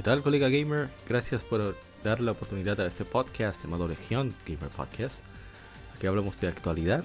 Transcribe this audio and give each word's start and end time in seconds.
¿Qué 0.00 0.04
tal, 0.04 0.22
colega 0.22 0.48
gamer? 0.48 0.88
Gracias 1.06 1.44
por 1.44 1.76
dar 2.02 2.20
la 2.20 2.30
oportunidad 2.30 2.80
a 2.80 2.86
este 2.86 3.04
podcast 3.04 3.62
llamado 3.62 3.86
Legión 3.86 4.34
Gamer 4.46 4.70
Podcast. 4.70 5.20
Aquí 5.94 6.06
hablamos 6.06 6.40
de 6.40 6.48
actualidad 6.48 7.04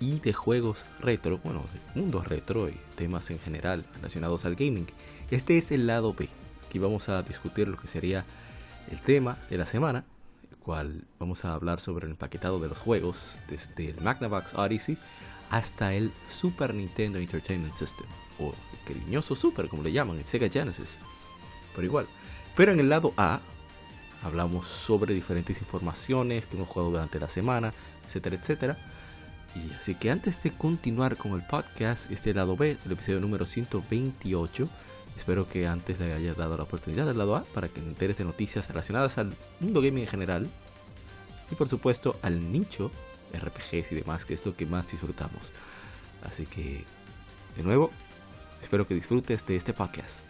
y 0.00 0.20
de 0.20 0.32
juegos 0.32 0.86
retro, 1.00 1.36
bueno, 1.44 1.62
de 1.94 2.00
mundo 2.00 2.22
retro 2.22 2.70
y 2.70 2.80
temas 2.96 3.28
en 3.28 3.40
general 3.40 3.84
relacionados 3.96 4.46
al 4.46 4.54
gaming. 4.54 4.86
Este 5.30 5.58
es 5.58 5.70
el 5.70 5.86
lado 5.86 6.14
B. 6.14 6.30
Aquí 6.66 6.78
vamos 6.78 7.10
a 7.10 7.22
discutir 7.22 7.68
lo 7.68 7.76
que 7.76 7.88
sería 7.88 8.24
el 8.90 8.98
tema 9.02 9.36
de 9.50 9.58
la 9.58 9.66
semana, 9.66 10.06
el 10.50 10.56
cual 10.56 11.04
vamos 11.18 11.44
a 11.44 11.52
hablar 11.52 11.78
sobre 11.78 12.06
el 12.06 12.12
empaquetado 12.12 12.58
de 12.58 12.68
los 12.68 12.78
juegos, 12.78 13.36
desde 13.50 13.90
el 13.90 14.00
Magnavox 14.00 14.54
Odyssey 14.54 14.96
hasta 15.50 15.92
el 15.92 16.10
Super 16.26 16.72
Nintendo 16.72 17.18
Entertainment 17.18 17.74
System, 17.74 18.06
o 18.38 18.54
el 18.54 18.94
cariñoso 18.94 19.36
Super, 19.36 19.68
como 19.68 19.82
le 19.82 19.92
llaman, 19.92 20.16
el 20.16 20.24
Sega 20.24 20.48
Genesis. 20.48 20.96
Pero 21.74 21.86
igual, 21.86 22.06
pero 22.56 22.72
en 22.72 22.80
el 22.80 22.88
lado 22.88 23.12
A 23.16 23.40
hablamos 24.22 24.66
sobre 24.66 25.14
diferentes 25.14 25.60
informaciones 25.60 26.46
que 26.46 26.56
hemos 26.56 26.68
jugado 26.68 26.90
durante 26.90 27.18
la 27.18 27.28
semana, 27.28 27.72
etcétera, 28.06 28.36
etcétera. 28.36 28.76
Y 29.54 29.72
así 29.74 29.94
que 29.94 30.10
antes 30.10 30.42
de 30.42 30.52
continuar 30.52 31.16
con 31.16 31.32
el 31.32 31.42
podcast, 31.42 32.10
este 32.10 32.32
lado 32.34 32.56
B, 32.56 32.76
el 32.84 32.92
episodio 32.92 33.20
número 33.20 33.46
128, 33.46 34.68
espero 35.16 35.48
que 35.48 35.66
antes 35.66 35.98
le 35.98 36.12
haya 36.12 36.34
dado 36.34 36.56
la 36.56 36.62
oportunidad 36.64 37.06
del 37.06 37.18
lado 37.18 37.36
A 37.36 37.44
para 37.44 37.68
que 37.68 37.80
enteres 37.80 38.18
de 38.18 38.24
noticias 38.24 38.68
relacionadas 38.68 39.18
al 39.18 39.34
mundo 39.58 39.80
gaming 39.80 40.04
en 40.04 40.10
general 40.10 40.50
y 41.50 41.54
por 41.56 41.68
supuesto 41.68 42.18
al 42.22 42.52
nicho 42.52 42.90
RPGs 43.32 43.92
y 43.92 43.94
demás, 43.96 44.24
que 44.24 44.34
es 44.34 44.44
lo 44.44 44.54
que 44.56 44.66
más 44.66 44.90
disfrutamos. 44.90 45.52
Así 46.22 46.46
que, 46.46 46.84
de 47.56 47.62
nuevo, 47.62 47.90
espero 48.62 48.86
que 48.86 48.94
disfrutes 48.94 49.46
de 49.46 49.56
este 49.56 49.72
podcast. 49.72 50.29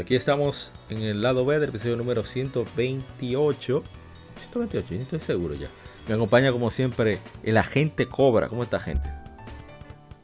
Aquí 0.00 0.16
estamos 0.16 0.72
en 0.88 1.02
el 1.02 1.22
lado 1.22 1.44
B 1.44 1.58
del 1.58 1.68
episodio 1.68 1.96
número 1.96 2.24
128. 2.24 3.82
128, 4.36 4.88
yo 4.90 4.96
no 4.96 5.02
estoy 5.02 5.20
seguro 5.20 5.54
ya. 5.54 5.68
Me 6.08 6.14
acompaña 6.14 6.50
como 6.50 6.70
siempre 6.70 7.18
el 7.42 7.56
agente 7.56 8.08
Cobra. 8.08 8.48
¿Cómo 8.48 8.62
está 8.62 8.80
gente? 8.80 9.08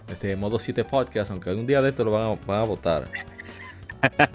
Este 0.09 0.35
modo 0.37 0.59
7 0.59 0.85
podcast, 0.85 1.31
aunque 1.31 1.51
algún 1.51 1.67
día 1.67 1.83
de 1.83 1.91
esto 1.91 2.05
lo 2.05 2.13
van 2.13 2.23
a, 2.23 2.47
van 2.47 2.61
a 2.61 2.65
votar. 2.65 3.09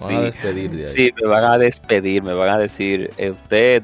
Van 0.00 0.16
a 0.16 0.20
despedir 0.20 0.70
de 0.70 0.86
ahí. 0.86 0.92
Sí, 0.92 1.14
me 1.20 1.26
van 1.26 1.44
a 1.44 1.58
despedir, 1.58 2.22
me 2.22 2.32
van 2.34 2.50
a 2.50 2.58
decir, 2.58 3.10
eh, 3.16 3.30
usted 3.30 3.82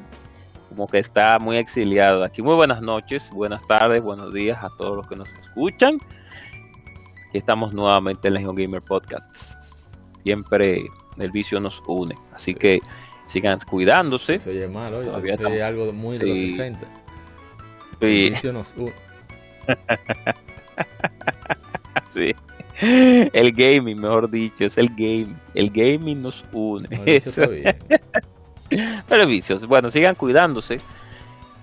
como 0.69 0.87
que 0.87 0.99
está 0.99 1.39
muy 1.39 1.57
exiliado 1.57 2.23
aquí. 2.23 2.43
Muy 2.43 2.55
buenas 2.55 2.83
noches, 2.83 3.31
buenas 3.31 3.67
tardes, 3.67 4.03
buenos 4.03 4.33
días 4.33 4.63
a 4.63 4.69
todos 4.77 4.97
los 4.97 5.09
que 5.09 5.17
nos 5.17 5.29
escuchan. 5.43 5.99
Aquí 7.29 7.39
estamos 7.39 7.73
nuevamente 7.73 8.29
en 8.29 8.35
Legion 8.35 8.55
Gamer 8.55 8.83
Podcast 8.83 9.54
siempre 10.25 10.87
el 11.19 11.31
vicio 11.31 11.61
nos 11.61 11.83
une. 11.87 12.17
Así 12.33 12.55
que 12.55 12.81
sigan 13.27 13.61
cuidándose. 13.61 14.39
Se 14.39 14.51
oye 14.51 14.67
mal, 14.67 14.95
oye, 14.95 15.07
Todavía 15.07 15.37
se 15.37 15.47
oye 15.47 15.63
algo 15.63 15.93
muy 15.93 16.19
de 16.19 16.27
los 16.27 16.39
60. 16.39 16.81
Sí. 16.81 16.87
El 18.01 18.31
vicio 18.31 18.53
nos 18.53 18.75
une. 18.77 18.93
Sí. 22.13 22.35
El 22.81 23.53
gaming, 23.53 24.01
mejor 24.01 24.31
dicho, 24.31 24.65
es 24.65 24.79
el 24.79 24.89
game. 24.91 25.35
El 25.55 25.71
gaming 25.71 26.23
nos 26.23 26.45
une. 26.53 26.89
No. 26.89 27.05
Pero 29.09 29.27
vicios. 29.27 29.67
Bueno, 29.67 29.91
sigan 29.91 30.15
cuidándose. 30.15 30.81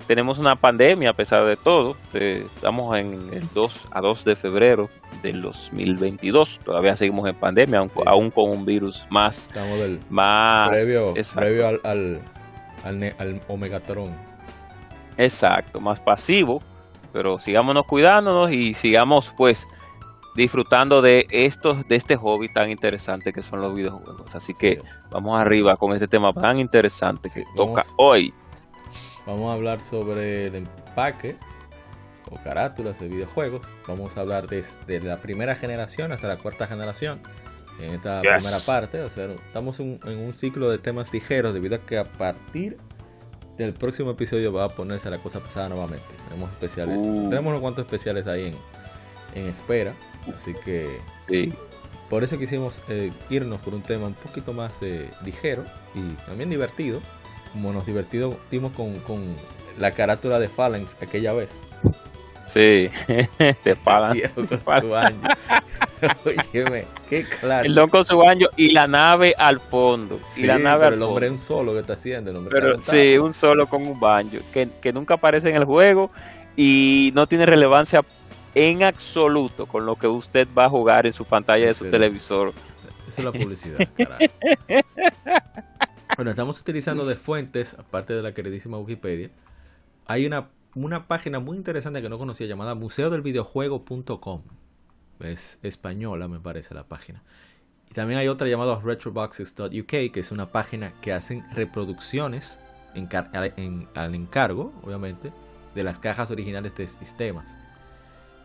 Tenemos 0.08 0.40
una 0.40 0.58
pandemia 0.58 1.12
a 1.12 1.14
pesar 1.14 1.46
de 1.46 1.56
todo. 1.56 1.96
Eh, 2.14 2.46
Estamos 2.54 2.98
en 2.98 3.14
el 3.32 3.48
2 3.54 3.88
a 3.92 4.02
2 4.02 4.26
de 4.26 4.36
febrero 4.36 4.90
del 5.22 5.42
2022. 5.42 6.60
Todavía 6.64 6.96
seguimos 6.98 7.28
en 7.30 7.36
pandemia, 7.36 7.80
aun, 7.80 7.90
Sí. 7.90 8.00
aún 8.06 8.32
con 8.32 8.50
un 8.50 8.66
virus 8.66 9.06
más, 9.10 9.48
Estamos 9.48 9.80
del 9.80 10.00
más 10.10 10.70
previo, 10.70 11.14
previo 11.36 11.68
al, 11.68 11.82
al, 11.84 12.22
al, 12.84 13.16
al 13.20 13.42
Omegatron. 13.48 14.16
exacto, 15.18 15.80
más 15.80 16.00
pasivo. 16.00 16.62
Pero 17.14 17.40
sigámonos 17.40 17.86
cuidándonos 17.86 18.52
y 18.52 18.74
sigamos 18.74 19.34
pues 19.36 19.68
disfrutando 20.34 21.02
de 21.02 21.28
estos, 21.30 21.86
de 21.90 21.98
este 21.98 22.16
hobby 22.16 22.48
tan 22.54 22.70
interesante 22.72 23.34
que 23.34 23.44
son 23.44 23.60
los 23.60 23.76
videojuegos. 23.76 24.34
Así 24.34 24.54
que 24.54 24.76
Sí. 24.76 24.82
vamos 25.10 25.38
arriba 25.40 25.76
con 25.76 25.92
este 25.94 26.08
tema 26.08 26.32
tan 26.32 26.58
interesante 26.58 27.30
que 27.30 27.42
Sí, 27.42 27.46
toca 27.56 27.82
vamos. 27.82 27.94
hoy. 27.98 28.34
Vamos 29.28 29.52
a 29.52 29.56
hablar 29.56 29.82
sobre 29.82 30.48
el 30.48 30.56
empaque 30.56 31.36
o 32.32 32.38
carátulas 32.44 33.00
de 33.00 33.08
videojuegos. 33.10 33.68
Vamos 33.88 34.18
a 34.18 34.22
hablar 34.22 34.48
desde 34.48 35.00
la 35.02 35.18
primera 35.18 35.56
generación 35.56 36.12
hasta 36.12 36.28
la 36.28 36.38
cuarta 36.38 36.66
generación. 36.68 37.22
En 37.80 37.94
esta 37.96 38.22
primera 38.22 38.60
parte, 38.60 39.02
o 39.02 39.10
sea, 39.10 39.26
estamos 39.26 39.80
en, 39.80 40.00
en 40.06 40.20
un 40.20 40.34
ciclo 40.34 40.70
de 40.70 40.78
temas 40.78 41.12
ligeros 41.14 41.54
debido 41.54 41.76
a 41.76 41.80
que 41.80 41.98
a 41.98 42.04
partir 42.06 42.78
del 43.58 43.74
próximo 43.74 44.12
episodio 44.12 44.52
va 44.54 44.66
a 44.66 44.70
ponerse 44.70 45.10
la 45.10 45.18
cosa 45.18 45.40
pesada 45.40 45.70
nuevamente. 45.70 46.06
Tenemos 46.30 46.50
especiales, 46.52 46.98
Uh. 47.00 47.30
tenemos 47.30 47.50
unos 47.50 47.62
cuantos 47.62 47.86
especiales 47.86 48.28
ahí 48.28 48.48
en, 49.36 49.42
en 49.42 49.48
espera, 49.50 49.94
así 50.36 50.54
que 50.66 51.00
Sí. 51.28 51.54
por 52.10 52.24
eso 52.24 52.38
quisimos 52.38 52.82
eh, 52.88 53.12
irnos 53.30 53.60
por 53.60 53.74
un 53.74 53.82
tema 53.82 54.08
un 54.08 54.14
poquito 54.14 54.54
más 54.54 54.78
eh, 54.82 55.10
ligero 55.26 55.64
y 55.96 56.02
también 56.26 56.50
divertido, 56.50 57.02
como 57.52 57.72
nos 57.74 57.86
divertimos 57.86 58.38
con, 58.76 59.00
con 59.00 59.36
la 59.80 59.92
carátula 59.92 60.40
de 60.40 60.50
Phalanx 60.50 60.98
aquella 61.02 61.34
vez. 61.34 61.50
Sí, 62.54 62.90
te 63.64 63.76
pagan. 63.76 64.14
Viejo 64.14 64.42
te 64.44 64.48
con 64.50 64.60
pagan. 64.60 64.82
su 64.90 64.96
año. 64.96 65.20
Óyeme, 66.54 66.86
qué 67.10 67.24
claro. 67.24 67.66
El 67.66 67.76
don 67.76 67.90
con 67.90 68.06
su 68.06 68.18
baño 68.18 68.48
y 68.58 68.72
la 68.72 68.88
nave 68.88 69.34
al 69.38 69.60
fondo. 69.60 70.20
y 70.36 70.44
la 70.44 70.58
nave 70.58 70.88
al 70.88 70.94
el 70.96 71.02
hombre 71.04 71.28
es 71.28 71.32
un 71.34 71.40
solo 71.40 71.74
que 71.74 71.80
está 71.80 71.94
haciendo. 71.94 72.32
El 72.32 72.38
hombre 72.38 72.52
Pero 72.54 72.80
está 72.80 72.92
sí, 72.92 73.18
un 73.18 73.34
solo 73.34 73.68
con 73.68 73.86
un 73.88 74.00
banjo. 74.00 74.38
Que, 74.52 74.68
que 74.82 74.92
nunca 74.94 75.14
aparece 75.16 75.50
en 75.50 75.56
el 75.56 75.66
juego 75.66 76.12
y 76.58 77.12
no 77.16 77.28
tiene 77.28 77.46
relevancia 77.46 78.04
en 78.56 78.84
absoluto 78.84 79.66
con 79.66 79.86
lo 79.86 79.96
que 79.96 80.08
usted 80.08 80.48
va 80.58 80.66
a 80.66 80.70
jugar 80.70 81.06
en 81.06 81.14
su 81.14 81.24
pantalla 81.24 81.68
de 81.68 81.74
su 81.74 81.86
Sí. 81.86 81.92
televisor. 81.92 82.52
Esa 83.08 83.22
es 83.22 83.26
la 83.26 83.32
publicidad, 83.32 83.78
carajo. 83.98 84.20
Bueno, 86.16 86.32
estamos 86.32 86.60
utilizando 86.60 87.06
de 87.06 87.16
fuentes, 87.16 87.74
aparte 87.74 88.14
de 88.14 88.22
la 88.22 88.34
queridísima 88.34 88.78
Wikipedia. 88.78 89.30
Hay 90.06 90.26
una, 90.26 90.50
una 90.76 91.08
página 91.08 91.40
muy 91.40 91.58
interesante 91.58 92.02
que 92.02 92.10
no 92.10 92.18
conocía 92.18 92.48
llamada 92.48 92.76
museodelvideojuego.com. 92.76 94.42
Es 95.20 95.60
española, 95.62 96.28
me 96.28 96.40
parece 96.40 96.74
la 96.74 96.88
página. 96.88 97.22
Y 97.90 97.94
también 97.94 98.20
hay 98.20 98.28
otra 98.28 98.48
llamada 98.48 98.80
retroboxes.uk, 98.80 99.86
que 99.86 100.20
es 100.20 100.32
una 100.32 100.52
página 100.52 100.94
que 101.02 101.14
hacen 101.14 101.46
reproducciones 101.54 102.60
al 102.94 104.16
encargo, 104.16 104.74
obviamente, 104.84 105.32
de 105.76 105.84
las 105.84 106.00
cajas 106.00 106.32
originales 106.32 106.76
de 106.76 106.88
sistemas. 106.88 107.56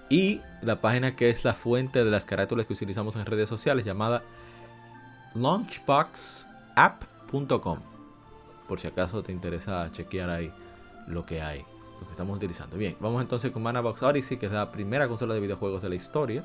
Y 0.08 0.40
la 0.62 0.81
página 0.81 1.17
que 1.17 1.31
es 1.31 1.44
la 1.44 1.55
fuente 1.55 2.05
de 2.05 2.11
las 2.11 2.26
carátulas 2.26 2.67
que 2.67 2.75
utilizamos 2.75 3.17
en 3.17 3.26
redes 3.26 3.49
sociales, 3.49 3.84
llamada 3.84 4.23
launchboxapp.com. 5.34 7.81
Por 8.69 8.81
si 8.81 8.87
acaso 8.87 9.23
te 9.23 9.32
interesa 9.32 9.90
chequear 9.93 10.31
ahí 10.31 10.52
lo 11.08 11.25
que 11.25 11.43
hay, 11.43 11.64
lo 12.01 12.07
que 12.07 12.13
estamos 12.13 12.37
utilizando. 12.37 12.77
Bien, 12.77 12.97
vamos 13.01 13.23
entonces 13.23 13.51
con 13.51 13.63
Manabox 13.63 14.03
Odyssey, 14.03 14.37
que 14.39 14.47
es 14.47 14.53
la 14.53 14.71
primera 14.71 15.09
consola 15.09 15.35
de 15.35 15.41
videojuegos 15.41 15.83
de 15.83 15.89
la 15.89 15.95
historia. 15.95 16.45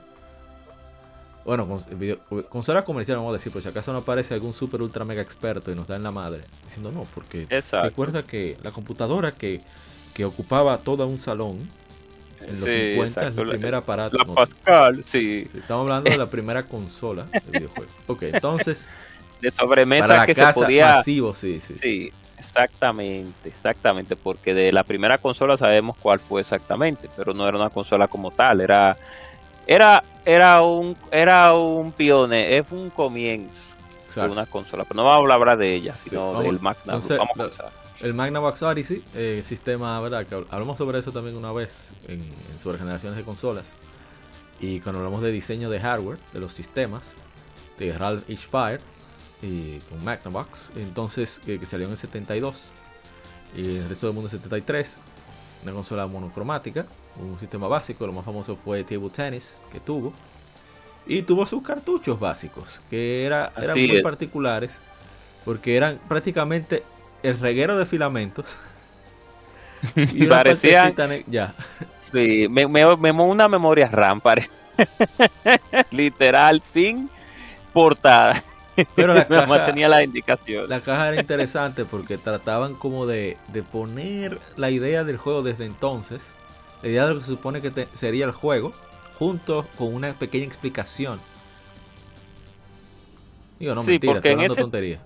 Bueno, 1.44 1.68
cons- 1.68 1.88
video- 1.98 2.20
consola 2.50 2.86
comercial, 2.86 3.18
vamos 3.18 3.32
a 3.32 3.34
decir, 3.34 3.52
por 3.52 3.62
si 3.64 3.68
acaso 3.68 3.92
no 3.92 4.00
aparece 4.00 4.34
algún 4.36 4.54
super 4.54 4.82
ultra 4.82 5.04
mega 5.06 5.22
experto 5.24 5.72
y 5.72 5.76
nos 5.76 5.88
da 5.88 5.96
en 5.96 6.04
la 6.04 6.12
madre. 6.12 6.44
Diciendo 6.66 6.92
no, 6.92 7.08
porque 7.16 7.48
Exacto. 7.50 7.88
recuerda 7.90 8.24
que 8.24 8.58
la 8.64 8.72
computadora 8.72 9.32
que 9.32 9.62
que 10.14 10.26
ocupaba 10.26 10.78
todo 10.80 11.08
un 11.08 11.18
salón 11.18 11.70
en 12.42 12.60
los 12.60 12.70
50 12.70 13.28
el 13.28 13.48
primer 13.50 13.74
aparato. 13.76 14.18
La 14.18 14.26
Pascal, 14.26 15.04
sí. 15.06 15.48
Estamos 15.54 15.84
hablando 15.84 16.12
de 16.12 16.18
la 16.18 16.28
primera 16.28 16.64
consola 16.68 17.24
de 17.32 17.60
videojuegos. 17.60 17.94
Ok, 18.08 18.24
entonces. 18.24 18.88
De 19.42 19.52
sobremesa 19.52 20.26
que 20.26 20.36
se 20.36 20.54
podía. 20.54 20.98
Masivo, 20.98 21.34
sí, 21.34 21.60
sí. 21.60 21.76
Sí, 21.78 22.14
exactamente, 22.38 23.50
exactamente. 23.50 24.16
Porque 24.16 24.54
de 24.54 24.72
la 24.72 24.84
primera 24.84 25.18
consola 25.18 25.58
sabemos 25.58 25.98
cuál 25.98 26.20
fue 26.20 26.42
exactamente, 26.42 27.10
pero 27.16 27.34
no 27.34 27.48
era 27.48 27.58
una 27.58 27.70
consola 27.70 28.08
como 28.08 28.32
tal, 28.32 28.62
era. 28.62 28.98
Era, 29.68 30.04
era 30.26 30.62
un 30.64 30.98
era 31.12 31.54
un 31.54 31.92
pionero, 31.92 32.66
es 32.66 32.72
un 32.72 32.90
comienzo 32.90 33.54
de 34.16 34.28
una 34.28 34.46
consola, 34.46 34.84
pero 34.84 34.98
no 34.98 35.04
vamos 35.04 35.30
a 35.30 35.36
hablar 35.36 35.58
de 35.58 35.74
ella, 35.74 35.96
sino 36.04 36.42
del 36.42 36.60
Magnavox. 36.60 37.08
vamos 37.10 37.30
a 37.30 37.34
comenzar. 37.34 37.82
El 38.02 38.16
Magnavox 38.16 38.64
Odyssey, 38.64 39.04
eh, 39.14 39.42
sistema, 39.46 40.00
¿verdad? 40.02 40.26
Que 40.26 40.34
hablamos 40.36 40.78
sobre 40.78 40.98
eso 40.98 41.12
también 41.12 41.38
una 41.38 41.52
vez 41.52 41.92
en, 42.08 42.24
sobre 42.62 42.80
generaciones 42.80 43.16
de 43.16 43.24
consolas. 43.24 43.66
Y 44.60 44.80
cuando 44.80 45.00
hablamos 45.00 45.22
de 45.22 45.32
diseño 45.32 45.70
de 45.70 45.80
hardware, 45.80 46.18
de 46.34 46.40
los 46.40 46.52
sistemas, 46.52 47.14
de 47.78 47.96
Ralph 47.96 48.24
H. 48.28 48.48
Fire 48.50 48.82
y 49.42 49.80
con 49.80 50.04
Magnavox, 50.04 50.74
entonces 50.76 51.40
que, 51.46 51.64
salió 51.66 51.86
en 51.86 51.92
el 51.92 51.98
72 51.98 52.72
y 53.56 53.78
el 53.78 53.90
resto 53.90 54.08
del 54.08 54.16
mundo 54.16 54.30
en 54.30 54.36
el 54.36 54.42
73, 54.42 54.98
una 55.64 55.74
consola 55.74 56.08
monocromática, 56.08 56.86
un 57.20 57.40
sistema 57.40 57.68
básico, 57.68 58.06
lo 58.06 58.14
más 58.14 58.26
famoso 58.26 58.56
fue 58.56 58.84
Table 58.84 59.10
Tennis 59.10 59.58
que 59.72 59.80
tuvo 59.80 60.14
y 61.08 61.24
tuvo 61.24 61.46
sus 61.46 61.64
cartuchos 61.64 62.20
básicos 62.20 62.82
que 62.90 63.26
era, 63.26 63.52
eran 63.58 63.78
muy 63.78 64.02
particulares 64.02 64.80
porque 65.44 65.76
eran 65.76 66.00
prácticamente 66.08 66.84
el 67.24 67.40
reguero 67.40 67.78
de 67.78 67.86
filamentos. 67.86 68.58
y 69.96 70.28
parecía 70.28 70.94
ya. 71.28 71.56
Sí, 72.12 72.48
me, 72.50 72.68
me, 72.68 73.12
una 73.12 73.48
memoria 73.48 73.88
RAM, 73.88 74.22
literal, 75.92 76.62
sin 76.62 77.10
portada. 77.74 78.44
Pero 78.96 79.14
la 79.14 79.28
caja, 79.28 79.66
tenía 79.66 79.90
la 79.90 80.04
indicación. 80.04 80.70
La 80.70 80.82
caja 80.82 81.10
era 81.10 81.20
interesante 81.20 81.86
porque 81.86 82.18
trataban 82.18 82.76
como 82.76 83.06
de, 83.06 83.38
de, 83.48 83.64
poner 83.64 84.40
la 84.56 84.70
idea 84.70 85.04
del 85.04 85.18
juego 85.18 85.44
desde 85.44 85.66
entonces, 85.66 86.32
la 86.82 86.90
idea 86.90 87.04
de 87.04 87.10
lo 87.14 87.20
que 87.20 87.26
se 87.26 87.32
supone 87.32 87.62
que 87.62 87.88
sería 87.94 88.26
el 88.26 88.32
juego, 88.32 88.74
junto 89.18 89.68
con 89.78 89.94
una 89.94 90.14
pequeña 90.14 90.46
explicación. 90.46 91.20
Digo, 93.60 93.76
no, 93.76 93.84
mentira, 93.84 94.14
porque 94.14 94.32
en 94.32 94.42
ese... 94.42 94.62
tontería. 94.62 95.00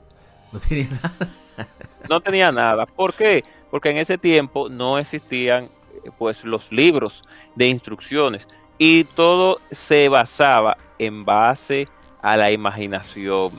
No 0.51 0.59
tenía 0.59 0.87
nada. 0.89 1.11
no 2.09 2.21
tenía 2.21 2.51
nada. 2.51 2.85
¿Por 2.85 3.13
qué? 3.13 3.43
Porque 3.69 3.89
en 3.89 3.97
ese 3.97 4.17
tiempo 4.17 4.69
no 4.69 4.97
existían 4.97 5.69
pues 6.17 6.43
los 6.43 6.71
libros 6.71 7.23
de 7.55 7.67
instrucciones 7.67 8.47
y 8.77 9.03
todo 9.03 9.59
se 9.71 10.07
basaba 10.07 10.77
en 10.99 11.25
base 11.25 11.87
a 11.87 12.04
la 12.35 12.51
imaginación. 12.51 13.51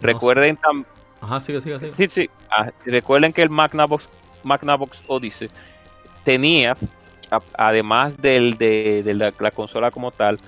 recuerden 0.00 0.58
Ajá, 1.20 1.40
sigue, 1.40 1.60
sigue, 1.60 1.92
Sí, 1.92 2.08
sí. 2.08 2.30
Ah, 2.50 2.70
recuerden 2.84 3.32
que 3.32 3.42
el 3.42 3.50
Magnavox, 3.50 4.08
Magnavox 4.42 5.02
Odyssey 5.06 5.50
tenía, 6.24 6.76
además 7.54 8.16
del, 8.16 8.56
de, 8.56 9.32
la, 9.38 9.50
consola 9.50 9.90
como 9.90 10.10
tal, 10.10 10.40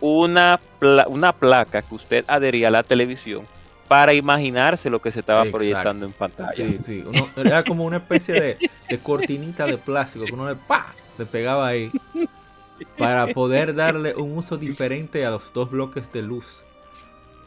una, 0.00 0.60
una 1.08 1.32
placa 1.32 1.82
que 1.82 1.94
usted 1.94 2.24
adhería 2.28 2.68
a 2.68 2.70
la 2.70 2.82
televisión 2.82 3.46
para 3.88 4.14
imaginarse 4.14 4.90
lo 4.90 5.00
que 5.00 5.12
se 5.12 5.20
estaba 5.20 5.44
proyectando 5.44 6.06
en 6.06 6.12
pantalla. 6.12 6.52
Sí, 6.54 6.78
sí. 6.82 7.04
era 7.36 7.64
como 7.64 7.84
una 7.84 7.98
especie 7.98 8.58
de, 8.88 8.98
cortinita 8.98 9.66
de 9.66 9.78
plástico 9.78 10.24
que 10.24 10.32
uno 10.32 10.48
le, 10.48 10.56
¡pa! 10.56 10.94
le 11.18 11.26
pegaba 11.26 11.66
ahí 11.66 11.90
para 12.98 13.28
poder 13.28 13.74
darle 13.74 14.14
un 14.14 14.36
uso 14.38 14.56
diferente 14.56 15.24
a 15.26 15.30
los 15.30 15.52
dos 15.52 15.70
bloques 15.70 16.12
de 16.12 16.22
luz 16.22 16.62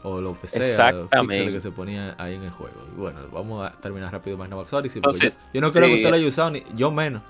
o 0.02 0.20
lo 0.20 0.40
que 0.40 0.48
sea 0.48 0.94
que 1.14 1.60
se 1.60 1.70
ponía 1.70 2.14
ahí 2.18 2.34
en 2.34 2.44
el 2.44 2.50
juego. 2.50 2.86
Y 2.94 3.00
bueno, 3.00 3.20
vamos 3.32 3.66
a 3.66 3.72
terminar 3.72 4.12
rápido 4.12 4.36
más 4.36 4.72
Odyssey. 4.72 4.98
Entonces, 4.98 5.38
yo, 5.52 5.60
no 5.60 5.70
creo 5.70 5.86
que 5.86 5.94
usted 5.94 6.10
lo 6.10 6.16
haya 6.16 6.26
usado, 6.26 6.50
ni 6.50 6.64
yo 6.74 6.90
menos. 6.90 7.22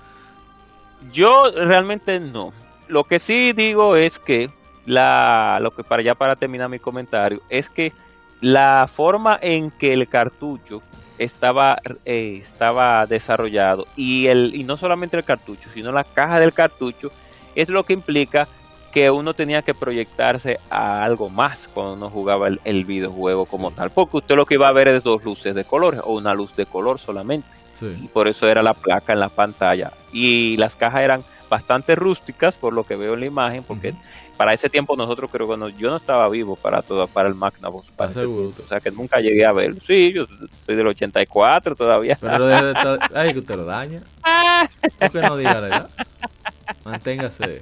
Yo 1.11 1.51
realmente 1.51 2.19
no. 2.19 2.53
Lo 2.87 3.03
que 3.03 3.19
sí 3.19 3.53
digo 3.53 3.95
es 3.95 4.19
que 4.19 4.49
la 4.85 5.59
lo 5.61 5.71
que 5.75 5.83
para 5.83 6.01
ya 6.01 6.15
para 6.15 6.35
terminar 6.35 6.67
mi 6.69 6.79
comentario 6.79 7.41
es 7.49 7.69
que 7.69 7.93
la 8.41 8.89
forma 8.91 9.37
en 9.41 9.69
que 9.71 9.93
el 9.93 10.07
cartucho 10.07 10.81
estaba, 11.19 11.77
eh, 12.05 12.39
estaba 12.41 13.05
desarrollado 13.05 13.87
y, 13.95 14.27
el, 14.27 14.55
y 14.55 14.63
no 14.63 14.77
solamente 14.77 15.15
el 15.15 15.23
cartucho, 15.23 15.69
sino 15.73 15.91
la 15.91 16.03
caja 16.03 16.39
del 16.39 16.53
cartucho, 16.53 17.11
es 17.53 17.69
lo 17.69 17.83
que 17.83 17.93
implica 17.93 18.47
que 18.91 19.09
uno 19.09 19.33
tenía 19.33 19.61
que 19.61 19.73
proyectarse 19.73 20.59
a 20.69 21.03
algo 21.03 21.29
más 21.29 21.67
cuando 21.67 21.93
uno 21.93 22.09
jugaba 22.09 22.47
el, 22.47 22.85
videojuego 22.85 23.45
como 23.45 23.71
tal, 23.71 23.89
porque 23.91 24.17
usted 24.17 24.35
lo 24.35 24.45
que 24.45 24.55
iba 24.55 24.67
a 24.67 24.71
ver 24.73 24.87
es 24.87 25.03
dos 25.03 25.23
luces 25.23 25.55
de 25.55 25.63
colores 25.63 26.01
o 26.03 26.13
una 26.13 26.33
luz 26.33 26.55
de 26.55 26.65
color 26.65 26.99
solamente. 26.99 27.47
Y 27.81 28.07
por 28.09 28.27
eso 28.27 28.47
era 28.47 28.61
la 28.61 28.75
placa 28.75 29.13
en 29.13 29.19
la 29.19 29.29
pantalla. 29.29 29.91
Y 30.13 30.55
las 30.57 30.75
cajas 30.75 31.01
eran 31.01 31.23
bastante 31.49 31.95
rústicas, 31.95 32.55
por 32.55 32.73
lo 32.73 32.83
que 32.83 32.95
veo 32.95 33.15
en 33.15 33.21
la 33.21 33.25
imagen, 33.25 33.63
porque 33.63 33.95
para 34.37 34.53
ese 34.53 34.69
tiempo 34.69 34.95
nosotros 34.95 35.31
creo 35.31 35.47
que 35.47 35.73
yo 35.79 35.89
no 35.89 35.97
estaba 35.97 36.29
vivo 36.29 36.55
para 36.55 36.83
todo, 36.83 37.07
para 37.07 37.27
el 37.27 37.33
Magnavox. 37.33 37.87
o 37.97 38.67
sea 38.69 38.79
que 38.79 38.91
nunca 38.91 39.19
llegué 39.19 39.45
a 39.47 39.51
verlo. 39.51 39.81
Sí, 39.85 40.13
yo 40.13 40.27
soy 40.63 40.75
del 40.75 40.87
84 40.87 41.75
todavía. 41.75 42.19
Pero 42.21 42.45
ay, 43.15 43.33
que 43.33 43.39
usted 43.39 43.55
lo 43.55 43.65
daña. 43.65 44.01
¿Por 44.99 45.11
qué 45.11 45.21
no 45.21 45.37
diga 45.37 45.55
la 45.55 45.61
verdad? 45.61 45.89
Manténgase 46.85 47.61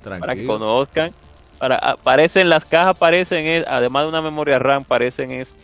tranquilo. 0.00 0.26
Para 0.26 0.34
que 0.34 0.46
conozcan. 0.46 1.12
Para, 1.58 1.76
aparecen 1.76 2.48
las 2.48 2.64
cajas, 2.64 2.88
aparecen, 2.88 3.64
además 3.68 4.04
de 4.04 4.08
una 4.08 4.22
memoria 4.22 4.58
RAM, 4.58 4.84
parecen 4.84 5.30
es 5.30 5.54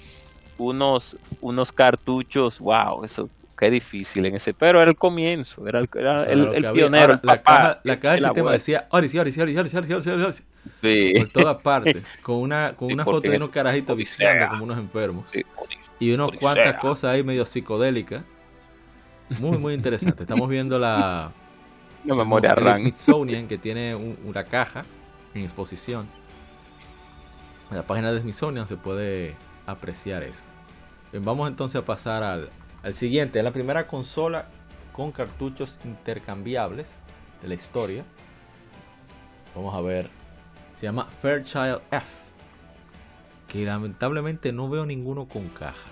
unos, 0.59 1.17
unos 1.41 1.73
cartuchos. 1.73 2.59
Wow, 2.59 3.05
eso 3.05 3.31
qué 3.57 3.71
difícil 3.71 4.27
en 4.27 4.37
ese, 4.37 4.53
pero 4.53 4.81
era 4.81 4.91
el 4.91 4.97
comienzo, 4.97 5.67
era 5.67 5.79
el, 5.79 5.89
el, 5.89 6.73
pionero. 6.73 7.19
la, 7.23 7.43
caja, 7.43 7.81
la 7.83 7.97
caja 7.97 8.15
del 8.15 8.25
sistema 8.25 8.53
decía 8.53 8.87
Sí. 10.83 11.15
Por 11.17 11.29
todas 11.29 11.57
partes, 11.63 12.03
con 12.23 12.37
una, 12.37 12.75
con 12.77 12.93
una 12.93 13.05
foto 13.05 13.29
de 13.31 13.37
unos 13.37 13.51
carajitos 13.51 13.97
viciando 13.97 14.49
como 14.51 14.65
unos 14.65 14.79
enfermos. 14.79 15.27
y 15.99 16.13
unas 16.13 16.33
cuantas 16.33 16.79
cosas 16.79 17.13
ahí 17.13 17.23
medio 17.23 17.47
psicodélicas. 17.47 18.23
Muy, 19.41 19.59
muy 19.59 19.75
interesante. 19.75 20.23
Estamos 20.23 20.49
viendo 20.49 20.79
la, 20.79 21.33
la 22.07 22.15
memoria 22.15 22.55
RAM. 22.55 22.77
Smithsonian 22.77 23.49
que 23.49 23.59
tiene 23.59 23.95
una 23.95 24.45
caja 24.45 24.85
en 25.35 25.43
exposición. 25.43 26.09
En 27.71 27.77
la 27.77 27.83
página 27.83 28.13
de 28.13 28.21
Smithsonian 28.21 28.67
se 28.67 28.77
puede 28.77 29.37
apreciar 29.67 30.23
eso. 30.23 30.43
Bien, 31.13 31.25
vamos 31.25 31.49
entonces 31.49 31.81
a 31.81 31.85
pasar 31.85 32.23
al, 32.23 32.51
el 32.83 32.95
siguiente, 32.95 33.39
es 33.39 33.45
la 33.45 33.51
primera 33.51 33.87
consola 33.87 34.47
con 34.93 35.13
cartuchos 35.13 35.79
intercambiables 35.85 36.97
de 37.43 37.49
la 37.49 37.55
historia. 37.55 38.05
Vamos 39.55 39.75
a 39.75 39.81
ver. 39.81 40.09
Se 40.77 40.87
llama 40.87 41.05
Fairchild 41.05 41.81
F. 41.91 42.07
Que 43.49 43.65
lamentablemente 43.65 44.53
no 44.53 44.69
veo 44.69 44.85
ninguno 44.87 45.27
con 45.27 45.49
caja. 45.49 45.89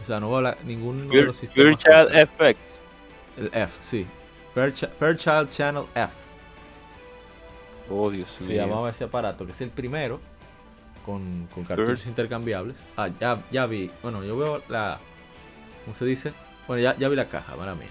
O 0.00 0.04
sea, 0.04 0.20
no 0.20 0.30
veo 0.30 0.54
ninguno 0.64 1.12
de 1.12 1.22
los 1.22 1.36
sistemas. 1.36 1.76
Fairchild 1.82 2.28
FX. 2.28 2.80
El 3.36 3.50
F, 3.52 3.78
sí. 3.80 4.06
Fairchild, 4.54 5.50
Channel 5.50 5.84
F. 5.94 6.12
Oh, 7.90 8.10
Dios 8.10 8.28
Se 8.38 8.54
llamaba 8.54 8.90
ese 8.90 9.04
aparato, 9.04 9.44
que 9.44 9.52
es 9.52 9.60
el 9.60 9.70
primero 9.70 10.20
con, 11.04 11.48
con 11.54 11.64
cartuchos 11.64 12.06
intercambiables. 12.06 12.76
Ah, 12.96 13.08
ya, 13.20 13.42
ya 13.50 13.66
vi. 13.66 13.90
Bueno, 14.02 14.22
yo 14.22 14.36
veo 14.36 14.62
la, 14.68 14.98
¿cómo 15.84 15.96
se 15.96 16.04
dice? 16.04 16.32
Bueno, 16.68 16.82
ya, 16.82 16.96
ya 16.96 17.08
vi 17.08 17.16
la 17.16 17.26
caja, 17.26 17.54
para 17.54 17.74
mí. 17.74 17.84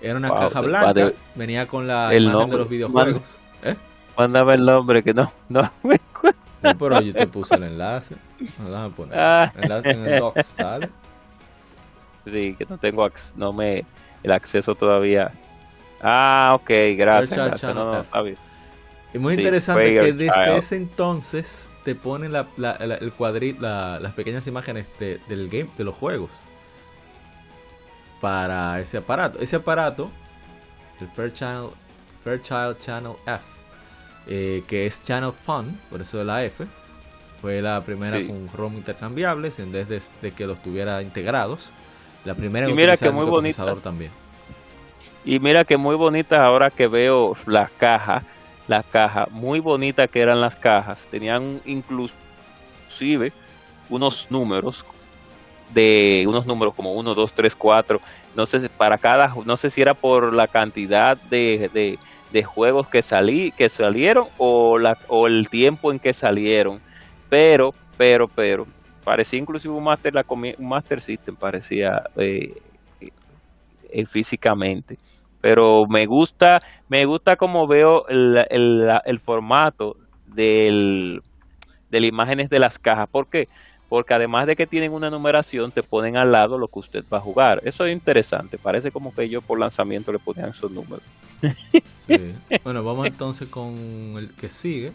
Era 0.00 0.16
una 0.16 0.28
caja 0.28 0.60
blanca, 0.60 1.12
venía 1.34 1.66
con 1.66 1.86
la 1.86 2.12
el 2.12 2.24
imagen 2.24 2.50
de 2.50 2.56
los 2.58 2.68
videojuegos. 2.68 3.38
¿Eh? 3.62 3.76
Mándame 4.18 4.54
el 4.54 4.64
nombre 4.64 5.02
que 5.02 5.14
no, 5.14 5.32
no 5.48 5.70
me 5.82 5.98
pero 6.78 7.00
yo 7.00 7.12
te 7.12 7.26
puse 7.26 7.54
el 7.56 7.64
enlace. 7.64 8.16
No, 8.58 8.90
poner. 8.90 9.18
Ah. 9.18 9.52
El 9.56 9.64
enlace 9.64 9.90
en 9.90 10.06
el 10.06 10.20
docs, 10.20 10.46
¿sale? 10.46 10.88
Sí, 12.24 12.54
que 12.56 12.66
no 12.66 12.78
tengo 12.78 13.08
no 13.36 13.52
me 13.52 13.84
el 14.22 14.32
acceso 14.32 14.74
todavía. 14.74 15.32
Ah, 16.02 16.52
ok, 16.54 16.70
gracias. 16.96 17.62
No, 17.74 18.04
Y 19.14 19.18
muy 19.18 19.34
interesante 19.34 19.94
que 19.94 20.12
desde 20.12 20.56
ese 20.56 20.76
entonces 20.76 21.68
te 21.84 21.94
ponen 21.94 22.32
la, 22.32 22.46
la, 22.56 22.72
el 22.72 23.12
cuadrito, 23.12 23.60
las 23.60 24.12
pequeñas 24.14 24.46
imágenes 24.46 24.86
de, 24.98 25.20
del 25.28 25.48
game, 25.48 25.68
de 25.76 25.84
los 25.84 25.94
juegos 25.94 26.30
para 28.22 28.80
ese 28.80 28.98
aparato. 28.98 29.40
Ese 29.40 29.56
aparato, 29.56 30.10
el 31.00 31.08
Fairchild, 31.08 31.70
Fairchild 32.22 32.78
Channel 32.78 33.14
F, 33.26 33.44
eh, 34.28 34.62
que 34.68 34.86
es 34.86 35.02
Channel 35.02 35.32
Fun, 35.32 35.78
por 35.90 36.00
eso 36.00 36.18
de 36.18 36.24
la 36.24 36.44
F, 36.44 36.64
fue 37.40 37.60
la 37.60 37.82
primera 37.82 38.24
con 38.24 38.48
ROM 38.56 38.76
intercambiables 38.76 39.58
en 39.58 39.72
vez 39.72 39.88
de, 40.20 40.30
que 40.30 40.46
los 40.46 40.62
tuviera 40.62 41.02
integrados. 41.02 41.70
La 42.24 42.36
primera 42.36 42.68
y 42.68 42.72
mira 42.72 42.96
que 42.96 43.10
muy 43.10 43.26
bonita. 43.26 43.74
también. 43.82 44.12
Y 45.24 45.38
mira 45.38 45.64
que 45.64 45.76
muy 45.76 45.94
bonitas 45.94 46.40
ahora 46.40 46.70
que 46.70 46.88
veo 46.88 47.36
las 47.46 47.70
cajas, 47.70 48.24
las 48.66 48.84
cajas, 48.86 49.30
muy 49.30 49.60
bonitas 49.60 50.08
que 50.10 50.20
eran 50.20 50.40
las 50.40 50.56
cajas. 50.56 50.98
Tenían 51.10 51.60
inclusive 51.64 53.32
unos 53.88 54.26
números 54.30 54.84
de 55.72 56.24
unos 56.28 56.46
números 56.46 56.74
como 56.74 56.92
1, 56.92 57.14
2, 57.14 57.32
3, 57.32 57.54
4, 57.54 58.00
no 58.34 58.46
sé 58.46 58.68
para 58.68 58.98
cada, 58.98 59.34
no 59.44 59.56
sé 59.56 59.70
si 59.70 59.80
era 59.80 59.94
por 59.94 60.32
la 60.32 60.46
cantidad 60.46 61.16
de, 61.16 61.98
de, 62.30 62.44
juegos 62.44 62.88
que 62.88 63.02
salí, 63.02 63.52
que 63.52 63.68
salieron 63.68 64.26
o 64.38 64.78
la 64.78 64.98
o 65.08 65.26
el 65.26 65.48
tiempo 65.48 65.92
en 65.92 65.98
que 65.98 66.12
salieron, 66.12 66.80
pero, 67.28 67.74
pero, 67.96 68.28
pero, 68.28 68.66
parecía 69.04 69.38
inclusive 69.38 69.72
un 69.72 69.84
Master, 69.84 70.14
la, 70.14 70.24
un 70.28 70.68
Master 70.68 71.00
System, 71.00 71.36
parecía 71.36 72.02
eh, 72.16 72.54
eh, 73.90 74.06
físicamente. 74.06 74.98
Pero 75.42 75.86
me 75.88 76.06
gusta, 76.06 76.62
me 76.88 77.04
gusta 77.04 77.36
como 77.36 77.66
veo 77.66 78.06
el, 78.08 78.46
el, 78.48 78.88
el 79.04 79.20
formato 79.20 79.96
del, 80.28 81.20
de 81.90 82.00
las 82.00 82.08
imágenes 82.08 82.48
de 82.48 82.58
las 82.58 82.78
cajas. 82.78 83.08
¿Por 83.08 83.26
qué? 83.26 83.48
Porque 83.88 84.14
además 84.14 84.46
de 84.46 84.56
que 84.56 84.66
tienen 84.66 84.92
una 84.92 85.10
numeración, 85.10 85.70
te 85.70 85.82
ponen 85.82 86.16
al 86.16 86.32
lado 86.32 86.56
lo 86.56 86.68
que 86.68 86.78
usted 86.78 87.04
va 87.12 87.18
a 87.18 87.20
jugar. 87.20 87.60
Eso 87.64 87.84
es 87.84 87.92
interesante. 87.92 88.56
Parece 88.56 88.90
como 88.90 89.14
que 89.14 89.24
ellos 89.24 89.44
por 89.44 89.58
lanzamiento 89.58 90.12
le 90.12 90.18
ponían 90.18 90.48
esos 90.48 90.70
números. 90.70 91.04
Bueno, 92.64 92.84
vamos 92.84 93.06
entonces 93.06 93.48
con 93.48 93.74
el 94.18 94.30
que 94.36 94.50
sigue, 94.50 94.92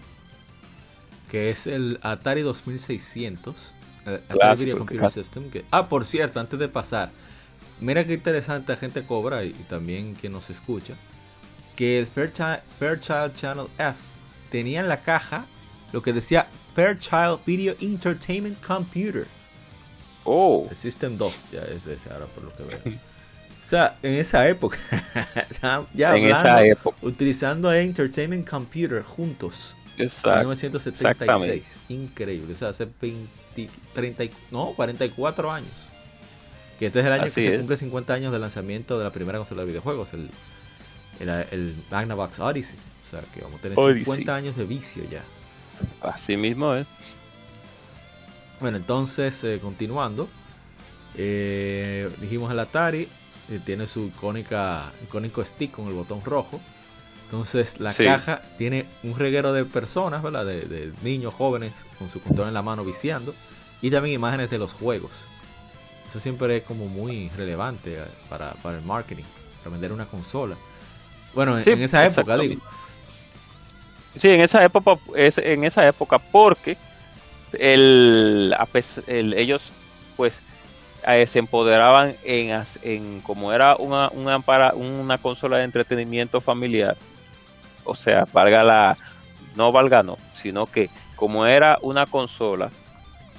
que 1.32 1.50
es 1.50 1.66
el 1.66 2.00
Atari 2.04 2.42
2600. 2.42 3.74
Atari 4.30 4.60
Video 4.60 4.78
Computer 4.78 5.10
System. 5.10 5.50
Que, 5.50 5.66
ah, 5.72 5.88
por 5.88 6.06
cierto, 6.06 6.40
antes 6.40 6.60
de 6.60 6.68
pasar, 6.68 7.10
mira 7.80 8.06
qué 8.06 8.14
interesante 8.14 8.72
la 8.72 8.78
gente 8.78 9.04
cobra 9.04 9.44
y, 9.44 9.54
también 9.70 10.16
quien 10.16 10.34
nos 10.34 10.50
escucha. 10.50 10.94
Que 11.76 12.00
el 12.00 12.08
Fairchild, 12.08 13.36
Channel 13.36 13.68
F 13.78 13.98
tenía 14.52 14.80
en 14.80 14.88
la 14.88 15.02
caja 15.02 15.46
lo 15.92 16.02
que 16.02 16.12
decía 16.14 16.48
Fairchild 16.76 17.40
Video 17.46 17.76
Entertainment 17.80 18.60
Computer. 18.66 19.28
Oh. 20.24 20.68
El 20.70 20.76
System 20.76 21.18
2, 21.18 21.52
ya 21.52 21.62
es 21.62 21.88
ese 21.88 22.12
ahora 22.12 22.26
por 22.26 22.44
lo 22.44 22.56
que 22.56 22.64
veo. 22.64 22.80
O 23.68 23.70
sea, 23.70 23.98
en 24.02 24.14
esa 24.14 24.48
época, 24.48 24.78
ya 25.94 26.16
en 26.16 26.26
esa 26.26 26.66
época. 26.66 26.98
utilizando 27.02 27.72
Entertainment 27.74 28.48
Computer 28.48 29.04
juntos. 29.04 29.76
Exacto. 29.98 30.34
En 30.34 30.48
1976. 30.48 31.80
Increíble. 31.90 32.54
O 32.54 32.56
sea, 32.56 32.70
hace 32.70 32.88
20, 33.02 33.70
30, 33.94 34.24
no, 34.52 34.74
44 34.74 35.52
años. 35.52 35.90
Que 36.80 36.88
este 36.88 37.00
es 37.00 37.06
el 37.06 37.12
año 37.12 37.24
que 37.24 37.30
se 37.30 37.58
cumple 37.58 37.78
50 37.78 38.14
años 38.14 38.32
del 38.32 38.42
lanzamiento 38.42 38.98
de 38.98 39.04
la 39.04 39.12
primera 39.12 39.40
consola 39.40 39.62
de 39.62 39.68
videojuegos, 39.68 40.14
el, 40.14 40.30
el, 41.20 41.30
el 41.30 41.76
Magnavox 41.90 42.40
Odyssey. 42.40 42.78
O 43.06 43.10
sea, 43.10 43.22
que 43.34 43.42
vamos 43.42 43.60
a 43.60 43.64
tener 43.64 43.78
50 43.78 44.36
años 44.36 44.56
de 44.56 44.66
vicio 44.66 45.04
ya. 45.10 45.24
Así 46.02 46.38
mismo 46.38 46.74
es. 46.74 46.86
Bueno, 48.60 48.78
entonces, 48.78 49.44
eh, 49.44 49.60
continuando, 49.62 50.28
eh, 51.16 52.10
dijimos 52.20 52.52
el 52.52 52.60
Atari, 52.60 53.08
eh, 53.50 53.60
tiene 53.64 53.88
su 53.88 54.08
icónica, 54.08 54.92
icónico 55.04 55.44
stick 55.46 55.72
con 55.72 55.88
el 55.88 55.94
botón 55.94 56.24
rojo. 56.24 56.60
Entonces 57.26 57.80
la 57.80 57.94
caja 57.94 58.42
tiene 58.58 58.86
un 59.04 59.18
reguero 59.18 59.52
de 59.52 59.66
personas, 59.66 60.24
¿verdad? 60.24 60.46
De, 60.46 60.94
niños 61.04 61.34
jóvenes 61.34 61.74
con 62.00 62.10
su 62.10 62.22
control 62.22 62.48
en 62.48 62.54
la 62.54 62.62
mano 62.62 62.86
viciando. 62.86 63.36
Y 63.82 63.92
también 63.92 64.16
imágenes 64.16 64.50
de 64.50 64.58
los 64.58 64.74
juegos. 64.74 65.12
Eso 66.08 66.20
siempre 66.20 66.58
es 66.58 66.64
como 66.64 66.88
muy 66.88 67.30
relevante 67.36 67.98
para, 68.30 68.56
el 68.66 68.82
marketing, 68.84 69.24
para 69.60 69.72
vender 69.72 69.92
una 69.92 70.06
consola. 70.06 70.56
Bueno, 71.34 71.60
en 71.60 71.82
esa 71.82 72.06
época, 72.06 72.38
digo. 72.38 72.62
Sí, 74.16 74.30
en 74.30 74.42
esa 74.42 74.64
época, 74.64 74.98
es, 75.16 75.38
en 75.38 75.64
esa 75.64 75.88
época 75.88 76.18
porque 76.18 76.78
el, 77.54 78.56
ellos 79.08 79.72
pues 80.16 80.42
eh, 81.06 81.28
se 81.28 81.40
empoderaban 81.40 82.16
en, 82.24 82.64
en 82.82 83.22
como 83.22 83.54
era 83.54 83.76
una, 83.76 84.10
una, 84.10 84.40
para, 84.40 84.74
una 84.74 85.20
consola 85.20 85.58
de 85.58 85.66
entretenimiento 85.66 86.42
familiar 86.42 86.98
o 87.88 87.96
sea, 87.96 88.28
valga 88.32 88.64
la, 88.64 88.98
no 89.56 89.72
valga 89.72 90.04
no, 90.04 90.18
sino 90.36 90.66
que 90.66 90.90
como 91.16 91.46
era 91.46 91.80
una 91.82 92.06
consola, 92.06 92.70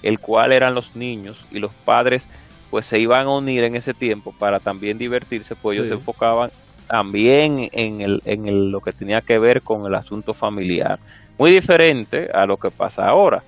el 0.02 0.18
cual 0.18 0.52
eran 0.52 0.74
los 0.74 0.96
niños 0.96 1.44
y 1.50 1.58
los 1.58 1.70
padres, 1.84 2.26
pues 2.70 2.86
se 2.86 2.98
iban 2.98 3.26
a 3.26 3.30
unir 3.30 3.64
en 3.64 3.76
ese 3.76 3.94
tiempo 3.94 4.34
para 4.38 4.60
también 4.60 4.98
divertirse, 4.98 5.54
pues 5.56 5.76
ellos 5.76 5.88
se 5.88 5.94
enfocaban 5.94 6.50
también 6.86 7.68
en, 7.72 8.00
el, 8.00 8.22
en 8.24 8.46
el, 8.46 8.70
lo 8.70 8.80
que 8.80 8.92
tenía 8.92 9.20
que 9.20 9.38
ver 9.38 9.62
con 9.62 9.86
el 9.86 9.94
asunto 9.94 10.34
familiar. 10.34 10.98
Muy 11.36 11.50
diferente 11.50 12.30
a 12.32 12.46
lo 12.46 12.56
que 12.56 12.70
pasa 12.70 13.06
ahora, 13.06 13.42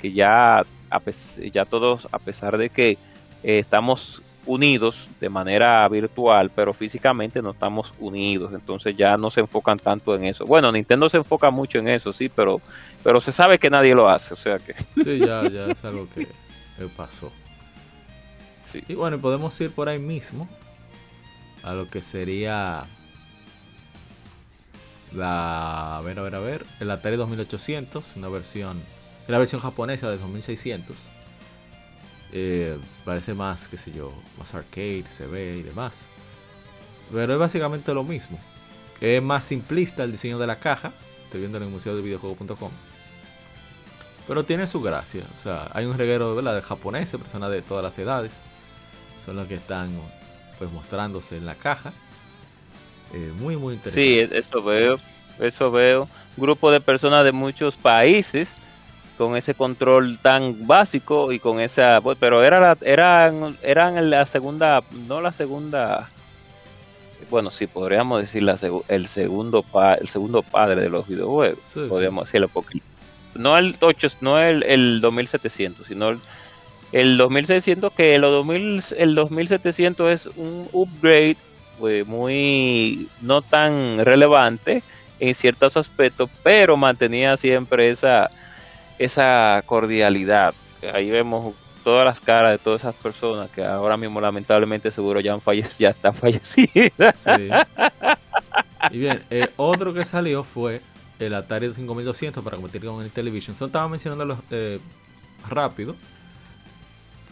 que 0.00 0.12
ya, 0.12 0.64
ya 1.52 1.64
todos, 1.64 2.08
a 2.12 2.18
pesar 2.18 2.56
de 2.56 2.70
que 2.70 2.90
eh, 3.42 3.58
estamos 3.58 4.22
unidos 4.46 5.08
de 5.20 5.28
manera 5.28 5.88
virtual, 5.88 6.50
pero 6.54 6.74
físicamente 6.74 7.40
no 7.42 7.50
estamos 7.50 7.92
unidos, 7.98 8.52
entonces 8.52 8.96
ya 8.96 9.16
no 9.16 9.30
se 9.30 9.40
enfocan 9.40 9.78
tanto 9.78 10.14
en 10.14 10.24
eso. 10.24 10.46
Bueno, 10.46 10.70
Nintendo 10.70 11.08
se 11.08 11.18
enfoca 11.18 11.50
mucho 11.50 11.78
en 11.78 11.88
eso, 11.88 12.12
sí, 12.12 12.28
pero 12.28 12.60
pero 13.02 13.20
se 13.20 13.32
sabe 13.32 13.58
que 13.58 13.70
nadie 13.70 13.94
lo 13.94 14.08
hace, 14.08 14.34
o 14.34 14.36
sea 14.36 14.58
que 14.58 14.74
Sí, 15.02 15.18
ya 15.18 15.48
ya 15.48 15.66
es 15.66 15.84
algo 15.84 16.08
que, 16.14 16.26
pasó. 16.96 17.30
Y 18.88 18.94
bueno, 18.94 19.20
podemos 19.20 19.58
ir 19.60 19.70
por 19.70 19.88
ahí 19.88 19.98
mismo 19.98 20.48
a 21.62 21.74
lo 21.74 21.88
que 21.88 22.02
sería 22.02 22.84
la 25.12 25.98
a 25.98 26.00
ver, 26.02 26.18
a 26.18 26.22
ver, 26.22 26.34
a 26.34 26.40
ver, 26.40 26.66
el 26.80 26.90
Atari 26.90 27.16
2800, 27.16 28.16
una 28.16 28.28
versión, 28.28 28.80
la 29.28 29.38
versión 29.38 29.60
japonesa 29.60 30.10
de 30.10 30.18
2600 30.18 30.96
eh, 32.36 32.76
parece 33.04 33.32
más, 33.32 33.68
qué 33.68 33.78
sé 33.78 33.92
yo, 33.92 34.12
más 34.38 34.52
arcade, 34.54 35.04
se 35.16 35.24
ve 35.26 35.56
y 35.58 35.62
demás. 35.62 36.06
Pero 37.12 37.34
es 37.34 37.38
básicamente 37.38 37.94
lo 37.94 38.02
mismo. 38.02 38.40
Es 39.00 39.22
más 39.22 39.44
simplista 39.44 40.02
el 40.02 40.10
diseño 40.10 40.36
de 40.38 40.48
la 40.48 40.58
caja. 40.58 40.92
Estoy 41.24 41.40
viendo 41.40 41.58
en 41.58 41.64
el 41.64 41.70
museo 41.70 41.94
de 41.94 42.02
videojuego.com. 42.02 42.72
Pero 44.26 44.44
tiene 44.44 44.66
su 44.66 44.82
gracia. 44.82 45.22
O 45.38 45.40
sea, 45.40 45.70
hay 45.72 45.84
un 45.84 45.96
reguero 45.96 46.34
de 46.34 46.62
japoneses, 46.62 47.20
personas 47.20 47.52
de 47.52 47.62
todas 47.62 47.84
las 47.84 47.96
edades. 47.98 48.32
Son 49.24 49.36
los 49.36 49.46
que 49.46 49.54
están 49.54 49.98
pues 50.58 50.70
mostrándose 50.70 51.36
en 51.36 51.46
la 51.46 51.54
caja. 51.54 51.92
Eh, 53.12 53.32
muy, 53.38 53.56
muy 53.56 53.74
interesante. 53.74 54.28
Sí, 54.28 54.36
eso 54.36 54.62
veo. 54.62 54.98
Eso 55.38 55.70
veo. 55.70 56.08
Grupo 56.36 56.70
de 56.70 56.80
personas 56.80 57.24
de 57.24 57.32
muchos 57.32 57.76
países 57.76 58.56
con 59.16 59.36
ese 59.36 59.54
control 59.54 60.18
tan 60.20 60.66
básico 60.66 61.32
y 61.32 61.38
con 61.38 61.60
esa 61.60 62.00
pues, 62.02 62.18
pero 62.18 62.42
era 62.42 62.58
la, 62.58 62.78
eran 62.80 63.56
eran 63.62 64.10
la 64.10 64.26
segunda 64.26 64.82
no 65.06 65.20
la 65.20 65.32
segunda 65.32 66.10
bueno 67.30 67.52
sí 67.52 67.68
podríamos 67.68 68.20
decir 68.20 68.42
la, 68.42 68.58
el 68.88 69.06
segundo 69.06 69.62
pa, 69.62 69.94
el 69.94 70.08
segundo 70.08 70.42
padre 70.42 70.80
de 70.80 70.88
los 70.88 71.06
videojuegos 71.06 71.60
podríamos 71.88 72.24
decirlo 72.24 72.48
porque 72.48 72.80
no 73.36 73.56
el 73.56 73.76
8 73.80 74.08
no 74.20 74.40
el, 74.40 74.64
el 74.64 75.00
2700 75.00 75.86
sino 75.86 76.08
el, 76.08 76.18
el 76.94 77.16
2600 77.16 77.92
que 77.92 78.14
el 78.14 78.20
2000 78.20 78.84
el 78.96 79.14
2700 79.16 80.12
es 80.12 80.26
un 80.36 80.68
upgrade 80.70 81.36
pues, 81.80 82.06
muy 82.06 83.08
no 83.20 83.42
tan 83.42 84.04
relevante 84.04 84.84
en 85.18 85.34
ciertos 85.34 85.76
aspectos 85.76 86.30
pero 86.44 86.76
mantenía 86.76 87.36
siempre 87.36 87.90
esa 87.90 88.30
esa 88.96 89.60
cordialidad. 89.66 90.54
Ahí 90.94 91.10
vemos 91.10 91.52
todas 91.82 92.04
las 92.04 92.20
caras 92.20 92.52
de 92.52 92.58
todas 92.58 92.82
esas 92.82 92.94
personas 92.94 93.50
que 93.50 93.64
ahora 93.64 93.96
mismo 93.96 94.20
lamentablemente 94.20 94.92
seguro 94.92 95.18
ya 95.18 95.32
han 95.32 95.40
fallecido, 95.40 95.78
ya 95.78 95.90
están 95.90 96.14
fallecidas. 96.14 97.16
Y 98.90 98.98
bien, 98.98 99.22
eh, 99.30 99.48
otro 99.56 99.94
que 99.94 100.04
salió 100.04 100.44
fue 100.44 100.82
el 101.18 101.34
Atari 101.34 101.72
5200 101.72 102.44
para 102.44 102.56
competir 102.58 102.84
con 102.84 103.02
el 103.02 103.10
Television. 103.10 103.56
Solo 103.56 103.68
estaba 103.68 103.88
mencionándolo 103.88 104.36
eh, 104.50 104.78
rápido 105.48 105.96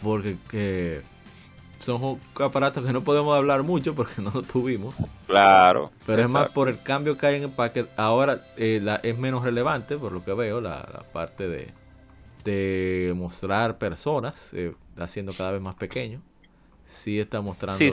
porque 0.03 0.37
que 0.51 1.03
son 1.81 2.21
aparatos 2.41 2.87
que 2.87 2.93
no 2.93 3.03
podemos 3.03 3.37
hablar 3.37 3.63
mucho 3.63 3.95
porque 3.95 4.23
no 4.23 4.31
lo 4.33 4.43
tuvimos. 4.43 4.95
Claro. 5.27 5.91
Pero 6.07 6.23
es 6.23 6.29
más 6.29 6.51
por 6.51 6.69
el 6.69 6.81
cambio 6.81 7.19
que 7.19 7.27
hay 7.27 7.37
en 7.37 7.45
el 7.45 7.51
paquete. 7.51 7.91
Ahora 7.97 8.41
eh, 8.57 8.81
la, 8.83 8.97
es 8.97 9.19
menos 9.19 9.43
relevante, 9.43 9.97
por 9.97 10.13
lo 10.13 10.25
que 10.25 10.33
veo, 10.33 10.61
la, 10.61 11.05
parte 11.13 11.49
de, 11.49 11.71
de 12.45 13.13
mostrar 13.17 13.79
personas, 13.79 14.51
eh, 14.53 14.75
está 14.91 15.09
siendo 15.09 15.33
cada 15.33 15.53
vez 15.53 15.61
más 15.61 15.75
pequeño. 15.75 16.21
Sí 16.87 17.19
está 17.19 17.41
mostrando. 17.41 17.79
Sí, 17.79 17.91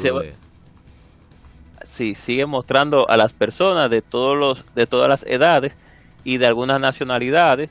sí, 1.86 2.16
sigue 2.16 2.46
mostrando 2.46 3.10
a 3.10 3.18
las 3.18 3.34
personas 3.34 3.90
de 3.90 4.02
todos 4.02 4.38
los 4.38 4.66
de 4.76 4.86
todas 4.86 5.08
las 5.08 5.24
edades 5.24 5.76
y 6.24 6.38
de 6.38 6.46
algunas 6.46 6.82
nacionalidades 6.82 7.70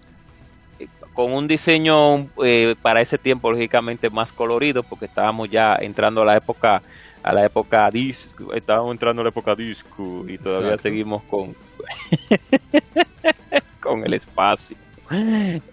con 1.19 1.33
un 1.33 1.49
diseño 1.49 2.29
eh, 2.45 2.77
para 2.81 3.01
ese 3.01 3.19
tiempo 3.19 3.51
lógicamente 3.51 4.09
más 4.09 4.33
colorido 4.33 4.85
porque 4.85 5.07
estábamos 5.07 5.51
ya 5.51 5.75
entrando 5.75 6.23
a 6.23 6.25
la 6.25 6.37
época 6.37 6.81
a 7.25 7.33
la 7.33 7.45
época 7.45 7.91
disco 7.91 8.55
estábamos 8.55 8.93
entrando 8.93 9.23
a 9.23 9.25
la 9.25 9.31
época 9.31 9.57
disco 9.57 10.25
y 10.29 10.39
todavía 10.39 10.79
seguimos 10.79 11.25
con 11.25 11.57
con 13.81 14.05
el 14.07 14.15
espacio 14.15 14.77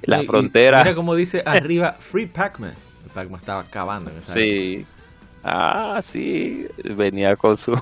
la 0.02 0.24
frontera. 0.24 0.80
mira 0.80 0.96
como 0.96 1.14
dice 1.14 1.44
arriba 1.46 1.96
Free 2.00 2.26
Pac-Man 2.26 2.74
el 3.04 3.12
Pac-Man 3.12 3.40
estaba 3.40 3.60
acabando 3.62 4.10
en 4.10 4.18
esa 4.18 4.34
sí. 4.34 4.84
ah 5.44 6.02
sí 6.02 6.66
venía 6.96 7.36
con 7.36 7.56
su 7.56 7.80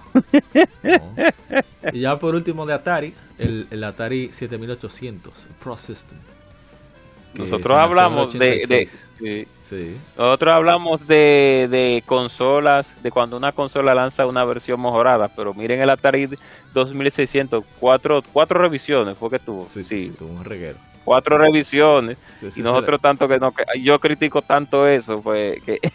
y 1.94 2.02
ya 2.02 2.20
por 2.20 2.36
último 2.36 2.66
de 2.66 2.74
Atari 2.74 3.14
el, 3.38 3.68
el 3.72 3.82
Atari 3.86 4.34
7800 4.34 5.46
el 5.46 5.54
Pro 5.64 5.78
System 5.78 6.20
nosotros 7.34 7.78
hablamos 7.78 8.34
de, 8.34 8.88
nosotros 10.18 10.54
hablamos 10.54 11.08
de, 11.08 11.68
de, 11.70 12.04
consolas, 12.06 12.94
de 13.02 13.12
cuando 13.12 13.38
una 13.38 13.52
consola 13.52 13.96
lanza 13.96 14.26
una 14.26 14.44
versión 14.46 14.82
mejorada, 14.82 15.28
pero 15.30 15.54
miren 15.54 15.82
el 15.82 15.90
Atari 15.90 16.30
2600, 16.74 17.64
cuatro, 17.80 18.24
cuatro 18.34 18.60
revisiones 18.60 19.18
fue 19.18 19.30
que 19.30 19.40
tuvo. 19.40 19.68
Sí, 19.68 19.84
sí, 19.84 20.14
tuvo 20.18 20.34
un 20.34 20.46
reguero. 20.46 20.78
Cuatro 21.04 21.38
revisiones. 21.38 22.18
y 22.56 22.62
nosotros 22.62 23.02
tanto 23.02 23.28
que 23.28 23.40
no, 23.40 23.54
yo 23.82 24.00
critico 24.00 24.42
tanto 24.42 24.88
eso, 24.88 25.22
fue 25.22 25.62
que... 25.66 25.80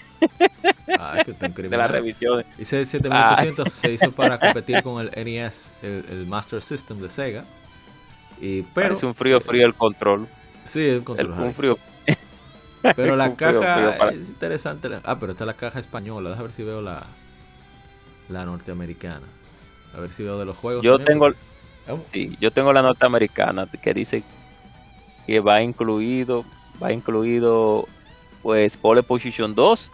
Ah, 0.98 1.22
de 1.38 1.76
las 1.76 1.90
revisiones. 1.90 2.46
Y 2.58 2.64
7800 2.64 3.72
se 3.72 3.92
hizo 3.92 4.10
para 4.10 4.38
competir 4.40 4.82
con 4.82 5.06
el 5.06 5.24
NES, 5.24 5.70
el, 5.82 6.26
Master 6.26 6.62
System 6.62 6.98
de 6.98 7.08
Sega. 7.08 7.44
Y, 8.40 8.62
pero, 8.62 8.88
Parece 8.88 9.06
un 9.06 9.14
frío 9.14 9.40
frío 9.40 9.66
el 9.66 9.74
control. 9.74 10.26
Sí, 10.68 10.80
el 10.80 11.04
control. 11.04 11.52
frío. 11.54 11.78
Pero 12.96 13.16
la 13.16 13.34
caja 13.34 14.08
es 14.10 14.28
interesante. 14.28 14.88
Ah, 15.04 15.18
pero 15.18 15.32
está 15.32 15.44
la 15.44 15.54
caja 15.54 15.80
española. 15.80 16.30
Déjame 16.30 16.46
ver 16.46 16.56
si 16.56 16.62
veo 16.62 16.80
la, 16.80 17.04
la 18.28 18.44
norteamericana. 18.44 19.26
A 19.96 20.00
ver 20.00 20.12
si 20.12 20.22
veo 20.22 20.38
de 20.38 20.44
los 20.44 20.56
juegos. 20.56 20.84
Yo 20.84 20.98
tengo, 20.98 21.32
sí, 22.12 22.36
yo 22.40 22.50
tengo 22.52 22.72
la 22.72 22.82
norteamericana 22.82 23.66
que 23.66 23.94
dice 23.94 24.22
que 25.26 25.40
va 25.40 25.60
incluido, 25.60 26.44
va 26.82 26.92
incluido, 26.92 27.88
pues 28.42 28.76
Pole 28.76 29.02
Position 29.02 29.54
2, 29.54 29.90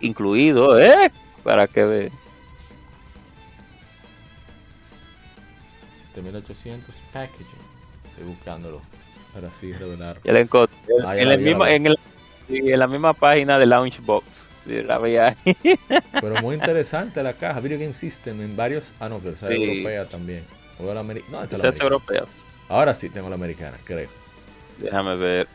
incluido, 0.00 0.78
¿eh? 0.78 1.10
Para 1.42 1.66
que 1.66 1.84
ve. 1.84 2.12
7800 6.14 7.00
packaging. 7.12 7.46
Estoy 8.10 8.24
buscándolo. 8.24 8.82
Para 9.32 9.48
así 9.48 9.72
revelar. 9.72 10.18
Ya 10.24 10.32
en, 10.32 11.28
el 11.30 11.38
mismo, 11.38 11.66
en, 11.66 11.86
el, 11.86 11.98
en, 12.48 12.78
la 12.78 12.88
misma 12.88 13.12
página 13.12 13.58
de 13.58 13.66
Launchbox. 13.66 14.48
La 14.66 14.98
veía 14.98 15.34
Pero 16.20 16.42
muy 16.42 16.54
interesante 16.54 17.22
la 17.22 17.32
caja. 17.32 17.60
Video 17.60 17.78
Game 17.78 17.94
System 17.94 18.40
en 18.42 18.56
varios. 18.56 18.92
Ah, 19.00 19.08
no, 19.08 19.18
pero 19.18 19.34
esa 19.34 19.48
es 19.48 19.58
europea 19.58 20.06
también. 20.06 20.44
O 20.78 20.92
la 20.92 21.02
no, 21.02 21.42
esta 21.42 21.68
es 21.68 21.80
europea. 21.80 22.24
Ahora 22.68 22.94
sí 22.94 23.08
tengo 23.08 23.28
la 23.28 23.34
americana, 23.34 23.76
creo. 23.84 24.08
Déjame 24.78 25.16
ver. 25.16 25.48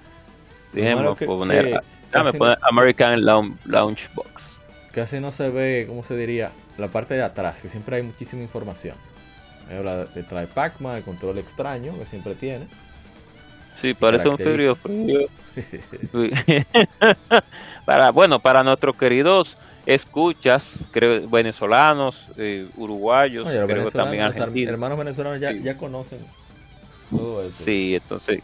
Déjame 0.73 1.15
poner. 1.15 1.81
déjame 2.11 2.33
poner 2.33 2.57
American 2.61 3.23
Launchbox. 3.65 4.59
Casi 4.91 5.19
no 5.19 5.31
se 5.31 5.49
ve, 5.49 5.85
¿cómo 5.87 6.03
se 6.03 6.15
diría? 6.15 6.51
La 6.77 6.87
parte 6.87 7.13
de 7.13 7.23
atrás, 7.23 7.61
que 7.61 7.69
siempre 7.69 7.97
hay 7.97 8.03
muchísima 8.03 8.41
información. 8.41 8.95
Habla 9.71 10.05
de 10.05 10.23
trae 10.23 10.47
Pac-Man, 10.47 10.97
el 10.97 11.03
control 11.03 11.37
extraño 11.37 11.97
que 11.97 12.05
siempre 12.05 12.35
tiene. 12.35 12.67
Sí, 13.81 13.93
parece 13.93 14.29
un 14.29 14.37
frío 14.37 14.75
frío. 14.75 15.27
para, 17.85 18.11
bueno, 18.11 18.39
para 18.39 18.63
nuestros 18.63 18.95
queridos 18.95 19.57
escuchas, 19.85 20.65
creo, 20.91 21.27
venezolanos, 21.27 22.27
eh, 22.37 22.67
uruguayos, 22.77 23.47
creo 23.47 23.91
también 23.91 24.23
argentinos. 24.23 24.73
Hermanos 24.73 24.97
venezolanos 24.97 25.39
ya, 25.39 25.51
ya 25.51 25.77
conocen 25.77 26.19
todo 27.11 27.45
eso. 27.45 27.63
Sí, 27.63 27.95
entonces, 27.95 28.41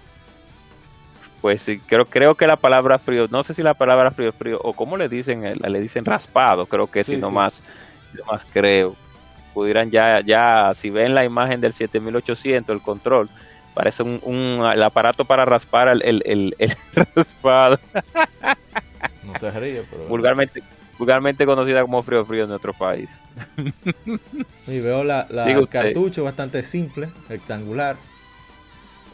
pues 1.42 1.62
sí, 1.62 1.80
creo, 1.80 2.06
creo 2.06 2.36
que 2.36 2.48
la 2.48 2.58
palabra 2.58 3.00
frío, 3.00 3.28
no 3.30 3.44
sé 3.44 3.54
si 3.54 3.64
la 3.64 3.74
palabra 3.74 4.12
frío 4.12 4.34
frío, 4.34 4.60
o 4.62 4.74
como 4.74 4.98
le 4.98 5.08
dicen, 5.08 5.46
eh, 5.46 5.56
le 5.56 5.80
dicen 5.80 6.06
raspado, 6.06 6.66
creo 6.66 6.88
que 6.88 7.04
sí, 7.04 7.18
no 7.18 7.32
más, 7.32 7.62
más 8.28 8.46
creo. 8.52 8.96
Pudieran 9.54 9.90
ya, 9.90 10.22
ya, 10.22 10.74
si 10.76 10.90
ven 10.90 11.16
la 11.16 11.26
imagen 11.26 11.60
del 11.60 11.74
7800, 11.74 12.74
el 12.74 12.82
control, 12.82 13.30
Parece 13.80 14.04
un, 14.04 14.20
un, 14.24 14.70
el 14.74 14.84
aparato 14.84 15.24
para 15.24 15.46
raspar 15.46 15.88
el, 15.88 16.02
el, 16.04 16.54
el, 16.60 16.76
raspado. 17.16 17.80
No 19.24 19.40
se 19.40 19.52
ríe, 19.52 19.86
pero... 19.90 20.04
Vulgarmente, 20.04 20.62
vulgarmente 20.98 21.46
conocida 21.46 21.82
como 21.84 22.04
frío 22.04 22.26
frío 22.26 22.44
en 22.44 22.50
nuestro 22.50 22.74
país. 22.74 23.08
Y 24.68 24.82
veo 24.82 25.06
la, 25.06 25.28
la 25.30 25.66
cartucho 25.68 26.26
bastante 26.26 26.62
simple, 26.66 27.08
rectangular. 27.30 27.96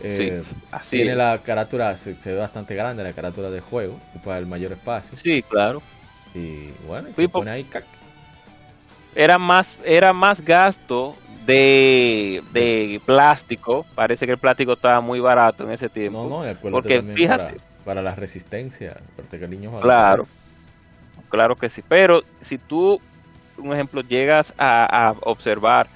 Eh, 0.02 0.42
así 0.72 0.98
tiene 0.98 1.16
la 1.16 1.42
carátula, 1.44 1.96
se, 1.96 2.16
ve 2.26 2.36
bastante 2.36 2.74
grande 2.74 3.04
la 3.04 3.14
carátula 3.14 3.52
de 3.52 3.60
juego, 3.60 4.00
para 4.24 4.40
el 4.40 4.48
mayor 4.48 4.72
espacio. 4.72 5.16
Sí, 5.16 5.44
claro. 5.48 5.84
Y 6.34 6.72
bueno, 6.88 7.10
se 7.16 7.30
pone 7.30 7.52
ahí 7.52 7.68
era 9.16 9.40
más 9.40 9.78
era 9.86 10.12
más 10.12 10.42
gasto 10.42 11.16
de, 11.46 12.44
de 12.52 13.02
plástico. 13.06 13.86
Parece 13.96 14.26
que 14.26 14.34
el 14.34 14.38
plástico 14.38 14.74
estaba 14.74 15.02
muy 15.02 15.20
barato 15.20 15.64
en 15.64 15.72
ese 15.72 15.90
tiempo. 15.90 16.28
No, 16.30 16.46
no, 16.46 16.72
porque 16.72 17.02
fíjate. 17.02 17.58
Para, 17.84 18.02
la 18.02 18.16
resistencia, 18.16 18.98
Claro, 19.82 20.26
claro 21.30 21.56
que 21.56 21.70
sí. 21.70 21.84
Pero 21.88 22.24
si 22.42 22.58
tú, 22.58 23.00
un 23.58 23.74
ejemplo, 23.74 24.02
llegas 24.02 24.54
a, 24.58 25.14
observar 25.22 25.88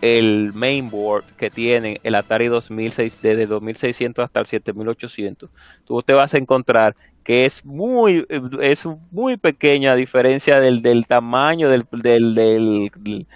el 0.00 0.52
mainboard 0.54 1.24
que 1.36 1.50
tiene 1.50 2.00
el 2.04 2.14
Atari 2.14 2.46
2006 2.46 3.18
desde 3.20 3.46
2600 3.46 4.24
hasta 4.24 4.40
el 4.40 4.46
7800, 4.46 5.50
tú 5.84 6.02
te 6.02 6.14
vas 6.14 6.32
a 6.32 6.38
encontrar 6.38 6.96
que 7.22 7.44
es 7.44 7.64
muy 7.64 8.24
es 8.60 8.86
muy 9.10 9.36
pequeña 9.36 9.92
a 9.92 9.96
diferencia 9.96 10.60
del, 10.60 10.80
del 10.80 11.06
tamaño 11.06 11.68
del, 11.68 11.86
del, 11.90 12.34
del 12.34 13.26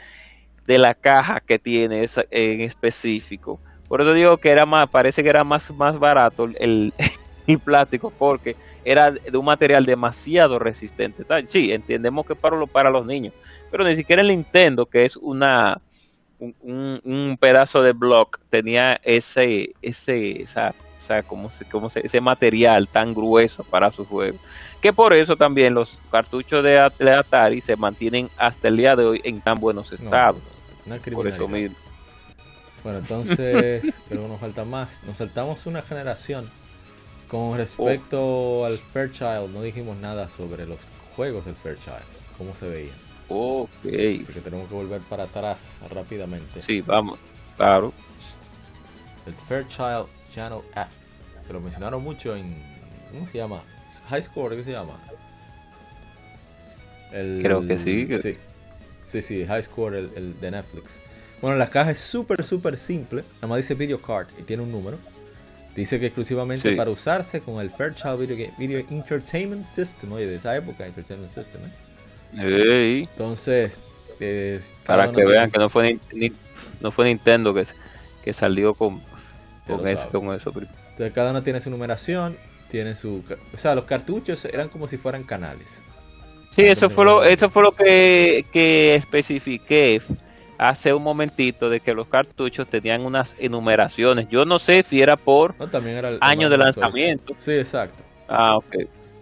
de 0.71 0.79
la 0.79 0.95
caja 0.95 1.41
que 1.41 1.59
tiene 1.59 2.07
en 2.31 2.61
específico. 2.61 3.59
Por 3.89 4.03
eso 4.03 4.15
digo 4.15 4.37
que 4.37 4.51
era 4.51 4.65
más, 4.67 4.89
parece 4.89 5.21
que 5.21 5.29
era 5.29 5.43
más, 5.43 5.69
más 5.73 5.99
barato 5.99 6.45
el, 6.45 6.95
plástico 7.65 8.13
porque 8.17 8.55
era 8.85 9.11
de 9.11 9.37
un 9.37 9.45
material 9.45 9.85
demasiado 9.85 10.61
resistente. 10.61 11.25
Sí, 11.49 11.73
entendemos 11.73 12.25
que 12.25 12.37
para, 12.37 12.65
para 12.67 12.89
los 12.89 13.05
niños, 13.05 13.35
pero 13.69 13.83
ni 13.83 13.97
siquiera 13.97 14.23
el 14.23 14.29
Nintendo, 14.29 14.87
que 14.87 15.05
es 15.05 15.17
una 15.17 15.81
un, 16.39 17.37
pedazo 17.41 17.83
de 17.83 17.91
block, 17.91 18.39
tenía 18.49 19.01
ese, 19.03 19.75
ese, 19.83 20.41
esa, 20.41 20.73
como, 21.27 21.51
como 21.69 21.89
ese 21.93 22.21
material 22.21 22.87
tan 22.87 23.13
grueso 23.13 23.65
para 23.65 23.91
su 23.91 24.05
juego. 24.05 24.39
Que 24.81 24.93
por 24.93 25.15
eso 25.15 25.37
también 25.37 25.75
los 25.75 25.99
cartuchos 26.13 26.63
de, 26.63 26.79
Atari 26.79 27.61
se 27.61 27.75
mantienen 27.75 28.31
hasta 28.37 28.69
el 28.69 28.77
día 28.77 28.95
de 28.95 29.05
hoy 29.05 29.21
en 29.25 29.41
tan 29.41 29.59
buenos 29.59 29.91
estados. 29.91 30.41
Por 30.99 31.29
eso 31.29 31.49
mismo. 31.49 31.77
Bueno, 32.83 32.99
entonces, 32.99 34.01
pero 34.09 34.27
nos 34.27 34.41
falta 34.41 34.65
más. 34.65 35.03
Nos 35.05 35.19
saltamos 35.19 35.67
una 35.67 35.83
generación. 35.83 36.49
Con 37.29 37.57
respecto 37.57 38.21
oh. 38.21 38.65
al 38.65 38.79
Fairchild, 38.79 39.51
no 39.53 39.63
dijimos 39.63 39.97
nada 39.99 40.29
sobre 40.29 40.67
los 40.67 40.81
juegos 41.15 41.45
del 41.45 41.55
Fairchild, 41.55 42.03
cómo 42.37 42.57
se 42.57 42.69
veían. 42.69 42.97
Ok. 43.29 43.69
Así 43.85 44.33
que 44.35 44.41
tenemos 44.41 44.69
que 44.69 44.75
volver 44.75 45.01
para 45.03 45.25
atrás 45.25 45.77
rápidamente. 45.91 46.61
Sí, 46.61 46.81
vamos, 46.81 47.21
claro. 47.57 47.93
El 49.27 49.35
Fairchild 49.35 50.07
Channel 50.35 50.63
F, 50.73 51.47
que 51.47 51.53
lo 51.53 51.61
mencionaron 51.61 52.03
mucho 52.03 52.35
en. 52.35 52.53
¿Cómo 53.13 53.27
se 53.29 53.39
llama? 53.39 53.63
High 54.09 54.23
Score, 54.23 54.57
¿qué 54.57 54.65
se 54.65 54.73
llama? 54.73 54.99
Creo 57.11 57.67
que 57.67 57.79
sí. 57.79 58.09
Sí, 58.19 58.37
Sí, 59.11 59.23
sí, 59.23 59.45
High 59.45 59.65
Score, 59.65 59.97
el, 59.97 60.39
de 60.41 60.51
Netflix. 60.53 61.01
Bueno, 61.43 61.57
la 61.57 61.69
caja 61.69 61.91
es 61.91 61.99
súper, 61.99 62.45
súper 62.45 62.79
simple. 62.79 63.25
Nada 63.37 63.49
más 63.49 63.57
dice 63.57 63.75
Video 63.75 64.01
Card 64.01 64.29
y 64.39 64.43
tiene 64.43 64.63
un 64.63 64.71
número. 64.71 64.99
Dice 65.75 65.99
que 65.99 66.07
exclusivamente 66.07 66.77
para 66.77 66.91
usarse 66.91 67.41
con 67.41 67.61
el 67.61 67.71
Fairchild 67.71 68.21
Video, 68.21 68.53
Video 68.57 68.79
Entertainment 68.89 69.67
System. 69.67 70.13
Oye, 70.13 70.27
de 70.27 70.37
esa 70.37 70.57
época, 70.57 70.87
Entertainment 70.87 71.33
System, 71.33 71.61
¿eh? 71.65 73.09
Entonces, 73.11 73.83
para 74.87 75.11
que 75.11 75.25
vean 75.25 75.51
que 75.51 75.59
no 75.59 75.69
fue, 75.69 75.99
no 76.81 76.93
fue 76.93 77.07
Nintendo 77.07 77.53
que, 77.53 77.67
que 78.23 78.33
salió 78.33 78.75
con, 78.75 79.01
con, 79.67 79.89
eso, 79.89 80.09
con 80.11 80.35
eso. 80.35 80.53
Entonces, 80.55 81.13
cada 81.13 81.31
uno 81.31 81.43
tiene 81.43 81.61
su 81.61 81.71
numeración, 81.71 82.37
tiene 82.69 82.95
su. 82.95 83.25
O 83.53 83.59
sea, 83.59 83.75
los 83.75 83.87
cartuchos 83.87 84.45
eran 84.45 84.69
como 84.69 84.87
si 84.87 84.99
fueran 84.99 85.25
canales. 85.25 85.83
Sí, 86.51 86.63
eso 86.63 86.91
fue 86.91 87.05
lo, 87.05 87.23
eso 87.25 87.49
fue 87.49 87.63
lo 87.63 87.73
que, 87.73 88.45
que 88.53 88.97
especifiqué 88.97 90.03
hace 90.59 90.93
un 90.93 91.03
momentito 91.03 91.71
de 91.71 91.81
que 91.81 91.95
los 91.95 92.07
cartuchos 92.07 92.69
tenían 92.69 93.07
unas 93.07 93.35
enumeraciones. 93.39 94.29
Yo 94.29 94.45
no 94.45 94.59
sé 94.59 94.83
si 94.83 95.01
era 95.01 95.17
por 95.17 95.55
también 95.71 95.97
era 95.97 96.11
el, 96.11 96.19
año 96.21 96.51
de 96.51 96.59
lanzamiento. 96.59 97.35
Sí, 97.39 97.53
exacto. 97.53 98.03
Ah, 98.29 98.57
ok. 98.57 98.77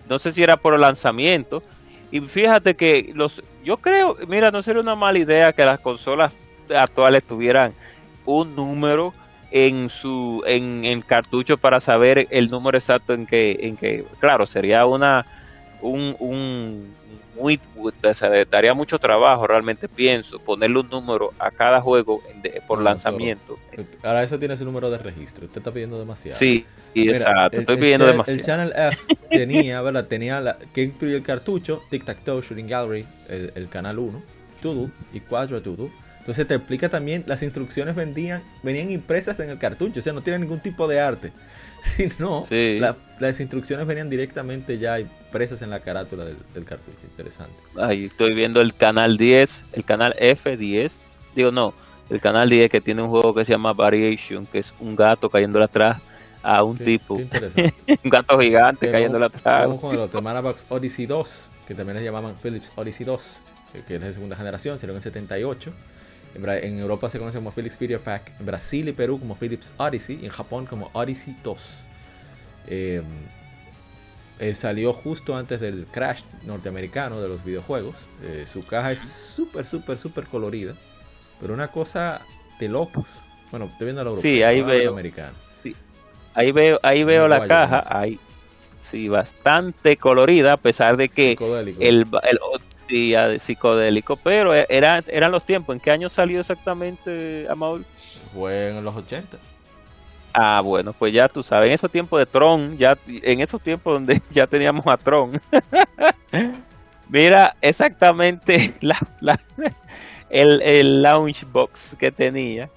No 0.09 0.19
sé 0.19 0.33
si 0.33 0.43
era 0.43 0.57
por 0.57 0.75
el 0.75 0.81
lanzamiento. 0.81 1.63
Y 2.11 2.21
fíjate 2.21 2.75
que 2.75 3.13
los, 3.15 3.43
yo 3.63 3.77
creo, 3.77 4.17
mira, 4.27 4.51
no 4.51 4.63
sería 4.63 4.81
una 4.81 4.97
mala 4.97 5.19
idea 5.19 5.53
que 5.53 5.65
las 5.65 5.79
consolas 5.79 6.33
actuales 6.75 7.23
tuvieran 7.23 7.73
un 8.25 8.57
número 8.57 9.15
en 9.51 9.89
su 9.91 10.43
en 10.47 10.85
el 10.85 11.05
cartucho 11.05 11.57
para 11.57 11.81
saber 11.81 12.27
el 12.31 12.51
número 12.51 12.77
exacto 12.77 13.15
en 13.15 13.27
que 13.27 13.59
en 13.63 13.77
que 13.79 14.05
claro 14.19 14.45
sería 14.45 14.85
una 14.85 15.25
un, 15.81 16.15
un 16.19 16.95
muy 17.39 17.61
daría 18.51 18.75
mucho 18.75 18.99
trabajo 18.99 19.47
realmente 19.47 19.89
pienso 19.89 20.39
ponerle 20.39 20.81
un 20.81 20.89
número 20.89 21.33
a 21.39 21.51
cada 21.51 21.81
juego 21.81 22.23
por 22.67 22.83
lanzamiento. 22.83 23.59
ahora 24.03 24.23
eso 24.23 24.39
tiene 24.39 24.57
su 24.57 24.65
número 24.65 24.91
de 24.91 24.99
registro 24.99 25.47
usted 25.47 25.59
está 25.59 25.71
pidiendo 25.71 25.99
demasiado. 25.99 26.39
Sí 26.39 26.67
exacto 26.95 27.59
estoy 27.59 27.77
pidiendo 27.77 28.07
demasiado 28.07 28.39
el 28.39 28.45
channel 28.45 28.73
F 28.75 29.17
tenía 29.31 29.81
verdad 29.83 30.07
tenía 30.07 30.41
la, 30.41 30.59
que 30.73 30.83
incluye 30.83 31.15
el 31.15 31.23
cartucho 31.23 31.83
tic 31.91 32.05
tac 32.05 32.25
toe 32.25 32.43
shooting 32.43 32.67
gallery 32.67 33.07
el, 33.29 33.69
canal 33.69 33.99
1 33.99 34.23
todo 34.61 34.91
y 35.13 35.21
4 35.21 35.63
todo 35.63 35.91
entonces 36.29 36.47
te 36.47 36.57
explica 36.57 36.91
también, 36.91 37.25
las 37.27 37.43
instrucciones 37.43 37.95
vendían, 37.95 38.43
venían 38.63 38.91
impresas 38.91 39.41
en 39.41 39.49
el 39.49 39.57
cartucho, 39.57 40.01
o 40.01 40.03
sea, 40.03 40.13
no 40.13 40.21
tiene 40.21 40.41
ningún 40.41 40.61
tipo 40.61 40.87
de 40.87 41.01
arte, 41.01 41.33
sino 41.97 42.47
las 43.19 43.41
instrucciones 43.41 43.87
venían 43.87 44.11
directamente 44.11 44.79
ya 44.79 44.99
impresas 45.01 45.63
en 45.63 45.71
la 45.71 45.81
carátula 45.81 46.25
del, 46.25 46.65
cartucho. 46.65 46.99
Interesante. 47.05 47.55
Ahí 47.77 48.07
estoy 48.07 48.35
viendo 48.35 48.61
el 48.61 48.75
canal 48.75 49.17
10, 49.17 49.65
el 49.73 49.85
canal 49.85 50.15
F10, 50.19 50.93
digo 51.35 51.51
no, 51.51 51.75
el 52.11 52.21
canal 52.21 52.49
10 52.49 52.71
que 52.71 52.81
tiene 52.81 53.03
un 53.03 53.11
juego 53.11 53.35
que 53.35 53.45
se 53.45 53.53
llama 53.53 53.73
Variation, 53.73 54.47
que 54.47 54.59
es 54.59 54.73
un 54.81 54.97
gato 54.97 55.29
cayéndole 55.29 55.65
atrás 55.65 55.99
a 56.43 56.63
un 56.63 56.79
tipo. 56.79 57.15
un 57.15 58.11
gato 58.11 58.39
gigante 58.39 58.91
cayéndole 58.91 59.27
atrás. 59.27 59.67
Vamos 59.67 59.81
con 59.81 59.95
el 59.95 60.01
otro, 60.01 60.23
Manabox 60.23 60.67
Odyssey 60.69 61.07
2, 61.07 61.51
que 61.67 61.75
también 61.75 61.99
le 61.99 62.05
llamaban 62.05 62.35
Philips 62.41 62.73
Odyssey 62.77 63.05
2, 63.05 63.41
que 63.87 63.97
es 63.97 64.01
de 64.01 64.15
segunda 64.15 64.37
generación, 64.37 64.79
salió 64.79 64.95
en 64.95 65.03
78. 65.03 65.73
En 66.47 66.79
Europa 66.79 67.11
se 67.11 67.19
conoce 67.19 67.39
como 67.39 67.51
Philips 67.51 67.79
Video 67.79 68.01
Pack, 68.01 68.33
en 68.39 68.47
Brasil 68.47 68.89
y 68.89 68.93
Perú 68.93 69.19
como 69.19 69.35
Philips 69.35 69.73
Odyssey 69.77 70.21
y 70.23 70.27
en 70.27 70.31
Japón 70.31 70.67
como 70.67 70.91
Odyssey 70.93 71.37
2. 71.43 71.85
Em, 72.69 73.05
eh, 74.39 74.55
salió 74.55 74.93
justo 74.93 75.37
antes 75.37 75.61
del 75.61 75.87
crash 75.87 76.23
norteamericano 76.45 77.21
de 77.21 77.29
los 77.29 77.45
videojuegos. 77.45 77.97
Eh, 78.23 78.45
su 78.47 78.65
caja 78.65 78.93
es 78.93 79.01
súper, 79.01 79.67
súper, 79.67 79.99
súper 79.99 80.27
colorida, 80.27 80.75
pero 81.41 81.55
una 81.55 81.69
cosa 81.69 82.23
de 82.61 82.69
locos. 82.69 83.23
Bueno, 83.51 83.67
estoy 83.67 83.87
viendo 83.87 84.05
la 84.05 84.11
europea, 84.11 84.31
sí, 84.31 84.43
ahí 84.43 84.63
veo. 84.63 84.97
Sí. 85.63 85.75
Ahí 86.35 86.53
veo, 86.53 86.79
ahí 86.83 87.03
veo 87.03 87.27
la 87.27 87.49
caja, 87.49 87.83
ahí 87.89 88.21
sí, 88.91 89.09
bastante 89.09 89.97
colorida, 89.97 90.55
a 90.55 90.57
pesar 90.57 90.97
de 90.97 91.09
que 91.09 91.37
el, 91.81 92.07
el, 92.23 92.39
de 92.89 93.39
psicodélico, 93.39 94.17
pero 94.17 94.55
e, 94.55 94.67
era, 94.69 95.03
eran 95.07 95.33
los 95.33 95.45
tiempos. 95.45 95.75
¿En 95.75 95.81
qué 95.81 95.91
año 95.91 96.09
salió 96.09 96.41
exactamente 96.41 97.47
Amaul? 97.49 97.85
Fue 98.33 98.71
en 98.71 98.85
los 98.85 98.97
80. 98.97 99.39
Ah, 100.33 100.61
bueno, 100.63 100.93
pues 100.93 101.13
ya 101.13 101.29
tú 101.29 101.43
sabes, 101.43 101.69
en 101.69 101.75
esos 101.75 101.91
tiempos 101.91 102.19
de 102.19 102.27
Tron, 102.27 102.77
ya 102.79 102.97
en 103.07 103.41
esos 103.41 103.61
tiempos 103.61 103.95
donde 103.95 104.23
ya 104.31 104.47
teníamos 104.47 104.87
a 104.87 104.97
Tron. 104.97 105.41
Mira 107.09 107.57
exactamente 107.61 108.75
la, 108.81 108.99
el, 110.31 110.61
el 110.63 111.03
launch 111.03 111.45
box 111.51 111.97
que 111.99 112.13
tenía, 112.13 112.69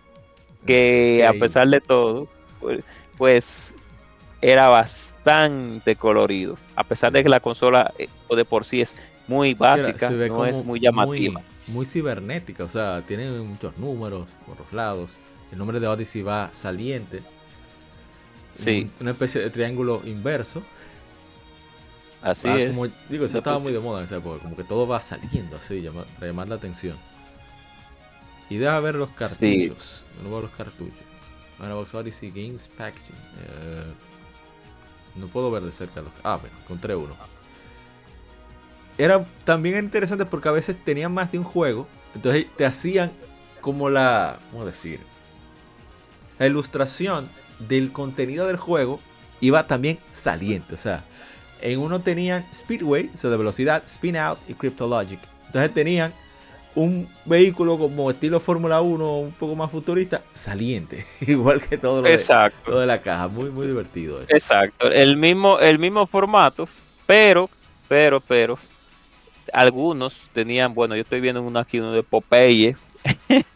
que 0.66 1.26
a 1.28 1.34
pesar 1.34 1.68
de 1.68 1.82
todo, 1.82 2.28
pues, 2.60 2.84
pues, 3.18 3.76
era 4.42 4.70
bastante 4.70 5.96
colorido, 5.96 6.58
a 6.76 6.84
pesar 6.84 7.12
de 7.12 7.24
que 7.24 7.30
la 7.30 7.42
consola 7.42 7.94
eh, 7.98 8.08
o 8.28 8.36
de 8.36 8.46
por 8.46 8.66
sí 8.66 8.82
es 8.82 8.96
muy 9.32 9.54
básica, 9.54 10.10
no 10.10 10.46
es 10.46 10.64
muy 10.64 10.80
llamativa. 10.80 11.42
Muy, 11.68 11.86
cibernética, 11.86 12.66
o 12.66 12.70
sea, 12.70 13.02
tiene 13.08 13.30
muchos 13.30 13.78
números 13.78 14.30
por 14.46 14.60
los 14.60 14.74
lados. 14.74 15.18
El 15.52 15.58
nombre 15.58 15.80
de 15.80 15.88
Odyssey 15.88 16.22
va 16.22 16.50
saliente. 16.54 17.22
Sí. 18.56 18.90
Una 19.00 19.12
especie 19.12 19.42
de 19.42 19.50
triángulo 19.50 20.02
inverso. 20.06 20.62
Así 22.22 22.48
es. 22.50 22.70
Como, 22.72 22.88
digo, 23.10 23.26
eso 23.26 23.38
estaba 23.38 23.58
muy 23.58 23.72
de 23.72 23.80
moda 23.80 24.00
en 24.00 24.06
esa 24.06 24.18
época, 24.18 24.40
como 24.44 24.56
que 24.56 24.64
todo 24.64 24.86
va 24.86 25.02
saliendo 25.02 25.56
así, 25.56 25.84
para 26.16 26.28
llamar 26.28 26.50
la 26.50 26.56
atención. 26.56 26.98
Y 28.50 28.58
deja 28.58 28.80
ver 28.82 28.96
los 28.96 29.10
cartuchos. 29.12 30.04
No 30.22 30.30
veo 30.30 30.42
los 30.42 30.52
cartuchos. 30.52 31.06
Box 31.58 31.94
Odyssey 31.94 32.32
Games 32.32 32.68
Packaging. 32.78 33.16
Eh, 33.16 33.94
no 35.16 35.28
puedo 35.28 35.50
ver 35.52 35.64
de 35.64 35.72
cerca 35.72 36.02
los. 36.02 36.12
Ah, 36.24 36.38
bueno, 36.38 36.56
encontré 36.64 36.96
uno 36.96 37.16
era 39.04 39.26
también 39.46 39.80
interesante 39.80 40.26
porque 40.26 40.50
a 40.50 40.52
veces 40.52 40.76
tenían 40.84 41.12
más 41.12 41.32
de 41.32 41.40
un 41.40 41.44
juego. 41.44 41.88
Entonces 42.14 42.46
te 42.56 42.66
hacían 42.66 43.12
como 43.60 43.90
la. 43.90 44.38
¿Cómo 44.52 44.66
decir? 44.66 45.00
La 46.38 46.46
ilustración 46.46 47.30
del 47.60 47.92
contenido 47.92 48.46
del 48.46 48.58
juego 48.58 49.00
iba 49.40 49.66
también 49.66 49.98
saliente. 50.12 50.76
O 50.76 50.78
sea, 50.78 51.04
en 51.62 51.80
uno 51.80 52.02
tenían 52.02 52.46
Speedway, 52.54 53.10
o 53.14 53.18
sea, 53.18 53.32
de 53.32 53.38
velocidad, 53.38 53.84
Spin 53.86 54.18
Out 54.18 54.40
y 54.48 54.54
Cryptologic. 54.54 55.20
Entonces 55.48 55.74
tenían 55.74 56.14
un 56.76 57.10
vehículo 57.26 57.80
como 57.80 58.12
estilo 58.12 58.40
Fórmula 58.40 58.82
1, 58.82 59.18
un 59.20 59.32
poco 59.32 59.56
más 59.56 59.72
futurista, 59.72 60.22
saliente. 60.36 61.08
Igual 61.22 61.60
que 61.62 61.80
todo 61.80 62.02
lo, 62.02 62.08
Exacto. 62.08 62.76
De, 62.76 62.82
de 62.82 62.86
la 62.86 63.02
caja. 63.02 63.28
Muy, 63.28 63.50
muy 63.50 63.66
divertido. 63.66 64.22
Eso. 64.22 64.36
Exacto. 64.36 64.92
El 64.92 65.18
mismo, 65.18 65.60
el 65.60 65.80
mismo 65.80 66.06
formato, 66.06 66.70
pero, 67.08 67.50
pero, 67.88 68.20
pero, 68.20 68.60
algunos 69.54 70.16
tenían, 70.34 70.74
bueno, 70.74 70.96
yo 70.96 71.02
estoy 71.02 71.22
viendo 71.22 71.42
uno 71.42 71.60
aquí, 71.60 71.80
uno 71.80 71.92
de 71.92 72.04
Popeye. 72.04 72.76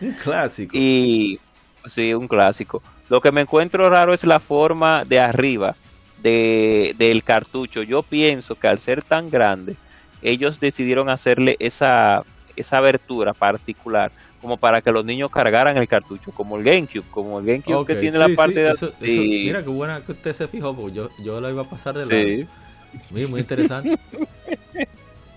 un 0.00 0.12
clásico. 0.22 0.76
Y 0.76 1.38
sí, 1.86 2.14
un 2.14 2.28
clásico. 2.28 2.82
Lo 3.08 3.20
que 3.20 3.32
me 3.32 3.42
encuentro 3.42 3.88
raro 3.90 4.14
es 4.14 4.24
la 4.24 4.40
forma 4.40 5.04
de 5.04 5.20
arriba 5.20 5.76
de, 6.22 6.94
del 6.98 7.22
cartucho. 7.22 7.82
Yo 7.82 8.02
pienso 8.02 8.54
que 8.56 8.68
al 8.68 8.80
ser 8.80 9.02
tan 9.02 9.30
grande, 9.30 9.76
ellos 10.22 10.58
decidieron 10.58 11.08
hacerle 11.10 11.56
esa, 11.58 12.24
esa 12.56 12.78
abertura 12.78 13.34
particular 13.34 14.10
como 14.40 14.58
para 14.58 14.82
que 14.82 14.92
los 14.92 15.06
niños 15.06 15.30
cargaran 15.30 15.74
el 15.78 15.88
cartucho, 15.88 16.30
como 16.30 16.58
el 16.58 16.64
GameCube, 16.64 17.04
como 17.10 17.38
el 17.38 17.46
GameCube 17.46 17.86
que 17.86 17.94
tiene 17.94 18.18
la 18.18 18.28
parte 18.28 18.60
de... 18.60 18.70
Eso, 18.72 18.92
mira 19.00 19.62
qué 19.62 19.70
buena 19.70 20.02
que 20.02 20.12
usted 20.12 20.34
se 20.34 20.48
fijó, 20.48 20.76
porque 20.76 20.96
yo, 20.96 21.08
yo 21.22 21.40
lo 21.40 21.48
iba 21.48 21.62
a 21.62 21.64
pasar 21.64 21.96
de 21.96 22.04
lado. 22.04 22.50
Muy, 23.10 23.26
muy 23.26 23.40
interesante. 23.40 23.98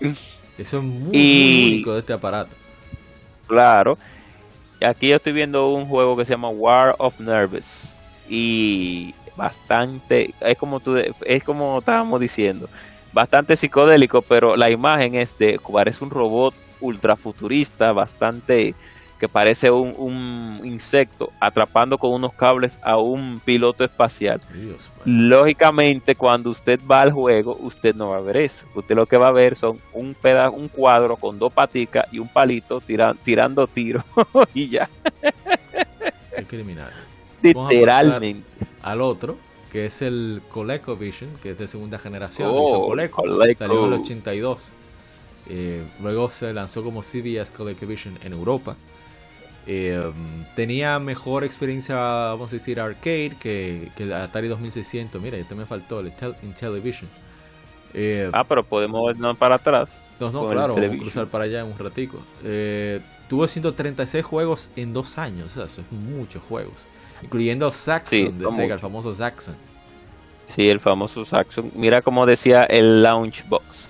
Eso 0.58 0.78
es 0.78 0.82
muy, 0.82 1.72
único 1.72 1.94
de 1.94 2.00
este 2.00 2.12
aparato. 2.12 2.54
Claro. 3.46 3.96
Aquí 4.84 5.08
yo 5.08 5.16
estoy 5.16 5.32
viendo 5.32 5.70
un 5.70 5.86
juego 5.86 6.16
que 6.16 6.24
se 6.24 6.32
llama 6.32 6.48
War 6.48 6.94
of 6.98 7.18
Nervous. 7.20 7.94
Y 8.28 9.14
bastante, 9.36 10.34
es 10.40 10.58
como 10.58 10.80
tú, 10.80 10.96
es 10.96 11.44
como 11.44 11.78
estábamos 11.78 12.20
diciendo, 12.20 12.68
bastante 13.12 13.56
psicodélico, 13.56 14.22
pero 14.22 14.56
la 14.56 14.68
imagen 14.68 15.14
es 15.14 15.36
de, 15.38 15.60
parece 15.72 16.04
un 16.04 16.10
robot 16.10 16.54
ultra 16.80 17.16
futurista, 17.16 17.92
bastante 17.92 18.74
que 19.18 19.28
parece 19.28 19.70
un, 19.70 20.60
insecto 20.64 21.32
atrapando 21.40 21.98
con 21.98 22.12
unos 22.12 22.32
cables 22.34 22.78
a 22.82 22.96
un 22.96 23.40
piloto 23.44 23.84
espacial. 23.84 24.40
Lógicamente, 25.04 26.14
cuando 26.14 26.50
usted 26.50 26.78
va 26.88 27.02
al 27.02 27.12
juego, 27.12 27.56
usted 27.60 27.94
no 27.94 28.10
va 28.10 28.18
a 28.18 28.20
ver 28.20 28.36
eso. 28.36 28.64
Usted 28.74 28.94
lo 28.94 29.06
que 29.06 29.16
va 29.16 29.28
a 29.28 29.32
ver 29.32 29.56
son 29.56 29.78
un 29.92 30.14
pedazo, 30.14 30.52
un 30.52 30.68
cuadro 30.68 31.16
con 31.16 31.38
dos 31.38 31.52
paticas 31.52 32.06
y 32.12 32.18
un 32.18 32.28
palito 32.28 32.80
tirando 33.24 33.66
tiros 33.66 34.04
y 34.54 34.68
ya. 34.68 34.88
Qué 36.36 36.44
criminal. 36.44 36.92
Literalmente. 37.42 38.46
Al 38.82 39.00
otro, 39.00 39.36
que 39.72 39.86
es 39.86 40.02
el 40.02 40.42
ColecoVision, 40.50 41.30
que 41.42 41.50
es 41.50 41.58
de 41.58 41.66
segunda 41.66 41.98
generación. 41.98 42.50
Oh, 42.52 42.86
Coleco, 42.86 43.22
Salió 43.58 43.86
en 43.86 43.92
el 43.92 44.00
82. 44.00 44.70
Eh, 45.50 45.82
luego 46.02 46.30
se 46.30 46.52
lanzó 46.52 46.84
como 46.84 47.02
CBS 47.02 47.52
ColecoVision 47.52 48.18
en 48.22 48.32
Europa. 48.32 48.76
Eh, 49.70 50.12
tenía 50.56 50.98
mejor 50.98 51.44
experiencia, 51.44 51.94
vamos 51.94 52.50
a 52.50 52.56
decir, 52.56 52.80
arcade 52.80 53.36
que, 53.38 53.92
que 53.94 54.04
el 54.04 54.14
Atari 54.14 54.48
2600. 54.48 55.20
Mira, 55.20 55.36
este 55.36 55.54
me 55.54 55.66
faltó, 55.66 56.00
el 56.00 56.10
Intellivision. 56.42 57.08
Eh, 57.92 58.30
ah, 58.32 58.44
pero 58.44 58.64
podemos 58.64 59.10
irnos 59.10 59.36
para 59.36 59.56
atrás. 59.56 59.90
No, 60.18 60.32
no, 60.32 60.48
claro, 60.48 60.74
vamos 60.74 60.90
a 60.90 60.98
cruzar 60.98 61.26
para 61.26 61.44
allá 61.44 61.60
en 61.60 61.66
un 61.66 61.78
ratico. 61.78 62.18
Eh, 62.44 63.00
tuvo 63.28 63.46
136 63.46 64.24
juegos 64.24 64.70
en 64.74 64.94
dos 64.94 65.18
años, 65.18 65.50
o 65.52 65.54
sea, 65.54 65.64
eso 65.64 65.82
es 65.82 65.92
muchos 65.92 66.42
juegos. 66.42 66.86
Incluyendo 67.22 67.70
Saxon 67.70 68.38
de 68.38 68.48
Sega, 68.48 68.74
el 68.74 68.80
famoso 68.80 69.14
Saxon. 69.14 69.54
Sí, 70.48 70.68
el 70.68 70.80
famoso 70.80 71.26
Saxon. 71.26 71.70
Mira 71.74 72.00
como 72.00 72.24
decía 72.24 72.64
el 72.64 73.02
Launch 73.02 73.46
Box. 73.48 73.87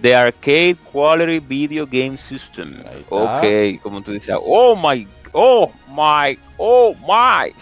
The 0.00 0.14
Arcade 0.14 0.76
Quality 0.92 1.40
Video 1.40 1.86
Game 1.86 2.16
System. 2.16 2.82
Ok, 3.08 3.80
como 3.82 4.02
tú 4.02 4.12
decías, 4.12 4.38
oh 4.40 4.76
my, 4.76 5.06
oh 5.32 5.70
my, 5.88 6.38
oh 6.56 6.94
my. 6.94 7.52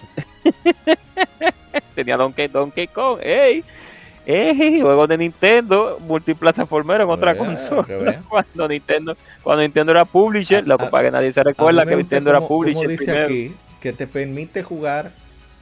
Tenía 1.94 2.16
Donkey, 2.16 2.48
Donkey 2.48 2.86
Kong, 2.88 3.20
hey. 3.22 3.64
Hey, 4.28 4.80
juego 4.80 5.06
de 5.06 5.18
Nintendo, 5.18 6.00
multiplataformero 6.00 7.04
en 7.04 7.10
otra 7.10 7.36
consola. 7.36 8.20
Cuando 8.28 8.66
Nintendo, 8.66 9.16
cuando 9.44 9.62
Nintendo 9.62 9.92
era 9.92 10.04
publisher, 10.04 10.64
ah, 10.64 10.66
lo 10.66 10.78
que 10.78 10.88
ah, 10.90 11.02
que 11.02 11.10
nadie 11.12 11.32
se 11.32 11.44
recuerda 11.44 11.86
que 11.86 11.94
Nintendo 11.94 12.30
era 12.30 12.40
publisher. 12.40 12.88
dice 12.88 13.24
aquí 13.24 13.54
que 13.80 13.92
te 13.92 14.08
permite 14.08 14.64
jugar. 14.64 15.12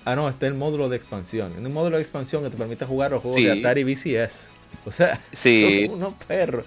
Ah, 0.07 0.17
no, 0.17 0.31
está 0.31 0.47
el 0.47 0.55
módulo 0.55 0.89
de 0.89 0.97
expansión. 0.97 1.53
En 1.59 1.67
un 1.67 1.75
módulo 1.75 1.97
de 1.97 2.03
expansión 2.03 2.43
que 2.43 2.49
te 2.49 2.57
permite 2.57 2.87
jugar 2.87 3.11
los 3.11 3.21
juegos 3.21 3.43
de 3.43 3.53
Atari 3.53 3.85
VCS. 3.85 4.54
O 4.85 4.91
sea, 4.91 5.21
sí. 5.33 5.87
son 5.89 5.97
unos 5.97 6.15
perros. 6.27 6.67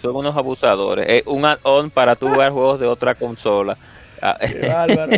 Son 0.00 0.16
unos 0.16 0.36
abusadores. 0.36 1.06
Es 1.08 1.22
un 1.26 1.44
add-on 1.44 1.90
para 1.90 2.16
tú 2.16 2.28
jugar 2.28 2.52
juegos 2.52 2.80
de 2.80 2.86
otra 2.86 3.14
consola. 3.14 3.76
Ah, 4.20 4.36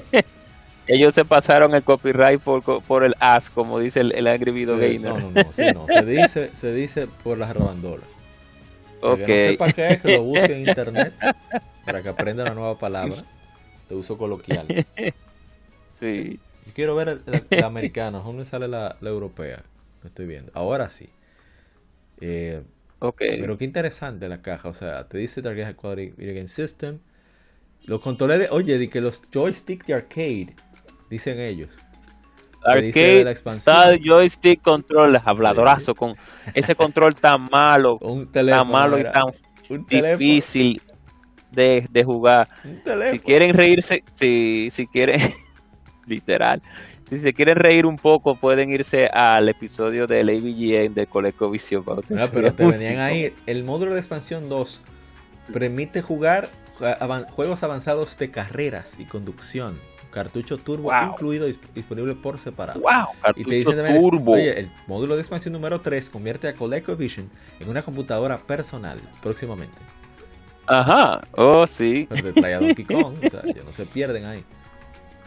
Ellos 0.86 1.14
se 1.14 1.24
pasaron 1.24 1.74
el 1.74 1.82
copyright 1.82 2.40
por, 2.40 2.62
por 2.82 3.04
el 3.04 3.14
as, 3.18 3.48
como 3.48 3.78
dice 3.78 4.00
el, 4.00 4.12
el 4.12 4.26
Angry 4.26 4.50
Video 4.50 4.76
Gamer. 4.76 5.00
No, 5.00 5.18
no, 5.18 5.30
no, 5.30 5.52
sí, 5.52 5.64
no. 5.72 5.86
Se 5.86 6.04
dice, 6.04 6.54
se 6.54 6.74
dice 6.74 7.06
por 7.22 7.38
las 7.38 7.56
rabandolas. 7.56 8.06
Ok. 9.00 9.24
Que 9.24 9.44
no 9.44 9.50
sepa 9.50 9.72
qué 9.72 9.88
es, 9.92 10.02
que 10.02 10.16
lo 10.16 10.22
busque 10.24 10.52
en 10.52 10.68
internet 10.68 11.14
para 11.86 12.02
que 12.02 12.08
aprenda 12.10 12.44
la 12.44 12.54
nueva 12.54 12.78
palabra 12.78 13.24
de 13.88 13.94
uso 13.94 14.18
coloquial. 14.18 14.66
Sí. 15.98 16.38
Yo 16.66 16.72
quiero 16.74 16.94
ver 16.94 17.20
el, 17.50 17.64
americano. 17.64 18.22
¿Dónde 18.22 18.44
sale 18.44 18.68
la, 18.68 18.96
la 19.00 19.10
europea? 19.10 19.62
Lo 20.02 20.08
estoy 20.08 20.26
viendo. 20.26 20.52
Ahora 20.54 20.90
sí. 20.90 21.08
Eh, 22.20 22.62
Pero 23.18 23.58
qué 23.58 23.64
interesante 23.64 24.28
la 24.28 24.42
caja. 24.42 24.68
O 24.68 24.74
sea, 24.74 25.08
te 25.08 25.18
dice 25.18 25.42
Target 25.42 25.76
Quality 25.76 26.14
Video 26.16 26.34
Game 26.34 26.48
System. 26.48 26.98
Los 27.84 28.00
controles 28.00 28.38
de. 28.38 28.48
Oye, 28.50 28.78
de 28.78 28.88
que 28.88 29.00
los 29.00 29.22
joystick 29.32 29.84
de 29.86 29.94
arcade, 29.94 30.54
dicen 31.10 31.38
ellos. 31.38 31.70
Arcade, 32.64 33.24
la 33.24 33.98
joystick 34.02 34.62
control, 34.62 35.20
habladorazo, 35.22 35.94
con 35.94 36.14
ese 36.54 36.74
control 36.74 37.14
tan 37.14 37.48
malo, 37.50 37.98
tan 38.32 38.70
malo 38.70 38.98
y 38.98 39.04
tan 39.04 39.34
difícil 39.86 40.80
de, 41.50 41.86
de 41.90 42.04
jugar. 42.04 42.48
Si 43.10 43.18
quieren 43.18 43.54
reírse, 43.54 44.02
si, 44.14 44.70
si 44.72 44.86
quieren, 44.86 45.34
literal, 46.06 46.62
si 47.14 47.20
se 47.20 47.34
quieren 47.34 47.56
reír 47.56 47.86
un 47.86 47.96
poco, 47.96 48.34
pueden 48.34 48.70
irse 48.70 49.08
al 49.08 49.48
episodio 49.48 50.06
del 50.06 50.28
ABGN 50.28 50.94
de 50.94 51.06
ColecoVision. 51.06 51.84
Ah, 52.18 52.28
pero 52.32 52.52
te 52.52 52.66
venían 52.66 52.98
ahí. 52.98 53.34
El 53.46 53.64
módulo 53.64 53.94
de 53.94 54.00
expansión 54.00 54.48
2 54.48 54.80
permite 55.52 56.02
jugar 56.02 56.48
juegos 57.30 57.62
avanzados 57.62 58.16
de 58.18 58.30
carreras 58.30 58.98
y 58.98 59.04
conducción. 59.04 59.78
Cartucho 60.10 60.58
turbo 60.58 60.92
incluido 60.92 61.46
disponible 61.74 62.14
por 62.14 62.38
separado. 62.38 62.80
Wow, 62.80 63.08
y 63.34 63.44
te 63.44 63.54
dicen 63.56 63.98
turbo. 63.98 64.34
Oye, 64.34 64.60
el 64.60 64.70
módulo 64.86 65.16
de 65.16 65.22
expansión 65.22 65.52
número 65.52 65.80
3 65.80 66.08
convierte 66.08 66.46
a 66.46 66.54
ColecoVision 66.54 67.28
en 67.58 67.68
una 67.68 67.82
computadora 67.82 68.38
personal 68.38 69.00
próximamente. 69.20 69.76
Ajá, 70.66 71.20
oh 71.32 71.66
sí. 71.66 72.06
Pero 72.08 72.60
Donkey 72.60 72.84
Kong, 72.84 73.16
o 73.26 73.28
sea, 73.28 73.42
ya 73.44 73.62
no 73.64 73.72
se 73.72 73.86
pierden 73.86 74.24
ahí. 74.24 74.44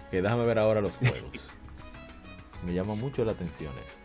Que 0.10 0.22
déjame 0.22 0.46
ver 0.46 0.58
ahora 0.58 0.80
los 0.80 0.98
juegos. 0.98 1.50
Me 2.64 2.74
llama 2.74 2.96
mucho 2.96 3.24
la 3.24 3.32
atención 3.32 3.72
eso. 3.86 3.96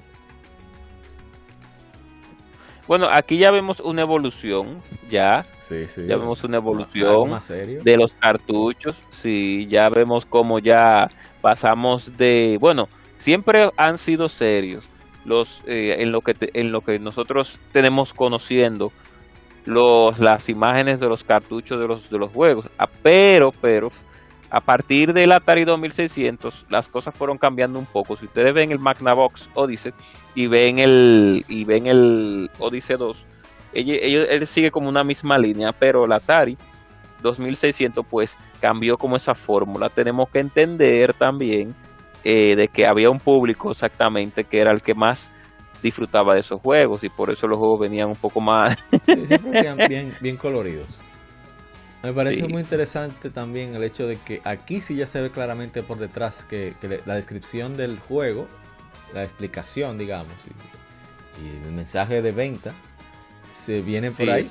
Bueno, 2.88 3.08
aquí 3.10 3.38
ya 3.38 3.50
vemos 3.50 3.80
una 3.80 4.02
evolución, 4.02 4.82
ya. 5.08 5.44
Sí, 5.60 5.86
sí. 5.86 6.06
Ya 6.06 6.16
vemos 6.16 6.42
una 6.44 6.56
evolución 6.56 7.38
de 7.82 7.96
los 7.96 8.12
cartuchos. 8.12 8.96
Sí, 9.10 9.66
ya 9.70 9.88
vemos 9.88 10.26
cómo 10.26 10.58
ya 10.58 11.08
pasamos 11.40 12.16
de, 12.16 12.58
bueno, 12.60 12.88
siempre 13.18 13.70
han 13.76 13.98
sido 13.98 14.28
serios 14.28 14.84
los 15.24 15.62
eh, 15.66 15.96
en 16.00 16.10
lo 16.10 16.20
que 16.20 16.34
en 16.54 16.72
lo 16.72 16.80
que 16.80 16.98
nosotros 16.98 17.58
tenemos 17.72 18.12
conociendo 18.12 18.92
los 19.64 20.18
las 20.18 20.48
imágenes 20.48 20.98
de 20.98 21.08
los 21.08 21.22
cartuchos 21.22 21.78
de 21.78 21.86
los 21.86 22.10
de 22.10 22.18
los 22.18 22.32
juegos, 22.32 22.68
ah, 22.78 22.88
pero 23.02 23.52
pero 23.52 23.92
a 24.52 24.60
partir 24.60 25.14
del 25.14 25.32
Atari 25.32 25.64
2600 25.64 26.66
las 26.68 26.86
cosas 26.86 27.14
fueron 27.14 27.38
cambiando 27.38 27.78
un 27.78 27.86
poco. 27.86 28.18
Si 28.18 28.26
ustedes 28.26 28.52
ven 28.52 28.70
el 28.70 28.78
Magnavox 28.78 29.48
Odyssey 29.54 29.94
y 30.34 30.46
ven 30.46 30.78
el 30.78 31.42
y 31.48 31.64
ven 31.64 31.86
el 31.86 32.50
Odyssey 32.58 32.96
2, 32.98 33.24
él, 33.72 34.46
sigue 34.46 34.70
como 34.70 34.90
una 34.90 35.04
misma 35.04 35.38
línea, 35.38 35.72
pero 35.72 36.04
el 36.04 36.12
Atari 36.12 36.58
2600 37.22 38.04
pues 38.04 38.36
cambió 38.60 38.98
como 38.98 39.16
esa 39.16 39.34
fórmula. 39.34 39.88
Tenemos 39.88 40.28
que 40.28 40.40
entender 40.40 41.14
también 41.14 41.74
eh, 42.22 42.54
de 42.54 42.68
que 42.68 42.86
había 42.86 43.08
un 43.08 43.20
público 43.20 43.70
exactamente 43.70 44.44
que 44.44 44.58
era 44.58 44.70
el 44.70 44.82
que 44.82 44.94
más 44.94 45.30
disfrutaba 45.82 46.34
de 46.34 46.40
esos 46.40 46.60
juegos 46.60 47.02
y 47.04 47.08
por 47.08 47.30
eso 47.30 47.48
los 47.48 47.58
juegos 47.58 47.80
venían 47.80 48.08
un 48.08 48.16
poco 48.16 48.40
más 48.40 48.76
siempre 49.26 50.12
bien 50.20 50.36
coloridos 50.36 51.01
me 52.02 52.12
parece 52.12 52.48
muy 52.48 52.62
interesante 52.62 53.30
también 53.30 53.74
el 53.74 53.84
hecho 53.84 54.06
de 54.06 54.16
que 54.16 54.40
aquí 54.44 54.80
sí 54.80 54.96
ya 54.96 55.06
se 55.06 55.20
ve 55.20 55.30
claramente 55.30 55.82
por 55.82 55.98
detrás 55.98 56.44
que, 56.44 56.74
la 57.06 57.14
descripción 57.14 57.76
del 57.76 57.98
juego, 57.98 58.48
la 59.14 59.22
explicación, 59.22 59.98
digamos, 59.98 60.34
y, 60.46 61.66
el 61.66 61.72
mensaje 61.72 62.20
de 62.20 62.32
venta 62.32 62.74
se 63.52 63.80
viene 63.80 64.10
por 64.10 64.28
ahí. 64.28 64.48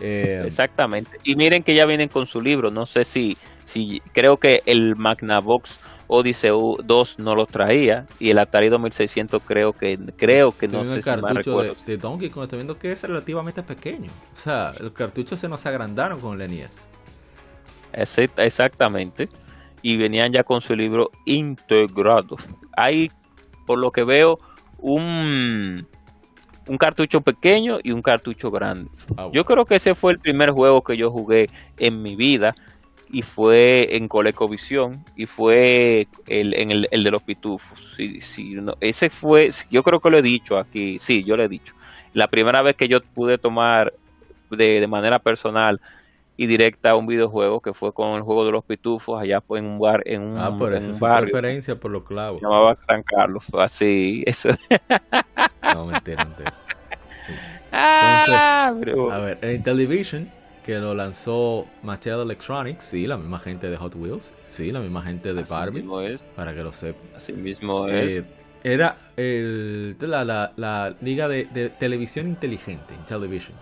Eh, 0.00 0.42
Exactamente. 0.46 1.18
Y 1.24 1.36
miren 1.36 1.62
que 1.62 1.74
ya 1.74 1.84
vienen 1.84 2.08
con 2.08 2.26
su 2.26 2.40
libro. 2.40 2.70
No 2.70 2.86
sé 2.86 3.04
si, 3.04 3.36
si 3.66 4.00
creo 4.12 4.38
que 4.38 4.62
el 4.64 4.96
Magnavox 4.96 5.78
Odyssey 6.08 6.50
2 6.50 7.18
no 7.18 7.34
lo 7.36 7.46
traía 7.46 8.06
y 8.18 8.30
el 8.30 8.38
Atari 8.38 8.68
2600 8.70 9.42
creo 9.46 9.72
que 9.74 9.98
creo 10.16 10.52
que 10.52 10.66
no 10.66 10.84
sé 10.84 11.02
si 11.02 11.10
mal 11.10 11.36
recuerdo. 11.36 11.76
De, 11.86 11.92
de, 11.92 11.96
Donkey 11.98 12.30
Kong 12.30 12.44
estoy 12.44 12.58
viendo 12.58 12.78
que 12.78 12.90
es 12.90 13.02
relativamente 13.02 13.62
pequeño. 13.62 14.10
O 14.34 14.38
sea, 14.38 14.72
los 14.80 14.92
cartuchos 14.92 15.38
se 15.38 15.48
nos 15.48 15.64
agrandaron 15.66 16.18
con 16.20 16.40
el 16.40 16.50
NES. 16.50 16.88
Exactamente. 17.92 19.28
Y 19.82 19.96
venían 19.96 20.32
ya 20.32 20.42
con 20.42 20.60
su 20.60 20.74
libro 20.74 21.10
integrado. 21.24 22.36
Hay, 22.76 23.10
por 23.66 23.78
lo 23.78 23.92
que 23.92 24.04
veo, 24.04 24.40
un, 24.78 25.86
un 26.66 26.78
cartucho 26.78 27.20
pequeño 27.20 27.78
y 27.82 27.92
un 27.92 28.02
cartucho 28.02 28.50
grande. 28.50 28.90
Ah, 29.16 29.28
yo 29.32 29.44
creo 29.44 29.64
que 29.64 29.76
ese 29.76 29.94
fue 29.94 30.12
el 30.12 30.18
primer 30.18 30.50
juego 30.50 30.82
que 30.82 30.96
yo 30.96 31.10
jugué 31.10 31.50
en 31.78 32.02
mi 32.02 32.16
vida 32.16 32.54
y 33.10 33.22
fue 33.22 33.96
en 33.96 34.08
ColecoVision 34.08 35.04
y 35.16 35.26
fue 35.26 36.08
el, 36.26 36.54
en 36.54 36.70
el, 36.70 36.88
de 36.90 37.10
los 37.10 37.22
pitufos. 37.22 37.94
Sí, 37.96 38.20
sí, 38.20 38.54
no, 38.54 38.74
ese 38.80 39.10
fue, 39.10 39.50
yo 39.70 39.82
creo 39.82 40.00
que 40.00 40.10
lo 40.10 40.18
he 40.18 40.22
dicho 40.22 40.58
aquí, 40.58 40.98
sí, 40.98 41.24
yo 41.24 41.36
lo 41.36 41.42
he 41.42 41.48
dicho. 41.48 41.74
La 42.12 42.28
primera 42.28 42.62
vez 42.62 42.76
que 42.76 42.88
yo 42.88 43.00
pude 43.02 43.38
tomar 43.38 43.92
de, 44.50 44.80
de 44.80 44.86
manera 44.86 45.18
personal 45.18 45.80
y 46.36 46.46
directa 46.46 46.94
un 46.94 47.06
videojuego 47.06 47.60
que 47.60 47.74
fue 47.74 47.92
con 47.92 48.14
el 48.14 48.22
juego 48.22 48.46
de 48.46 48.52
los 48.52 48.64
pitufos 48.64 49.20
allá 49.20 49.42
en 49.50 49.64
un 49.64 49.78
bar 49.80 50.02
en 50.06 50.22
un, 50.22 50.38
ah, 50.38 50.56
por 50.56 50.72
eso 50.72 50.92
barrio. 51.00 51.26
referencia 51.26 51.74
por 51.78 51.90
los 51.90 52.04
clavos. 52.04 52.40
llamaba 52.40 52.78
San 52.86 53.02
Carlos, 53.02 53.44
así, 53.58 54.22
eso. 54.24 54.50
no, 55.74 55.86
mentira, 55.86 56.24
mentira. 56.24 56.54
Ah, 57.70 58.72
Entonces, 58.74 59.12
a 59.12 59.18
ver, 59.18 59.38
en 59.42 59.62
Television 59.62 60.30
que 60.68 60.78
lo 60.78 60.94
lanzó 60.94 61.66
Mattel 61.82 62.20
Electronics, 62.20 62.84
sí, 62.84 63.06
la 63.06 63.16
misma 63.16 63.38
gente 63.38 63.70
de 63.70 63.78
Hot 63.78 63.94
Wheels, 63.94 64.34
sí, 64.48 64.70
la 64.70 64.80
misma 64.80 65.00
gente 65.00 65.32
de 65.32 65.42
Barbie, 65.42 65.82
para 66.36 66.54
que 66.54 66.62
lo 66.62 66.74
sepan. 66.74 67.08
Así 67.16 67.32
mismo 67.32 67.88
eh, 67.88 68.18
es. 68.18 68.24
Era 68.62 68.98
el, 69.16 69.96
la, 69.98 70.52
la, 70.54 70.94
liga 71.00 71.26
de, 71.26 71.72
televisión 71.78 72.28
inteligente, 72.28 72.92
Intellivision. 72.92 73.56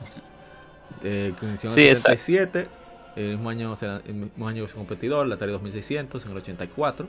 Eh, 1.05 1.33
que 1.39 1.47
inició 1.47 1.71
en 1.71 1.79
el 1.79 1.97
77, 1.97 2.67
el 3.15 3.29
mismo 3.37 3.51
año, 3.51 3.75
el 4.05 4.15
mismo 4.15 4.49
año 4.49 4.67
su 4.67 4.75
competidor, 4.75 5.29
la 5.29 5.37
Atari 5.37 5.53
2600, 5.53 6.25
en 6.25 6.33
el 6.33 6.39
84. 6.39 7.07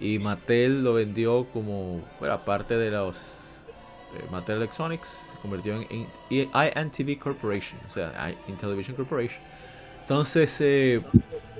Y 0.00 0.18
Mattel 0.18 0.82
lo 0.82 0.94
vendió 0.94 1.46
como, 1.52 2.02
bueno, 2.18 2.44
parte 2.44 2.76
de 2.76 2.90
los 2.90 3.16
eh, 3.16 3.47
Mattel 4.30 4.56
Electronics 4.56 5.24
se 5.30 5.38
convirtió 5.38 5.74
en, 5.74 6.06
INTV 6.30 7.18
Corporation, 7.18 7.78
o 7.86 7.90
sea, 7.90 8.34
Intellivision 8.48 8.96
Corporation. 8.96 9.40
Entonces, 10.02 10.56
eh, 10.60 11.02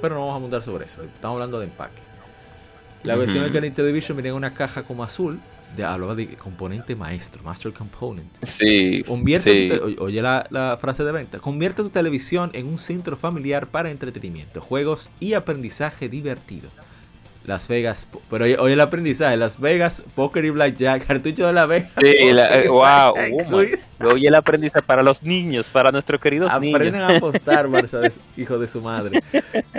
pero 0.01 0.15
no 0.15 0.23
vamos 0.23 0.37
a 0.37 0.41
montar 0.41 0.63
sobre 0.63 0.87
eso, 0.87 1.03
estamos 1.03 1.37
hablando 1.37 1.59
de 1.59 1.67
empaque. 1.67 2.01
La 3.03 3.15
cuestión 3.17 3.45
es 3.45 3.53
que 3.53 3.59
el 3.59 3.65
Intellivision 3.67 4.17
venía 4.17 4.31
en 4.31 4.37
una 4.37 4.55
caja 4.55 4.83
como 4.83 5.05
azul, 5.05 5.39
de, 5.77 5.85
hablaba 5.85 6.15
de 6.15 6.29
componente 6.29 6.97
maestro, 6.97 7.43
master 7.43 7.73
component. 7.73 8.29
Sí. 8.43 9.05
Convierte 9.07 9.79
oye 9.99 10.23
la, 10.23 10.47
la, 10.51 10.79
frase 10.81 11.05
de 11.05 11.13
venta, 11.13 11.39
convierte 11.39 11.83
tu 11.83 11.91
televisión 11.91 12.51
en 12.55 12.67
un 12.67 12.79
centro 12.79 13.17
familiar 13.17 13.67
para 13.67 13.91
entretenimiento, 13.91 14.61
juegos 14.61 15.11
y 15.21 15.35
aprendizaje 15.35 16.09
divertido. 16.09 16.71
Las 17.49 17.67
Vegas, 17.67 18.07
pero 18.29 18.45
hoy 18.45 18.73
el 18.73 18.81
aprendizaje, 18.81 19.35
Las 19.39 19.59
Vegas, 19.59 20.03
Poker 20.15 20.45
y 20.45 20.51
Blackjack, 20.51 21.07
cartucho 21.07 21.47
de 21.47 21.55
la 21.55 21.65
Vegas. 21.65 21.91
Sí, 21.99 22.69
wow, 22.69 23.15
hoy 24.05 24.27
el 24.27 24.35
aprendizaje 24.35 24.83
para 24.83 25.03
los 25.03 25.23
niños, 25.23 25.67
para 25.73 25.91
nuestros 25.91 26.21
queridos 26.21 26.53
niños. 26.61 26.75
Aprenden 26.75 27.01
a 27.01 27.17
apostar, 27.17 27.67
Marza, 27.71 28.03
hijo 28.37 28.59
de 28.59 28.69
su 28.69 28.83
madre. 28.83 29.23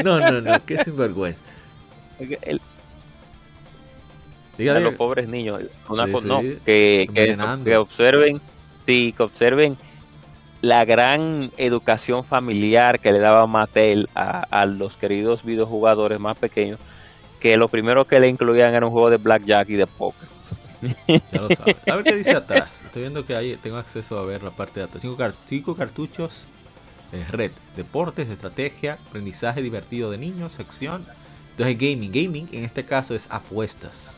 No, 0.04 0.20
no, 0.20 0.42
no, 0.42 0.66
qué 0.66 0.84
sinvergüenza. 0.84 1.40
El, 2.42 2.60
a 4.68 4.80
los 4.80 4.96
pobres 4.96 5.28
niños, 5.28 5.62
una 5.88 6.08
no, 6.08 6.42
que, 6.66 7.08
que, 7.14 7.78
observen, 7.78 8.42
sí, 8.88 9.14
que 9.16 9.22
observen 9.22 9.78
la 10.64 10.86
gran 10.86 11.52
educación 11.56 12.24
familiar 12.24 13.00
que 13.00 13.12
le 13.12 13.20
daba 13.20 13.46
Mattel 13.46 14.10
a, 14.16 14.40
a 14.50 14.66
los 14.66 14.98
queridos 14.98 15.46
videojugadores 15.46 16.20
más 16.20 16.36
pequeños 16.36 16.80
que 17.40 17.58
lo 17.58 17.68
primero 17.68 18.06
que 18.06 18.20
le 18.20 18.28
incluían 18.28 18.74
era 18.74 18.86
un 18.86 18.92
juego 18.92 19.10
de 19.10 19.18
blackjack 19.18 19.70
y 19.70 19.76
de 19.76 19.88
poker. 19.88 20.28
Ya 21.08 21.42
lo 21.42 21.50
sabes. 21.56 21.76
A 21.90 21.96
ver 21.96 22.04
qué 22.04 22.16
dice 22.16 22.32
atrás. 22.32 22.82
Estoy 22.86 23.02
viendo 23.04 23.26
que 23.26 23.36
ahí 23.36 23.58
tengo 23.62 23.78
acceso 23.78 24.18
a 24.18 24.26
ver 24.26 24.44
la 24.44 24.52
parte 24.52 24.80
de 24.80 24.86
atrás. 24.86 25.04
Cinco, 25.46 25.76
cartuchos. 25.76 26.46
Eh, 27.12 27.26
red. 27.30 27.52
Deportes, 27.76 28.30
estrategia, 28.30 29.00
aprendizaje 29.08 29.62
divertido 29.62 30.12
de 30.12 30.18
niños, 30.18 30.54
sección. 30.54 31.06
Entonces 31.52 31.78
gaming. 31.78 32.12
Gaming 32.12 32.50
en 32.52 32.66
este 32.66 32.86
caso 32.86 33.16
es 33.16 33.28
apuestas. 33.30 34.14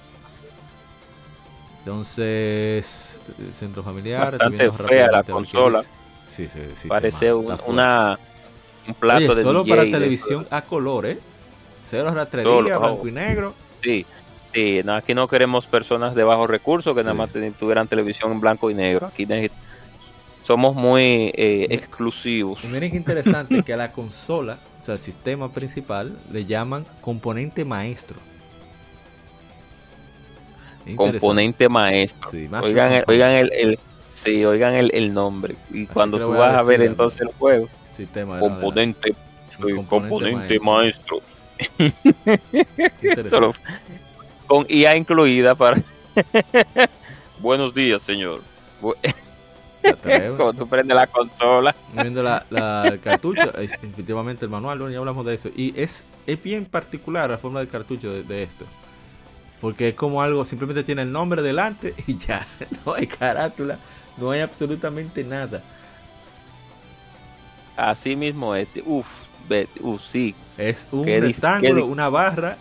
Entonces, 1.80 3.20
centro 3.54 3.82
familiar. 3.82 4.38
Bastante 4.38 4.72
fea 4.72 5.10
la 5.10 5.24
consola. 5.24 5.84
Sí, 6.30 6.48
sí, 6.48 6.60
sí, 6.76 6.88
Parece 6.88 7.34
una, 7.34 8.18
un 8.88 8.94
plato 8.94 9.36
de 9.36 9.42
Solo 9.42 9.66
para 9.66 9.84
televisión 9.84 10.48
a 10.50 10.62
color, 10.62 11.08
¿eh? 11.08 11.20
Cero 11.92 12.10
rastrería, 12.14 12.78
blanco 12.78 13.06
y 13.06 13.12
negro. 13.12 13.54
Sí, 13.84 14.06
sí, 14.54 14.82
aquí 14.88 15.14
no 15.14 15.28
queremos 15.28 15.68
personas 15.68 16.16
de 16.16 16.24
bajos 16.24 16.50
recursos 16.50 16.96
que 16.96 17.04
nada 17.04 17.14
más 17.14 17.30
tuvieran 17.60 17.90
televisión 17.90 18.32
en 18.32 18.40
blanco 18.40 18.72
y 18.72 18.74
negro. 18.74 19.08
Aquí 19.08 19.28
somos 20.44 20.74
muy 20.74 21.34
eh, 21.36 21.68
exclusivos. 21.70 22.64
Y 22.64 22.68
miren 22.68 22.92
qué 22.92 22.96
interesante 22.96 23.62
que 23.62 23.74
a 23.74 23.78
la 23.78 23.92
consola, 23.92 24.58
o 24.80 24.84
sea, 24.86 24.94
el 24.94 25.02
sistema 25.02 25.52
principal, 25.52 26.18
le 26.32 26.46
llaman 26.46 26.86
componente 27.02 27.66
maestro. 27.66 28.16
Componente 30.96 31.68
maestro. 31.68 32.30
oigan, 32.64 32.94
el, 32.94 33.04
oigan 33.10 33.32
el, 33.32 33.78
sí, 34.14 34.46
oigan 34.46 34.76
el, 34.76 35.14
nombre. 35.14 35.58
Y 35.70 35.88
cuando 35.88 36.18
tú 36.18 36.30
vas 36.30 36.56
a, 36.56 36.64
ver 36.64 36.84
entonces 36.84 37.22
el 37.24 37.34
juego, 37.34 37.68
sistema 37.90 38.40
componente, 38.40 39.14
componente, 39.90 40.58
maestro. 40.62 41.22
Con 44.48 44.66
IA 44.70 44.96
incluida 44.96 45.56
para... 45.56 45.82
Buenos 47.40 47.74
días, 47.74 48.02
señor. 48.04 48.42
Cuando 49.82 50.54
tú 50.54 50.68
prendes 50.68 50.96
la 50.96 51.08
consola. 51.08 51.76
Viendo 51.94 52.22
la, 52.24 52.46
la 52.50 52.98
cartucho, 53.04 53.54
es, 53.58 53.74
efectivamente 53.74 54.46
el 54.46 54.52
manual, 54.52 54.92
ya 54.92 55.00
hablamos 55.00 55.26
de 55.26 55.34
eso. 55.34 55.50
Y 55.56 55.74
es, 55.80 56.06
es 56.28 56.42
bien 56.42 56.66
particular 56.66 57.30
la 57.30 57.38
forma 57.38 57.60
del 57.60 57.70
cartucho 57.70 58.12
de, 58.12 58.44
esto. 58.44 58.66
Porque 59.60 59.90
es 59.90 59.96
como 59.96 60.22
algo, 60.22 60.46
simplemente 60.46 60.84
tiene 60.84 61.04
el 61.04 61.12
nombre 61.12 61.42
delante 61.42 61.94
y 62.08 62.18
ya. 62.18 62.48
No 62.86 62.94
hay 62.94 63.08
carátula, 63.08 63.80
no 64.18 64.32
hay 64.32 64.42
absolutamente 64.42 65.24
nada. 65.24 65.64
Así 67.76 68.16
mismo 68.16 68.54
este, 68.54 68.84
uff, 68.86 69.08
uf, 69.80 70.04
sí, 70.04 70.36
es 70.62 70.88
un 70.92 71.06
rectángulo, 71.06 71.86
una 71.86 72.10
barra 72.10 72.58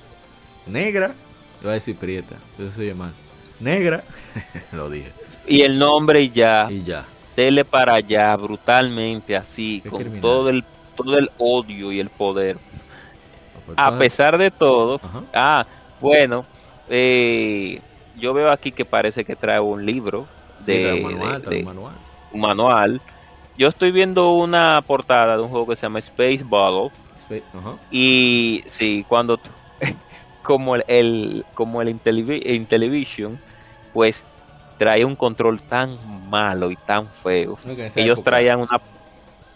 negra. 0.67 1.15
Iba 1.63 1.73
a 1.73 1.75
decir 1.75 1.97
prieta, 1.97 2.37
eso 2.59 2.73
se 2.73 2.87
llama. 2.87 3.13
Negra, 3.59 4.03
lo 4.73 4.89
dije. 4.89 5.13
Y 5.47 5.63
el 5.63 5.79
nombre 5.79 6.23
y 6.23 6.31
ya. 6.31 6.67
Y 6.71 6.83
ya. 6.83 7.07
Tele 7.35 7.65
para 7.65 7.95
allá, 7.95 8.35
brutalmente, 8.37 9.37
así, 9.37 9.83
con 9.89 10.21
todo 10.21 10.49
el, 10.49 10.65
todo 10.97 11.19
el 11.19 11.31
odio 11.39 11.93
y 11.93 12.01
el 12.01 12.11
poder. 12.11 12.59
Pues, 13.67 13.79
a 13.79 13.99
pesar 13.99 14.37
de 14.37 14.51
todo, 14.51 15.01
ah, 15.33 15.67
bueno, 16.01 16.45
eh, 16.89 17.81
yo 18.19 18.35
veo 18.35 18.51
aquí 18.51 18.73
que 18.73 18.85
parece 18.85 19.25
que 19.25 19.37
trae 19.37 19.61
un 19.61 19.85
libro 19.85 20.27
de, 20.65 21.03
un 21.05 21.19
manual, 21.65 21.95
un 22.33 22.41
manual. 22.41 23.01
Yo 23.57 23.69
estoy 23.69 23.93
viendo 23.93 24.33
una 24.33 24.83
portada 24.87 25.37
de 25.37 25.43
un 25.43 25.51
juego 25.51 25.69
que 25.69 25.77
se 25.77 25.83
llama 25.83 25.99
Space 25.99 26.43
Bottle 26.43 26.91
y 27.91 28.65
sí, 28.69 29.05
cuando 29.09 29.39
como 30.43 30.77
el, 30.77 31.45
como 31.55 31.83
el 31.83 31.89
Intellivision, 31.89 33.39
pues 33.93 34.25
trae 34.79 35.05
un 35.05 35.17
control 35.17 35.63
tan 35.63 35.99
malo 36.31 36.71
y 36.71 36.77
tan 36.77 37.09
feo. 37.09 37.59
Ellos 37.97 38.23
traían 38.25 38.61
una 38.61 38.81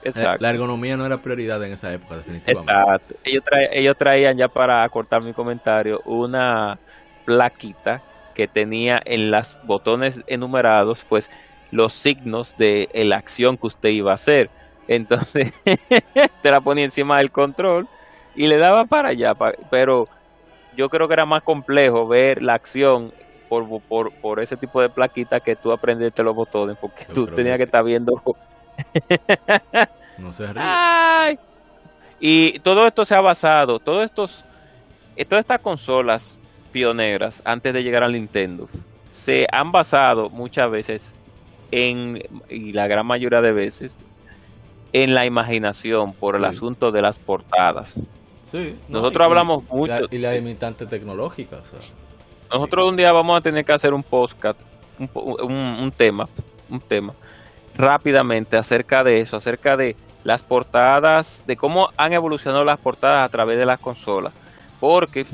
Exacto. 0.05 0.43
La 0.43 0.51
ergonomía 0.51 0.97
no 0.97 1.07
era 1.07 1.23
prioridad 1.23 1.63
en 1.65 1.73
esa 1.73 1.93
época, 1.93 2.19
definitivamente. 2.19 2.73
Exacto. 2.73 3.15
Ellos, 3.25 3.43
ellos 3.73 3.97
traían, 3.97 4.37
ya 4.37 4.49
para 4.49 4.87
cortar 4.89 5.23
mi 5.23 5.33
comentario, 5.33 6.03
una 6.05 6.79
plaquita 7.25 8.03
que 8.35 8.47
tenía 8.47 9.01
en 9.05 9.31
los 9.31 9.59
botones 9.65 10.21
enumerados, 10.27 11.05
pues 11.09 11.31
los 11.71 11.93
signos 11.95 12.55
de 12.59 12.89
la 12.93 13.17
acción 13.17 13.57
que 13.57 13.67
usted 13.67 13.89
iba 13.91 14.13
a 14.13 14.17
hacer. 14.17 14.51
Entonces 14.89 15.53
te 16.43 16.51
la 16.51 16.61
ponía 16.61 16.85
encima 16.85 17.19
del 17.19 17.31
control 17.31 17.89
y 18.35 18.47
le 18.47 18.59
daba 18.59 18.85
para 18.85 19.11
allá. 19.11 19.35
pero 19.71 20.09
yo 20.77 20.89
creo 20.89 21.09
que 21.09 21.15
era 21.15 21.27
más 21.27 21.43
complejo 21.43 22.07
ver 22.07 22.43
la 22.43 22.55
acción 22.55 23.13
por, 23.49 23.81
por, 23.83 24.13
por 24.13 24.41
ese 24.41 24.57
tipo 24.57 24.81
de 24.81 24.89
plaquita 24.89 25.41
que 25.41 25.55
tú 25.57 25.71
aprendiste 25.73 26.23
los 26.23 26.35
botones, 26.35 26.77
porque 26.81 27.05
tú 27.07 27.27
tenías 27.27 27.57
que, 27.57 27.65
estar 27.65 27.85
viendo. 27.85 28.21
no 30.19 30.33
se 30.33 30.49
Y 32.19 32.59
todo 32.61 32.87
esto 32.87 33.05
se 33.05 33.15
ha 33.15 33.21
basado, 33.21 33.79
todos 33.79 34.05
estos, 34.05 34.45
todas 35.29 35.43
estas 35.43 35.61
consolas 35.61 36.39
pioneras 36.73 37.41
antes 37.45 37.73
de 37.73 37.85
llegar 37.85 38.03
al 38.03 38.13
Nintendo 38.13 38.69
se 39.15 39.47
han 39.53 39.73
basado 39.73 40.29
muchas 40.29 40.71
veces 40.71 41.15
en, 41.71 42.21
y 42.51 42.73
la 42.73 42.87
gran 42.89 43.07
mayoría 43.07 43.41
de 43.41 43.53
veces, 43.53 43.99
en 44.95 45.13
la 45.13 45.27
imaginación 45.27 46.13
por 46.13 46.37
el 46.37 46.45
asunto 46.45 46.93
de 46.93 47.03
las 47.03 47.19
portadas. 47.19 47.93
Sí, 48.51 48.79
nosotros 48.89 49.27
hablamos 49.27 49.65
mucho. 49.69 50.07
y 50.09 50.19
la 50.19 50.33
limitante 50.33 50.87
tecnológica. 50.87 51.59
nosotros 52.51 52.89
un 52.89 52.97
día 52.97 53.11
vamos 53.11 53.37
a 53.37 53.41
tener 53.41 53.65
que 53.65 53.73
hacer 53.73 53.93
un 53.93 54.05
podcast, 54.05 54.61
un, 54.97 55.93
tema, 55.97 56.29
un 56.71 56.79
tema, 56.79 57.13
rápidamente 57.77 58.57
acerca 58.57 59.03
de 59.03 59.21
eso, 59.21 59.37
acerca 59.37 59.77
de 59.77 59.97
las 60.23 60.45
portadas, 60.45 61.43
de 61.45 61.57
cómo 61.57 61.91
han 61.97 62.13
evolucionado 62.13 62.65
las 62.65 62.79
portadas 62.79 63.25
a 63.25 63.29
través 63.29 63.59
de 63.59 63.67
las 63.67 63.81
consolas. 63.81 64.33
Porque, 64.79 65.27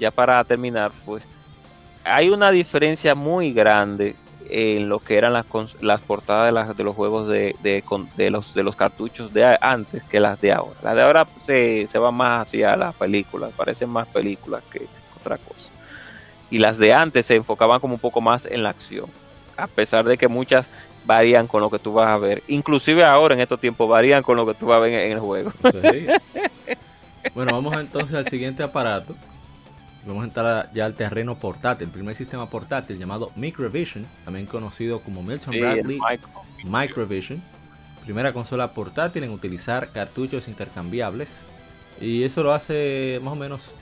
ya 0.00 0.10
para 0.10 0.42
terminar, 0.44 0.92
pues, 1.04 1.22
hay 2.04 2.30
una 2.30 2.50
diferencia 2.50 3.14
muy 3.14 3.52
grande 3.52 4.16
en 4.50 4.88
lo 4.88 4.98
que 4.98 5.16
eran 5.16 5.32
las, 5.32 5.46
las 5.80 6.00
portadas 6.00 6.46
de, 6.46 6.52
las, 6.52 6.76
de 6.76 6.84
los 6.84 6.94
juegos 6.94 7.28
de, 7.28 7.54
de, 7.62 8.30
los, 8.30 8.54
de 8.54 8.62
los 8.62 8.76
cartuchos 8.76 9.32
de 9.32 9.56
antes 9.60 10.02
que 10.04 10.20
las 10.20 10.40
de 10.40 10.52
ahora. 10.52 10.76
Las 10.82 10.94
de 10.94 11.02
ahora 11.02 11.26
se, 11.46 11.86
se 11.88 11.98
van 11.98 12.14
más 12.14 12.42
hacia 12.42 12.76
las 12.76 12.94
películas, 12.94 13.52
parecen 13.56 13.90
más 13.90 14.06
películas 14.08 14.62
que 14.70 14.86
otra 15.20 15.38
cosa. 15.38 15.70
Y 16.50 16.58
las 16.58 16.78
de 16.78 16.92
antes 16.92 17.26
se 17.26 17.36
enfocaban 17.36 17.80
como 17.80 17.94
un 17.94 18.00
poco 18.00 18.20
más 18.20 18.46
en 18.46 18.62
la 18.62 18.70
acción, 18.70 19.06
a 19.56 19.66
pesar 19.66 20.04
de 20.04 20.16
que 20.16 20.28
muchas 20.28 20.66
varían 21.04 21.46
con 21.46 21.60
lo 21.60 21.70
que 21.70 21.78
tú 21.78 21.92
vas 21.92 22.08
a 22.08 22.18
ver. 22.18 22.42
Inclusive 22.48 23.04
ahora 23.04 23.34
en 23.34 23.40
estos 23.40 23.60
tiempos 23.60 23.88
varían 23.88 24.22
con 24.22 24.36
lo 24.36 24.46
que 24.46 24.54
tú 24.54 24.66
vas 24.66 24.76
a 24.76 24.80
ver 24.80 24.92
en, 24.92 25.12
el 25.12 25.20
juego. 25.20 25.52
bueno, 27.34 27.52
vamos 27.52 27.74
entonces 27.78 28.16
al 28.16 28.26
siguiente 28.28 28.62
aparato 28.62 29.14
Vamos 30.06 30.22
a 30.22 30.26
entrar 30.26 30.70
ya 30.74 30.84
al 30.84 30.94
terreno 30.94 31.38
portátil. 31.38 31.86
El 31.86 31.92
primer 31.92 32.14
sistema 32.14 32.48
portátil 32.48 32.98
llamado 32.98 33.32
Microvision, 33.36 34.06
también 34.24 34.46
conocido 34.46 35.00
como 35.00 35.22
Milton 35.22 35.54
Bradley 35.58 35.98
Microvision. 36.64 37.42
Primera 38.04 38.32
consola 38.34 38.72
portátil 38.72 39.24
en 39.24 39.30
utilizar 39.30 39.90
cartuchos 39.90 40.46
intercambiables. 40.48 41.40
Y 42.00 42.22
eso 42.22 42.42
lo 42.42 42.52
hace 42.52 43.18
más 43.22 43.32
o 43.32 43.36
menos 43.36 43.72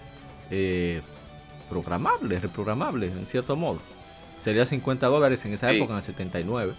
eh, 0.50 1.02
programable, 1.68 2.38
reprogramable 2.38 3.07
en 3.07 3.26
cierto 3.26 3.57
modo. 3.57 3.80
Sería 4.38 4.64
50 4.64 5.07
dólares 5.07 5.44
en 5.44 5.55
esa 5.55 5.72
época, 5.72 5.92
en 5.92 5.97
el 5.97 6.03
79. 6.03 6.74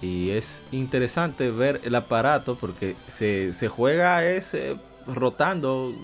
Y 0.00 0.30
es 0.30 0.62
interesante 0.72 1.50
ver 1.50 1.80
el 1.84 1.94
aparato 1.94 2.56
porque 2.56 2.96
se, 3.06 3.52
se 3.52 3.68
juega 3.68 4.24
ese 4.24 4.76
rotando 5.06 5.94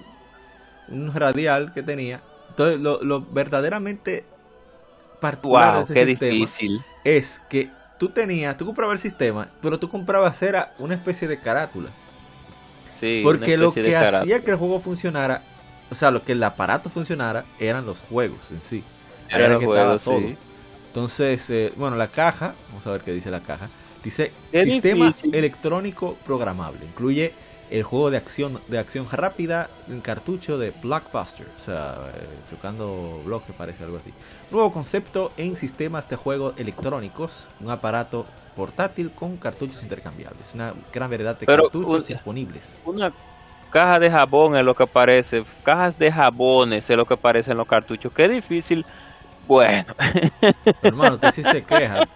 un 0.88 1.14
radial 1.14 1.72
que 1.72 1.82
tenía 1.82 2.20
entonces, 2.58 2.80
lo, 2.80 3.20
verdaderamente 3.20 4.24
particular 5.20 5.86
de 5.86 6.02
ese 6.02 6.26
difícil. 6.26 6.84
es 7.04 7.40
que 7.48 7.70
tú 7.98 8.08
tenías, 8.08 8.56
tú 8.56 8.66
comprabas 8.66 8.94
el 8.94 9.10
sistema, 9.10 9.50
pero 9.60 9.78
tú 9.78 9.88
comprabas 9.88 10.42
era 10.42 10.74
una 10.78 10.94
especie 10.94 11.28
de 11.28 11.40
carátula. 11.40 11.90
Sí, 13.00 13.20
Porque 13.22 13.56
lo 13.56 13.72
que 13.72 13.96
hacía 13.96 14.40
que 14.40 14.50
el 14.50 14.56
juego 14.56 14.80
funcionara 14.80 15.42
o 15.90 15.94
sea, 15.94 16.10
lo 16.10 16.22
que 16.22 16.32
el 16.32 16.42
aparato 16.42 16.90
funcionara 16.90 17.44
eran 17.58 17.86
los 17.86 18.00
juegos 18.00 18.50
en 18.50 18.60
sí. 18.60 18.84
Era 19.28 19.48
los 19.48 19.64
juegos, 19.64 20.04
todo. 20.04 20.20
Entonces, 20.88 21.48
eh, 21.50 21.72
bueno, 21.76 21.96
la 21.96 22.08
caja, 22.08 22.54
vamos 22.68 22.86
a 22.86 22.90
ver 22.92 23.02
qué 23.02 23.12
dice 23.12 23.30
la 23.30 23.40
caja. 23.40 23.68
Dice 24.02 24.32
sistema 24.52 25.14
electrónico 25.32 26.16
programable. 26.24 26.84
Incluye 26.84 27.32
el 27.70 27.82
juego 27.82 28.10
de 28.10 28.16
acción 28.16 28.60
de 28.68 28.78
acción 28.78 29.06
rápida 29.10 29.68
en 29.88 30.00
cartucho 30.00 30.58
de 30.58 30.70
Blockbuster, 30.70 31.46
o 31.56 31.60
sea, 31.60 32.10
eh, 32.14 32.26
tocando 32.50 33.20
bloque 33.24 33.52
parece 33.52 33.84
algo 33.84 33.98
así. 33.98 34.12
Nuevo 34.50 34.72
concepto 34.72 35.32
en 35.36 35.56
sistemas 35.56 36.08
de 36.08 36.16
juegos 36.16 36.54
electrónicos, 36.56 37.48
un 37.60 37.70
aparato 37.70 38.26
portátil 38.56 39.10
con 39.10 39.36
cartuchos 39.36 39.82
intercambiables, 39.82 40.54
una 40.54 40.74
gran 40.92 41.10
variedad 41.10 41.38
de 41.38 41.46
cartuchos 41.46 42.06
disponibles. 42.06 42.78
Una 42.84 43.12
caja 43.70 43.98
de 43.98 44.10
jabón 44.10 44.56
es 44.56 44.64
lo 44.64 44.74
que 44.74 44.86
parece, 44.86 45.44
cajas 45.62 45.98
de 45.98 46.10
jabones 46.10 46.88
es 46.88 46.96
lo 46.96 47.04
que 47.04 47.16
parece 47.16 47.50
en 47.50 47.58
los 47.58 47.66
cartuchos. 47.66 48.12
Qué 48.12 48.28
difícil. 48.28 48.84
Bueno. 49.46 49.94
hermano, 50.82 51.14
usted 51.14 51.32
sí 51.32 51.42
se 51.42 51.62
queja, 51.62 52.06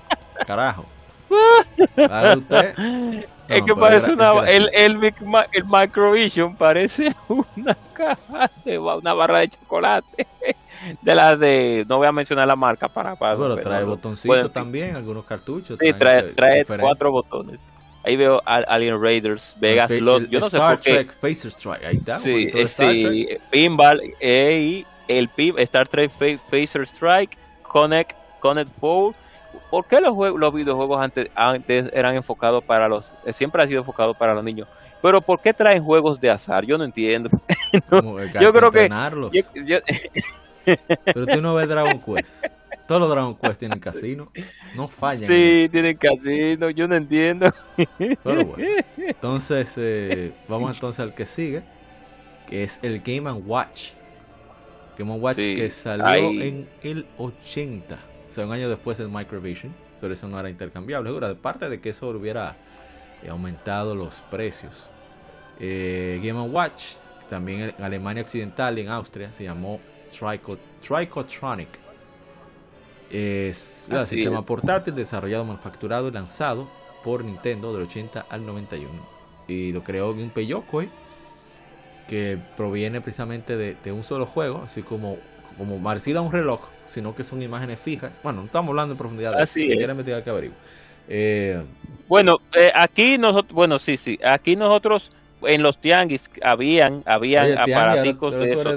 carajo. 0.47 0.85
es 3.49 3.63
que 3.63 3.75
parece 3.75 4.13
una, 4.13 4.41
el, 4.49 4.69
el, 4.73 5.15
el, 5.53 5.65
Microvision 5.65 6.57
parece 6.57 7.15
una 7.29 7.77
caja 7.93 8.51
de 8.65 8.79
una 8.79 9.13
barra 9.15 9.39
de 9.41 9.49
chocolate. 9.49 10.27
De 11.01 11.15
las 11.15 11.39
de, 11.39 11.87
no 11.89 11.99
voy 11.99 12.09
a 12.09 12.13
mencionar 12.13 12.49
la 12.49 12.57
marca 12.57 12.89
para. 12.89 13.15
para 13.15 13.37
bueno, 13.37 13.57
trae 13.57 13.85
botoncitos 13.85 14.53
también, 14.53 14.97
algunos 14.97 15.25
cartuchos. 15.25 15.77
Sí, 15.81 15.93
trae, 15.93 16.25
trae 16.33 16.65
cuatro 16.65 17.13
botones. 17.13 17.61
Ahí 18.03 18.17
veo 18.17 18.43
Alien 18.45 19.01
Raiders, 19.01 19.55
Vegas 19.61 19.93
Slot. 19.93 20.29
Yo 20.29 20.41
no 20.41 20.51
sé 20.51 20.59
por 20.59 20.81
qué. 20.81 21.05
Trek 21.05 21.17
Phaser 21.21 21.53
Strike, 21.53 21.85
ahí 21.85 21.97
está. 21.99 22.19
Sí, 22.19 22.51
sí 22.67 23.29
Pinball 23.51 24.03
eh, 24.19 24.85
el 25.07 25.29
PIB, 25.29 25.61
Star 25.61 25.87
Trek 25.87 26.11
Phaser 26.11 26.83
Strike, 26.83 27.39
Connect, 27.63 28.17
Connect 28.41 28.71
4 28.81 29.15
¿Por 29.71 29.87
qué 29.87 30.01
los, 30.01 30.17
los 30.17 30.55
videojuegos 30.55 31.01
antes, 31.01 31.31
antes 31.35 31.91
eran 31.93 32.15
enfocados 32.15 32.63
para 32.65 32.89
los... 32.89 33.11
Eh, 33.25 33.33
siempre 33.33 33.63
ha 33.63 33.67
sido 33.67 33.81
enfocado 33.81 34.15
para 34.15 34.35
los 34.35 34.45
niños. 34.45 34.69
Pero 35.01 35.21
¿por 35.21 35.41
qué 35.41 35.53
traen 35.53 35.83
juegos 35.83 36.21
de 36.21 36.31
azar? 36.31 36.65
Yo 36.65 36.79
no 36.79 36.85
entiendo. 36.85 37.31
yo 38.41 38.53
creo 38.53 38.71
que... 38.71 38.91
Pero 41.05 41.27
tú 41.27 41.41
no 41.41 41.55
ves 41.55 41.69
Dragon 41.69 42.01
Quest. 42.01 42.47
Todos 42.87 43.01
los 43.01 43.11
Dragon 43.11 43.35
Quest 43.37 43.59
tienen 43.59 43.81
casino. 43.81 44.31
No 44.77 44.89
fallan. 44.89 45.29
Sí, 45.29 45.69
tienen 45.73 45.97
casino. 45.97 46.71
Yo 46.71 46.87
no 46.87 46.95
entiendo. 46.95 47.53
Pero 47.99 48.45
bueno. 48.45 48.83
Entonces, 48.97 49.75
eh, 49.77 50.33
vamos 50.49 50.75
entonces 50.75 51.01
al 51.01 51.15
que 51.15 51.27
sigue. 51.27 51.63
Que 52.49 52.63
es 52.65 52.79
el 52.83 53.01
Game 53.01 53.33
Watch. 53.33 53.93
Game 54.97 55.13
Watch 55.15 55.37
que 55.37 55.71
salió 55.71 56.31
en 56.43 56.69
el 56.83 57.07
80 57.19 58.12
o 58.33 58.35
sea, 58.35 58.47
un 58.47 58.53
año 58.53 58.71
después 58.71 58.97
del 58.97 59.11
Microvision, 59.11 59.75
pero 60.01 60.15
eso 60.15 60.27
no 60.27 60.41
era 60.41 60.49
intercambiable. 60.49 61.11
Ahora, 61.11 61.29
de 61.29 61.35
parte 61.35 61.69
de 61.69 61.83
que 61.83 61.91
eso 61.91 62.09
hubiera 62.09 62.57
eh, 63.23 63.29
aumentado 63.29 63.95
los 63.95 64.23
precios. 64.31 64.89
Eh, 65.61 66.19
Game 66.25 66.41
Watch, 66.41 66.95
también 67.29 67.75
en 67.77 67.85
Alemania 67.85 68.23
Occidental 68.23 68.79
y 68.79 68.81
en 68.81 68.89
Austria, 68.89 69.35
se 69.35 69.45
llamó 69.45 69.81
Trico, 70.11 70.57
Tricotronic. 70.81 71.69
Es 73.11 73.87
un 73.91 74.07
sistema 74.07 74.47
portátil 74.47 74.95
desarrollado, 74.95 75.45
manufacturado 75.45 76.09
y 76.09 76.13
lanzado 76.13 76.71
por 77.05 77.27
Nintendo 77.27 77.75
del 77.75 77.83
80 77.83 78.29
al 78.31 78.47
91. 78.47 78.89
Y 79.47 79.73
lo 79.73 79.85
creó 79.85 80.13
un 80.13 80.33
Yokoi 80.33 80.89
que 82.09 82.39
proviene 82.57 83.03
precisamente 83.03 83.59
de, 83.59 83.75
de, 83.75 83.93
un 83.93 84.05
solo 84.05 84.25
juego, 84.25 84.63
así 84.65 84.83
como 84.83 85.19
como 85.63 85.81
parecido 85.81 86.19
a 86.19 86.23
un 86.23 86.33
reloj, 86.33 86.61
sino 86.87 87.15
que 87.15 87.23
son 87.23 87.41
imágenes 87.41 87.81
fijas. 87.81 88.11
Bueno, 88.25 88.41
no 88.41 88.47
estamos 88.47 88.71
hablando 88.71 88.93
en 88.93 88.99
profundidad. 88.99 89.41
Así 89.41 89.71
es. 89.71 89.79
que 89.79 90.31
averiguo. 90.31 90.57
Eh, 91.09 91.63
bueno, 92.09 92.41
eh, 92.57 92.73
aquí 92.75 93.17
nosotros, 93.17 93.53
bueno, 93.53 93.79
sí, 93.79 93.97
sí, 93.97 94.19
aquí 94.25 94.57
nosotros 94.57 95.13
en 95.43 95.63
los 95.63 95.79
tianguis 95.79 96.29
habían, 96.43 97.03
habían 97.07 97.59
aparaticos 97.59 98.35
de, 98.35 98.51
eso. 98.51 98.77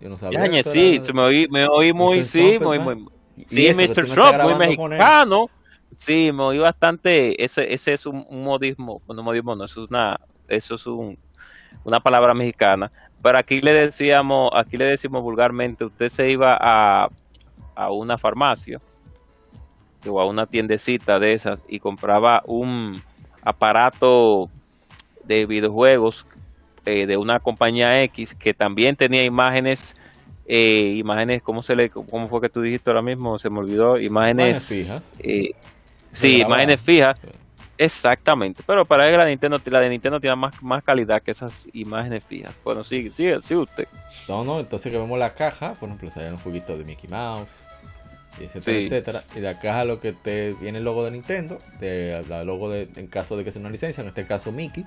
yo 0.00 0.08
no 0.08 0.18
sabía. 0.18 0.62
sí, 0.64 1.00
me 1.12 1.22
oí, 1.22 1.48
me 1.50 1.66
oí 1.66 1.92
muy, 1.92 2.24
sí, 2.24 2.58
muy, 2.60 2.78
muy, 2.78 3.04
sí, 3.46 3.72
Mr. 3.74 4.06
Shop, 4.08 4.42
muy 4.42 4.54
mexicano. 4.54 5.50
Sí, 5.96 6.30
me 6.32 6.42
oí 6.44 6.58
bastante, 6.58 7.42
ese, 7.42 7.72
ese 7.72 7.94
es 7.94 8.06
un, 8.06 8.24
modismo, 8.30 9.02
bueno, 9.06 9.22
modismo 9.22 9.54
no, 9.54 9.64
eso 9.64 9.84
es 9.84 9.90
una, 9.90 10.18
eso 10.48 10.76
es 10.76 10.86
un, 10.86 11.18
una 11.84 12.00
palabra 12.00 12.34
mexicana, 12.34 12.90
pero 13.22 13.38
aquí 13.38 13.60
le 13.60 13.72
decíamos, 13.72 14.50
aquí 14.54 14.76
le 14.76 14.84
decimos 14.84 15.22
vulgarmente, 15.22 15.84
usted 15.84 16.08
se 16.08 16.30
iba 16.30 16.58
a, 16.60 17.08
a 17.74 17.90
una 17.90 18.18
farmacia 18.18 18.80
o 20.06 20.20
a 20.20 20.26
una 20.26 20.46
tiendecita 20.46 21.18
de 21.18 21.32
esas 21.34 21.62
y 21.68 21.78
compraba 21.78 22.42
un 22.46 23.00
aparato 23.42 24.50
de 25.24 25.46
videojuegos 25.46 26.26
eh, 26.84 27.06
de 27.06 27.16
una 27.16 27.38
compañía 27.38 28.02
X 28.02 28.34
que 28.34 28.54
también 28.54 28.96
tenía 28.96 29.24
imágenes 29.24 29.94
eh, 30.46 30.94
imágenes 30.96 31.42
cómo 31.42 31.62
se 31.62 31.76
le 31.76 31.90
cómo 31.90 32.28
fue 32.28 32.40
que 32.40 32.48
tú 32.48 32.60
dijiste 32.60 32.90
ahora 32.90 33.02
mismo 33.02 33.38
se 33.38 33.48
me 33.48 33.60
olvidó 33.60 34.00
imágenes, 34.00 34.66
fijas. 34.66 35.12
eh, 35.20 35.52
sí 36.12 36.40
imágenes 36.40 36.80
fijas 36.80 37.16
Exactamente, 37.78 38.62
pero 38.66 38.84
para 38.84 39.10
que 39.10 39.16
la 39.16 39.24
Nintendo, 39.24 39.60
la 39.64 39.80
de 39.80 39.88
Nintendo 39.88 40.20
tiene 40.20 40.36
más, 40.36 40.62
más 40.62 40.84
calidad 40.84 41.22
que 41.22 41.30
esas 41.30 41.66
imágenes 41.72 42.24
fijas. 42.24 42.54
Bueno, 42.64 42.84
sigue, 42.84 43.10
sigue, 43.10 43.40
sigue 43.40 43.60
usted. 43.60 43.88
No, 44.28 44.44
no, 44.44 44.60
entonces 44.60 44.92
que 44.92 44.98
vemos 44.98 45.18
la 45.18 45.34
caja, 45.34 45.72
por 45.74 45.88
ejemplo, 45.88 46.10
salen 46.10 46.34
un 46.34 46.38
juguito 46.38 46.76
de 46.76 46.84
Mickey 46.84 47.08
Mouse, 47.10 47.64
etcétera, 48.38 48.78
etcétera. 48.78 49.24
Y 49.34 49.40
la 49.40 49.58
caja 49.58 49.84
lo 49.84 50.00
que 50.00 50.12
te 50.12 50.54
viene 50.60 50.78
el 50.78 50.84
logo 50.84 51.04
de 51.04 51.10
Nintendo, 51.10 51.58
de, 51.80 52.24
la 52.28 52.44
logo 52.44 52.70
de, 52.70 52.88
en 52.96 53.06
caso 53.06 53.36
de 53.36 53.44
que 53.44 53.52
sea 53.52 53.60
una 53.60 53.70
licencia, 53.70 54.02
en 54.02 54.08
este 54.08 54.26
caso 54.26 54.52
Mickey, 54.52 54.84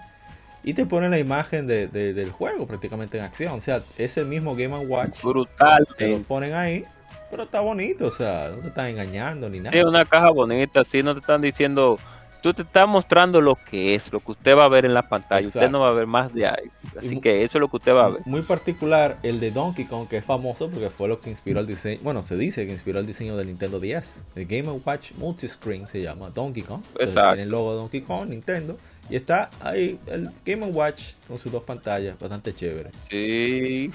y 0.63 0.73
te 0.73 0.85
pone 0.85 1.09
la 1.09 1.19
imagen 1.19 1.67
de, 1.67 1.87
del 1.87 2.31
juego 2.31 2.65
prácticamente 2.65 3.17
en 3.17 3.23
acción. 3.23 3.53
O 3.53 3.61
sea, 3.61 3.81
es 3.97 4.17
el 4.17 4.25
mismo 4.25 4.55
Game 4.55 4.75
Watch. 4.77 5.21
Brutal. 5.21 5.87
Te 5.97 6.07
lo 6.07 6.19
ponen 6.21 6.53
ahí, 6.53 6.83
pero 7.29 7.43
está 7.43 7.59
bonito, 7.61 8.07
o 8.07 8.11
sea, 8.11 8.49
no 8.49 8.61
te 8.61 8.69
están 8.69 8.87
engañando 8.87 9.49
ni 9.49 9.59
nada. 9.59 9.77
Es 9.77 9.85
una 9.85 10.05
caja 10.05 10.31
bonita, 10.31 10.83
sí, 10.85 11.03
no 11.03 11.13
te 11.13 11.19
están 11.19 11.41
diciendo 11.41 11.99
tú 12.45 12.53
te 12.53 12.61
estás 12.61 12.87
mostrando 12.87 13.41
lo 13.41 13.55
que 13.55 13.95
es, 13.95 14.13
lo 14.13 14.19
que 14.19 14.33
usted 14.33 14.55
va 14.55 14.65
a 14.65 14.69
ver 14.69 14.85
en 14.85 14.93
la 14.93 15.01
pantalla. 15.01 15.47
Usted 15.47 15.67
no 15.67 15.79
va 15.79 15.89
a 15.89 15.93
ver 15.93 16.05
más 16.05 16.31
de 16.31 16.45
ahí. 16.45 16.69
Así 16.95 17.19
que 17.19 17.43
eso 17.43 17.57
es 17.57 17.59
lo 17.59 17.69
que 17.69 17.77
usted 17.77 17.91
va 17.91 18.05
a 18.05 18.09
ver. 18.09 18.21
Muy 18.25 18.43
particular 18.43 19.17
el 19.23 19.39
de 19.39 19.49
Donkey 19.49 19.85
Kong, 19.85 20.07
que 20.07 20.17
es 20.17 20.23
famoso 20.23 20.69
porque 20.69 20.91
fue 20.91 21.07
lo 21.07 21.19
que 21.19 21.31
inspiró 21.31 21.59
el 21.59 21.65
diseño. 21.65 22.01
Bueno, 22.03 22.21
se 22.21 22.37
dice 22.37 22.67
que 22.67 22.71
inspiró 22.71 22.99
el 22.99 23.07
diseño 23.07 23.35
del 23.35 23.47
Nintendo 23.47 23.79
10. 23.79 24.25
El 24.35 24.45
Game 24.45 24.69
Watch 24.85 25.13
Multiscreen 25.13 25.87
se 25.87 26.03
llama 26.03 26.29
Donkey 26.29 26.61
Kong. 26.61 26.83
Exacto. 26.99 27.29
Tiene 27.29 27.43
el 27.43 27.49
logo 27.49 27.71
de 27.71 27.77
Donkey 27.77 28.01
Kong, 28.01 28.29
Nintendo. 28.29 28.77
Y 29.09 29.15
está 29.15 29.49
ahí 29.59 29.97
el 30.05 30.29
Game 30.45 30.67
Watch 30.67 31.13
con 31.27 31.39
sus 31.39 31.51
dos 31.51 31.63
pantallas, 31.63 32.15
bastante 32.19 32.53
chévere. 32.53 32.91
Sí. 33.09 33.91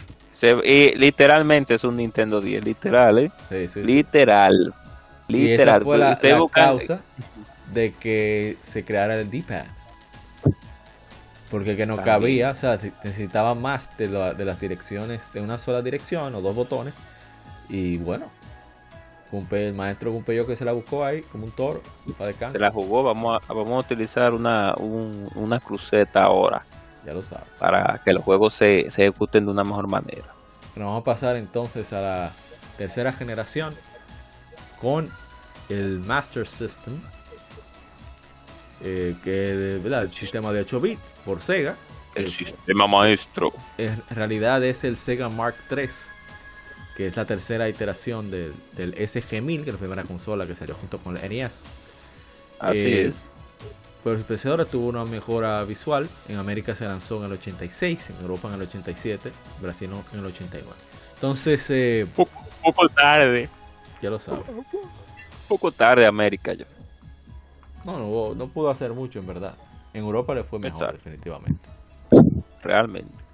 y 0.64 0.98
literalmente 0.98 1.76
es 1.76 1.84
un 1.84 1.96
Nintendo 1.98 2.40
10, 2.40 2.64
literal, 2.64 3.18
¿eh? 3.20 3.30
Sí, 3.48 3.68
sí, 3.68 3.84
literal. 3.84 4.74
Literal. 5.28 5.84
fue 5.84 5.96
la, 5.96 6.18
causa 6.53 7.01
de 7.72 7.92
que 7.92 8.56
se 8.60 8.84
creara 8.84 9.14
el 9.14 9.30
D-pad. 9.30 9.66
Porque 11.50 11.76
que 11.76 11.84
no 11.84 11.96
cabía, 11.96 12.50
o 12.50 12.56
sea, 12.56 12.78
necesitaba 13.02 13.54
más 13.54 13.96
de, 13.98 14.06
de, 14.08 14.44
las 14.44 14.60
direcciones, 14.60 15.32
de 15.32 15.40
una 15.40 15.58
sola 15.58 15.82
dirección 15.82 16.34
o 16.36 16.40
dos 16.40 16.54
botones. 16.54 16.94
Y 17.68 17.98
bueno, 17.98 18.30
el 19.50 19.74
maestro 19.74 20.12
Cumpeyo 20.12 20.46
que 20.46 20.56
se 20.56 20.64
la 20.64 20.72
buscó 20.72 21.04
ahí, 21.04 21.22
como 21.22 21.44
un 21.44 21.52
toro, 21.52 21.82
Se 22.52 22.58
la 22.58 22.70
jugó, 22.70 23.02
vamos 23.02 23.42
a, 23.48 23.52
vamos 23.52 23.72
a 23.72 23.78
utilizar 23.78 24.34
una, 24.34 24.74
una 24.76 25.60
cruceta 25.60 26.24
ahora. 26.24 26.64
Ya 27.04 27.14
lo 27.14 27.22
sabes. 27.22 27.48
Para 27.58 28.00
que 28.04 28.12
los 28.12 28.22
juegos 28.22 28.54
se, 28.54 28.90
se 28.90 29.02
ejecuten 29.02 29.44
de 29.44 29.50
una 29.50 29.64
mejor 29.64 29.88
manera. 29.88 30.34
vamos 30.76 31.00
a 31.00 31.04
pasar 31.04 31.36
entonces 31.36 31.92
a 31.92 32.00
la 32.00 32.32
tercera 32.76 33.12
generación 33.12 33.74
con 34.80 35.08
el 35.68 36.00
Master 36.00 36.46
System 36.46 37.00
eh, 38.83 39.14
que 39.22 39.76
el 39.76 40.12
sistema 40.12 40.53
de 40.53 40.61
8 40.61 40.81
bits 40.81 41.01
por 41.24 41.43
Sega. 41.43 41.76
El 42.14 42.31
sistema 42.31 42.87
maestro. 42.87 43.53
En 43.78 44.03
realidad 44.11 44.64
es 44.64 44.85
el 44.85 44.97
Sega 44.97 45.28
Mark 45.28 45.55
III, 45.70 45.89
que 46.97 47.07
es 47.07 47.16
la 47.16 47.24
tercera 47.24 47.68
iteración 47.68 48.31
del, 48.31 48.53
del 48.76 48.95
SG-1000, 48.97 49.64
que 49.64 49.70
es 49.70 49.74
la 49.74 49.78
primera 49.78 50.03
consola 50.05 50.47
que 50.47 50.55
salió 50.55 50.74
junto 50.74 50.99
con 50.99 51.16
el 51.16 51.28
NES. 51.28 51.64
Así 52.59 52.78
eh, 52.78 53.07
es. 53.09 53.22
Pero 54.03 54.16
el 54.16 54.24
PC 54.24 54.49
tuvo 54.70 54.89
una 54.89 55.05
mejora 55.05 55.62
visual. 55.64 56.09
En 56.28 56.39
América 56.39 56.74
se 56.74 56.87
lanzó 56.87 57.18
en 57.18 57.26
el 57.26 57.33
86, 57.33 58.11
en 58.11 58.16
Europa 58.22 58.49
en 58.49 58.55
el 58.55 58.62
87, 58.62 59.28
en 59.28 59.62
Brasil 59.62 59.91
en 60.12 60.18
el 60.18 60.26
89. 60.26 60.70
Entonces. 61.14 61.66
Eh, 61.68 62.07
poco, 62.16 62.89
tarde. 62.89 63.49
Ya 64.01 64.11
lo 64.11 64.18
sabes. 64.18 64.45
Poco 65.49 65.70
tarde, 65.70 66.07
América. 66.07 66.55
Ya. 66.55 66.64
No, 67.85 68.35
no, 68.35 68.47
pudo 68.49 68.70
hacer 68.70 68.93
mucho 68.93 69.18
en 69.18 69.26
verdad. 69.26 69.55
En 69.93 70.05
Europa 70.05 70.35
le 70.35 70.45
fue 70.45 70.59
mejor, 70.59 70.93
definitivamente. 70.93 71.68
Realmente. 72.62 73.31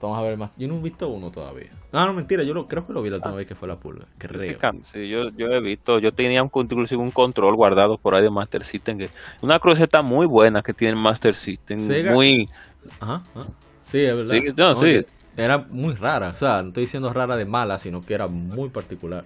Vamos 0.00 0.18
a 0.18 0.22
ver 0.22 0.36
más. 0.36 0.50
Yo 0.56 0.68
no 0.68 0.76
he 0.76 0.80
visto 0.80 1.08
uno 1.08 1.30
todavía. 1.30 1.70
No, 1.90 2.04
no, 2.06 2.12
mentira. 2.12 2.42
Yo 2.42 2.52
lo, 2.52 2.66
creo 2.66 2.86
que 2.86 2.92
lo 2.92 3.02
vi 3.02 3.08
la 3.08 3.16
última 3.16 3.34
vez 3.34 3.46
que 3.46 3.54
fue 3.54 3.66
la 3.66 3.76
pulga. 3.76 4.06
Creo. 4.18 4.58
Sí, 4.84 5.08
yo, 5.08 5.30
yo 5.30 5.50
he 5.50 5.60
visto. 5.60 5.98
Yo 5.98 6.12
tenía 6.12 6.42
un, 6.42 6.50
inclusive 6.54 7.02
un 7.02 7.10
control 7.10 7.56
guardado 7.56 7.96
por 7.96 8.14
ahí 8.14 8.22
de 8.22 8.30
Master 8.30 8.64
System. 8.64 8.98
Que, 8.98 9.10
una 9.40 9.58
cruceta 9.58 10.02
muy 10.02 10.26
buena 10.26 10.62
que 10.62 10.74
tiene 10.74 10.96
Master 10.96 11.32
System. 11.32 11.78
Muy. 12.12 12.48
Ajá, 13.00 13.22
Sí, 13.84 14.00
es 14.00 14.16
verdad. 14.16 14.76
sí. 14.76 15.04
Era 15.36 15.58
muy 15.58 15.94
rara. 15.94 16.28
O 16.28 16.36
sea, 16.36 16.62
no 16.62 16.68
estoy 16.68 16.84
diciendo 16.84 17.12
rara 17.12 17.36
de 17.36 17.44
mala, 17.44 17.78
sino 17.78 18.00
que 18.00 18.14
era 18.14 18.26
muy 18.26 18.68
particular. 18.68 19.24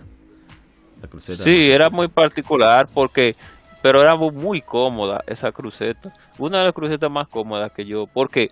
La 1.00 1.08
cruceta. 1.08 1.42
Sí, 1.42 1.70
era 1.70 1.90
muy 1.90 2.08
particular 2.08 2.88
porque. 2.92 3.34
Pero 3.82 4.02
era 4.02 4.14
muy 4.14 4.60
cómoda 4.60 5.24
esa 5.26 5.52
cruceta. 5.52 6.12
Una 6.38 6.58
de 6.58 6.64
las 6.64 6.74
crucetas 6.74 7.10
más 7.10 7.28
cómodas 7.28 7.72
que 7.72 7.86
yo. 7.86 8.06
Porque 8.06 8.50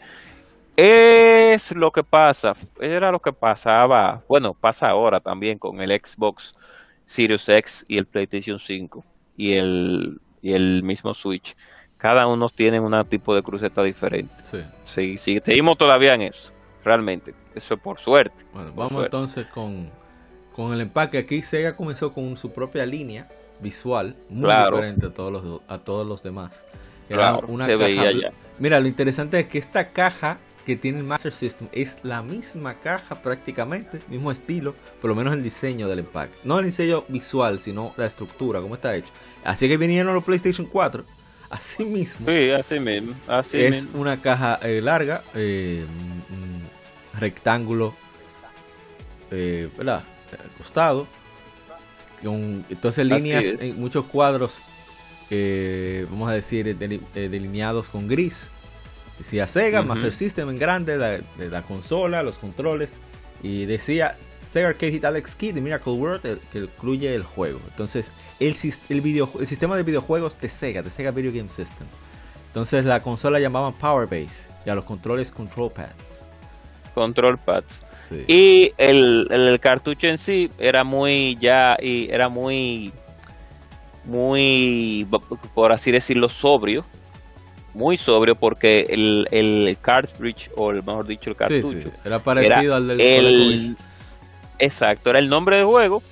es 0.79 1.72
lo 1.72 1.91
que 1.91 2.05
pasa, 2.05 2.55
era 2.81 3.11
lo 3.11 3.18
que 3.18 3.33
pasaba, 3.33 4.22
bueno, 4.29 4.55
pasa 4.55 4.89
ahora 4.89 5.18
también 5.18 5.59
con 5.59 5.81
el 5.81 5.91
Xbox 5.91 6.55
Series 7.05 7.49
X 7.49 7.85
y 7.89 7.99
el 7.99 8.07
PlayStation 8.07 8.61
5 8.61 9.05
y 9.37 9.55
el, 9.55 10.20
y 10.41 10.53
el 10.53 10.85
mismo 10.85 11.14
Switch. 11.14 11.57
Cada 11.97 12.29
uno 12.29 12.49
tiene 12.49 12.79
un 12.79 13.05
tipo 13.07 13.35
de 13.35 13.43
cruceta 13.43 13.83
diferente. 13.83 14.33
Sí. 14.45 14.59
Sí, 14.85 15.18
sí, 15.18 15.41
seguimos 15.45 15.76
todavía 15.79 16.14
en 16.14 16.22
eso, 16.22 16.53
realmente. 16.85 17.35
Eso 17.57 17.74
es 17.74 17.81
por 17.81 17.99
suerte. 17.99 18.45
Bueno, 18.53 18.72
vamos 18.76 19.03
entonces 19.03 19.49
con, 19.49 19.91
con 20.55 20.72
el 20.72 20.81
empaque. 20.81 21.18
Aquí 21.18 21.43
Sega 21.43 21.74
comenzó 21.74 22.12
con 22.12 22.37
su 22.37 22.53
propia 22.53 22.87
línea 22.87 23.26
visual, 23.61 24.16
muy 24.28 24.50
diferente 24.50 25.06
a 25.06 25.11
todos 25.11 25.32
los, 25.32 25.61
a 25.68 25.78
todos 25.78 26.06
los 26.06 26.22
demás. 26.22 26.64
claro, 27.09 27.46
se 27.59 27.76
veía 27.76 28.12
ya. 28.12 28.32
Mira, 28.59 28.80
lo 28.80 28.88
interesante 28.88 29.38
es 29.40 29.48
que 29.48 29.59
esta 29.59 29.90
caja 29.90 30.38
que 30.68 30.76
tiene 30.76 30.98
el 30.98 31.04
Master 31.04 31.32
System 31.32 31.68
es 31.72 32.00
la 32.02 32.20
misma 32.20 32.74
caja 32.74 33.22
prácticamente, 33.22 34.00
mismo 34.09 34.30
estilo, 34.30 34.74
por 35.00 35.09
lo 35.09 35.14
menos 35.14 35.32
el 35.32 35.42
diseño 35.42 35.88
del 35.88 36.00
empaque. 36.00 36.34
No 36.44 36.59
el 36.59 36.66
diseño 36.66 37.04
visual, 37.09 37.59
sino 37.59 37.94
la 37.96 38.04
estructura, 38.04 38.61
cómo 38.61 38.74
está 38.74 38.94
hecho. 38.94 39.09
Así 39.44 39.66
que 39.66 39.78
vinieron 39.78 40.14
los 40.14 40.24
PlayStation 40.24 40.66
4. 40.66 41.04
Así 41.48 41.84
mismo. 41.84 42.26
Sí, 42.28 42.50
así 42.50 42.78
mismo. 42.80 43.14
Así 43.26 43.59
es 43.62 43.88
una 43.94 44.20
caja 44.20 44.59
eh, 44.62 44.82
larga, 44.82 45.22
eh, 45.34 45.86
rectángulo, 47.18 47.94
eh, 49.30 49.70
¿verdad? 49.78 50.04
Costado. 50.59 51.06
Con, 52.23 52.64
entonces 52.69 53.07
líneas, 53.07 53.45
en 53.61 53.81
muchos 53.81 54.07
cuadros, 54.07 54.61
eh, 55.31 56.07
vamos 56.11 56.31
a 56.31 56.33
decir, 56.33 56.77
delineados 56.77 57.89
con 57.89 58.09
gris 58.09 58.51
Decía 59.19 59.49
Sega, 59.49 59.83
Master 59.83 60.12
System 60.12 60.49
en 60.49 60.59
grande, 60.59 60.97
la, 60.97 61.19
la 61.39 61.62
consola, 61.62 62.23
los 62.23 62.39
controles. 62.39 62.99
Y 63.43 63.66
decía 63.66 64.16
Sega 64.43 64.69
Arcade 64.69 64.93
Hit 64.93 65.05
Alex 65.05 65.35
Kid 65.35 65.55
de 65.55 65.61
Miracle 65.61 65.93
World, 65.93 66.41
que 66.53 66.59
incluye 66.59 67.14
el 67.14 67.25
juego. 67.25 67.61
Entonces, 67.66 68.09
el, 68.39 68.57
el, 68.89 69.01
video, 69.01 69.29
el 69.41 69.47
sistema 69.47 69.77
de 69.77 69.83
videojuegos 69.83 70.41
de 70.41 70.49
Sega, 70.49 70.83
de 70.83 70.91
Sega 70.91 71.11
Video 71.11 71.33
Game 71.33 71.49
System. 71.49 71.87
Entonces, 72.47 72.85
la 72.85 73.03
consola 73.03 73.41
llamaban 73.41 73.73
Power 73.75 74.07
Base 74.07 74.49
y 74.64 74.71
a 74.71 74.75
los 74.77 74.85
controles 74.85 75.33
Control 75.33 75.71
Pads. 75.73 76.25
Control 76.95 77.39
Pads. 77.39 77.83
Y 78.26 78.72
el, 78.78 79.28
el, 79.30 79.61
cartucho 79.61 80.06
en 80.06 80.18
sí 80.18 80.50
era 80.59 80.84
muy 80.84 81.36
ya 81.40 81.76
y 81.80 82.09
era 82.11 82.28
muy 82.28 82.92
muy 84.04 85.06
por 85.54 85.72
así 85.72 85.90
decirlo 85.90 86.28
sobrio 86.28 86.84
muy 87.74 87.96
sobrio 87.96 88.34
porque 88.34 88.86
el, 88.90 89.28
el 89.30 89.76
cartridge, 89.80 90.50
o 90.56 90.70
el, 90.70 90.82
mejor 90.82 91.06
dicho, 91.06 91.30
el 91.30 91.36
cartucho, 91.36 91.90
era 92.04 92.18
parecido 92.18 92.74
al 92.74 92.88
del 92.88 93.00
el, 93.00 93.76
Exacto, 94.59 95.11
era 95.11 95.20
el 95.20 95.28
nombre 95.28 95.56
del 95.56 95.66
juego 95.66 96.02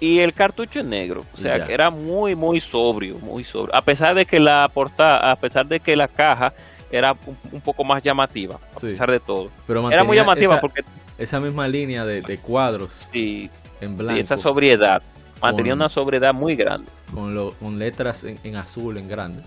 y 0.00 0.18
el 0.18 0.34
cartucho 0.34 0.80
es 0.80 0.84
negro. 0.84 1.24
O 1.32 1.36
sea, 1.36 1.64
que 1.64 1.72
era 1.72 1.90
muy, 1.90 2.34
muy 2.34 2.60
sobrio, 2.60 3.16
muy 3.20 3.44
sobrio. 3.44 3.74
A 3.74 3.82
pesar 3.82 4.14
de 4.14 4.26
que 4.26 4.40
la 4.40 4.68
portada, 4.72 5.30
a 5.30 5.36
pesar 5.36 5.66
de 5.66 5.78
que 5.78 5.94
la 5.94 6.08
caja 6.08 6.52
era 6.90 7.16
un, 7.52 7.60
poco 7.60 7.84
más 7.84 8.02
llamativa, 8.02 8.58
a 8.74 8.80
pesar 8.80 9.10
de 9.10 9.20
todo. 9.20 9.50
Pero 9.66 9.90
era 9.90 10.04
muy 10.04 10.16
llamativa 10.16 10.60
porque... 10.60 10.82
Esa 11.18 11.40
misma 11.40 11.68
línea 11.68 12.04
de, 12.04 12.38
cuadros 12.38 13.08
sí, 13.12 13.50
en 13.80 13.96
blanco. 13.96 14.18
Y 14.18 14.20
esa 14.20 14.36
sobriedad. 14.36 15.02
Mantenía 15.40 15.74
una 15.74 15.88
sobriedad 15.88 16.32
muy 16.32 16.56
grande. 16.56 16.90
Con, 17.12 17.34
lo, 17.34 17.52
con 17.52 17.78
letras 17.78 18.24
en, 18.24 18.38
en 18.44 18.56
azul, 18.56 18.96
en 18.96 19.08
grande. 19.08 19.42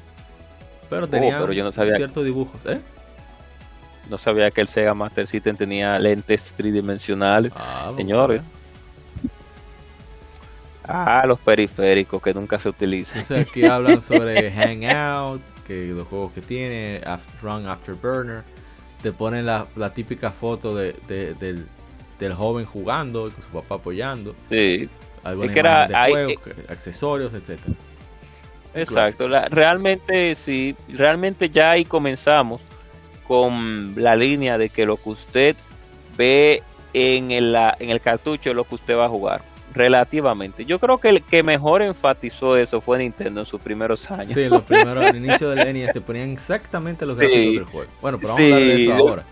Pero 0.89 1.05
oh, 1.05 1.07
tenía 1.07 1.41
ciertos 1.72 2.24
dibujos, 2.24 2.65
¿eh? 2.65 2.80
No 4.09 4.18
sabía 4.18 4.51
que 4.51 4.61
el 4.61 4.68
Sega 4.68 4.93
Master 4.93 5.28
System 5.28 5.55
tenía 5.55 5.99
lentes 5.99 6.53
tridimensionales. 6.55 7.51
Ah, 7.55 7.91
Señores. 7.95 8.41
Ah, 10.88 11.26
los 11.28 11.39
periféricos 11.39 12.22
que 12.22 12.34
nunca 12.34 12.57
se 12.57 12.70
utilizan. 12.70 13.20
Entonces 13.20 13.47
aquí 13.49 13.65
hablan 13.65 14.01
sobre 14.01 14.49
Hangout, 14.55 15.41
que 15.65 15.88
los 15.88 16.07
juegos 16.07 16.32
que 16.32 16.41
tiene, 16.41 17.01
Run 17.41 17.68
Afterburner. 17.68 18.43
Te 19.01 19.11
ponen 19.11 19.45
la, 19.45 19.65
típica 19.93 20.31
foto 20.31 20.75
de, 20.75 20.93
del, 21.07 22.33
joven 22.33 22.65
jugando 22.65 23.29
con 23.31 23.43
su 23.43 23.49
papá 23.49 23.75
apoyando. 23.75 24.35
Sí. 24.49 24.89
Algunas 25.23 25.53
que 25.53 25.59
era, 25.59 25.87
de 25.87 26.39
accesorios, 26.69 27.33
etcétera. 27.33 27.75
Exacto, 28.73 29.27
realmente 29.49 30.35
sí, 30.35 30.75
realmente 30.89 31.49
ya 31.49 31.71
ahí 31.71 31.83
comenzamos 31.83 32.61
con 33.27 33.93
la 33.95 34.15
línea 34.15 34.57
de 34.57 34.69
que 34.69 34.85
lo 34.85 34.97
que 34.97 35.09
usted 35.09 35.55
ve 36.15 36.63
en 36.93 37.31
el, 37.31 37.55
en 37.79 37.89
el 37.89 38.01
cartucho 38.01 38.51
es 38.51 38.55
lo 38.55 38.63
que 38.63 38.75
usted 38.75 38.97
va 38.97 39.05
a 39.05 39.09
jugar. 39.09 39.41
Relativamente. 39.78 40.65
Yo 40.65 40.80
creo 40.80 40.97
que 40.97 41.09
el 41.09 41.23
que 41.23 41.43
mejor 41.43 41.82
enfatizó 41.82 42.57
eso 42.57 42.82
fue 42.82 42.97
Nintendo 42.97 43.41
en 43.41 43.45
sus 43.45 43.61
primeros 43.61 44.09
años. 44.09 44.34
Sí, 44.34 44.45
los 44.49 44.63
primeros, 44.63 45.05
al 45.05 45.15
inicio 45.23 45.49
del 45.49 45.73
NES 45.73 45.93
te 45.93 46.01
ponían 46.01 46.32
exactamente 46.32 47.05
los 47.05 47.17
gráficos 47.17 47.53
del 47.53 47.63
juego. 47.65 47.91
Bueno, 48.01 48.17
pero 48.19 48.34
vamos 48.34 48.41
a 48.41 48.55
hablar 48.55 48.59
de 48.59 48.84
eso 48.84 48.93
ahora. 48.93 49.23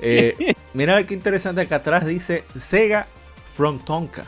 Eh, 0.00 0.54
mira 0.74 1.02
qué 1.04 1.14
interesante, 1.14 1.60
acá 1.60 1.76
atrás 1.76 2.06
dice 2.06 2.44
Sega 2.56 3.08
from 3.56 3.78
Tonka. 3.80 4.26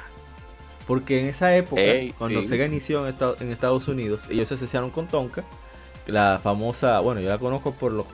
Porque 0.86 1.20
en 1.20 1.28
esa 1.28 1.54
época, 1.54 1.82
cuando 2.18 2.42
Sega 2.42 2.66
inició 2.66 3.06
en, 3.06 3.52
Estados 3.52 3.86
Unidos, 3.86 4.26
ellos 4.28 4.48
se 4.48 4.54
asociaron 4.54 4.90
con 4.90 5.06
Tonka, 5.06 5.44
la 6.06 6.40
famosa, 6.42 6.98
bueno, 7.00 7.20
yo 7.20 7.28
la 7.28 7.38
conozco 7.38 7.72
por 7.72 7.92
los, 7.92 8.06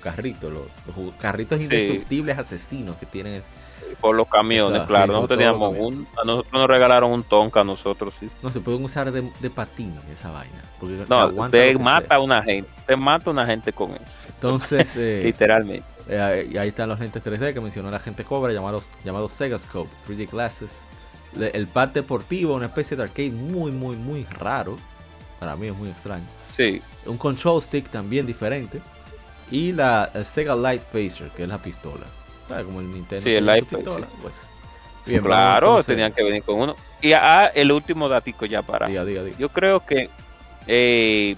carritos, 0.00 0.52
los, 0.52 1.14
carritos 1.18 1.60
indestructibles 1.60 2.38
asesinos 2.38 2.96
que 2.98 3.06
tienen. 3.06 3.42
Por 4.00 4.16
los 4.16 4.28
camiones, 4.28 4.82
claro, 4.86 5.12
no 5.12 5.26
teníamos 5.26 5.74
un, 5.78 6.06
a 6.20 6.24
nosotros 6.24 6.52
nos 6.52 6.68
regalaron 6.68 7.12
un 7.12 7.22
Tonka 7.22 7.60
a 7.60 7.64
nosotros, 7.64 8.14
sí. 8.18 8.28
No, 8.42 8.50
se 8.50 8.60
pueden 8.60 8.84
usar 8.84 9.10
de, 9.10 9.30
de 9.40 9.50
patín 9.50 9.96
esa 10.12 10.30
vaina. 10.30 10.62
no, 11.08 11.50
te 11.50 11.78
mata 11.78 12.16
a 12.16 12.20
una 12.20 12.42
gente, 12.42 12.70
te 12.86 12.96
mata 12.96 13.30
a 13.30 13.32
una 13.32 13.46
gente 13.46 13.72
con 13.72 13.92
eso. 13.94 14.04
Entonces, 14.28 14.96
eh, 14.96 15.22
literalmente. 15.24 15.86
Eh, 16.08 16.48
y 16.52 16.56
ahí 16.56 16.68
están 16.68 16.88
los 16.88 16.98
lentes 16.98 17.22
3D 17.22 17.54
que 17.54 17.60
mencionó 17.60 17.90
la 17.90 18.00
gente 18.00 18.24
Cobra, 18.24 18.52
llamados, 18.52 18.90
llamados 19.04 19.32
Sega 19.32 19.58
Scope, 19.58 19.90
3D 20.08 20.30
Glasses 20.30 20.82
el 21.38 21.66
pad 21.66 21.88
deportivo, 21.88 22.54
una 22.54 22.66
especie 22.66 22.96
de 22.96 23.04
arcade 23.04 23.30
muy, 23.30 23.70
muy, 23.70 23.96
muy 23.96 24.24
raro. 24.24 24.76
Para 25.38 25.56
mí 25.56 25.68
es 25.68 25.74
muy 25.74 25.88
extraño. 25.88 26.24
Sí. 26.42 26.82
Un 27.06 27.16
control 27.16 27.62
stick 27.62 27.88
también 27.88 28.26
diferente. 28.26 28.80
Y 29.50 29.72
la 29.72 30.10
Sega 30.24 30.54
Light 30.54 30.82
Phaser, 30.82 31.30
que 31.30 31.44
es 31.44 31.48
la 31.48 31.60
pistola. 31.60 32.06
Como 32.64 32.80
el 32.80 32.92
Nintendo. 32.92 33.22
Sí, 33.22 33.34
el. 33.34 33.66
Pues. 33.66 35.22
claro, 35.22 35.82
tenían 35.82 36.12
que 36.12 36.22
venir 36.22 36.42
con 36.42 36.60
uno. 36.60 36.76
Y 37.00 37.12
ah, 37.12 37.50
el 37.54 37.72
último 37.72 38.08
datico 38.08 38.46
ya 38.46 38.62
para. 38.62 38.86
Diga, 38.86 39.04
diga, 39.04 39.22
Yo 39.38 39.48
creo 39.48 39.80
que 39.80 40.10
eh, 40.66 41.36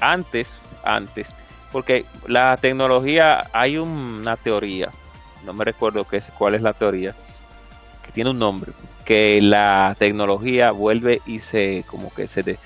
antes, 0.00 0.52
antes, 0.84 1.28
porque 1.72 2.04
la 2.26 2.56
tecnología, 2.60 3.48
hay 3.52 3.76
una 3.76 4.36
teoría, 4.36 4.90
no 5.44 5.52
me 5.52 5.64
recuerdo 5.64 6.06
es, 6.12 6.26
cuál 6.38 6.54
es 6.54 6.62
la 6.62 6.72
teoría, 6.72 7.14
que 8.04 8.12
tiene 8.12 8.30
un 8.30 8.38
nombre, 8.38 8.72
que 9.04 9.40
la 9.42 9.96
tecnología 9.98 10.70
vuelve 10.70 11.20
y 11.26 11.40
se 11.40 11.84
como 11.86 12.12
que 12.14 12.28
se 12.28 12.58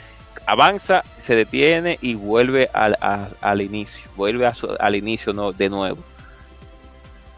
avanza, 0.47 1.05
se 1.23 1.35
detiene 1.35 1.99
y 2.01 2.15
vuelve 2.15 2.69
al, 2.73 2.97
al 3.41 3.61
inicio, 3.61 4.11
vuelve 4.17 4.51
al 4.79 4.95
inicio 4.95 5.33
no, 5.33 5.53
de 5.53 5.69
nuevo. 5.71 6.03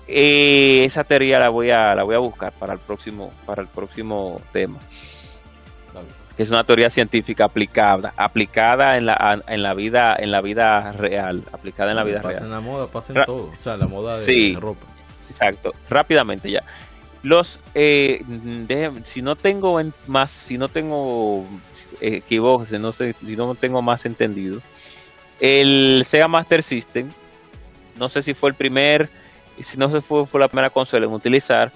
Eh, 0.08 0.84
esa 0.84 1.04
teoría 1.04 1.38
la 1.38 1.48
voy 1.48 1.70
a 1.70 1.94
la 1.94 2.04
voy 2.04 2.14
a 2.14 2.18
buscar 2.18 2.52
para 2.52 2.72
el 2.72 2.78
próximo 2.78 3.32
para 3.44 3.62
el 3.62 3.68
próximo 3.68 4.40
tema. 4.52 4.78
Que 6.36 6.42
es 6.42 6.50
una 6.50 6.64
teoría 6.64 6.90
científica 6.90 7.46
aplicada, 7.46 8.12
aplicada 8.14 8.98
en 8.98 9.06
la, 9.06 9.42
en 9.48 9.62
la 9.62 9.72
vida 9.72 10.14
en 10.18 10.30
la 10.30 10.42
vida 10.42 10.92
real, 10.92 11.42
aplicada 11.50 11.90
en 11.90 11.96
la 11.96 12.04
vida 12.04 12.20
real. 12.20 12.44
en 12.44 12.50
la 12.50 12.60
moda, 12.60 12.88
pasa 12.88 13.14
en 13.14 13.24
todo, 13.24 13.50
o 13.50 13.54
sea, 13.54 13.78
la 13.78 13.86
moda 13.86 14.18
de 14.20 14.58
ropa. 14.60 14.86
Exacto, 15.30 15.72
rápidamente 15.88 16.50
ya 16.50 16.62
los 17.26 17.58
eh, 17.74 18.22
si 19.04 19.20
no 19.20 19.34
tengo 19.34 19.80
más 20.06 20.30
si 20.30 20.58
no 20.58 20.68
tengo 20.68 21.44
eh, 22.00 22.18
equivoco 22.18 22.66
si 22.66 22.78
no 22.78 22.92
sé 22.92 23.16
si 23.24 23.36
no 23.36 23.54
tengo 23.56 23.82
más 23.82 24.06
entendido 24.06 24.60
el 25.40 26.04
Sega 26.08 26.28
Master 26.28 26.62
System 26.62 27.10
no 27.96 28.08
sé 28.08 28.22
si 28.22 28.34
fue 28.34 28.50
el 28.50 28.54
primer 28.54 29.10
y 29.56 29.62
si 29.62 29.76
no 29.76 29.90
se 29.90 30.00
fue, 30.00 30.26
fue 30.26 30.40
la 30.40 30.48
primera 30.48 30.70
consola 30.70 31.06
en 31.06 31.12
utilizar 31.12 31.72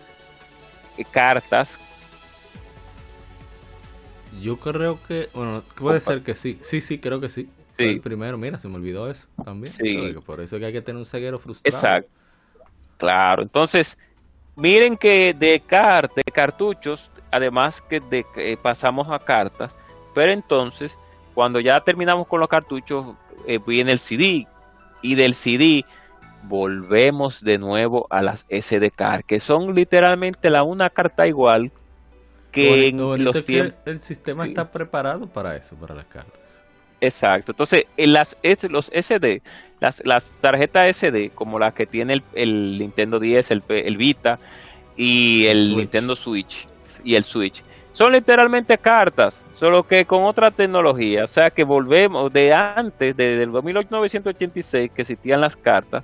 eh, 0.97 1.05
cartas. 1.11 1.79
Yo 4.41 4.57
creo 4.59 4.99
que, 5.07 5.29
bueno, 5.35 5.63
puede 5.75 6.01
ser 6.01 6.23
que 6.23 6.35
sí. 6.35 6.59
Sí, 6.63 6.81
sí, 6.81 6.99
creo 6.99 7.21
que 7.21 7.29
sí. 7.29 7.49
sí. 7.77 8.01
primero, 8.01 8.39
mira, 8.39 8.59
se 8.59 8.69
me 8.69 8.77
olvidó 8.77 9.11
eso 9.11 9.29
también. 9.45 9.73
Sí. 9.73 10.15
Por 10.25 10.41
eso 10.41 10.59
que 10.59 10.67
hay 10.67 10.73
que 10.73 10.83
tener 10.83 10.99
un 10.99 11.07
ceguero 11.07 11.39
frustrado. 11.39 11.77
Exacto. 11.77 12.11
Claro, 12.97 13.43
entonces, 13.43 13.97
miren 14.57 14.97
que 14.97 15.35
de, 15.35 15.61
car 15.67 16.11
de 16.15 16.23
cartuchos, 16.23 17.11
además 17.31 17.83
que 17.83 17.99
de 18.01 18.25
que 18.35 18.57
pasamos 18.57 19.09
a 19.09 19.19
cartas, 19.19 19.75
pero 20.15 20.33
entonces, 20.33 20.97
cuando 21.35 21.61
ya 21.61 21.81
terminamos 21.81 22.27
con 22.27 22.41
los 22.41 22.49
cartuchos, 22.49 23.15
eh, 23.47 23.59
viene 23.67 23.93
el 23.93 23.99
CD. 23.99 24.47
Y 25.03 25.15
del 25.15 25.35
CD 25.35 25.87
volvemos 26.45 27.43
de 27.43 27.59
nuevo 27.59 28.07
a 28.11 28.23
las 28.23 28.47
SD 28.49 28.91
card, 28.91 29.23
que 29.25 29.41
son 29.41 29.75
literalmente 29.75 30.51
la 30.51 30.63
una 30.63 30.91
carta 30.91 31.27
igual 31.27 31.71
que 32.51 32.89
en 32.89 33.25
los 33.25 33.45
tiempos. 33.45 33.79
El 33.85 34.01
sistema 34.01 34.47
está 34.47 34.71
preparado 34.71 35.27
para 35.27 35.57
eso, 35.57 35.77
para 35.77 35.95
las 35.95 36.07
cartas. 36.07 36.41
Exacto. 37.01 37.53
Entonces, 37.53 37.87
en 37.97 38.13
las, 38.13 38.37
los 38.69 38.87
SD, 38.87 39.43
las, 39.81 40.03
las 40.05 40.31
tarjetas 40.41 40.97
SD, 40.97 41.31
como 41.35 41.59
las 41.59 41.75
que 41.75 41.87
tiene 41.87 42.23
el, 42.35 42.79
Nintendo 42.79 43.19
10, 43.19 43.51
el, 43.51 43.63
el 43.69 43.97
Vita 43.97 44.39
y 44.97 45.47
el 45.47 45.77
Nintendo 45.77 46.17
Switch 46.17 46.69
y 47.05 47.15
el 47.15 47.25
Switch, 47.25 47.63
son 47.93 48.13
literalmente 48.13 48.79
cartas, 48.79 49.47
solo 49.57 49.87
que 49.87 50.05
con 50.05 50.23
otra 50.25 50.51
tecnología. 50.51 51.25
O 51.25 51.29
sea 51.29 51.51
que 51.51 51.65
volvemos 51.65 52.33
de 52.33 52.53
antes, 52.53 53.17
desde 53.17 53.43
el 53.43 53.51
1986 53.51 54.91
que 54.95 55.03
existían 55.03 55.41
las 55.41 55.57
cartas, 55.57 56.03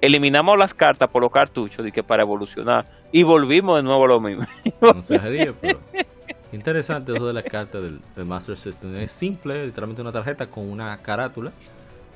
eliminamos 0.00 0.58
las 0.58 0.74
cartas 0.74 1.08
por 1.08 1.22
los 1.22 1.30
cartuchos 1.30 1.86
y 1.86 1.92
que 1.92 2.02
para 2.02 2.22
evolucionar 2.22 2.86
y 3.12 3.22
volvimos 3.22 3.76
de 3.76 3.82
nuevo 3.82 4.04
a 4.04 4.08
lo 4.08 4.20
mismo. 4.20 4.46
interesante 6.52 7.14
eso 7.14 7.26
de 7.26 7.32
las 7.32 7.44
cartas 7.44 7.82
del, 7.82 8.00
Master 8.26 8.56
System. 8.56 8.94
Es 8.96 9.12
simple, 9.12 9.66
literalmente 9.66 10.02
una 10.02 10.12
tarjeta 10.12 10.46
con 10.46 10.68
una 10.68 10.96
carátula 10.98 11.52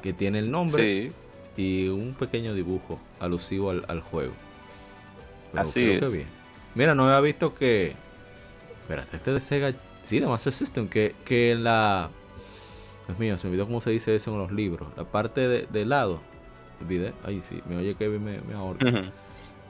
que 0.03 0.13
tiene 0.13 0.39
el 0.39 0.51
nombre 0.51 1.13
y 1.57 1.89
un 1.89 2.15
pequeño 2.15 2.55
dibujo 2.55 2.99
alusivo 3.21 3.71
al, 3.71 4.01
juego. 4.01 4.33
Así 5.55 5.93
es. 5.93 6.27
Mira, 6.75 6.95
no 6.95 7.05
había 7.07 7.21
visto 7.21 7.55
que 7.55 7.95
Espérate, 8.83 9.17
este 9.17 9.33
de 9.33 9.41
Sega. 9.41 9.73
Sí, 10.05 10.21
de 10.21 10.27
Master 10.27 10.53
System. 10.53 10.89
Que, 10.89 11.15
que 11.25 11.53
en 11.53 11.65
la. 11.65 12.11
Dios 13.07 13.19
mío, 13.19 13.39
se 13.39 13.47
me 13.47 13.53
olvidó 13.53 13.67
cómo 13.67 13.81
se 13.81 13.91
dice 13.91 14.15
eso 14.15 14.33
en 14.33 14.39
los 14.39 14.53
libros. 14.53 14.89
La 14.97 15.05
parte 15.05 15.49
de, 15.49 15.67
de 15.71 15.85
lado. 15.87 16.21
Olvidé. 16.83 17.13
Ahí 17.25 17.43
sí, 17.43 17.63
me 17.69 17.77
oye 17.77 17.95
Kevin 17.95 18.25
me, 18.25 18.41
me 18.41 18.55
ahorca. 18.55 19.13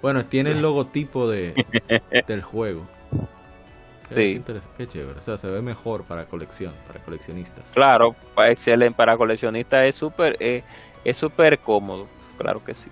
Bueno, 0.01 0.25
tiene 0.27 0.53
el 0.53 0.61
logotipo 0.63 1.29
de, 1.29 1.55
del 2.27 2.43
juego. 2.43 2.87
sí. 4.15 4.43
Qué 4.77 4.89
chévere. 4.89 5.19
O 5.19 5.23
sea, 5.23 5.39
se 5.39 5.49
ve 5.49 5.63
mejor 5.63 6.05
para 6.05 6.27
colección, 6.27 6.75
para 6.87 7.01
coleccionistas. 7.01 7.71
Claro, 7.73 8.17
excelente. 8.47 8.97
Para 8.97 9.17
coleccionistas 9.17 9.87
es 9.87 9.95
súper 9.95 10.37
eh, 10.41 10.63
es 11.05 11.17
súper 11.17 11.59
cómodo. 11.59 12.09
Claro 12.39 12.65
que 12.65 12.75
sí. 12.75 12.89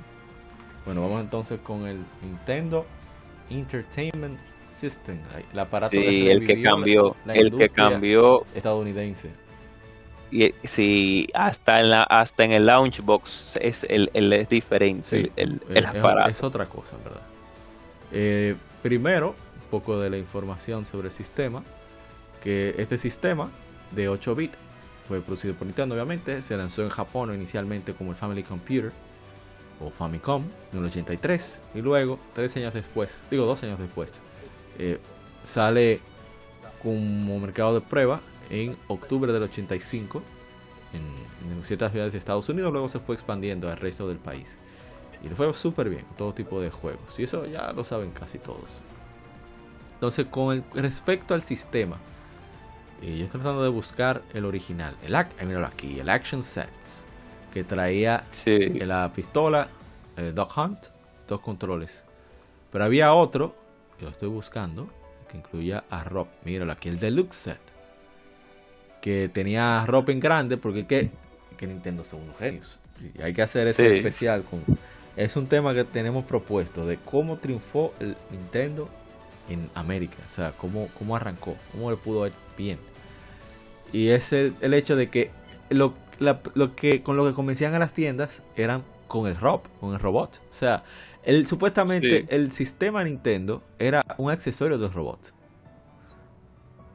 Bueno, 0.85 1.03
vamos 1.03 1.21
entonces 1.21 1.61
con 1.61 1.87
el 1.87 1.99
Nintendo 2.23 2.87
Entertainment 3.51 4.39
System, 4.67 5.19
el 5.53 5.59
aparato 5.59 5.97
el 5.97 6.47
que 6.47 6.63
cambió, 6.63 7.17
el 7.27 7.55
que 7.57 7.69
cambió 7.69 8.47
estadounidense. 8.55 9.31
Y 10.31 10.55
sí, 10.65 11.29
hasta 11.35 11.81
en 11.81 11.91
la 11.91 12.03
hasta 12.05 12.45
en 12.45 12.53
el 12.53 12.67
launch 12.67 13.01
box 13.01 13.59
es 13.61 13.85
el, 13.89 14.11
el 14.15 14.33
es 14.33 14.49
diferente 14.49 15.33
el, 15.37 15.61
el, 15.69 15.87
aparato. 15.87 16.31
Es, 16.31 16.43
otra 16.43 16.67
cosa, 16.67 16.97
¿verdad? 17.03 17.23
Eh, 18.13 18.55
primero, 18.83 19.31
un 19.31 19.71
poco 19.71 19.99
de 19.99 20.11
la 20.11 20.19
información 20.19 20.85
sobre 20.85 21.09
el 21.09 21.13
sistema, 21.13 21.65
que 22.43 22.75
este 22.79 22.97
sistema 22.97 23.51
de 23.91 24.09
8 24.09 24.35
bits 24.35 24.57
fue 25.09 25.21
producido 25.21 25.55
por 25.55 25.67
Nintendo, 25.67 25.97
obviamente, 25.97 26.43
se 26.43 26.57
lanzó 26.57 26.83
en 26.83 26.91
Japón 26.91 27.35
inicialmente 27.35 27.95
como 27.95 28.13
el 28.13 28.17
Family 28.17 28.45
Computer 28.45 28.93
o 29.81 29.91
Famicom 29.91 30.45
en 30.73 30.79
el 30.79 30.85
83 30.85 31.61
y 31.75 31.81
luego, 31.81 32.21
tres 32.35 32.57
años 32.57 32.73
después, 32.73 33.25
digo 33.31 33.47
dos 33.47 33.63
años 33.65 33.81
después, 33.81 34.21
eh, 34.79 34.99
sale 35.43 36.01
como 36.81 37.41
mercado 37.41 37.75
de 37.75 37.81
prueba 37.81 38.21
en 38.51 38.77
octubre 38.89 39.33
del 39.33 39.45
85 39.45 40.23
en, 40.93 41.65
ciertas 41.65 41.93
ciudades 41.93 42.13
de 42.13 42.19
Estados 42.19 42.49
Unidos, 42.49 42.73
luego 42.73 42.89
se 42.89 42.99
fue 42.99 43.15
expandiendo 43.15 43.69
al 43.69 43.77
resto 43.77 44.09
del 44.09 44.19
país. 44.19 44.59
Y 45.23 45.29
le 45.29 45.35
fue 45.35 45.53
súper 45.53 45.91
bien, 45.91 46.07
todo 46.17 46.33
tipo 46.33 46.61
de 46.61 46.71
juegos. 46.71 47.19
Y 47.19 47.25
eso 47.25 47.45
ya 47.47 47.73
lo 47.73 47.85
saben 47.85 48.11
casi 48.13 48.39
todos. 48.39 48.81
Entonces, 49.95 50.27
con 50.27 50.65
respecto 50.73 51.35
al 51.35 51.43
sistema, 51.43 51.99
eh, 53.03 53.19
yo 53.19 53.25
estoy 53.25 53.41
tratando 53.41 53.63
de 53.63 53.69
buscar 53.69 54.23
el 54.33 54.47
original. 54.47 54.97
El, 55.03 55.15
míralo 55.47 55.67
aquí, 55.67 56.01
el 56.01 56.09
Action 56.09 56.43
Sets. 56.43 57.05
Que 57.53 57.65
traía 57.65 58.25
la 58.47 59.13
pistola, 59.13 59.69
el 60.17 60.35
Dog 60.35 60.51
Hunt, 60.57 60.87
dos 61.29 61.41
controles. 61.41 62.05
Pero 62.71 62.85
había 62.85 63.13
otro 63.13 63.55
que 63.99 64.05
lo 64.05 64.13
estoy 64.13 64.29
buscando, 64.29 64.89
que 65.29 65.37
incluía 65.37 65.85
a 65.91 66.05
Rob. 66.05 66.29
Míralo 66.45 66.73
aquí, 66.73 66.89
el 66.89 66.99
Deluxe 66.99 67.35
Set. 67.37 67.80
Que 69.01 69.29
tenía 69.29 69.83
a 69.83 69.87
Rob 69.87 70.11
en 70.11 70.21
grande, 70.21 70.57
porque 70.57 70.87
que, 70.87 71.11
que 71.57 71.67
Nintendo 71.67 72.05
son 72.05 72.23
unos 72.23 72.37
genios. 72.37 72.79
Y 73.19 73.23
hay 73.23 73.33
que 73.33 73.43
hacer 73.43 73.67
eso 73.67 73.83
especial. 73.83 74.43
Con, 74.43 74.63
es 75.17 75.37
un 75.37 75.47
tema 75.47 75.75
que 75.75 75.85
tenemos 75.85 76.25
propuesto 76.25 76.87
de 76.87 76.99
cómo 76.99 77.39
triunfó 77.39 77.93
el 78.01 78.17
Nintendo 78.31 78.89
en 79.49 79.69
América. 79.75 80.19
O 80.29 80.31
sea, 80.31 80.53
cómo, 80.53 80.89
cómo 80.99 81.17
arrancó, 81.17 81.57
cómo 81.73 81.91
le 81.91 81.97
pudo 81.97 82.27
ir 82.27 82.33
bien. 82.57 82.79
Y 83.93 84.09
es 84.09 84.33
el, 84.33 84.55
hecho 84.75 84.97
de 84.97 85.09
que 85.09 85.31
lo, 85.69 85.95
lo 86.19 86.77
que 86.77 87.03
con 87.03 87.17
lo 87.17 87.27
que 87.27 87.35
convencían 87.35 87.75
a 87.75 87.79
las 87.79 87.93
tiendas 87.93 88.43
eran 88.57 88.85
con 89.09 89.27
el 89.27 89.37
Rob, 89.37 89.63
con 89.81 89.93
el 89.93 89.99
robot. 89.99 90.41
O 90.49 90.53
sea, 90.53 90.85
el, 91.25 91.47
supuestamente 91.47 92.27
el 92.31 92.53
sistema 92.53 93.05
Nintendo 93.05 93.63
era 93.79 94.05
un 94.17 94.31
accesorio 94.31 94.79
de 94.79 94.85
los 94.85 94.95
robots. 94.95 95.35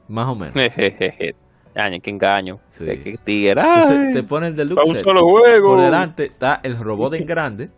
Más 0.07 0.27
o 0.27 0.35
menos. 0.35 0.55
Año, 1.75 1.99
que 2.01 2.09
engaño. 2.09 2.59
Sí. 2.71 2.85
Que 2.85 3.17
te 3.23 4.23
pone 4.23 4.47
el 4.47 4.55
deluxe 4.55 4.91
set. 4.91 5.03
Por 5.03 5.81
delante 5.81 6.25
está 6.25 6.61
el 6.63 6.77
robot 6.77 7.13
en 7.15 7.25
grande. 7.27 7.69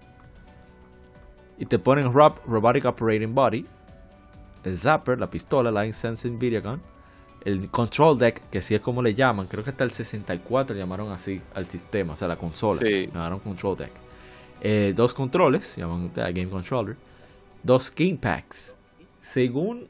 Y 1.57 1.65
te 1.65 1.79
ponen 1.79 2.13
Rob, 2.13 2.35
Robotic 2.45 2.85
Operating 2.85 3.33
Body. 3.33 3.65
El 4.63 4.77
Zapper, 4.77 5.19
la 5.19 5.29
pistola, 5.29 5.71
Line 5.71 5.93
Sensing 5.93 6.37
Video 6.37 6.61
Gun. 6.61 6.81
El 7.43 7.69
Control 7.69 8.17
Deck, 8.17 8.41
que 8.49 8.59
así 8.59 8.75
es 8.75 8.81
como 8.81 9.01
le 9.01 9.15
llaman. 9.15 9.47
Creo 9.47 9.63
que 9.63 9.71
hasta 9.71 9.83
el 9.83 9.91
64 9.91 10.75
llamaron 10.75 11.11
así 11.11 11.41
al 11.55 11.65
sistema, 11.65 12.13
o 12.13 12.17
sea, 12.17 12.27
la 12.27 12.35
consola. 12.35 12.81
Sí. 12.81 13.07
Llamaron 13.07 13.39
Control 13.39 13.77
Deck. 13.77 13.91
Eh, 14.61 14.93
dos 14.95 15.13
controles, 15.13 15.75
llaman 15.75 16.11
Game 16.15 16.49
Controller, 16.49 16.95
dos 17.63 17.93
Game 17.95 18.17
Packs. 18.19 18.75
Según 19.21 19.87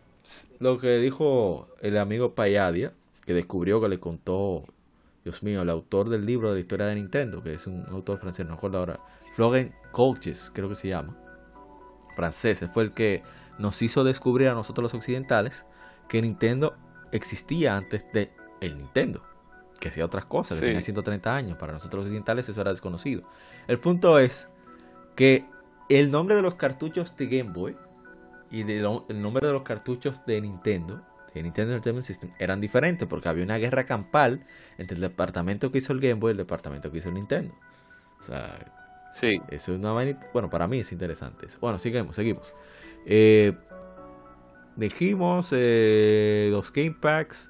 lo 0.59 0.77
que 0.77 0.97
dijo 0.97 1.67
el 1.81 1.97
amigo 1.97 2.33
Payadia, 2.33 2.91
que 3.27 3.33
descubrió 3.33 3.79
que 3.79 3.89
le 3.89 3.99
contó, 3.99 4.63
Dios 5.23 5.43
mío, 5.43 5.61
el 5.61 5.69
autor 5.69 6.09
del 6.09 6.25
libro 6.25 6.49
de 6.49 6.55
la 6.55 6.61
historia 6.61 6.87
de 6.87 6.95
Nintendo, 6.95 7.43
que 7.43 7.53
es 7.53 7.67
un 7.67 7.85
autor 7.89 8.17
francés, 8.19 8.47
no 8.47 8.55
recuerdo 8.55 8.79
ahora, 8.79 8.99
Florent 9.35 9.73
Coaches, 9.91 10.51
creo 10.53 10.67
que 10.69 10.75
se 10.75 10.87
llama, 10.87 11.15
francés, 12.15 12.65
fue 12.73 12.83
el 12.83 12.91
que 12.91 13.21
nos 13.59 13.79
hizo 13.83 14.03
descubrir 14.03 14.47
a 14.47 14.53
nosotros 14.53 14.83
los 14.83 14.93
occidentales 14.95 15.65
que 16.07 16.21
Nintendo 16.21 16.75
existía 17.11 17.77
antes 17.77 18.11
de 18.13 18.31
el 18.61 18.77
Nintendo 18.77 19.21
que 19.79 19.89
hacía 19.89 20.05
otras 20.05 20.25
cosas, 20.25 20.59
que 20.59 20.65
tenía 20.65 20.81
130 20.81 21.35
años. 21.35 21.57
Para 21.57 21.73
nosotros 21.73 21.99
los 21.99 22.05
occidentales 22.05 22.49
eso 22.49 22.61
era 22.61 22.71
desconocido. 22.71 23.23
El 23.67 23.79
punto 23.79 24.19
es 24.19 24.49
que 25.15 25.45
el 25.89 26.11
nombre 26.11 26.35
de 26.35 26.41
los 26.41 26.55
cartuchos 26.55 27.15
de 27.15 27.27
Game 27.27 27.51
Boy 27.53 27.75
y 28.49 28.61
el 28.61 29.21
nombre 29.21 29.45
de 29.45 29.53
los 29.53 29.63
cartuchos 29.63 30.25
de 30.25 30.41
Nintendo, 30.41 31.01
de 31.37 31.43
Nintendo 31.43 31.73
Entertainment 31.73 32.05
System, 32.05 32.31
eran 32.39 32.61
diferentes 32.61 33.07
porque 33.07 33.29
había 33.29 33.43
una 33.43 33.57
guerra 33.57 33.85
campal 33.85 34.45
entre 34.77 34.95
el 34.95 35.01
departamento 35.01 35.71
que 35.71 35.79
hizo 35.79 35.93
el 35.93 35.99
Game 35.99 36.15
Boy 36.15 36.31
y 36.31 36.33
el 36.33 36.37
departamento 36.37 36.91
que 36.91 36.97
hizo 36.97 37.09
el 37.09 37.15
Nintendo. 37.15 37.53
O 38.19 38.23
sea, 38.23 38.57
sí. 39.13 39.41
eso 39.49 39.73
es 39.73 39.79
una 39.79 39.93
Bueno, 40.33 40.49
para 40.49 40.67
mí 40.67 40.79
es 40.79 40.91
interesante. 40.91 41.47
Bueno, 41.61 41.79
seguimos, 41.79 42.15
seguimos. 42.15 42.55
Eh, 43.05 43.53
dijimos 44.75 45.49
eh, 45.51 46.49
los 46.51 46.71
Game 46.73 46.95
Packs 46.99 47.49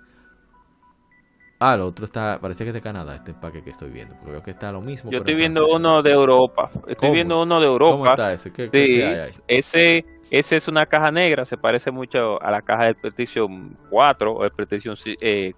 Ah, 1.60 1.74
el 1.74 1.82
otro 1.82 2.06
está, 2.06 2.38
parece 2.40 2.64
que 2.64 2.70
es 2.70 2.74
de 2.76 2.82
Canadá, 2.82 3.16
este 3.16 3.32
empaque 3.32 3.64
que 3.64 3.72
estoy 3.72 3.90
viendo. 3.90 4.16
Veo 4.24 4.44
que 4.44 4.52
está 4.52 4.72
lo 4.72 4.80
mismo. 4.80 5.10
Yo 5.10 5.20
estoy 5.20 5.34
viendo 5.34 5.68
uno 5.68 6.04
de 6.04 6.12
Europa. 6.12 6.70
Estoy 6.88 7.10
viendo 7.10 7.42
uno 7.42 7.60
de 7.60 7.66
Europa. 7.66 7.92
¿Cómo 7.92 8.06
está 8.08 8.34
ese? 8.34 8.54
¿Qué, 8.54 8.70
sí, 8.72 9.02
hay 9.02 9.20
ahí? 9.20 9.34
Ese, 9.48 10.06
ese 10.30 10.58
es 10.58 10.68
una 10.68 10.86
caja 10.86 11.12
negra, 11.12 11.46
se 11.46 11.58
parece 11.58 11.92
mucho 11.92 12.42
a 12.42 12.52
la 12.52 12.62
caja 12.62 12.86
del 12.86 12.96
Petition 12.96 13.78
4 13.90 14.32
o 14.32 14.44
el 14.44 14.52
Petition 14.52 14.96
3 14.96 15.18
eh, 15.22 15.54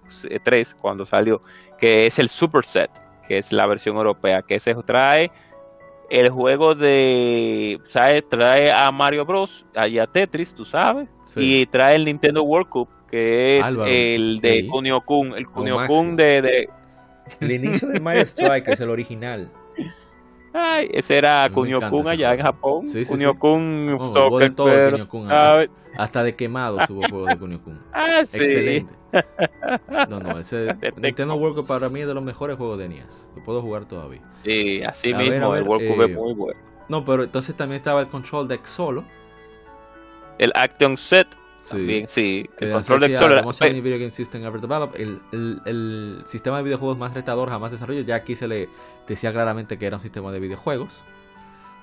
cuando 0.80 1.04
salió, 1.04 1.42
que 1.78 2.06
es 2.06 2.18
el 2.18 2.28
Super 2.28 2.64
Set, 2.64 2.90
que 3.26 3.38
es 3.38 3.52
la 3.52 3.66
versión 3.66 3.96
europea, 3.96 4.42
que 4.42 4.56
ese 4.56 4.74
trae 4.74 5.30
el 6.08 6.30
juego 6.30 6.74
de 6.74 7.80
¿sabes? 7.86 8.24
trae 8.28 8.70
a 8.70 8.90
Mario 8.92 9.24
Bros, 9.24 9.66
a 9.74 10.06
Tetris, 10.06 10.52
tú 10.54 10.64
sabes, 10.64 11.08
y 11.36 11.66
trae 11.66 11.96
el 11.96 12.04
Nintendo 12.04 12.42
World 12.42 12.68
Cup, 12.68 12.88
que 13.10 13.58
es 13.58 13.66
el 13.86 14.40
de 14.40 14.66
Kunio 14.68 15.00
Kun, 15.00 15.34
el 15.36 15.46
Kunio 15.46 15.86
Kun 15.86 16.16
de, 16.16 16.42
de, 16.42 16.68
El 17.40 17.52
inicio 17.52 17.88
de 17.88 18.00
Mario 18.00 18.22
Strike 18.22 18.68
es 18.68 18.80
el 18.80 18.90
original. 18.90 19.50
Ay, 20.52 20.88
ese 20.92 21.18
era 21.18 21.48
Kunio 21.52 21.80
Kun 21.88 22.08
allá 22.08 22.34
en 22.34 22.40
Japón. 22.40 22.88
Sí, 22.88 23.04
sí, 23.04 23.10
Kunio 23.10 23.38
Kun, 23.38 23.98
Hasta 25.96 26.22
de 26.22 26.34
quemado 26.34 26.78
tuvo 26.86 27.02
juego 27.08 27.26
de 27.26 27.38
Kunio 27.38 27.62
Kun. 27.62 27.80
Ah, 27.92 28.24
sí. 28.24 28.38
Excelente. 28.38 28.94
No, 30.08 30.20
no, 30.20 30.38
ese 30.38 30.76
Nintendo 30.96 31.34
World 31.34 31.56
Cup 31.56 31.66
para 31.66 31.88
mí 31.88 32.00
es 32.00 32.06
de 32.06 32.14
los 32.14 32.22
mejores 32.22 32.56
juegos 32.56 32.78
de 32.78 32.88
NES. 32.88 33.28
Lo 33.36 33.44
puedo 33.44 33.60
jugar 33.60 33.86
todavía. 33.86 34.22
Sí, 34.44 34.82
así 34.82 35.12
mismo, 35.14 35.54
el 35.54 35.64
World 35.64 35.88
Cup 35.88 36.02
es 36.02 36.10
eh, 36.10 36.14
muy 36.14 36.34
bueno. 36.34 36.60
No, 36.88 37.04
pero 37.04 37.24
entonces 37.24 37.56
también 37.56 37.78
estaba 37.78 38.00
el 38.00 38.08
Control 38.08 38.48
Deck 38.48 38.64
solo. 38.64 39.04
El 40.38 40.52
Action 40.54 40.96
Set 40.96 41.28
Sí, 41.60 42.04
sí. 42.08 42.50
El 42.58 42.72
control 42.72 43.00
de 43.00 43.80
Video 43.80 43.98
Game 43.98 44.10
System 44.10 44.44
Ever 44.44 44.60
Developed, 44.60 45.00
el, 45.00 45.20
el, 45.32 45.60
el, 45.66 46.22
sistema 46.24 46.58
de 46.58 46.62
videojuegos 46.64 46.98
más 46.98 47.14
retador 47.14 47.50
jamás 47.50 47.70
desarrollado. 47.70 48.06
Ya 48.06 48.16
aquí 48.16 48.34
se 48.34 48.48
le 48.48 48.68
decía 49.06 49.32
claramente 49.32 49.78
que 49.78 49.86
era 49.86 49.96
un 49.96 50.02
sistema 50.02 50.32
de 50.32 50.40
videojuegos. 50.40 51.04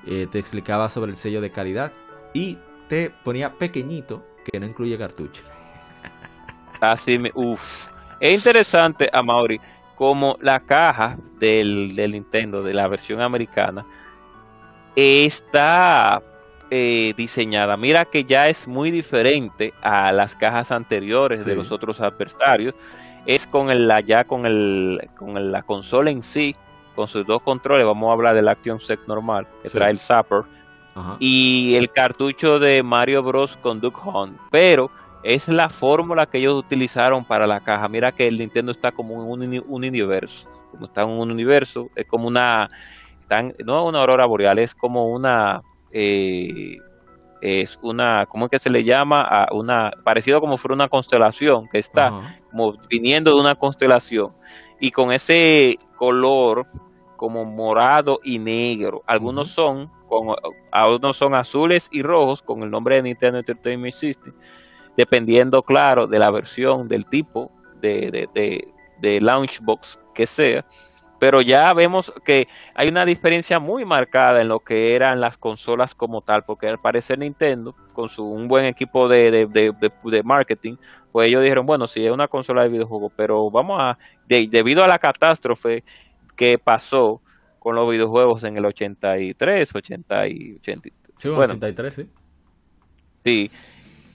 Eh, 0.05 0.28
te 0.32 0.39
explicaba 0.39 0.89
sobre 0.89 1.11
el 1.11 1.17
sello 1.17 1.41
de 1.41 1.51
calidad 1.51 1.91
y 2.34 2.57
te 2.88 3.11
ponía 3.23 3.53
pequeñito 3.53 4.25
que 4.43 4.59
no 4.59 4.65
incluye 4.65 4.97
cartucho. 4.97 5.43
Así 6.82 7.19
me. 7.19 7.32
Uff. 7.36 7.89
Es 8.19 8.36
interesante, 8.36 9.09
a 9.13 9.21
Mauri, 9.21 9.61
como 9.95 10.38
la 10.41 10.59
caja 10.59 11.17
del, 11.39 11.95
del 11.95 12.13
Nintendo, 12.13 12.63
de 12.63 12.73
la 12.73 12.88
versión 12.88 13.21
americana, 13.21 13.86
está 14.95 16.23
eh, 16.70 17.13
diseñada. 17.15 17.78
Mira 17.78 18.05
que 18.05 18.24
ya 18.24 18.49
es 18.49 18.68
muy 18.68 18.91
diferente 18.91 19.74
a 19.82 20.11
las 20.11 20.36
cajas 20.36 20.72
anteriores 20.72 21.45
de 21.45 21.55
los 21.55 21.72
otros 21.72 22.01
adversarios. 22.01 22.76
Es 23.26 23.47
con 23.47 23.70
el 23.70 23.91
ya 24.05 24.24
con 24.26 24.45
el 24.45 25.09
con 25.18 25.51
la 25.51 25.63
consola 25.63 26.11
en 26.11 26.24
sí, 26.24 26.55
con 26.95 27.07
sus 27.07 27.26
dos 27.26 27.41
controles. 27.41 27.86
Vamos 27.86 28.09
a 28.09 28.13
hablar 28.13 28.36
del 28.36 28.47
Action 28.47 28.80
Set 28.80 28.99
normal, 29.07 29.47
que 29.63 29.70
trae 29.70 29.91
el 29.91 29.99
Zapper. 29.99 30.43
Y 31.20 31.76
el 31.76 31.91
cartucho 31.91 32.57
de 32.57 32.82
Mario 32.82 33.22
Bros. 33.22 33.55
con 33.57 33.80
Duck 33.80 34.03
Hunt. 34.03 34.38
Pero 34.49 34.89
es 35.24 35.47
la 35.47 35.70
fórmula 35.70 36.26
que 36.26 36.39
ellos 36.39 36.55
utilizaron 36.55 37.24
para 37.24 37.45
la 37.45 37.59
caja. 37.59 37.88
Mira 37.88 38.11
que 38.11 38.28
el 38.28 38.38
Nintendo 38.38 38.72
está 38.72 38.91
como 38.91 39.13
un, 39.13 39.41
un 39.41 39.84
universo. 39.86 40.49
Como 40.72 40.88
está 40.88 41.03
en 41.03 41.09
un 41.09 41.32
universo, 41.32 41.89
es 41.95 42.05
como 42.05 42.28
una. 42.28 42.70
no 43.63 43.86
una 43.86 43.99
aurora 43.99 44.26
boreal, 44.26 44.59
es 44.59 44.74
como 44.74 45.07
una 45.07 45.61
eh, 45.99 46.77
es 47.41 47.79
una, 47.81 48.27
¿cómo 48.27 48.45
es 48.45 48.51
que 48.51 48.59
se 48.59 48.69
le 48.69 48.83
llama? 48.83 49.21
A 49.21 49.51
una, 49.51 49.91
parecido 50.03 50.39
como 50.39 50.57
fuera 50.57 50.75
una 50.75 50.87
constelación, 50.87 51.67
que 51.67 51.79
está 51.79 52.39
como 52.51 52.75
viniendo 52.87 53.33
de 53.33 53.41
una 53.41 53.55
constelación. 53.55 54.31
Y 54.79 54.91
con 54.91 55.11
ese 55.11 55.79
color 55.95 56.67
como 57.15 57.45
morado 57.45 58.19
y 58.23 58.37
negro. 58.37 59.01
Algunos 59.07 59.49
son, 59.49 59.89
con, 60.07 60.35
algunos 60.71 61.17
son 61.17 61.33
azules 61.33 61.89
y 61.91 62.03
rojos 62.03 62.43
con 62.43 62.61
el 62.61 62.69
nombre 62.69 62.95
de 62.95 63.01
Nintendo 63.01 63.39
Entertainment 63.39 63.95
System, 63.95 64.33
dependiendo, 64.95 65.63
claro, 65.63 66.05
de 66.05 66.19
la 66.19 66.29
versión, 66.29 66.87
del 66.87 67.07
tipo 67.07 67.51
de, 67.81 68.11
de, 68.11 68.29
de, 68.35 68.67
de 69.01 69.21
Launchbox 69.21 69.99
que 70.13 70.27
sea 70.27 70.63
pero 71.20 71.41
ya 71.41 71.74
vemos 71.74 72.13
que 72.24 72.47
hay 72.76 72.89
una 72.89 73.05
diferencia 73.05 73.59
muy 73.59 73.86
marcada 73.86 74.41
en 74.41 74.47
lo 74.47 74.59
que 74.59 74.95
eran 74.95 75.20
las 75.20 75.38
consolas 75.38 75.95
como 75.95 76.22
tal, 76.22 76.43
porque 76.43 76.68
al 76.68 76.80
parecer 76.80 77.20
Nintendo, 77.20 77.76
con 77.93 78.09
su 78.09 78.24
un 78.24 78.47
buen 78.47 78.65
equipo 78.65 79.07
de, 79.07 79.47
de, 79.47 80.24
marketing, 80.24 80.76
pues 81.11 81.30
ellos 81.30 81.41
dijeron, 81.41 81.65
bueno, 81.65 81.88
sí 81.88 82.05
es 82.05 82.11
una 82.11 82.28
consola 82.28 82.63
de 82.63 82.70
videojuegos, 82.70 83.11
pero 83.15 83.49
vamos 83.49 83.82
a, 83.82 83.97
debido 84.28 84.84
a 84.84 84.88
la 84.88 84.99
catástrofe 84.99 85.84
que 86.36 86.59
pasó 86.59 87.22
con 87.59 87.76
los 87.76 87.89
videojuegos 87.89 88.43
en 88.43 88.57
el 88.57 88.65
83, 88.65 89.76
80 89.76 90.28
y 90.28 90.53
80, 90.59 90.89
sí, 91.18 91.30
bueno, 91.30 91.53
83, 91.53 91.93
sí. 91.93 92.09
Sí, 93.26 93.51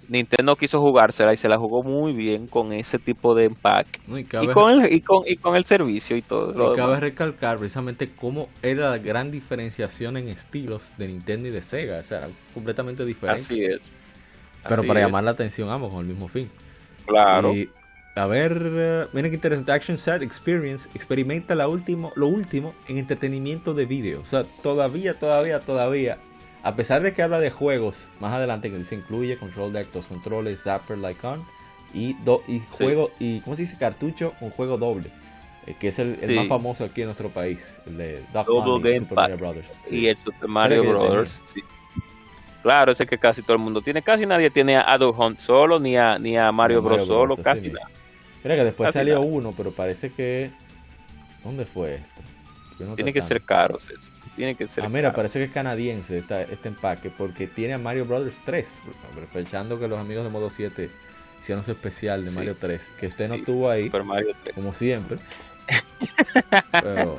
Nintendo 0.09 0.57
quiso 0.57 0.81
jugársela 0.81 1.33
y 1.33 1.37
se 1.37 1.49
la 1.49 1.59
jugó 1.59 1.83
muy 1.83 2.13
bien 2.13 2.47
con 2.47 2.73
ese 2.73 2.99
tipo 2.99 3.35
de 3.35 3.45
empaque. 3.45 4.01
y, 4.09 4.25
con 4.25 4.85
el, 4.85 4.93
y, 4.93 5.01
con, 5.01 5.23
y, 5.27 5.37
con 5.37 5.57
el, 5.57 5.65
servicio 5.65 6.17
y 6.17 6.23
todo. 6.23 6.73
Y 6.73 6.77
cabe 6.77 7.01
recalcar 7.01 7.59
precisamente 7.59 8.11
cómo 8.11 8.49
era 8.63 8.91
la 8.91 8.99
gran 8.99 9.31
diferenciación 9.31 10.17
en 10.17 10.29
estilos 10.29 10.93
de 10.99 11.09
Nintendo 11.09 11.49
y 11.49 11.51
de 11.51 11.63
Sega. 11.63 12.01
O 12.01 12.03
sea, 12.03 12.19
era 12.19 12.29
completamente 12.53 13.05
diferente. 13.05 13.43
Así 13.43 13.65
es. 13.65 13.81
Pero 14.69 14.85
para 14.85 15.01
llamar 15.01 15.25
la 15.25 15.33
atención 15.33 15.71
ambos 15.71 15.91
con 15.93 16.01
el 16.01 16.07
mismo 16.07 16.29
fin. 16.29 16.51
Claro. 17.07 17.55
Y, 17.55 17.71
a 18.15 18.27
ver, 18.27 18.53
uh, 18.53 19.17
miren 19.17 19.31
qué 19.31 19.37
interesante. 19.37 19.73
Action 19.73 19.97
Set 19.97 20.23
Experience 20.23 20.89
experimenta 20.95 21.55
la 21.55 21.69
último, 21.69 22.13
lo 22.15 22.29
último 22.29 22.75
en 22.87 22.99
entretenimiento 22.99 23.73
de 23.73 23.87
vídeo. 23.87 24.21
O 24.21 24.27
sea, 24.27 24.45
todavía, 24.63 25.19
todavía, 25.19 25.61
todavía 25.61 26.19
a 26.63 26.77
pesar 26.77 27.03
de 27.03 27.13
que 27.13 27.23
habla 27.23 27.41
de 27.41 27.51
juegos, 27.51 28.09
más 28.21 28.33
adelante 28.33 28.71
que 28.71 28.79
dice 28.79 28.95
incluye 28.95 29.37
control 29.37 29.73
de 29.73 29.85
dos 29.85 30.07
controles, 30.07 30.63
Zapper 30.63 30.99
Lycon 30.99 31.45
y, 31.93 32.17
y 32.47 32.63
juego, 32.71 33.11
y 33.19 33.41
¿cómo 33.41 33.57
se 33.57 33.63
dice? 33.63 33.77
Cartucho, 33.77 34.35
un 34.41 34.51
juego 34.51 34.79
doble. 34.79 35.11
Eh, 35.67 35.77
que 35.79 35.89
es 35.89 35.99
el, 36.01 36.19
más 36.35 36.49
famoso 36.49 36.85
aquí 36.85 37.03
en 37.03 37.07
nuestro 37.07 37.29
país, 37.29 37.77
el 37.87 37.97
de 37.97 38.25
Double 38.33 38.99
Super 38.99 39.17
Mario 39.17 39.37
Brothers. 39.37 39.69
Sí. 39.85 40.09
el 40.09 40.17
Super 40.17 40.49
Mario 40.49 40.83
Brothers. 40.83 41.43
Sí. 41.47 41.63
Claro, 42.63 42.93
ese 42.93 43.07
que 43.07 43.19
casi 43.19 43.43
todo 43.43 43.55
el 43.55 43.63
mundo 43.63 43.83
tiene. 43.83 44.03
Casi 44.03 44.25
nadie 44.25 44.51
tiene 44.51 44.77
a 44.77 44.97
Duck 44.99 45.19
Hunt 45.19 45.39
solo, 45.41 45.81
ni 45.81 45.97
a, 45.97 46.19
ni 46.19 46.37
a 46.37 46.51
Mario, 46.53 46.81
Bros. 46.83 47.07
solo, 47.07 47.37
casi 47.37 47.71
nada. 47.71 47.89
Mira 48.43 48.57
que 48.57 48.65
después 48.65 48.93
salió 48.93 49.21
uno, 49.21 49.53
pero 49.57 49.73
parece 49.73 50.13
que... 50.13 50.51
¿Dónde 51.45 51.65
fue 51.65 51.97
esto? 51.97 52.23
tiene 52.97 53.13
que 53.13 53.23
ser 53.23 53.43
caro 53.43 53.79
eso 53.79 53.93
tiene 54.37 54.55
que 54.55 54.69
ser. 54.69 54.85
Ah, 54.85 54.89
mira, 54.89 55.13
parece 55.13 55.39
que 55.39 55.47
es 55.47 55.53
canadiense 55.53 56.19
este 56.19 56.69
empaque 56.69 57.11
porque 57.11 57.47
tiene 57.47 57.75
a 57.75 57.79
Mario 57.79 58.05
Brothers 58.05 58.39
3. 58.45 58.81
Aprovechando 59.11 59.79
que 59.79 59.89
los 59.89 59.99
amigos 59.99 60.25
de 60.25 60.31
Modo 60.31 60.51
7 60.51 60.91
hicieron 61.41 61.65
su 61.65 61.73
especial 61.73 62.25
de 62.25 62.31
Mario 62.31 62.57
3, 62.59 62.93
que 62.99 63.07
usted 63.09 63.29
no 63.29 63.39
tuvo 63.43 63.71
ahí, 63.71 63.91
como 64.55 64.73
siempre. 64.73 65.19
pero... 66.71 67.17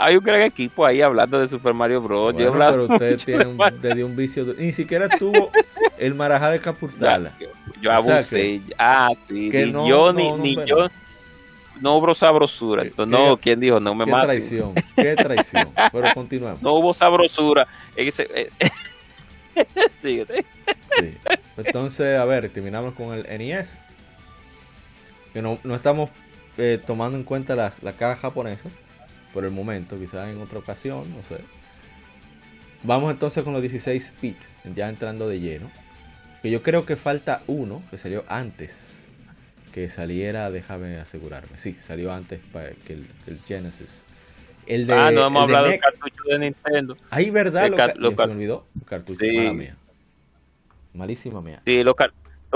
Hay 0.00 0.16
un 0.16 0.22
gran 0.22 0.42
equipo 0.42 0.86
ahí 0.86 1.02
hablando 1.02 1.40
de 1.40 1.48
Super 1.48 1.74
Mario 1.74 2.00
Bros. 2.00 2.32
yo 2.36 2.52
pero 2.52 2.84
usted 2.84 3.18
tiene 3.18 3.46
un, 3.46 3.58
de 3.80 4.04
un 4.04 4.14
vicio. 4.14 4.54
Ni 4.56 4.72
siquiera 4.72 5.08
tuvo 5.08 5.50
el 5.98 6.14
marajá 6.14 6.52
de 6.52 6.60
Capurtala. 6.60 7.32
yo, 7.80 7.92
abusé. 7.92 8.60
ah, 8.78 9.08
sí. 9.26 9.50
Ni 9.50 9.72
yo, 9.72 10.12
ni, 10.12 10.30
ni 10.34 10.54
yo 10.64 10.88
no 11.80 11.96
hubo 11.96 12.14
sabrosura. 12.14 12.82
Entonces, 12.82 13.18
no, 13.18 13.36
¿quién 13.36 13.60
dijo? 13.60 13.80
No 13.80 13.94
me 13.94 14.04
qué 14.04 14.10
traición, 14.10 14.74
qué 14.96 15.14
traición. 15.16 15.68
Pero 15.92 16.08
continuamos. 16.14 16.62
No 16.62 16.74
hubo 16.74 16.94
sabrosura. 16.94 17.66
Eh, 17.96 18.10
sí. 19.96 20.24
Entonces, 21.56 22.18
a 22.18 22.24
ver, 22.24 22.48
terminamos 22.50 22.94
con 22.94 23.14
el 23.14 23.38
NES. 23.38 23.80
Que 25.32 25.42
no, 25.42 25.58
no 25.62 25.74
estamos 25.74 26.10
eh, 26.56 26.80
tomando 26.84 27.18
en 27.18 27.24
cuenta 27.24 27.54
la, 27.54 27.72
la 27.82 27.92
caja 27.92 28.16
japonesa 28.16 28.68
por 29.32 29.44
el 29.44 29.50
momento, 29.50 29.98
quizás 29.98 30.28
en 30.28 30.40
otra 30.40 30.58
ocasión, 30.58 31.04
no 31.14 31.22
sé. 31.22 31.42
Vamos 32.82 33.10
entonces 33.10 33.44
con 33.44 33.52
los 33.52 33.60
16 33.60 34.14
bit, 34.22 34.38
ya 34.74 34.88
entrando 34.88 35.28
de 35.28 35.40
lleno. 35.40 35.70
Que 36.42 36.50
yo 36.50 36.62
creo 36.62 36.86
que 36.86 36.96
falta 36.96 37.42
uno 37.46 37.82
que 37.90 37.98
salió 37.98 38.24
antes 38.28 38.97
que 39.78 39.90
saliera, 39.90 40.50
déjame 40.50 40.96
asegurarme. 40.96 41.56
Sí, 41.56 41.76
salió 41.80 42.12
antes 42.12 42.40
que 42.84 42.94
el, 42.94 43.06
Genesis. 43.46 44.04
El 44.66 44.86
de, 44.86 44.92
ah, 44.92 45.10
no 45.12 45.26
hemos 45.26 45.44
hablado 45.44 45.68
del 45.68 45.78
cartucho 45.78 46.22
de 46.26 46.38
Nintendo. 46.40 46.96
Ahí, 47.10 47.30
¿verdad? 47.30 47.70
Lo, 47.96 48.10
se 48.10 48.26
me 48.26 48.32
olvidó. 48.32 48.66
Cartucho, 48.84 49.20
sí. 49.20 49.50
mía. 49.50 49.76
Malísima 50.92 51.40
mía. 51.40 51.62
Sí, 51.64 51.84
los, 51.84 51.94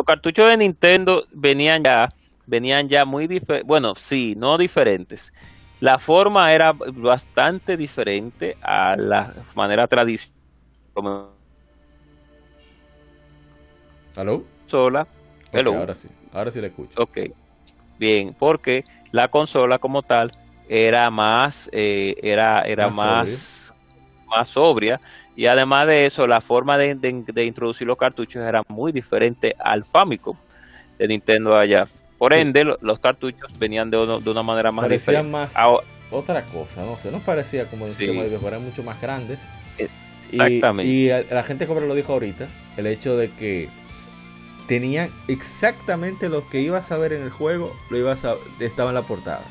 cartuchos 0.05 0.49
de 0.49 0.57
Nintendo 0.57 1.25
venían 1.33 1.85
ya, 1.85 2.13
venían 2.47 2.89
ya 2.89 3.05
muy 3.05 3.29
diferentes. 3.29 3.67
Bueno, 3.69 3.95
sí, 3.97 4.35
no 4.37 4.59
diferentes. 4.59 5.33
La 5.81 5.99
forma 6.01 6.53
era 6.53 6.73
bastante 6.73 7.77
diferente 7.77 8.57
a 8.61 8.97
la 8.97 9.33
manera 9.55 9.87
tradicional. 9.87 11.29
¿Aló? 14.17 14.45
Sola. 14.67 15.07
ahora 15.53 15.95
sí. 15.95 16.09
Ahora 16.33 16.51
sí 16.51 16.61
le 16.61 16.69
escucho. 16.69 17.03
Ok. 17.03 17.19
Bien, 17.99 18.35
porque 18.39 18.85
la 19.11 19.29
consola 19.29 19.79
como 19.79 20.03
tal 20.03 20.33
era 20.69 21.11
más, 21.11 21.69
eh, 21.73 22.15
era, 22.23 22.63
era 22.63 22.89
más, 22.89 23.73
más, 24.27 24.49
sobria. 24.49 25.01
Y 25.37 25.47
además 25.47 25.87
de 25.87 26.07
eso, 26.07 26.27
la 26.27 26.41
forma 26.41 26.79
de, 26.79 26.97
introducir 27.45 27.87
los 27.87 27.97
cartuchos 27.97 28.43
era 28.43 28.63
muy 28.69 28.93
diferente 28.93 29.55
al 29.59 29.85
Famicom 29.85 30.37
de 30.99 31.09
Nintendo 31.09 31.57
allá. 31.57 31.87
Por 32.19 32.33
ende, 32.33 32.65
los 32.81 32.99
cartuchos 32.99 33.51
venían 33.59 33.91
de, 33.91 33.99
una 33.99 34.43
manera 34.43 34.73
más 34.73 34.89
diferente. 34.89 35.29
Más 35.29 35.55
otra 36.11 36.43
cosa, 36.43 36.83
no 36.83 36.99
sé, 36.99 37.11
nos 37.11 37.23
parecía 37.23 37.67
como 37.67 37.87
de 37.87 37.95
videojuegos 37.97 38.45
eran 38.45 38.65
mucho 38.65 38.83
más 38.83 39.01
grandes. 39.01 39.41
Exactamente. 40.31 40.91
Y, 40.91 41.09
la 41.09 41.43
gente 41.43 41.67
como 41.67 41.81
lo 41.81 41.95
dijo 41.95 42.13
ahorita, 42.13 42.49
el 42.77 42.87
hecho 42.87 43.17
de 43.17 43.31
que 43.31 43.69
tenían 44.73 45.11
exactamente 45.29 46.31
lo 46.31 46.49
que 46.49 46.63
ibas 46.63 46.93
a 46.93 46.97
ver 46.97 47.13
en 47.13 47.21
el 47.21 47.29
juego, 47.29 47.77
lo 47.91 47.99
ibas 47.99 48.25
a 48.25 48.37
estaba 48.59 48.89
en 48.89 48.95
la 48.95 49.03
portada. 49.03 49.45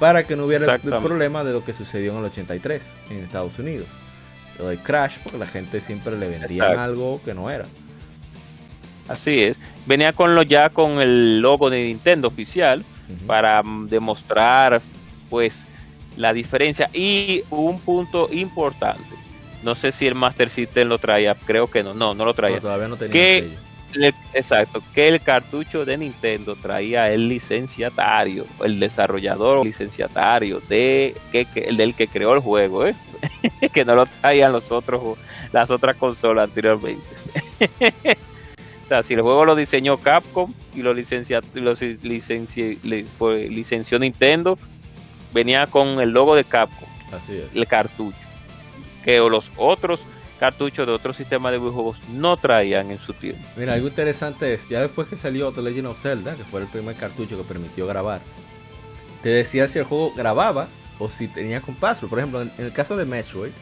Para 0.00 0.24
que 0.24 0.34
no 0.34 0.46
hubiera 0.46 0.76
el, 0.76 0.80
problema 0.80 1.44
de 1.44 1.52
lo 1.52 1.62
que 1.62 1.74
sucedió 1.74 2.12
en 2.12 2.20
el 2.20 2.24
83 2.24 2.98
en 3.10 3.22
Estados 3.22 3.58
Unidos. 3.58 3.86
Lo 4.58 4.68
de 4.68 4.78
Crash, 4.78 5.18
porque 5.22 5.36
la 5.36 5.46
gente 5.46 5.78
siempre 5.78 6.16
le 6.16 6.26
vendía 6.26 6.82
algo 6.82 7.20
que 7.22 7.34
no 7.34 7.50
era. 7.50 7.66
Así 9.08 9.42
es. 9.42 9.58
Venía 9.84 10.14
con 10.14 10.34
lo 10.34 10.40
ya 10.40 10.70
con 10.70 11.02
el 11.02 11.40
logo 11.40 11.68
de 11.68 11.84
Nintendo 11.84 12.28
oficial 12.28 12.82
para 13.26 13.62
demostrar 13.88 14.80
pues 15.28 15.66
la 16.16 16.32
diferencia 16.32 16.88
y 16.94 17.42
un 17.50 17.78
punto 17.78 18.30
importante. 18.32 19.04
No 19.62 19.74
sé 19.74 19.92
si 19.92 20.06
el 20.06 20.14
Master 20.14 20.48
System 20.48 20.88
lo 20.88 20.98
traía, 20.98 21.34
creo 21.34 21.66
que 21.66 21.82
no, 21.82 21.92
no, 21.92 22.14
no 22.14 22.24
lo 22.24 22.32
traía. 22.32 22.58
todavía 22.58 22.88
no 22.88 22.96
tenía 22.96 23.12
que, 23.12 23.52
exacto, 24.32 24.82
que 24.94 25.08
el 25.08 25.20
cartucho 25.20 25.84
de 25.84 25.98
Nintendo 25.98 26.56
traía 26.56 27.10
el 27.10 27.28
licenciatario, 27.28 28.46
el 28.64 28.80
desarrollador 28.80 29.64
licenciatario 29.64 30.60
de 30.68 31.14
que, 31.30 31.46
el 31.54 31.76
del 31.76 31.94
que 31.94 32.08
creó 32.08 32.34
el 32.34 32.40
juego, 32.40 32.86
¿eh? 32.86 32.94
que 33.72 33.84
no 33.84 33.94
lo 33.94 34.06
traían 34.06 34.52
los 34.52 34.70
otros 34.70 35.18
las 35.52 35.70
otras 35.70 35.96
consolas 35.96 36.48
anteriormente. 36.48 37.02
o 38.84 38.86
sea, 38.86 39.02
si 39.02 39.14
el 39.14 39.22
juego 39.22 39.44
lo 39.44 39.54
diseñó 39.54 39.98
Capcom 39.98 40.52
y 40.74 40.82
lo 40.82 40.94
licencia, 40.94 41.40
lo 41.54 41.74
licenció 43.48 43.98
Nintendo, 43.98 44.58
venía 45.32 45.66
con 45.66 46.00
el 46.00 46.10
logo 46.10 46.34
de 46.34 46.44
Capcom, 46.44 46.88
Así 47.12 47.36
es. 47.36 47.54
el 47.54 47.66
cartucho, 47.66 48.18
que 49.04 49.18
los 49.18 49.52
otros 49.56 50.00
cartuchos 50.42 50.84
de 50.88 50.92
otros 50.92 51.16
sistemas 51.16 51.52
de 51.52 51.58
videojuegos 51.58 51.98
no 52.08 52.36
traían 52.36 52.90
en 52.90 52.98
su 52.98 53.12
tiempo. 53.12 53.46
Mira, 53.56 53.74
algo 53.74 53.86
interesante 53.86 54.52
es, 54.52 54.68
ya 54.68 54.80
después 54.80 55.06
que 55.06 55.16
salió 55.16 55.52
The 55.52 55.62
Legend 55.62 55.86
of 55.86 56.02
Zelda, 56.02 56.34
que 56.34 56.42
fue 56.42 56.62
el 56.62 56.66
primer 56.66 56.96
cartucho 56.96 57.36
que 57.36 57.44
permitió 57.44 57.86
grabar, 57.86 58.20
te 59.22 59.28
decía 59.28 59.68
si 59.68 59.78
el 59.78 59.84
juego 59.84 60.12
grababa 60.16 60.66
o 60.98 61.08
si 61.08 61.28
tenía 61.28 61.60
con 61.60 61.76
password. 61.76 62.10
Por 62.10 62.18
ejemplo, 62.18 62.42
en, 62.42 62.50
el 62.58 62.72
caso 62.72 62.96
de 62.96 63.04
Metroid, 63.04 63.52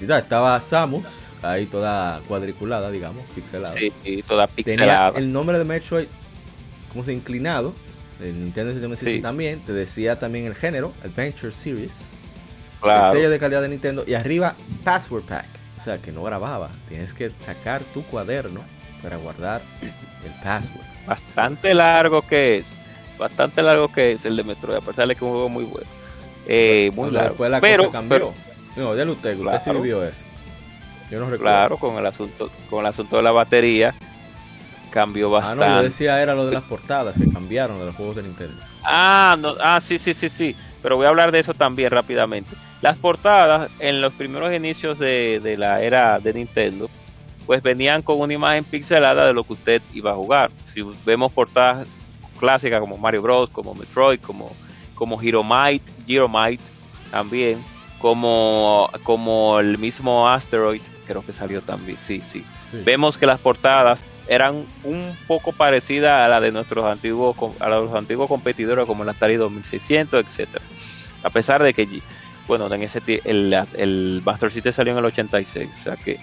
estaba 0.00 0.60
Samus, 0.60 1.26
ahí 1.42 1.66
toda 1.66 2.20
cuadriculada, 2.28 2.88
digamos, 2.92 3.24
pixelada. 3.34 3.74
Sí, 3.76 4.22
toda 4.28 4.46
pixelada. 4.46 5.10
Tenía 5.10 5.18
el 5.18 5.32
nombre 5.32 5.58
de 5.58 5.64
Metroid, 5.64 6.06
como 6.92 7.02
se 7.02 7.12
inclinado, 7.12 7.74
el 8.20 8.40
Nintendo 8.40 8.70
System 8.94 9.20
también, 9.20 9.58
te 9.64 9.72
decía 9.72 10.16
también 10.16 10.44
el 10.44 10.54
género, 10.54 10.92
Adventure 11.04 11.52
Series, 11.52 12.04
el 12.84 13.10
sello 13.10 13.30
de 13.30 13.40
calidad 13.40 13.62
de 13.62 13.68
Nintendo 13.68 14.04
y 14.06 14.14
arriba 14.14 14.54
Password 14.84 15.24
Pack, 15.24 15.61
o 15.76 15.80
sea 15.80 15.98
que 15.98 16.12
no 16.12 16.22
grababa, 16.22 16.70
tienes 16.88 17.14
que 17.14 17.30
sacar 17.38 17.82
tu 17.82 18.02
cuaderno 18.04 18.60
para 19.02 19.16
guardar 19.16 19.62
el 19.82 20.32
password. 20.42 20.86
Bastante 21.06 21.74
largo 21.74 22.22
que 22.22 22.58
es, 22.58 22.66
bastante 23.18 23.62
largo 23.62 23.88
que 23.88 24.12
es 24.12 24.24
el 24.24 24.36
de 24.36 24.44
Metroid, 24.44 24.76
a 24.76 24.80
pesar 24.80 25.08
de 25.08 25.14
que 25.14 25.18
es 25.18 25.22
un 25.22 25.30
juego 25.30 25.48
muy 25.48 25.64
bueno. 25.64 25.88
Eh, 26.46 26.90
muy 26.94 27.10
largo. 27.10 27.48
la 27.48 27.60
pero, 27.60 27.84
cosa 27.84 27.98
cambió. 27.98 28.32
no, 28.76 28.94
ya 28.94 29.04
usted, 29.04 29.38
usted 29.38 29.60
sí 29.60 29.70
vivió 29.70 30.02
eso. 30.04 30.24
Yo 31.10 31.18
no 31.18 31.24
recuerdo. 31.26 31.44
Claro, 31.44 31.76
con 31.76 31.98
el 31.98 32.06
asunto, 32.06 32.50
con 32.70 32.80
el 32.80 32.86
asunto 32.86 33.16
de 33.16 33.22
la 33.22 33.32
batería 33.32 33.94
cambió 34.90 35.30
bastante. 35.30 35.64
Ah, 35.64 35.68
no, 35.68 35.76
yo 35.76 35.82
decía 35.82 36.22
era 36.22 36.34
lo 36.34 36.46
de 36.46 36.52
las 36.52 36.62
portadas 36.62 37.18
que 37.18 37.30
cambiaron 37.30 37.78
de 37.78 37.86
los 37.86 37.94
juegos 37.94 38.16
de 38.16 38.22
Nintendo. 38.22 38.62
Ah, 38.84 39.36
no, 39.38 39.54
ah, 39.60 39.80
sí, 39.82 39.98
sí, 39.98 40.14
sí, 40.14 40.28
sí. 40.28 40.56
Pero 40.82 40.96
voy 40.96 41.06
a 41.06 41.08
hablar 41.08 41.32
de 41.32 41.40
eso 41.40 41.54
también 41.54 41.90
rápidamente. 41.90 42.54
Las 42.82 42.98
portadas 42.98 43.70
en 43.78 44.00
los 44.00 44.12
primeros 44.12 44.52
inicios 44.52 44.98
de, 44.98 45.40
de 45.40 45.56
la 45.56 45.80
era 45.82 46.18
de 46.18 46.34
Nintendo, 46.34 46.90
pues 47.46 47.62
venían 47.62 48.02
con 48.02 48.20
una 48.20 48.34
imagen 48.34 48.64
pixelada 48.64 49.26
de 49.26 49.32
lo 49.32 49.44
que 49.44 49.54
usted 49.54 49.82
iba 49.94 50.10
a 50.10 50.14
jugar. 50.14 50.50
Si 50.74 50.82
vemos 51.04 51.32
portadas 51.32 51.86
clásicas 52.38 52.80
como 52.80 52.96
Mario 52.96 53.22
Bros, 53.22 53.50
como 53.50 53.74
Metroid, 53.74 54.20
como, 54.20 54.50
como 54.94 55.20
Hero 55.20 55.44
Might, 55.44 55.82
también, 57.10 57.62
como, 58.00 58.90
como 59.04 59.60
el 59.60 59.78
mismo 59.78 60.28
Asteroid, 60.28 60.82
creo 61.06 61.24
que 61.24 61.32
salió 61.32 61.62
también, 61.62 61.98
sí, 61.98 62.20
sí. 62.20 62.44
Vemos 62.84 63.16
que 63.16 63.26
las 63.26 63.38
portadas 63.38 64.00
eran 64.26 64.64
un 64.82 65.16
poco 65.26 65.52
parecidas 65.52 66.20
a 66.20 66.28
la 66.28 66.40
de 66.40 66.52
nuestros 66.52 66.84
antiguos 66.84 67.36
a 67.60 67.68
los 67.68 67.94
antiguos 67.94 68.28
competidores 68.28 68.86
como 68.86 69.04
la 69.04 69.12
Atari 69.12 69.36
2600, 69.36 70.26
etcétera. 70.26 70.64
A 71.22 71.30
pesar 71.30 71.62
de 71.62 71.74
que 71.74 71.86
bueno, 72.58 72.74
en 72.74 72.82
ese 72.82 73.00
el, 73.24 73.56
el 73.78 74.20
Master 74.26 74.52
System 74.52 74.74
salió 74.74 74.92
en 74.92 74.98
el 74.98 75.06
86, 75.06 75.70
o 75.80 75.82
sea 75.82 75.96
que 75.96 76.18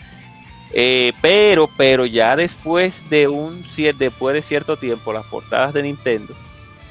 eh, 0.71 1.11
pero 1.21 1.67
pero 1.75 2.05
ya 2.05 2.35
después 2.35 3.09
de 3.09 3.27
un 3.27 3.65
después 3.97 4.35
de 4.35 4.43
cierto 4.43 4.77
tiempo 4.77 5.11
las 5.11 5.25
portadas 5.25 5.73
de 5.73 5.81
Nintendo 5.81 6.35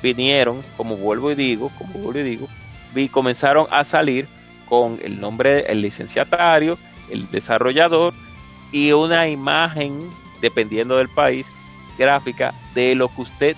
vinieron, 0.02 0.60
como 0.76 0.96
vuelvo 0.96 1.30
y 1.30 1.36
digo, 1.36 1.70
como 1.78 1.92
vuelvo 2.00 2.18
y 2.18 2.24
digo, 2.24 2.48
y 2.96 3.08
comenzaron 3.08 3.68
a 3.70 3.84
salir 3.84 4.26
con 4.68 4.98
el 5.04 5.20
nombre 5.20 5.70
el 5.70 5.82
licenciatario, 5.82 6.76
el 7.08 7.30
desarrollador 7.30 8.14
y 8.72 8.90
una 8.90 9.28
imagen 9.28 10.00
dependiendo 10.40 10.96
del 10.96 11.10
país, 11.10 11.46
gráfica 11.96 12.54
de 12.74 12.96
lo 12.96 13.06
que 13.06 13.22
usted 13.22 13.56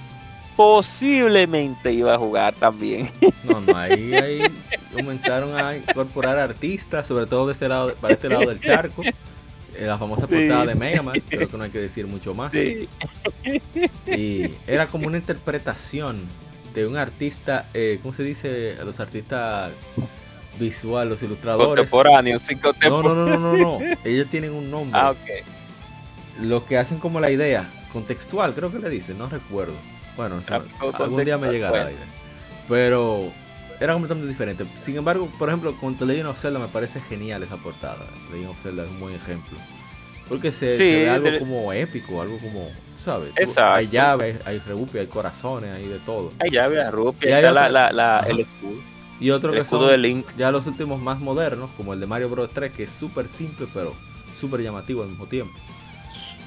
posiblemente 0.60 1.90
iba 1.90 2.14
a 2.14 2.18
jugar 2.18 2.54
también. 2.54 3.10
No, 3.42 3.58
no, 3.58 3.76
ahí, 3.76 4.14
ahí 4.14 4.42
comenzaron 4.92 5.58
a 5.58 5.74
incorporar 5.74 6.38
artistas, 6.38 7.06
sobre 7.06 7.26
todo 7.26 7.46
de 7.46 7.54
este 7.54 7.66
lado, 7.68 7.94
para 7.94 8.12
este 8.12 8.28
lado 8.28 8.46
del 8.46 8.60
charco. 8.60 9.02
Eh, 9.02 9.86
la 9.86 9.96
famosa 9.96 10.26
portada 10.26 10.66
de 10.66 10.74
Mega 10.74 11.02
Man, 11.02 11.20
creo 11.26 11.48
que 11.48 11.56
no 11.56 11.64
hay 11.64 11.70
que 11.70 11.78
decir 11.78 12.06
mucho 12.06 12.34
más. 12.34 12.52
Y 12.54 12.88
era 14.66 14.86
como 14.88 15.06
una 15.06 15.16
interpretación 15.16 16.20
de 16.74 16.86
un 16.86 16.98
artista, 16.98 17.66
eh, 17.72 17.98
¿cómo 18.02 18.12
se 18.12 18.22
dice? 18.22 18.76
Los 18.84 19.00
artistas 19.00 19.72
visual, 20.58 21.08
los 21.08 21.22
ilustradores. 21.22 21.90
Contemporáneos, 21.90 22.44
No, 22.82 23.02
no, 23.02 23.14
no, 23.14 23.38
no, 23.38 23.56
no, 23.56 23.78
Ellos 24.04 24.28
tienen 24.30 24.52
un 24.52 24.70
nombre. 24.70 25.00
Ah, 25.00 25.12
ok 25.12 25.46
lo 26.42 26.64
que 26.64 26.78
hacen 26.78 26.98
como 26.98 27.20
la 27.20 27.30
idea, 27.30 27.68
contextual, 27.92 28.54
creo 28.54 28.72
que 28.72 28.78
le 28.78 28.88
dicen, 28.88 29.18
no 29.18 29.28
recuerdo. 29.28 29.74
Bueno, 30.20 30.42
algún 30.98 31.24
día 31.24 31.38
me 31.38 31.50
llegará 31.50 31.84
la 31.84 31.92
idea. 31.92 32.04
Pero 32.68 33.32
era 33.80 33.94
completamente 33.94 34.28
diferente. 34.28 34.64
Sin 34.78 34.96
embargo, 34.96 35.30
por 35.38 35.48
ejemplo, 35.48 35.74
con 35.80 35.94
The 35.94 36.04
Legend 36.04 36.28
of 36.28 36.38
Zelda 36.38 36.58
me 36.58 36.68
parece 36.68 37.00
genial 37.00 37.42
esa 37.42 37.56
portada. 37.56 38.04
The 38.28 38.34
Legend 38.34 38.50
of 38.50 38.62
Zelda 38.62 38.84
es 38.84 38.90
un 38.90 39.00
buen 39.00 39.14
ejemplo. 39.14 39.58
Porque 40.28 40.52
se, 40.52 40.66
ve 40.76 41.08
algo 41.08 41.38
como 41.38 41.72
épico, 41.72 42.20
algo 42.20 42.36
como, 42.38 42.68
¿sabes? 43.02 43.32
Hay 43.56 43.88
llaves, 43.88 44.36
hay 44.46 44.58
rupia, 44.58 45.00
hay 45.00 45.06
corazones, 45.06 45.74
hay 45.74 45.88
de 45.88 45.98
todo. 46.00 46.30
Hay 46.38 46.50
llaves, 46.50 46.84
hay 46.84 46.90
rupia, 46.90 47.36
hay 47.38 47.42
la, 47.42 47.90
la, 47.90 48.26
el 48.28 48.40
escudo. 48.40 48.78
Y 49.18 49.30
otro 49.30 49.52
que 49.52 49.64
son 49.64 49.88
de 49.88 49.96
Link. 49.96 50.26
ya 50.36 50.50
los 50.50 50.66
últimos 50.66 51.00
más 51.00 51.18
modernos, 51.18 51.70
como 51.78 51.94
el 51.94 52.00
de 52.00 52.06
Mario 52.06 52.28
Bros 52.28 52.50
3, 52.50 52.72
que 52.72 52.84
es 52.84 52.90
súper 52.90 53.28
simple, 53.28 53.66
pero 53.72 53.94
súper 54.38 54.60
llamativo 54.60 55.02
al 55.02 55.08
mismo 55.08 55.26
tiempo 55.26 55.54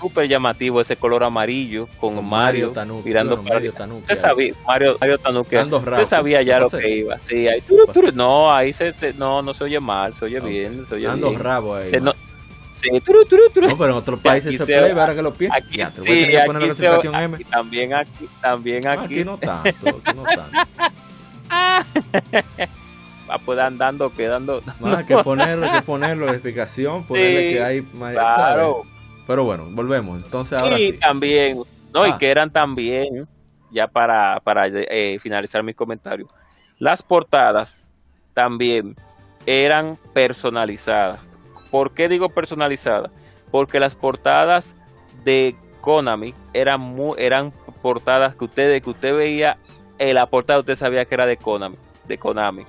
súper 0.03 0.27
llamativo 0.27 0.81
ese 0.81 0.97
color 0.97 1.23
amarillo 1.23 1.87
con, 1.97 2.23
Mario, 2.25 2.71
Tanuki, 2.71 3.07
mirando 3.07 3.37
para 3.41 3.53
Mario 3.55 3.71
Tanuki, 3.71 4.01
usted 4.01 4.19
sabía 4.19 4.53
Mario, 4.67 4.97
Mario 4.99 5.17
Tanuki 5.17 5.55
usted 5.55 6.05
sabía 6.05 6.41
ya 6.41 6.59
lo 6.59 6.69
que 6.69 6.89
iba 6.89 7.17
sí, 7.19 7.47
ahí, 7.47 7.63
no 8.13 8.51
ahí 8.51 8.73
se, 8.73 8.91
se, 8.91 9.13
no 9.13 9.41
no 9.41 9.53
se 9.53 9.63
oye 9.63 9.79
mal 9.79 10.13
se 10.13 10.25
oye 10.25 10.41
bien 10.41 10.85
se 10.85 10.95
oye 10.95 11.07
Dando 11.07 11.29
bien. 11.29 11.39
rabo 11.39 11.75
ahí 11.75 11.87
se, 11.87 12.01
no, 12.01 12.13
sí, 12.73 12.89
turu, 12.99 13.23
turu, 13.23 13.49
turu. 13.49 13.69
no 13.69 13.77
pero 13.77 13.91
en 13.91 13.97
otros 13.97 14.19
países 14.19 14.51
se, 14.51 14.65
se 14.65 14.65
puede 14.65 14.93
ver 14.93 15.15
que 15.15 15.21
lo 15.21 15.33
piensa 15.33 15.57
aquí, 15.57 15.77
ya, 15.77 15.89
sí, 15.91 16.35
a 16.35 16.45
poner 16.45 16.63
la 16.63 16.67
presentación 16.67 17.15
M. 17.15 17.35
Aquí, 17.35 17.45
también 17.45 17.93
aquí 17.93 18.29
también 18.41 18.85
aquí. 18.87 19.05
aquí 19.05 19.23
no 19.23 19.37
tanto 19.37 19.69
aquí 19.69 20.17
no 20.17 20.23
tanto. 20.23 20.57
Va 23.29 23.37
pues 23.37 23.57
andando 23.57 24.13
quedando. 24.13 24.61
Más 24.81 25.05
que 25.05 25.15
ponerlo 25.17 25.71
que 25.71 25.81
ponerlo 25.81 26.25
la 26.25 26.33
explicación 26.33 27.03
ponerle 27.07 27.47
sí, 27.47 27.53
que 27.53 27.63
hay 27.63 27.81
claro 27.81 28.85
pero 29.27 29.43
bueno, 29.43 29.65
volvemos. 29.71 30.23
Entonces 30.23 30.57
ahora 30.57 30.79
y 30.79 30.93
también, 30.93 31.57
no, 31.93 32.07
y 32.07 32.11
ah. 32.11 32.17
que 32.17 32.29
eran 32.29 32.51
también, 32.51 33.27
ya 33.71 33.87
para, 33.87 34.41
para 34.43 34.67
eh, 34.67 35.17
finalizar 35.21 35.63
mis 35.63 35.75
comentarios, 35.75 36.29
las 36.79 37.01
portadas 37.01 37.91
también 38.33 38.95
eran 39.45 39.97
personalizadas. 40.13 41.19
¿Por 41.71 41.91
qué 41.91 42.07
digo 42.07 42.29
personalizadas? 42.29 43.11
Porque 43.51 43.79
las 43.79 43.95
portadas 43.95 44.75
de 45.23 45.55
Konami 45.81 46.33
eran 46.53 46.81
muy, 46.81 47.15
eran 47.17 47.51
portadas 47.81 48.35
que 48.35 48.45
usted, 48.45 48.81
que 48.81 48.89
usted 48.89 49.15
veía 49.15 49.57
en 49.99 50.15
la 50.15 50.25
portada 50.25 50.59
usted 50.59 50.75
sabía 50.75 51.05
que 51.05 51.15
era 51.15 51.25
de 51.25 51.37
Konami, 51.37 51.77
de 52.05 52.17
Konami. 52.17 52.65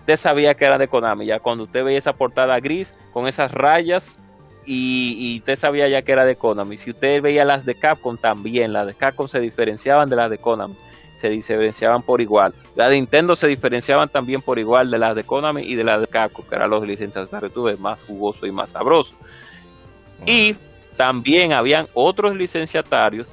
Usted 0.00 0.16
sabía 0.16 0.54
que 0.54 0.64
era 0.64 0.78
de 0.78 0.88
Konami, 0.88 1.26
ya 1.26 1.40
cuando 1.40 1.64
usted 1.64 1.84
veía 1.84 1.98
esa 1.98 2.12
portada 2.12 2.58
gris 2.60 2.94
con 3.12 3.28
esas 3.28 3.52
rayas 3.52 4.18
y, 4.66 5.38
usted 5.38 5.56
sabía 5.56 5.88
ya 5.88 6.02
que 6.02 6.12
era 6.12 6.24
de 6.24 6.36
Konami. 6.36 6.78
Si 6.78 6.90
usted 6.90 7.22
veía 7.22 7.44
las 7.44 7.64
de 7.64 7.74
Capcom 7.74 8.16
también, 8.16 8.72
las 8.72 8.86
de 8.86 8.94
Capcom 8.94 9.28
se 9.28 9.40
diferenciaban 9.40 10.08
de 10.08 10.16
las 10.16 10.30
de 10.30 10.38
Konami. 10.38 10.74
se 11.16 11.28
diferenciaban 11.28 12.02
por 12.02 12.20
igual. 12.20 12.54
Las 12.74 12.88
de 12.88 12.96
Nintendo 12.96 13.36
se 13.36 13.46
diferenciaban 13.46 14.08
también 14.08 14.40
por 14.40 14.58
igual 14.58 14.90
de 14.90 14.98
las 14.98 15.14
de 15.14 15.24
Konami 15.24 15.62
y 15.62 15.74
de 15.74 15.84
las 15.84 16.00
de 16.00 16.06
Capcom, 16.06 16.46
que 16.46 16.54
eran 16.54 16.70
los 16.70 16.86
licenciatarios 16.86 17.52
tuve 17.52 17.76
más 17.76 18.00
jugoso 18.02 18.46
y 18.46 18.52
más 18.52 18.70
sabroso. 18.70 19.14
Y 20.24 20.56
también 20.96 21.52
habían 21.52 21.88
otros 21.94 22.36
licenciatarios 22.36 23.26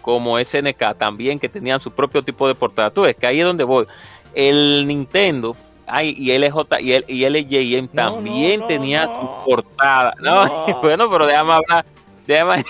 como 0.00 0.38
SNK 0.38 0.96
también 0.98 1.38
que 1.38 1.48
tenían 1.48 1.80
su 1.80 1.90
propio 1.90 2.22
tipo 2.22 2.48
de 2.48 2.54
portada. 2.54 2.90
Tú 2.90 3.02
ves 3.02 3.16
que 3.16 3.26
ahí 3.26 3.40
es 3.40 3.46
donde 3.46 3.64
voy. 3.64 3.86
El 4.34 4.86
Nintendo 4.86 5.56
ay, 5.90 6.14
y 6.16 6.36
LJ 6.36 6.80
y, 6.80 6.92
el, 6.92 7.04
y 7.08 7.28
LJM 7.28 7.88
también 7.88 8.66
tenía 8.66 9.06
su 9.06 9.44
portada. 9.44 10.14
No, 10.20 10.66
bueno, 10.82 11.10
pero 11.10 11.26
déjame 11.26 11.52
hablar. 11.52 11.84
Déjame, 12.26 12.64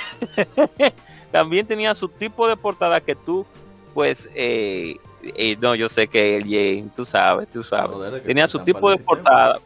también 1.33 1.67
tenía 1.67 1.95
su 1.95 2.09
tipo 2.09 2.49
de 2.49 2.57
portada 2.57 3.01
que 3.01 3.15
tú, 3.15 3.47
pues, 3.95 4.29
eh, 4.35 4.97
eh, 5.23 5.57
no, 5.61 5.75
yo 5.75 5.89
sé 5.89 6.09
que 6.09 6.37
el 6.37 6.45
Jane, 6.45 6.91
tú 6.97 7.05
sabes, 7.05 7.49
tú 7.51 7.63
sabes. 7.63 8.23
tenía 8.25 8.49
su 8.49 8.59
tipo 8.61 8.91
de 8.91 8.97
portada. 8.99 9.61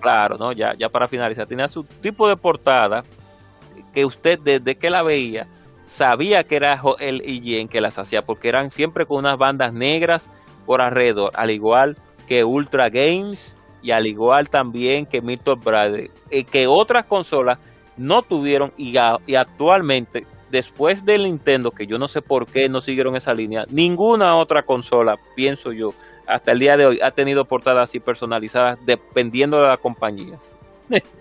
Claro, 0.00 0.38
no, 0.38 0.52
ya, 0.52 0.74
ya 0.74 0.88
para 0.88 1.08
finalizar, 1.08 1.46
tenía 1.46 1.68
su 1.68 1.84
tipo 1.84 2.28
de 2.28 2.36
portada 2.36 3.04
que 3.92 4.04
usted 4.04 4.38
desde 4.38 4.76
que 4.76 4.90
la 4.90 5.02
veía 5.02 5.46
sabía 5.88 6.44
que 6.44 6.56
era 6.56 6.80
el 7.00 7.22
IGN 7.24 7.68
que 7.68 7.80
las 7.80 7.98
hacía 7.98 8.24
porque 8.24 8.48
eran 8.48 8.70
siempre 8.70 9.06
con 9.06 9.18
unas 9.18 9.38
bandas 9.38 9.72
negras 9.72 10.30
por 10.66 10.82
alrededor, 10.82 11.32
al 11.34 11.50
igual 11.50 11.96
que 12.28 12.44
Ultra 12.44 12.90
Games 12.90 13.56
y 13.82 13.90
al 13.90 14.06
igual 14.06 14.50
también 14.50 15.06
que 15.06 15.22
Milton 15.22 15.60
Bradley, 15.60 16.10
y 16.30 16.44
que 16.44 16.66
otras 16.66 17.06
consolas 17.06 17.58
no 17.96 18.22
tuvieron 18.22 18.72
y, 18.76 18.94
y 19.26 19.34
actualmente 19.34 20.26
después 20.50 21.04
del 21.04 21.24
Nintendo, 21.24 21.70
que 21.70 21.86
yo 21.86 21.98
no 21.98 22.08
sé 22.08 22.22
por 22.22 22.46
qué 22.46 22.68
no 22.68 22.80
siguieron 22.80 23.16
esa 23.16 23.34
línea, 23.34 23.66
ninguna 23.70 24.36
otra 24.36 24.62
consola, 24.62 25.18
pienso 25.34 25.72
yo, 25.72 25.94
hasta 26.26 26.52
el 26.52 26.58
día 26.58 26.76
de 26.76 26.86
hoy 26.86 27.00
ha 27.02 27.10
tenido 27.10 27.44
portadas 27.44 27.88
así 27.88 28.00
personalizadas 28.00 28.78
dependiendo 28.84 29.60
de 29.60 29.68
la 29.68 29.76
compañía. 29.76 30.38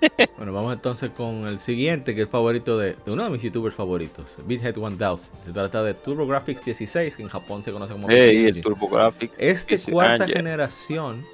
bueno, 0.36 0.52
vamos 0.52 0.72
entonces 0.72 1.10
con 1.10 1.46
el 1.46 1.60
siguiente, 1.60 2.14
que 2.14 2.22
es 2.22 2.28
favorito 2.28 2.78
de, 2.78 2.96
uno 3.06 3.24
de 3.24 3.30
mis 3.30 3.42
youtubers 3.42 3.74
favoritos, 3.74 4.38
Bithead 4.44 4.76
1000. 4.76 4.98
Se 5.44 5.52
trata 5.52 5.82
de 5.82 5.94
TurboGrafx 5.94 6.64
16, 6.64 7.16
que 7.16 7.22
en 7.22 7.28
Japón 7.28 7.62
se 7.62 7.72
conoce 7.72 7.92
como 7.92 8.08
hey, 8.08 8.46
el 8.46 8.60
TurboGrafx. 8.62 9.30
Este 9.38 9.78
cuarta 9.78 10.26
generación, 10.26 11.24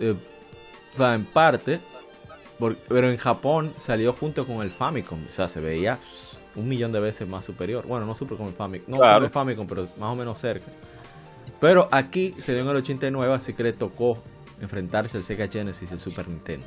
eh, 0.00 0.14
va 1.00 1.14
en 1.14 1.24
parte, 1.24 1.80
pero 2.88 3.10
en 3.10 3.16
Japón 3.16 3.74
salió 3.78 4.12
junto 4.12 4.46
con 4.46 4.62
el 4.62 4.70
Famicom, 4.70 5.26
o 5.26 5.30
sea, 5.30 5.48
se 5.48 5.60
veía 5.60 5.98
un 6.54 6.68
millón 6.68 6.92
de 6.92 7.00
veces 7.00 7.28
más 7.28 7.44
superior. 7.44 7.86
Bueno, 7.86 8.06
no 8.06 8.14
super 8.14 8.38
con 8.38 8.46
el 8.48 8.54
Famicom, 8.54 8.94
no 8.94 8.98
con 8.98 9.24
el 9.24 9.30
Famicom, 9.30 9.66
pero 9.66 9.86
más 9.98 10.12
o 10.12 10.14
menos 10.14 10.38
cerca. 10.38 10.66
Pero 11.60 11.88
aquí 11.90 12.34
se 12.38 12.52
dio 12.52 12.62
en 12.62 12.68
el 12.68 12.76
89, 12.76 13.34
así 13.34 13.52
que 13.52 13.62
le 13.62 13.72
tocó 13.72 14.22
enfrentarse 14.60 15.16
al 15.16 15.22
Sega 15.22 15.48
Genesis 15.48 15.90
y 15.90 15.94
el 15.94 16.00
Super 16.00 16.28
Nintendo. 16.28 16.66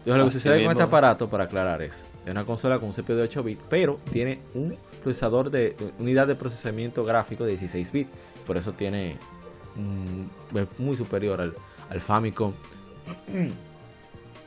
Entonces, 0.00 0.18
lo 0.18 0.24
que 0.24 0.30
sucede 0.30 0.62
con 0.62 0.72
este 0.72 0.82
aparato, 0.82 1.28
para 1.28 1.44
aclarar, 1.44 1.82
es, 1.82 2.04
es 2.24 2.30
una 2.30 2.44
consola 2.44 2.78
con 2.78 2.88
un 2.88 2.94
CPU 2.94 3.14
de 3.14 3.22
8 3.22 3.42
bits, 3.42 3.62
pero 3.68 4.00
tiene 4.10 4.40
un 4.54 4.76
procesador 5.02 5.50
de 5.50 5.76
unidad 5.98 6.26
de 6.26 6.34
procesamiento 6.34 7.04
gráfico 7.04 7.44
de 7.44 7.50
16 7.50 7.92
bits. 7.92 8.10
Por 8.46 8.56
eso 8.56 8.72
tiene 8.72 9.16
muy 10.78 10.96
superior 10.96 11.40
al, 11.40 11.54
al 11.90 12.00
Famicom 12.00 12.52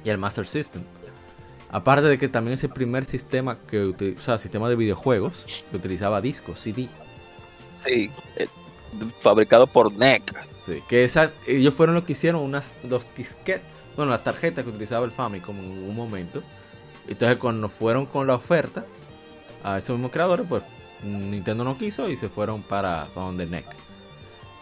y 0.04 0.10
al 0.10 0.18
Master 0.18 0.48
System. 0.48 0.82
Aparte 1.70 2.08
de 2.08 2.18
que 2.18 2.30
también 2.30 2.54
es 2.54 2.64
el 2.64 2.70
primer 2.70 3.04
sistema 3.06 3.58
que 3.68 3.82
o 4.18 4.22
sea, 4.22 4.38
sistema 4.38 4.70
de 4.70 4.76
videojuegos 4.76 5.64
que 5.72 5.78
utilizaba 5.78 6.22
discos, 6.22 6.60
CD. 6.60 6.88
Sí, 7.78 8.12
eh, 8.36 8.48
fabricado 9.22 9.66
por 9.66 9.92
NEC. 9.92 10.53
Sí, 10.66 10.82
que 10.88 11.04
esa, 11.04 11.32
ellos 11.46 11.74
fueron 11.74 11.96
los 11.96 12.06
que 12.06 12.14
hicieron 12.14 12.42
unas 12.42 12.74
dos 12.84 13.06
disquets, 13.18 13.90
bueno, 13.98 14.12
las 14.12 14.24
tarjetas 14.24 14.64
que 14.64 14.70
utilizaba 14.70 15.06
el 15.06 15.12
Famicom 15.12 15.58
en 15.58 15.90
un 15.90 15.96
momento. 15.96 16.42
Entonces 17.08 17.38
cuando 17.38 17.68
fueron 17.68 18.06
con 18.06 18.28
la 18.28 18.36
oferta 18.36 18.86
a 19.62 19.78
esos 19.78 19.98
mismos 19.98 20.12
creadores, 20.12 20.46
pues 20.48 20.64
Nintendo 21.04 21.66
no 21.66 21.78
quiso 21.78 22.10
y 22.10 22.16
se 22.16 22.30
fueron 22.30 22.62
para, 22.62 23.08
para 23.14 23.26
donde 23.26 23.46
NEC. 23.46 23.66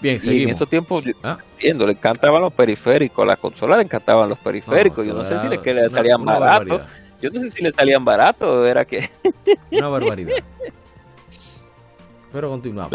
Bien, 0.01 0.19
y 0.23 0.43
en 0.43 0.49
esos 0.49 0.67
tiempos, 0.67 1.03
¿Ah? 1.21 1.37
viendo, 1.59 1.85
le 1.85 1.91
encantaban 1.91 2.41
los 2.41 2.51
periféricos, 2.51 3.21
a 3.21 3.27
la 3.27 3.37
consola 3.37 3.77
le 3.77 3.83
encantaban 3.83 4.27
los 4.27 4.39
periféricos. 4.39 5.05
yo 5.05 5.13
no 5.13 5.23
sé 5.23 5.37
si 5.37 5.47
le, 5.47 5.61
que 5.61 5.73
le 5.75 5.87
salían 5.89 6.25
baratos. 6.25 6.81
Yo 7.21 7.29
no 7.29 7.39
sé 7.41 7.51
si 7.51 7.61
le 7.61 7.71
salían 7.71 8.03
baratos, 8.03 8.67
era 8.67 8.83
que. 8.83 9.11
Una 9.71 9.89
barbaridad. 9.89 10.31
Pero 12.33 12.49
continuamos. 12.49 12.91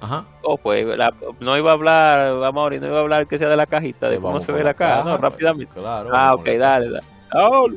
Ajá. 0.00 0.24
Oh, 0.42 0.56
pues 0.56 0.86
no 1.40 1.56
iba 1.56 1.70
a 1.70 1.74
hablar, 1.74 2.38
vamos 2.38 2.70
a 2.70 2.74
no 2.76 2.86
iba 2.86 2.98
a 2.98 3.00
hablar 3.00 3.26
que 3.26 3.38
sea 3.38 3.48
de 3.48 3.56
la 3.56 3.66
cajita, 3.66 4.08
de 4.08 4.18
cómo 4.18 4.40
se 4.40 4.52
ve 4.52 4.62
la 4.62 4.74
caja, 4.74 5.04
no, 5.04 5.16
rápidamente. 5.16 5.72
Claro, 5.74 6.10
ah, 6.12 6.34
ok, 6.34 6.46
dale, 6.46 6.90
dale. 6.90 7.06
Oh. 7.32 7.68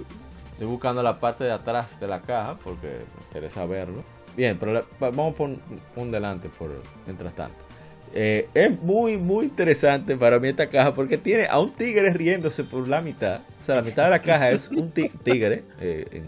Estoy 0.51 0.67
buscando 0.67 1.01
la 1.01 1.19
parte 1.19 1.45
de 1.45 1.51
atrás 1.51 1.99
de 1.99 2.07
la 2.07 2.21
caja 2.21 2.57
porque 2.61 2.87
me 2.87 3.23
interesa 3.23 3.65
verlo. 3.65 4.03
Bien, 4.35 4.57
pero 4.59 4.83
vamos 4.99 5.35
por 5.35 5.49
un 5.95 6.11
delante 6.11 6.49
por 6.49 6.69
mientras 7.05 7.33
tanto. 7.33 7.69
Eh, 8.13 8.49
es 8.53 8.81
muy, 8.81 9.17
muy 9.17 9.45
interesante 9.45 10.17
para 10.17 10.39
mí 10.39 10.47
esta 10.47 10.67
caja 10.67 10.93
porque 10.93 11.17
tiene 11.17 11.45
a 11.45 11.59
un 11.59 11.71
tigre 11.71 12.11
riéndose 12.11 12.63
por 12.63 12.87
la 12.87 13.01
mitad. 13.01 13.41
O 13.59 13.63
sea, 13.63 13.75
la 13.75 13.81
mitad 13.81 14.05
de 14.05 14.09
la 14.09 14.19
caja 14.19 14.51
es 14.51 14.69
un 14.69 14.91
tigre 15.23 15.63
eh, 15.79 16.23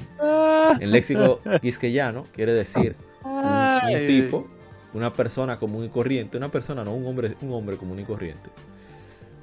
en, 0.79 0.91
léxico 0.91 1.41
quisqueyano, 1.61 2.25
quiere 2.33 2.53
decir 2.53 2.95
un, 3.23 4.07
tipo, 4.07 4.47
una 4.93 5.13
persona 5.13 5.57
común 5.57 5.85
y 5.85 5.89
corriente. 5.89 6.37
Una 6.37 6.51
persona, 6.51 6.83
no 6.83 6.93
un 6.93 7.05
hombre, 7.05 7.35
un 7.41 7.53
hombre 7.53 7.77
común 7.77 7.99
y 7.99 8.03
corriente. 8.03 8.49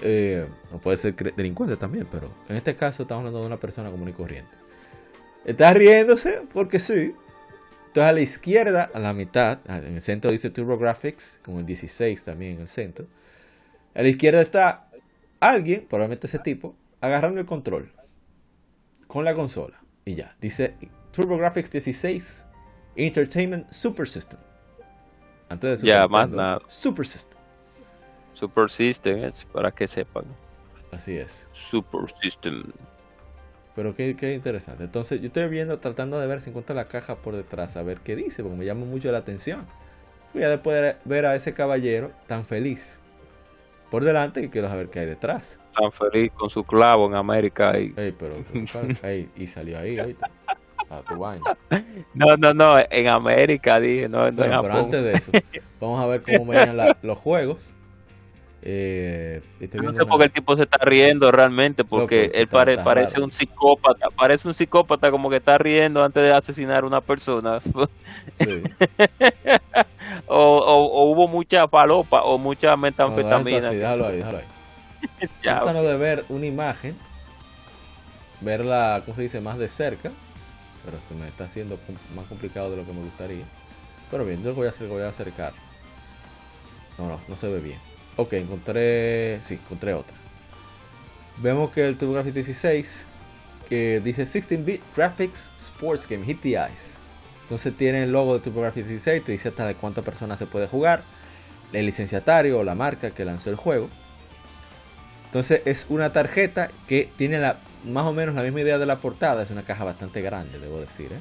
Eh, 0.01 0.47
puede 0.83 0.97
ser 0.97 1.15
delincuente 1.35 1.77
también, 1.77 2.07
pero 2.11 2.31
en 2.49 2.57
este 2.57 2.77
caso 2.77 3.03
estamos 3.03 3.21
hablando 3.21 3.41
de 3.41 3.47
una 3.47 3.57
persona 3.59 3.91
común 3.91 4.09
y 4.09 4.13
corriente. 4.13 4.51
Está 5.45 5.73
riéndose 5.73 6.43
porque 6.53 6.79
sí, 6.79 7.15
entonces 7.89 8.11
a 8.11 8.13
la 8.13 8.21
izquierda, 8.21 8.91
a 8.93 8.99
la 8.99 9.13
mitad, 9.13 9.59
en 9.67 9.95
el 9.95 10.01
centro 10.01 10.31
dice 10.31 10.51
TurboGrafx, 10.51 11.41
como 11.45 11.61
el 11.61 11.67
16 11.67 12.23
también 12.23 12.53
en 12.57 12.61
el 12.61 12.69
centro. 12.69 13.07
A 13.95 14.03
la 14.03 14.09
izquierda 14.09 14.43
está 14.43 14.89
alguien, 15.41 15.87
probablemente 15.89 16.27
ese 16.27 16.39
tipo, 16.39 16.77
agarrando 17.01 17.41
el 17.41 17.47
control 17.47 17.93
con 19.07 19.25
la 19.25 19.35
consola. 19.35 19.81
Y 20.05 20.15
ya, 20.15 20.37
dice 20.41 20.75
TurboGrafx 21.13 21.71
16 21.71 22.45
Entertainment 22.95 23.73
Super 23.73 24.07
System. 24.07 24.39
Antes 25.49 25.81
de 25.81 25.87
Ya, 25.87 26.07
más 26.09 26.29
nada. 26.29 26.61
Super 26.67 27.07
System. 27.07 27.39
Super 28.35 28.71
System, 28.71 29.25
es 29.25 29.45
para 29.47 29.71
que 29.71 29.89
sepan. 29.89 30.25
Así 30.93 31.17
es. 31.17 31.49
Super 31.53 32.13
System. 32.23 32.65
Pero 33.75 33.95
qué, 33.95 34.17
qué, 34.17 34.35
interesante. 34.35 34.85
Entonces 34.85 35.21
yo 35.21 35.27
estoy 35.27 35.49
viendo, 35.49 35.79
tratando 35.79 36.19
de 36.19 36.27
ver 36.27 36.41
si 36.41 36.51
encuentro 36.51 36.75
la 36.75 36.89
caja 36.89 37.17
por 37.17 37.37
detrás, 37.37 37.77
a 37.77 37.83
ver 37.83 38.01
qué 38.01 38.17
dice, 38.17 38.43
porque 38.43 38.59
me 38.59 38.65
llama 38.65 38.85
mucho 38.85 39.11
la 39.13 39.19
atención. 39.19 39.67
Voy 40.35 40.43
a 40.43 40.51
después 40.51 40.97
ver 41.05 41.27
a 41.27 41.35
ese 41.35 41.55
caballero 41.55 42.13
tan 42.27 42.45
feliz 42.45 43.01
por 43.91 44.05
delante 44.05 44.43
y 44.43 44.49
quiero 44.49 44.69
saber 44.69 44.89
qué 44.89 45.01
hay 45.01 45.07
detrás. 45.07 45.61
Tan 45.77 45.93
feliz 45.93 46.33
con 46.33 46.51
su 46.51 46.65
clavo 46.65 47.07
en 47.07 47.15
América. 47.15 47.79
Y, 47.79 47.93
pero, 48.19 48.45
y 49.37 49.47
salió 49.47 49.79
ahí, 49.79 49.99
ahorita. 49.99 50.31
A 50.91 51.03
tu 51.03 51.19
baño. 51.19 51.43
No, 52.15 52.37
no, 52.37 52.53
no, 52.53 52.77
en 52.79 53.09
América 53.09 53.79
dije, 53.79 54.09
no, 54.09 54.31
no 54.33 54.63
pero 54.63 54.75
antes 54.75 55.05
de 55.05 55.13
eso, 55.13 55.31
vamos 55.81 56.01
a 56.01 56.07
ver 56.07 56.23
cómo 56.23 56.47
venían 56.47 56.97
los 57.03 57.19
juegos. 57.19 57.73
Eh, 58.61 59.41
no 59.75 59.95
sé 59.95 60.05
por 60.05 60.19
qué 60.19 60.25
el 60.25 60.33
tipo 60.33 60.57
se 60.57 60.63
está 60.63 60.79
riendo 60.79 61.31
realmente, 61.31 61.85
porque 61.85 62.29
él 62.35 62.49
parece 62.49 63.21
un 63.21 63.31
psicópata, 63.31 64.11
parece 64.11 64.49
un 64.49 64.55
psicópata 64.55 65.13
como 65.13 65.31
que 65.31 65.37
está 65.37 65.59
riendo 65.59 66.03
antes 66.03 66.23
de 66.23 66.33
asesinar 66.33 66.83
a 66.83 66.87
una 66.87 67.01
persona. 67.01 67.61
o, 70.27 71.05
hubo 71.13 71.29
mucha 71.29 71.69
palopa 71.69 72.23
o 72.23 72.37
mucha 72.37 72.77
metanfetamina. 72.77 73.71
déjalo 73.71 74.07
ahí, 74.09 74.17
déjalo 74.17 74.39
ahí. 74.39 75.87
de 75.87 75.97
ver 75.97 76.25
una 76.29 76.47
imagen, 76.47 76.97
verla, 78.41 79.03
¿cómo 79.05 79.15
se 79.15 79.23
dice?, 79.23 79.41
más 79.41 79.57
de 79.57 79.69
cerca, 79.69 80.11
pero 80.85 80.99
se 81.07 81.15
me 81.15 81.29
está 81.29 81.45
haciendo 81.45 81.79
más 82.15 82.27
complicado 82.27 82.71
de 82.71 82.77
lo 82.77 82.87
que 82.87 82.93
me 82.93 83.03
gustaría. 83.03 83.45
Pero 84.11 84.25
bien, 84.25 84.43
yo 84.43 84.51
lo 84.51 84.57
voy 84.57 84.67
a 84.67 84.71
hacer, 84.71 84.89
voy 84.89 85.03
a 85.03 85.09
acercar. 85.09 85.53
No, 86.97 87.09
no, 87.09 87.21
no 87.29 87.37
se 87.37 87.49
ve 87.49 87.61
bien. 87.61 87.79
Ok, 88.17 88.33
encontré. 88.35 89.39
Sí, 89.43 89.55
encontré 89.55 89.95
otra. 89.95 90.17
Vemos 91.37 91.71
que 91.73 91.87
el 91.87 91.97
TurboGrafx 91.97 92.35
16 92.35 93.07
que 93.69 94.01
dice 94.03 94.25
16-bit 94.25 94.81
graphics 94.97 95.53
sports 95.57 96.09
game, 96.09 96.25
hit 96.25 96.41
the 96.41 96.55
eyes. 96.55 96.97
Entonces 97.43 97.75
tiene 97.77 98.05
el 98.05 98.13
logo 98.13 98.35
de 98.35 98.41
TurboGrafx 98.41 98.77
16, 98.77 99.25
te 99.25 99.33
dice 99.33 99.49
hasta 99.49 99.67
de 99.67 99.75
cuántas 99.75 100.05
personas 100.05 100.39
se 100.39 100.47
puede 100.47 100.67
jugar, 100.67 101.05
el 101.73 101.87
licenciatario 101.87 102.59
o 102.59 102.65
la 102.65 102.75
marca 102.75 103.11
que 103.11 103.25
lanzó 103.25 103.51
el 103.51 103.57
juego. 103.57 103.89
Entonces 105.27 105.63
es 105.67 105.87
una 105.91 106.13
tarjeta 106.13 106.71
que 106.87 107.11
tiene 107.17 107.39
la, 107.39 107.59
más 107.85 108.05
o 108.07 108.13
menos 108.13 108.35
la 108.35 108.43
misma 108.43 108.61
idea 108.61 108.79
de 108.79 108.87
la 108.87 108.97
portada, 108.97 109.43
es 109.43 109.51
una 109.51 109.63
caja 109.63 109.85
bastante 109.85 110.21
grande, 110.23 110.59
debo 110.59 110.81
decir. 110.81 111.13
¿eh? 111.13 111.21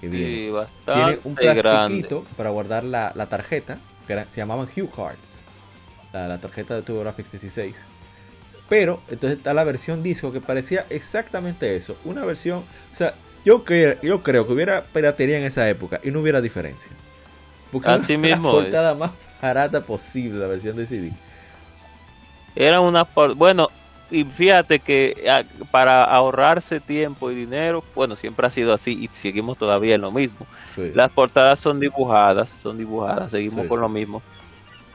Sí, 0.00 0.50
bastante 0.50 0.92
Tiene 0.92 1.18
un 1.24 1.34
plastiquito 1.34 2.24
para 2.36 2.50
guardar 2.50 2.84
la, 2.84 3.12
la 3.14 3.26
tarjeta, 3.28 3.78
que 4.06 4.12
era- 4.12 4.26
se 4.30 4.36
llamaban 4.38 4.68
Hue 4.74 4.88
Cards, 4.94 5.42
la, 6.12 6.28
la 6.28 6.38
tarjeta 6.38 6.74
de 6.74 6.82
TurboGrafx 6.82 7.30
16. 7.30 7.84
Pero 8.68 9.00
entonces 9.08 9.38
está 9.38 9.54
la 9.54 9.64
versión 9.64 10.02
disco 10.02 10.32
que 10.32 10.40
parecía 10.40 10.86
exactamente 10.90 11.76
eso, 11.76 11.96
una 12.04 12.24
versión, 12.24 12.64
o 12.92 12.96
sea, 12.96 13.14
yo, 13.44 13.64
que, 13.64 13.98
yo 14.02 14.22
creo 14.22 14.46
que 14.46 14.52
hubiera 14.54 14.84
piratería 14.84 15.38
en 15.38 15.44
esa 15.44 15.68
época 15.68 16.00
y 16.02 16.10
no 16.10 16.20
hubiera 16.20 16.40
diferencia. 16.40 16.90
Porque 17.70 17.90
Así 17.90 18.16
mismo 18.16 18.52
la 18.52 18.58
es. 18.58 18.64
portada 18.64 18.94
más 18.94 19.10
barata 19.42 19.82
posible 19.84 20.38
la 20.38 20.46
versión 20.46 20.76
de 20.76 20.86
CD. 20.86 21.12
Era 22.56 22.80
una 22.80 23.04
por- 23.04 23.34
bueno, 23.34 23.68
y 24.10 24.24
fíjate 24.24 24.78
que 24.78 25.24
ah, 25.30 25.42
para 25.70 26.04
ahorrarse 26.04 26.80
tiempo 26.80 27.30
y 27.30 27.34
dinero, 27.34 27.82
bueno, 27.94 28.16
siempre 28.16 28.46
ha 28.46 28.50
sido 28.50 28.72
así 28.74 29.04
y 29.04 29.08
seguimos 29.08 29.58
todavía 29.58 29.94
en 29.94 30.02
lo 30.02 30.10
mismo. 30.12 30.46
Sí. 30.74 30.92
Las 30.94 31.10
portadas 31.12 31.58
son 31.60 31.80
dibujadas, 31.80 32.56
son 32.62 32.78
dibujadas, 32.78 33.30
seguimos 33.30 33.62
Sí, 33.62 33.68
con 33.68 33.78
sí, 33.78 33.82
lo 33.82 33.88
sí. 33.88 33.94
mismo. 33.94 34.22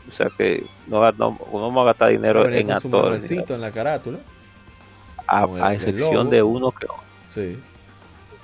O 0.08 0.12
sea 0.12 0.28
que 0.36 0.64
no, 0.88 1.00
no, 1.12 1.38
no 1.52 1.62
vamos 1.62 1.82
a 1.84 1.86
gastar 1.86 2.10
dinero 2.10 2.44
Venía 2.44 2.62
en 2.62 2.72
actores, 2.72 3.30
en 3.30 3.62
la 3.62 3.72
carátula. 3.72 4.20
a, 5.28 5.74
excepción 5.74 6.30
de 6.30 6.42
uno 6.42 6.72
que, 6.72 6.88
Sí. 7.28 7.60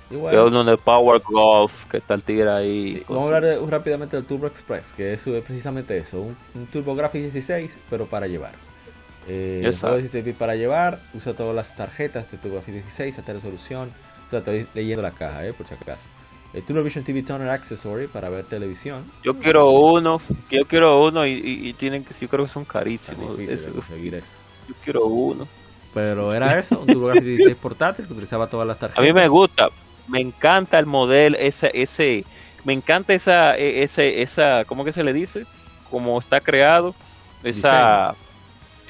Que 0.10 0.18
bueno, 0.18 0.46
uno 0.46 0.64
de 0.64 0.78
Power 0.78 1.20
Golf, 1.28 1.86
que 1.86 1.98
está 1.98 2.14
el 2.14 2.22
tigre 2.22 2.48
ahí. 2.52 3.04
Vamos 3.08 3.24
a 3.24 3.26
hablar 3.38 3.44
de- 3.44 3.66
rápidamente 3.66 4.16
del 4.16 4.26
Turbo 4.26 4.46
Express, 4.46 4.94
que 4.94 5.14
eso 5.14 5.36
es 5.36 5.44
precisamente 5.44 5.98
eso, 5.98 6.22
un, 6.22 6.38
un 6.54 6.68
TurboGrafx 6.68 7.14
16, 7.14 7.80
pero 7.90 8.06
para 8.06 8.28
llevar. 8.28 8.52
Eh, 9.28 9.74
juego 9.80 9.96
16 9.98 10.24
bits 10.24 10.38
para 10.38 10.56
llevar, 10.56 11.00
usa 11.14 11.34
todas 11.34 11.56
las 11.56 11.76
tarjetas 11.76 12.30
de 12.32 12.38
TurboGrafx 12.38 12.72
16, 12.74 13.18
alta 13.18 13.34
resolución. 13.34 13.92
O 14.28 14.30
sea, 14.30 14.40
estoy 14.40 14.68
leyendo 14.74 15.02
la 15.02 15.12
caja, 15.12 15.46
eh, 15.46 15.54
por 15.54 15.68
si 15.68 15.74
acaso. 15.74 16.08
El 16.54 16.64
TurboVision 16.64 17.04
TV 17.04 17.22
Toner 17.24 17.50
Accessory 17.50 18.08
para 18.08 18.30
ver 18.30 18.46
televisión. 18.46 19.04
Yo 19.24 19.38
quiero 19.38 19.70
uno, 19.72 20.22
yo 20.50 20.66
quiero 20.66 21.04
uno 21.04 21.26
y, 21.26 21.32
y- 21.34 21.68
y 21.70 21.74
tienen 21.74 22.06
que, 22.06 22.14
yo 22.20 22.30
creo 22.30 22.46
que 22.46 22.52
son 22.52 22.64
carísimos. 22.66 23.38
difícil 23.38 23.60
Eso, 23.66 23.74
conseguir 23.74 24.16
eso. 24.16 24.32
yo 24.70 24.76
quiero 24.84 25.06
uno. 25.06 25.48
Pero 25.94 26.34
era 26.34 26.58
eso, 26.60 26.80
un 26.80 26.88
TurboGrafx 26.88 27.24
16 27.26 27.56
portátil 27.58 28.06
que 28.08 28.14
utilizaba 28.14 28.48
todas 28.48 28.66
las 28.68 28.78
A 28.78 28.80
tarjetas. 28.80 29.04
mí 29.04 29.12
me 29.14 29.28
gusta, 29.28 29.70
me 30.08 30.20
encanta 30.22 30.80
el 30.80 30.86
modelo, 30.86 31.36
ese, 31.38 31.72
ese, 31.74 32.24
me 32.64 32.74
encanta 32.74 33.14
esa, 33.14 33.58
e- 33.58 33.84
ese, 33.84 34.22
esa, 34.22 34.64
¿cómo 34.66 34.86
que 34.86 34.94
se 34.94 35.04
le 35.04 35.12
dice? 35.14 35.46
Como 35.90 36.18
está 36.20 36.40
creado, 36.42 36.96
esa, 37.44 38.16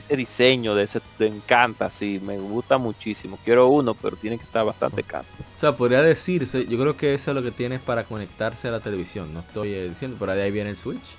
ese 0.06 0.16
diseño 0.18 0.76
de 0.76 0.84
ese, 0.84 1.02
me 1.20 1.28
encanta, 1.28 1.90
sí, 1.90 2.20
me 2.22 2.38
gusta 2.40 2.78
muchísimo. 2.78 3.40
Quiero 3.44 3.68
uno, 3.68 3.96
pero 3.96 4.18
tiene 4.18 4.38
que 4.38 4.46
estar 4.46 4.66
bastante 4.66 5.04
caro. 5.04 5.28
O 5.56 5.60
sea, 5.60 5.76
podría 5.78 6.02
decirse, 6.02 6.66
yo 6.68 6.78
creo 6.80 6.98
que 6.98 7.14
eso 7.14 7.32
es 7.32 7.36
lo 7.36 7.42
que 7.44 7.52
tienes 7.52 7.82
para 7.82 8.04
conectarse 8.06 8.68
a 8.68 8.72
la 8.72 8.82
televisión. 8.82 9.34
No 9.34 9.40
estoy 9.42 9.74
eh, 9.74 9.90
diciendo, 9.90 10.18
pero 10.20 10.34
de 10.34 10.44
ahí 10.44 10.52
viene 10.52 10.70
el 10.72 10.78
Switch. 10.78 11.18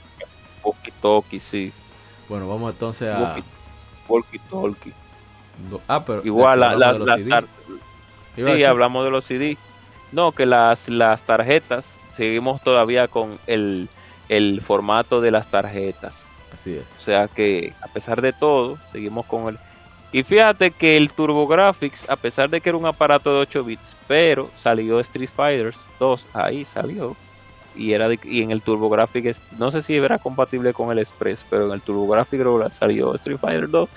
Walkie 0.63 0.93
talkie, 1.01 1.41
sí, 1.41 1.73
Bueno, 2.29 2.49
vamos 2.49 2.73
entonces 2.73 3.09
a... 3.09 3.45
walkie, 4.09 4.39
talkie. 4.51 4.93
Ah, 5.89 6.05
pero... 6.05 6.23
Igual 6.25 6.61
la, 6.61 6.77
la- 6.77 6.93
las 6.93 7.27
tar- 7.29 7.47
sí, 8.35 8.65
hablamos 8.65 9.05
de 9.05 9.11
los 9.11 9.25
CD. 9.25 9.59
No, 10.13 10.33
que 10.33 10.47
las, 10.47 10.89
las 10.89 11.23
tarjetas, 11.23 11.87
seguimos 12.17 12.63
todavía 12.63 13.09
con 13.09 13.39
el, 13.47 13.89
el 14.29 14.61
formato 14.63 15.21
de 15.21 15.31
las 15.31 15.51
tarjetas. 15.51 16.29
Así 16.67 16.77
es. 16.79 16.85
O 16.99 17.03
sea 17.03 17.29
que 17.29 17.73
a 17.81 17.87
pesar 17.89 18.21
de 18.21 18.33
todo, 18.33 18.79
seguimos 18.93 19.25
con 19.27 19.49
el... 19.49 19.59
Y 20.13 20.23
fíjate 20.23 20.71
que 20.71 20.97
el 20.97 21.11
TurboGrafx, 21.13 22.09
a 22.09 22.17
pesar 22.17 22.49
de 22.49 22.61
que 22.61 22.69
era 22.71 22.79
un 22.79 22.87
aparato 22.87 23.33
de 23.35 23.41
8 23.41 23.65
bits, 23.65 23.95
pero 24.09 24.51
salió 24.57 24.99
Street 25.01 25.29
Fighter 25.35 25.75
2, 26.01 26.27
ahí 26.33 26.65
salió. 26.65 27.17
Y 27.75 27.93
era 27.93 28.09
de- 28.09 28.19
y 28.25 28.41
en 28.43 28.51
el 28.51 28.63
TurboGrafx, 28.63 29.37
no 29.59 29.71
sé 29.71 29.83
si 29.83 29.95
era 29.97 30.19
compatible 30.19 30.73
con 30.73 30.91
el 30.91 30.99
Express, 30.99 31.45
pero 31.51 31.67
en 31.67 31.73
el 31.73 31.83
TurboGrafx 31.83 32.77
salió 32.77 33.15
Street 33.17 33.39
Fighter 33.39 33.69
2. 33.69 33.89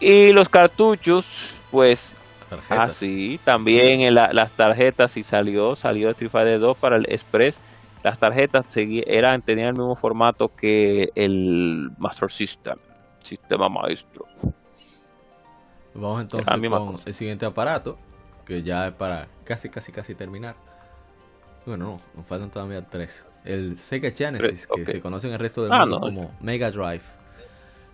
Y 0.00 0.32
los 0.32 0.48
cartuchos, 0.48 1.26
pues 1.70 2.14
Tarjetas. 2.48 2.78
así, 2.92 3.40
también 3.44 4.00
en 4.02 4.14
la- 4.14 4.32
las 4.32 4.50
tarjetas, 4.52 5.12
si 5.12 5.24
salió, 5.24 5.76
salió 5.76 6.10
Street 6.10 6.30
Fighter 6.30 6.60
2 6.60 6.76
para 6.76 6.96
el 6.96 7.06
Express. 7.08 7.58
Las 8.02 8.18
tarjetas 8.18 8.64
eran, 8.76 9.42
tenían 9.42 9.68
el 9.68 9.74
mismo 9.74 9.94
formato 9.96 10.54
que 10.54 11.10
el 11.14 11.90
Master 11.98 12.30
System, 12.30 12.78
sistema 13.22 13.68
maestro. 13.68 14.26
Vamos 15.94 16.22
entonces 16.22 16.48
con 16.70 16.92
cosa. 16.92 17.04
el 17.08 17.14
siguiente 17.14 17.44
aparato, 17.46 17.98
que 18.46 18.62
ya 18.62 18.88
es 18.88 18.94
para 18.94 19.28
casi, 19.44 19.68
casi, 19.68 19.92
casi 19.92 20.14
terminar. 20.14 20.54
Bueno, 21.66 21.84
no, 21.84 22.00
nos 22.16 22.26
faltan 22.26 22.50
todavía 22.50 22.86
tres. 22.86 23.24
El 23.44 23.78
Sega 23.78 24.10
Genesis, 24.12 24.66
que 24.66 24.84
se 24.86 25.00
conoce 25.00 25.26
en 25.26 25.34
el 25.34 25.38
resto 25.38 25.62
del 25.62 25.72
Ah, 25.72 25.80
mundo 25.80 25.98
no. 25.98 26.06
como 26.06 26.34
Mega 26.40 26.70
Drive. 26.70 27.02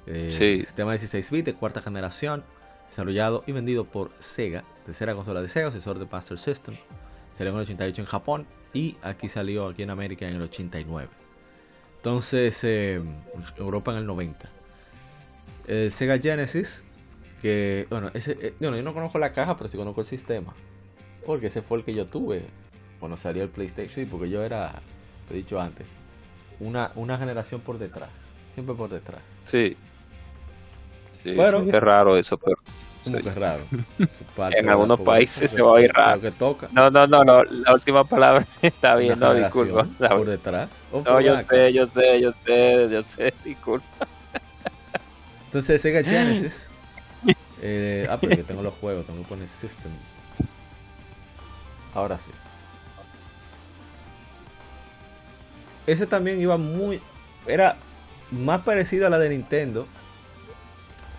Eh, 0.07 0.31
Sí. 0.37 0.61
Sistema 0.63 0.93
16 0.93 1.31
bits 1.31 1.47
de 1.47 1.55
cuarta 1.55 1.81
generación, 1.83 2.45
desarrollado 2.89 3.43
y 3.47 3.53
vendido 3.53 3.85
por 3.85 4.11
Sega, 4.21 4.63
tercera 4.85 5.15
consola 5.15 5.43
de 5.43 5.49
Sega, 5.49 5.71
sucesor 5.73 5.99
de 5.99 6.07
Master 6.07 6.39
System. 6.39 6.77
Salió 7.37 7.53
en 7.53 7.59
el 7.59 7.63
88 7.65 8.03
en 8.03 8.07
Japón 8.07 8.47
y 8.73 8.97
aquí 9.03 9.29
salió 9.29 9.67
aquí 9.69 9.83
en 9.83 9.91
América 9.91 10.29
en 10.29 10.37
el 10.37 10.43
89. 10.43 11.09
Entonces, 11.97 12.63
eh, 12.65 13.01
Europa 13.57 13.93
en 13.93 13.99
el 13.99 14.07
90. 14.07 14.49
El 15.67 15.91
Sega 15.91 16.19
Genesis, 16.19 16.85
que, 17.43 17.87
bueno, 17.91 18.11
ese, 18.15 18.39
eh, 18.41 18.55
bueno, 18.61 18.77
yo 18.77 18.83
no 18.83 18.95
conozco 18.95 19.19
la 19.19 19.33
caja, 19.33 19.57
pero 19.57 19.69
sí 19.69 19.77
conozco 19.77 20.01
el 20.01 20.07
sistema. 20.07 20.55
Porque 21.27 21.49
ese 21.49 21.63
fue 21.63 21.79
el 21.79 21.85
que 21.85 21.93
yo 21.95 22.07
tuve 22.07 22.45
cuando 23.01 23.17
salió 23.17 23.43
el 23.43 23.49
PlayStation 23.49 24.05
y 24.05 24.09
porque 24.09 24.31
yo 24.31 24.43
era, 24.43 24.73
lo 25.29 25.35
he 25.35 25.39
dicho 25.39 25.61
antes, 25.61 25.87
una, 26.61 26.93
una 26.95 27.19
generación 27.19 27.61
por 27.61 27.79
detrás. 27.79 28.11
Siempre 28.55 28.75
por 28.75 28.89
detrás. 28.89 29.23
Sí. 29.51 29.77
Sí, 31.25 31.35
Bueno. 31.35 31.65
sí, 31.65 31.71
es 31.71 31.81
raro 31.81 32.17
eso, 32.17 32.39
pero 32.39 32.57
Como 33.07 33.19
Sí. 33.19 33.23
que 33.23 33.29
es 33.31 33.35
raro. 33.37 33.65
En 34.53 34.69
algunos 34.69 35.01
países 35.01 35.51
se 35.51 35.63
va 35.63 35.69
a 35.69 35.73
oír 35.75 35.93
raro. 35.93 36.17
Lo 36.17 36.23
que 36.23 36.31
toca. 36.33 36.69
no, 36.73 36.91
no, 36.91 37.07
no, 37.07 37.23
no, 37.25 37.45
la 37.45 37.73
última 37.75 38.03
palabra 38.05 38.47
está 38.63 38.91
una 38.93 38.97
bien, 38.97 39.19
no, 39.21 39.33
disculpa. 39.35 39.85
Por 40.09 40.27
detrás. 40.27 40.69
o 40.91 40.99
No, 40.99 41.05
por 41.05 41.23
yo 41.23 41.37
acá. 41.37 41.55
sé, 41.55 41.73
yo 41.73 41.87
sé, 41.89 42.21
yo 42.21 42.33
sé, 42.45 42.89
yo 42.91 43.03
sé, 43.05 43.35
disculpa. 43.45 43.87
Entonces 45.47 45.81
Sega 45.81 46.03
Genesis. 46.09 46.69
eh, 47.63 48.07
ah, 48.11 48.19
pero 48.21 48.37
que 48.37 48.43
tengo 48.43 48.63
los 48.63 48.75
juegos, 48.75 49.07
tengo 49.07 49.23
que 49.23 49.29
poner 49.29 49.49
System. 49.49 49.93
Ahora 51.95 52.19
sí. 52.19 52.33
Ese 55.87 56.07
también 56.07 56.41
iba 56.41 56.57
muy. 56.57 57.01
Era 57.47 57.77
más 58.33 58.63
parecido 58.63 59.07
a 59.07 59.11
la 59.11 59.19
de 59.21 59.29
Nintendo 59.29 59.87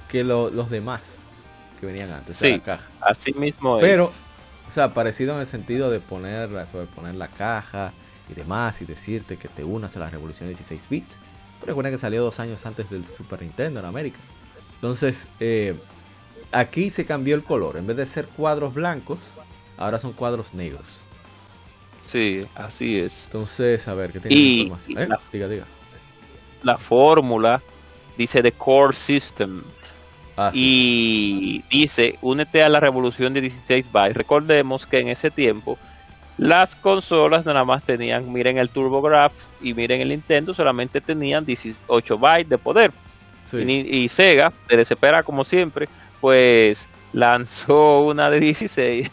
que 0.10 0.24
lo- 0.24 0.50
los 0.50 0.70
demás 0.70 1.18
que 1.80 1.86
venían 1.86 2.12
antes. 2.12 2.36
Sí. 2.38 2.52
la 2.52 2.60
caja. 2.60 2.90
Así 3.02 3.34
mismo 3.34 3.78
es. 3.78 3.82
Pero, 3.84 4.12
o 4.68 4.72
sea, 4.72 4.94
parecido 4.94 5.34
en 5.36 5.42
el 5.42 5.46
sentido 5.48 5.90
de 5.90 6.00
ponerla, 6.00 6.66
sobreponer 6.68 7.16
la 7.16 7.28
caja 7.28 7.94
y 8.30 8.34
demás, 8.34 8.82
y 8.82 8.86
decirte 8.86 9.38
que 9.38 9.48
te 9.48 9.64
unas 9.64 9.96
a 9.96 10.00
la 10.00 10.10
revolución 10.10 10.48
de 10.50 10.56
16 10.56 10.90
bits. 10.90 11.18
Pero 11.60 11.68
recuerden 11.72 11.94
que 11.94 11.98
salió 11.98 12.24
dos 12.24 12.40
años 12.40 12.66
antes 12.66 12.90
del 12.90 13.06
Super 13.08 13.42
Nintendo 13.42 13.80
en 13.80 13.86
América. 13.86 14.18
Entonces, 14.76 15.28
eh, 15.40 15.76
aquí 16.52 16.90
se 16.90 17.06
cambió 17.06 17.36
el 17.36 17.44
color. 17.44 17.78
En 17.78 17.88
vez 17.88 17.98
de 17.98 18.06
ser 18.06 18.28
cuadros 18.28 18.74
blancos, 18.74 19.20
ahora 19.78 20.00
son 20.00 20.14
cuadros 20.14 20.54
negros. 20.54 21.02
Sí, 22.08 22.46
así 22.56 22.98
es. 23.00 23.26
Entonces, 23.26 23.88
a 23.88 23.94
ver, 23.94 24.12
¿qué 24.12 24.20
tiene 24.20 24.36
Y- 24.36 24.60
información? 24.62 25.00
y 25.00 25.02
¿Eh? 25.04 25.08
la- 25.08 25.20
Diga, 25.32 25.48
diga. 25.48 25.66
La 26.64 26.78
fórmula 26.78 27.62
dice 28.18 28.42
The 28.42 28.52
Core 28.54 28.96
System. 28.96 29.64
Ah, 30.38 30.52
sí. 30.54 31.64
y 31.70 31.78
dice, 31.78 32.18
únete 32.22 32.64
a 32.64 32.70
la 32.70 32.80
revolución 32.80 33.34
de 33.34 33.42
16 33.42 33.92
bytes. 33.92 34.16
Recordemos 34.16 34.86
que 34.86 35.00
en 35.00 35.10
ese 35.10 35.32
tiempo 35.32 35.78
las 36.38 36.76
consolas 36.76 37.46
nada 37.46 37.66
más 37.66 37.84
tenían, 37.84 38.32
miren 38.32 38.60
el 38.60 38.70
TurboGrafx 38.70 39.36
y 39.62 39.74
miren 39.74 40.02
el 40.02 40.10
Nintendo, 40.10 40.54
solamente 40.54 41.02
tenían 41.02 41.44
18 41.46 42.18
bytes 42.18 42.50
de 42.50 42.58
poder. 42.60 42.92
Sí. 43.44 43.58
Y, 43.58 44.08
Sega, 44.10 44.54
de 44.70 44.78
desespera 44.78 45.24
como 45.24 45.44
siempre, 45.44 45.88
pues 46.22 46.88
lanzó 47.14 48.02
una 48.02 48.30
de 48.30 48.40
16. 48.40 49.12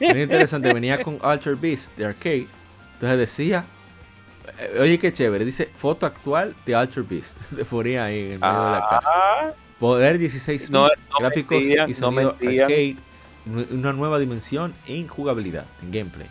Muy 0.00 0.22
interesante, 0.22 0.74
venía 0.74 1.02
con 1.02 1.18
Alter 1.22 1.56
Beast 1.56 1.96
de 1.96 2.04
arcade. 2.04 2.48
Entonces 2.94 3.18
decía, 3.18 3.64
eh, 4.58 4.78
oye 4.80 4.98
qué 4.98 5.12
chévere, 5.12 5.44
dice 5.44 5.70
foto 5.74 6.04
actual 6.04 6.54
de 6.66 6.74
Alter 6.74 7.04
Beast. 7.04 7.38
Se 7.56 7.64
ponía 7.64 8.04
ahí 8.04 8.18
en 8.18 8.32
el 8.32 8.38
medio 8.40 8.64
de 8.64 8.70
la 8.72 8.86
caja. 8.90 9.54
Poder 9.80 10.18
16 10.18 10.70
bits, 10.70 10.70
No, 10.70 10.86
no 10.86 11.18
gráficos 11.18 11.62
y 11.62 11.74
no 11.74 11.94
sonido 11.94 12.36
mentían. 12.38 12.64
arcade, 12.66 12.96
una 13.72 13.92
nueva 13.92 14.18
dimensión 14.18 14.74
en 14.86 15.08
jugabilidad, 15.08 15.66
en 15.82 15.90
gameplay. 15.90 16.28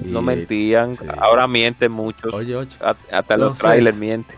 no 0.00 0.20
mentían, 0.22 0.94
sí. 0.94 1.06
ahora 1.18 1.46
mienten 1.48 1.92
muchos. 1.92 2.34
Oye, 2.34 2.56
ocho. 2.56 2.76
Hasta 3.10 3.36
los 3.36 3.56
trailers 3.58 3.96
mienten. 3.96 4.36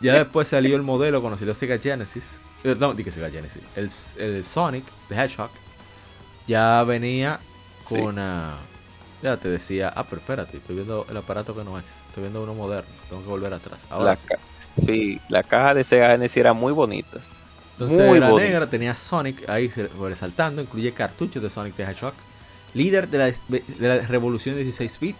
Ya 0.00 0.14
después 0.18 0.48
salió 0.48 0.76
el 0.76 0.82
modelo 0.82 1.22
conocido 1.22 1.54
Sega 1.54 1.78
Genesis. 1.78 2.38
eh, 2.64 2.76
No, 2.78 2.94
dije 2.94 3.10
Sega 3.10 3.30
Genesis. 3.30 3.62
El, 3.74 3.90
el 4.22 4.44
Sonic, 4.44 4.84
the 5.08 5.14
Hedgehog, 5.14 5.50
ya 6.46 6.82
venía 6.84 7.40
con, 7.88 8.18
ah, 8.18 8.58
Ya 9.22 9.36
te 9.38 9.48
decía, 9.48 9.92
ah, 9.96 10.04
pero 10.04 10.20
espérate, 10.20 10.58
estoy 10.58 10.76
viendo 10.76 11.06
el 11.10 11.16
aparato 11.16 11.54
que 11.54 11.64
no 11.64 11.78
es, 11.78 11.84
estoy 12.08 12.22
viendo 12.24 12.42
uno 12.42 12.54
moderno, 12.54 12.90
tengo 13.08 13.22
que 13.22 13.28
volver 13.28 13.52
atrás. 13.54 13.86
Ahora 13.90 14.04
la, 14.10 14.16
sí. 14.16 14.28
La 15.28 15.42
caja 15.42 15.74
de 15.74 15.84
Sega 15.84 16.10
Genesis 16.10 16.36
era 16.36 16.52
muy 16.52 16.72
bonita. 16.72 17.18
Entonces 17.72 18.08
muy 18.08 18.16
era 18.16 18.32
negra, 18.32 18.66
tenía 18.68 18.94
Sonic 18.94 19.48
ahí 19.48 19.68
resaltando, 20.00 20.60
incluye 20.60 20.92
cartuchos 20.92 21.42
de 21.42 21.48
Sonic 21.48 21.74
the 21.76 21.84
Hedgehog, 21.84 22.14
líder 22.74 23.08
de 23.08 23.18
la, 23.18 23.26
de 23.26 23.62
la 23.78 23.98
revolución 24.06 24.56
16 24.56 24.98
bit. 25.00 25.16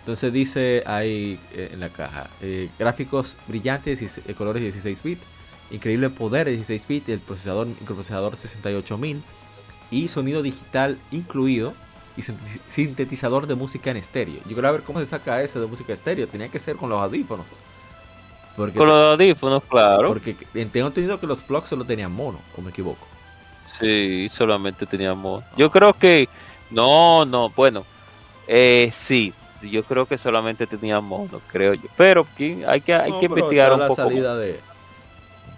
Entonces 0.00 0.32
dice 0.32 0.82
ahí 0.86 1.38
eh, 1.52 1.70
en 1.72 1.80
la 1.80 1.88
caja, 1.88 2.30
eh, 2.40 2.70
gráficos 2.78 3.36
brillantes 3.48 4.02
y 4.02 4.30
eh, 4.30 4.34
colores 4.34 4.62
16 4.62 5.02
bit, 5.02 5.18
increíble 5.70 6.10
poder 6.10 6.46
de 6.46 6.52
16 6.52 6.86
bit, 6.88 7.08
el 7.08 7.20
procesador, 7.20 7.66
microprocesador 7.66 8.36
68000 8.36 9.22
y 9.90 10.08
sonido 10.08 10.42
digital 10.42 10.98
incluido 11.10 11.74
y 12.16 12.22
sintetizador 12.68 13.46
de 13.46 13.54
música 13.54 13.90
en 13.90 13.98
estéreo. 13.98 14.36
Yo 14.46 14.54
quiero 14.54 14.72
ver 14.72 14.82
cómo 14.82 14.98
se 15.00 15.06
saca 15.06 15.42
ese 15.42 15.60
de 15.60 15.66
música 15.66 15.92
estéreo. 15.92 16.26
Tenía 16.26 16.48
que 16.48 16.58
ser 16.58 16.76
con 16.76 16.88
los 16.88 17.00
audífonos. 17.00 17.46
Porque, 18.56 18.78
con 18.78 18.88
los 18.88 19.12
audífonos, 19.12 19.62
claro. 19.64 20.08
Porque 20.08 20.34
tengo 20.72 20.88
entendido 20.88 21.20
que 21.20 21.26
los 21.26 21.42
plugs 21.42 21.68
solo 21.68 21.84
tenían 21.84 22.12
mono, 22.12 22.40
o 22.56 22.62
me 22.62 22.70
equivoco. 22.70 23.06
Sí, 23.78 24.28
solamente 24.32 24.86
tenían 24.86 25.18
mono. 25.18 25.44
Yo 25.56 25.70
creo 25.70 25.92
que. 25.92 26.28
No, 26.70 27.24
no, 27.26 27.50
bueno. 27.50 27.84
Eh, 28.48 28.90
sí, 28.92 29.34
yo 29.62 29.82
creo 29.84 30.06
que 30.06 30.16
solamente 30.16 30.66
tenían 30.66 31.04
mono, 31.04 31.40
creo 31.52 31.74
yo. 31.74 31.88
Pero 31.96 32.26
hay 32.66 32.80
que, 32.80 32.94
hay 32.94 33.12
que 33.18 33.26
investigar 33.26 33.72
un 33.72 33.80
la 33.80 33.88
poco. 33.88 34.02
salida 34.02 34.36
de, 34.36 34.60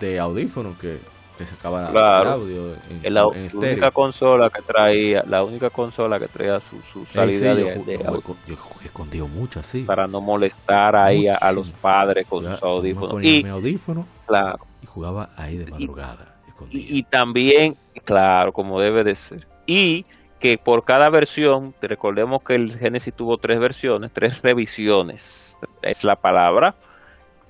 de 0.01 0.19
audífonos 0.19 0.77
que 0.79 0.99
que 1.39 1.47
se 1.47 1.55
acaba 1.55 1.91
claro. 1.91 2.35
el 2.35 2.41
audio 2.41 2.77
en, 3.03 3.15
la, 3.15 3.27
única 3.27 3.91
consola 3.91 4.51
que 4.51 4.61
traía 4.61 5.25
la 5.27 5.45
única 5.45 5.71
consola 5.71 6.19
que 6.19 6.27
traía 6.27 6.61
su, 6.61 6.81
su 6.93 7.07
salida 7.07 7.55
de, 7.55 7.73
audio. 7.73 8.23
Yo, 8.47 8.57
he 8.83 8.87
escondido 8.87 9.29
mucho 9.29 9.61
así 9.61 9.83
para 9.83 10.07
no 10.07 10.21
molestar 10.21 10.97
ahí 10.97 11.29
a, 11.29 11.53
los 11.53 11.71
padres 11.71 12.27
con 12.27 12.45
sus 12.45 12.63
audífonos. 12.63 13.23
y 13.23 13.47
audífono 13.47 14.07
claro. 14.27 14.67
y 14.83 14.87
jugaba 14.87 15.31
ahí 15.37 15.57
de 15.57 15.67
madrugada 15.67 16.35
y, 16.71 16.99
y, 16.99 17.03
también 17.05 17.77
claro 18.05 18.53
como 18.53 18.81
debe 18.81 19.05
de 19.05 19.15
ser. 19.15 19.47
Y 19.65 20.05
que 20.41 20.59
por 20.59 20.85
cada 20.85 21.09
versión 21.09 21.75
recordemos 21.81 22.43
que 22.43 22.57
el 22.57 22.77
Genesis 22.77 23.15
tuvo 23.15 23.39
tres 23.39 23.59
versiones 23.59 24.11
tres 24.13 24.43
revisiones 24.43 25.57
es 25.83 26.05
la 26.05 26.17
palabra 26.17 26.75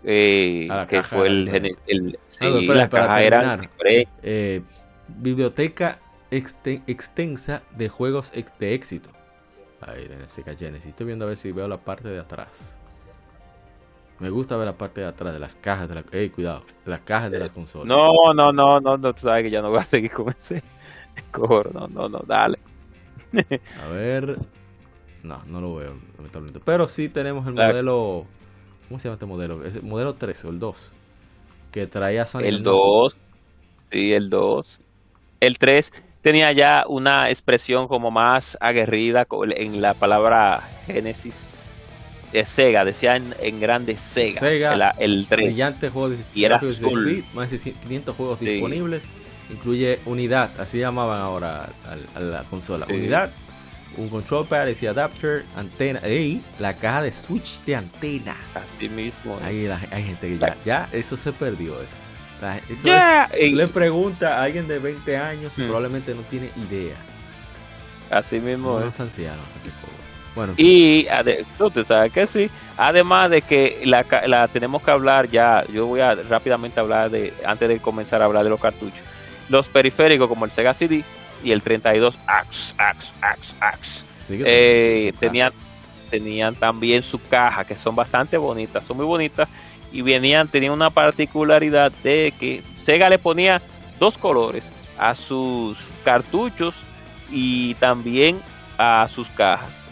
eh, 0.05 0.69
que 0.89 1.03
fue 1.03 1.27
el, 1.27 1.77
el, 1.87 2.19
la 2.69 2.89
caja 2.89 3.23
era 3.23 3.61
eh, 4.23 4.63
biblioteca 5.09 5.99
extensa 6.31 7.63
de 7.77 7.89
juegos 7.89 8.33
de 8.33 8.75
éxito. 8.75 9.11
Ahí 9.81 10.09
en 10.11 10.29
Sega 10.29 10.55
Genesis 10.55 10.91
estoy 10.91 11.07
viendo 11.07 11.25
a 11.25 11.29
ver 11.29 11.37
si 11.37 11.53
veo 11.53 11.69
la 11.69 11.79
parte 11.79 12.09
de 12.09 12.19
atrás. 12.19 12.77
Me 14.19 14.31
gusta 14.31 14.57
ver 14.57 14.67
la 14.67 14.77
parte 14.77 15.01
de 15.01 15.07
atrás 15.07 15.33
de 15.33 15.39
las 15.39 15.55
cajas 15.55 15.89
de 15.89 15.95
la 15.95 16.05
hey, 16.11 16.31
cuidado 16.31 16.65
las 16.85 17.01
cajas 17.01 17.31
de 17.31 17.39
las 17.39 17.53
consolas. 17.53 17.87
No 17.87 18.35
no 18.35 18.53
no 18.53 18.81
no 18.81 18.97
no 18.97 19.15
tú 19.15 19.23
sabes 19.23 19.45
que 19.45 19.51
ya 19.51 19.63
no 19.63 19.71
voy 19.71 19.79
a 19.79 19.85
seguir 19.85 20.11
con 20.11 20.29
ese 20.31 20.63
coro 21.31 21.71
no 21.73 21.87
no 21.87 22.09
no 22.09 22.23
dale. 22.27 22.59
A 23.85 23.89
ver 23.89 24.39
no 25.23 25.43
no 25.47 25.61
lo 25.61 25.75
veo 25.77 26.09
pero 26.65 26.89
sí 26.89 27.09
tenemos 27.09 27.47
el 27.47 27.55
modelo 27.55 28.27
¿Cómo 28.89 28.99
se 28.99 29.05
llama 29.05 29.15
este 29.15 29.27
modelo? 29.27 29.65
¿Es 29.65 29.75
el 29.75 29.83
modelo 29.83 30.15
3 30.15 30.45
o 30.47 30.51
el 30.51 30.59
2? 30.59 30.93
Que 31.73 31.87
traía 31.87 32.27
Sonic 32.27 32.49
El 32.49 32.63
2. 32.63 33.17
Sí, 33.93 34.13
el 34.15 34.31
2. 34.31 34.81
El 35.41 35.59
3 35.59 35.93
tenía 36.23 36.53
ya 36.53 36.85
una 36.89 37.31
expresión 37.31 37.87
como 37.87 38.11
más 38.11 38.57
aguerrida 38.61 39.27
en 39.57 39.83
la 39.83 39.95
palabra 39.95 40.63
Génesis 40.87 41.39
de 42.33 42.45
Sega, 42.45 42.85
decía 42.85 43.17
en, 43.17 43.61
grande 43.61 43.97
Sega, 43.97 44.41
Sega 44.41 44.95
el 44.99 45.27
3. 45.29 45.47
Brillante 45.47 45.89
juego 45.89 46.11
de 46.11 46.19
y 46.35 46.45
era 46.45 46.57
azul. 46.57 47.25
más 47.33 47.51
de 47.51 47.59
500 47.59 48.17
juegos 48.17 48.41
disponibles, 48.41 49.11
incluye 49.51 49.99
unidad, 50.05 50.51
así 50.61 50.79
llamaban 50.79 51.21
ahora 51.21 51.69
a, 52.15 52.21
la 52.21 52.45
consola, 52.45 52.87
unidad 52.87 53.31
un 53.99 54.09
control 54.09 54.47
pad, 54.47 54.67
decía 54.67 54.91
adapter, 54.91 55.45
antena, 55.57 56.01
ey, 56.03 56.43
la 56.59 56.75
caja 56.75 57.03
de 57.03 57.13
switch 57.13 57.61
de 57.65 57.77
antena. 57.77 58.37
Así 58.55 58.89
mismo. 58.89 59.39
Hay, 59.43 59.67
hay 59.91 60.05
gente 60.05 60.29
que 60.29 60.39
ya, 60.39 60.57
ya, 60.65 60.89
eso 60.93 61.17
se 61.17 61.33
perdió 61.33 61.77
eso. 61.81 62.63
eso 62.69 62.87
le 63.57 63.69
pregunta 63.69 64.39
a 64.39 64.45
alguien 64.45 64.69
de 64.69 64.79
20 64.79 65.17
años 65.17 65.53
y 65.57 65.63
hmm. 65.63 65.67
probablemente 65.67 66.15
no 66.15 66.23
tiene 66.23 66.51
idea. 66.71 66.97
Así 68.11 68.39
mismo. 68.39 68.79
No 68.81 68.89
es 68.89 69.01
anciano. 69.01 69.43
Bueno. 70.35 70.55
Y 70.57 71.09
tú 71.59 71.85
sabes 71.87 72.13
que 72.13 72.27
sí. 72.27 72.49
Además 72.77 73.31
de 73.31 73.43
que 73.43 73.83
la, 73.85 74.07
la, 74.27 74.47
tenemos 74.47 74.83
que 74.83 74.91
hablar 74.93 75.29
ya, 75.29 75.65
yo 75.73 75.87
voy 75.87 76.01
a 76.01 76.15
rápidamente 76.15 76.79
hablar 76.79 77.11
de, 77.11 77.35
antes 77.45 77.69
de 77.69 77.81
comenzar 77.81 78.23
a 78.23 78.27
hablar 78.27 78.45
de 78.45 78.51
los 78.51 78.61
cartuchos. 78.61 79.01
Los 79.49 79.67
periféricos 79.67 80.29
como 80.29 80.45
el 80.45 80.53
Sega 80.53 80.73
CD 80.73 81.03
y 81.43 81.53
el 81.53 81.63
32 81.63 82.19
Ax, 82.27 82.75
Ax, 82.79 83.13
Ax, 83.21 83.55
Ax. 83.61 84.05
Eh, 84.29 85.13
tenían, 85.19 85.53
tenían 86.11 86.55
también 86.55 87.03
su 87.03 87.21
caja, 87.21 87.65
que 87.65 87.75
son 87.75 87.95
bastante 87.95 88.37
bonitas, 88.37 88.85
son 88.87 88.97
muy 88.97 89.07
bonitas. 89.07 89.49
Y 89.91 90.03
venían, 90.03 90.49
tenían 90.49 90.73
una 90.73 90.91
particularidad 90.91 91.93
de 92.03 92.35
que 92.39 92.63
Sega 92.83 93.09
le 93.09 93.19
ponía 93.19 93.63
dos 93.99 94.19
colores 94.19 94.65
a 94.99 95.15
sus 95.15 95.79
cartuchos 96.05 96.77
y 97.31 97.75
también 97.75 98.43
a 98.77 99.09
sus 99.09 99.29
cajas. 99.31 99.85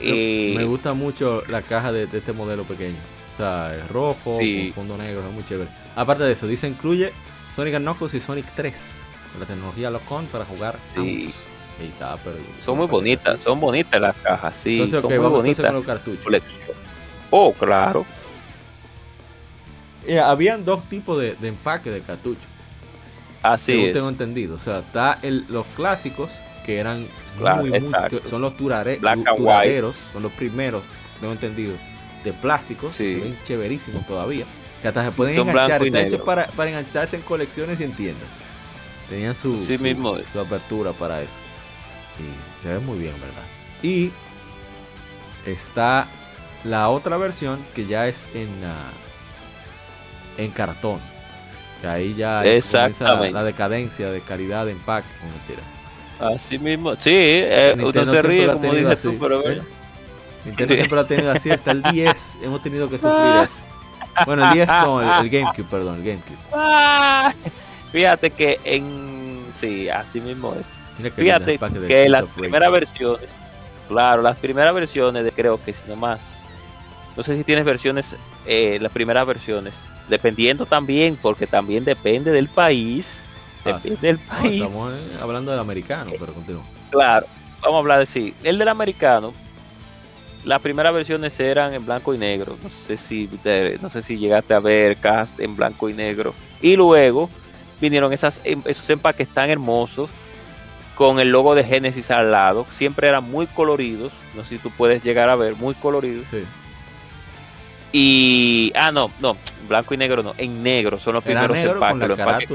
me 0.00 0.62
eh, 0.62 0.64
gusta 0.64 0.94
mucho 0.94 1.42
la 1.48 1.62
caja 1.62 1.92
de, 1.92 2.08
este 2.12 2.32
modelo 2.32 2.64
pequeño. 2.64 2.96
O 3.32 3.36
sea, 3.36 3.74
es 3.74 3.88
rojo, 3.88 4.34
con 4.34 4.72
fondo 4.74 4.98
negro, 4.98 5.24
es 5.24 5.32
muy 5.32 5.44
chévere. 5.44 5.70
Aparte 5.94 6.24
de 6.24 6.32
eso, 6.32 6.46
dice 6.46 6.66
incluye 6.66 7.12
Sonic 7.54 7.76
Knuckles 7.76 8.14
y 8.14 8.20
Sonic 8.20 8.46
3 8.56 9.00
la 9.38 9.46
tecnología 9.46 9.90
Locon 9.90 10.26
para 10.26 10.44
jugar. 10.44 10.76
Sí. 10.94 11.32
son 12.64 12.78
muy 12.78 12.86
bonitas, 12.86 13.40
son 13.40 13.60
bonitas 13.60 14.00
las 14.00 14.16
cajas, 14.16 14.56
sí. 14.56 14.82
Entonces, 14.82 15.00
son 15.00 15.22
muy 15.22 15.30
bonitas. 15.30 15.66
Con 15.66 15.74
los 15.76 15.84
cartuchos. 15.84 16.42
Oh, 17.30 17.52
claro. 17.52 18.04
Eh, 20.06 20.18
habían 20.18 20.64
dos 20.64 20.82
tipos 20.88 21.20
de, 21.20 21.36
empaque 21.42 21.90
de 21.90 22.00
cartuchos. 22.00 22.44
Así 23.42 23.84
es. 23.86 23.92
tengo 23.92 24.08
entendido. 24.08 24.56
O 24.56 24.58
sea, 24.58 24.80
está 24.80 25.18
el, 25.22 25.44
los 25.48 25.66
clásicos, 25.76 26.30
que 26.66 26.78
eran 26.78 27.06
muy, 27.38 27.70
muy, 27.70 27.90
son 28.24 28.42
los 28.42 28.56
duraderos, 28.56 29.96
son 30.12 30.22
los 30.22 30.32
primeros, 30.32 30.82
tengo 31.20 31.32
entendido, 31.32 31.74
de 32.24 32.32
plástico, 32.32 32.90
sí. 32.92 33.08
se 33.08 33.20
ven 33.20 33.38
chéverísimos 33.44 34.06
todavía. 34.06 34.44
Que 34.82 34.88
hasta 34.88 35.04
se 35.04 35.12
pueden 35.12 35.38
enganchar, 35.38 35.82
está 35.82 36.00
hecho 36.00 36.24
para, 36.24 36.46
para 36.48 36.70
engancharse 36.70 37.16
en 37.16 37.22
colecciones 37.22 37.80
y 37.80 37.84
en 37.84 37.92
tiendas. 37.92 38.49
Tenían 39.10 39.34
su, 39.34 39.66
su, 39.66 40.40
apertura 40.40 40.92
para 40.92 41.20
eso. 41.20 41.34
Y 42.18 42.62
se 42.62 42.68
ve 42.68 42.78
muy 42.78 42.96
bien, 42.98 43.14
¿verdad? 43.14 43.42
Y 43.82 44.12
está 45.44 46.06
la 46.62 46.88
otra 46.90 47.16
versión 47.16 47.58
que 47.74 47.86
ya 47.86 48.06
es 48.06 48.28
en, 48.34 48.48
en 50.38 50.50
cartón. 50.52 51.00
Que 51.80 51.88
ahí 51.88 52.14
ya 52.14 52.42
comienza 52.70 53.16
la 53.16 53.42
decadencia 53.42 54.10
de 54.10 54.20
calidad 54.20 54.64
de 54.66 54.72
empaque. 54.72 55.08
Así 56.20 56.58
mismo, 56.58 56.94
sí, 56.96 57.10
eh, 57.12 57.72
Nintendo 57.76 58.12
se 58.12 58.22
ríe 58.22 58.46
como 58.46 58.74
dices 58.74 59.02
tú, 59.02 59.16
pero 59.18 59.48
¿Eh? 59.48 59.62
Nintendo 60.44 60.74
siempre 60.74 60.94
lo 60.94 61.00
ha 61.00 61.06
tenido 61.06 61.32
así, 61.32 61.50
hasta 61.50 61.70
el 61.70 61.82
10 61.82 62.38
hemos 62.42 62.62
tenido 62.62 62.90
que 62.90 62.98
sufrir 62.98 63.44
eso. 63.44 63.60
Bueno, 64.26 64.46
el 64.46 64.52
10 64.52 64.68
no, 64.68 65.00
el, 65.00 65.24
el 65.24 65.30
GameCube, 65.30 65.66
perdón, 65.70 65.96
el 65.96 66.04
GameCube. 66.04 66.36
Fíjate 67.92 68.30
que 68.30 68.60
en. 68.64 69.44
Sí, 69.58 69.88
así 69.88 70.20
mismo 70.20 70.54
es. 70.54 71.12
Fíjate 71.12 71.58
que 71.86 72.08
las 72.08 72.24
primeras 72.26 72.70
versiones. 72.70 73.30
Claro, 73.88 74.22
las 74.22 74.36
primeras 74.36 74.74
versiones 74.74 75.24
de 75.24 75.32
creo 75.32 75.62
que 75.62 75.72
si 75.72 75.80
no 75.88 75.96
más. 75.96 76.20
No 77.16 77.22
sé 77.24 77.36
si 77.36 77.44
tienes 77.44 77.64
versiones, 77.64 78.14
eh, 78.46 78.78
las 78.80 78.92
primeras 78.92 79.26
versiones. 79.26 79.74
Dependiendo 80.08 80.66
también, 80.66 81.18
porque 81.20 81.46
también 81.46 81.84
depende 81.84 82.30
del 82.30 82.48
país. 82.48 83.24
Ah, 83.64 83.72
depende 83.72 83.98
del 84.00 84.18
país. 84.18 84.62
estamos 84.62 84.92
eh, 84.92 85.18
hablando 85.20 85.50
del 85.50 85.60
americano, 85.60 86.12
pero 86.18 86.32
continúo. 86.32 86.62
Claro, 86.90 87.26
vamos 87.60 87.76
a 87.76 87.78
hablar 87.80 87.98
de 87.98 88.06
sí. 88.06 88.34
El 88.42 88.58
del 88.58 88.68
americano, 88.68 89.34
las 90.44 90.60
primeras 90.60 90.92
versiones 90.92 91.38
eran 91.40 91.74
en 91.74 91.84
blanco 91.84 92.14
y 92.14 92.18
negro. 92.18 92.56
No 92.62 92.70
sé 92.86 92.96
si, 92.96 93.28
no 93.80 93.90
sé 93.90 94.02
si 94.02 94.16
llegaste 94.16 94.54
a 94.54 94.60
ver 94.60 94.96
cast 94.96 95.38
en 95.40 95.56
blanco 95.56 95.88
y 95.88 95.94
negro. 95.94 96.34
Y 96.62 96.76
luego 96.76 97.28
vinieron 97.80 98.12
esas, 98.12 98.40
em, 98.44 98.62
esos 98.66 98.88
empaques 98.90 99.28
tan 99.28 99.50
hermosos 99.50 100.10
con 100.94 101.18
el 101.18 101.30
logo 101.30 101.54
de 101.54 101.64
Genesis 101.64 102.10
al 102.10 102.30
lado. 102.30 102.66
Siempre 102.76 103.08
eran 103.08 103.24
muy 103.24 103.46
coloridos. 103.46 104.12
No 104.34 104.42
sé 104.42 104.50
si 104.50 104.58
tú 104.58 104.70
puedes 104.70 105.02
llegar 105.02 105.28
a 105.30 105.36
ver, 105.36 105.56
muy 105.56 105.74
coloridos. 105.74 106.26
Sí. 106.30 106.44
Y. 107.92 108.72
Ah, 108.76 108.92
no, 108.92 109.10
no, 109.18 109.36
blanco 109.68 109.94
y 109.94 109.96
negro 109.96 110.22
no. 110.22 110.34
En 110.38 110.62
negro 110.62 110.98
son 110.98 111.14
los 111.14 111.24
primeros 111.24 111.56
empaques. 111.56 112.48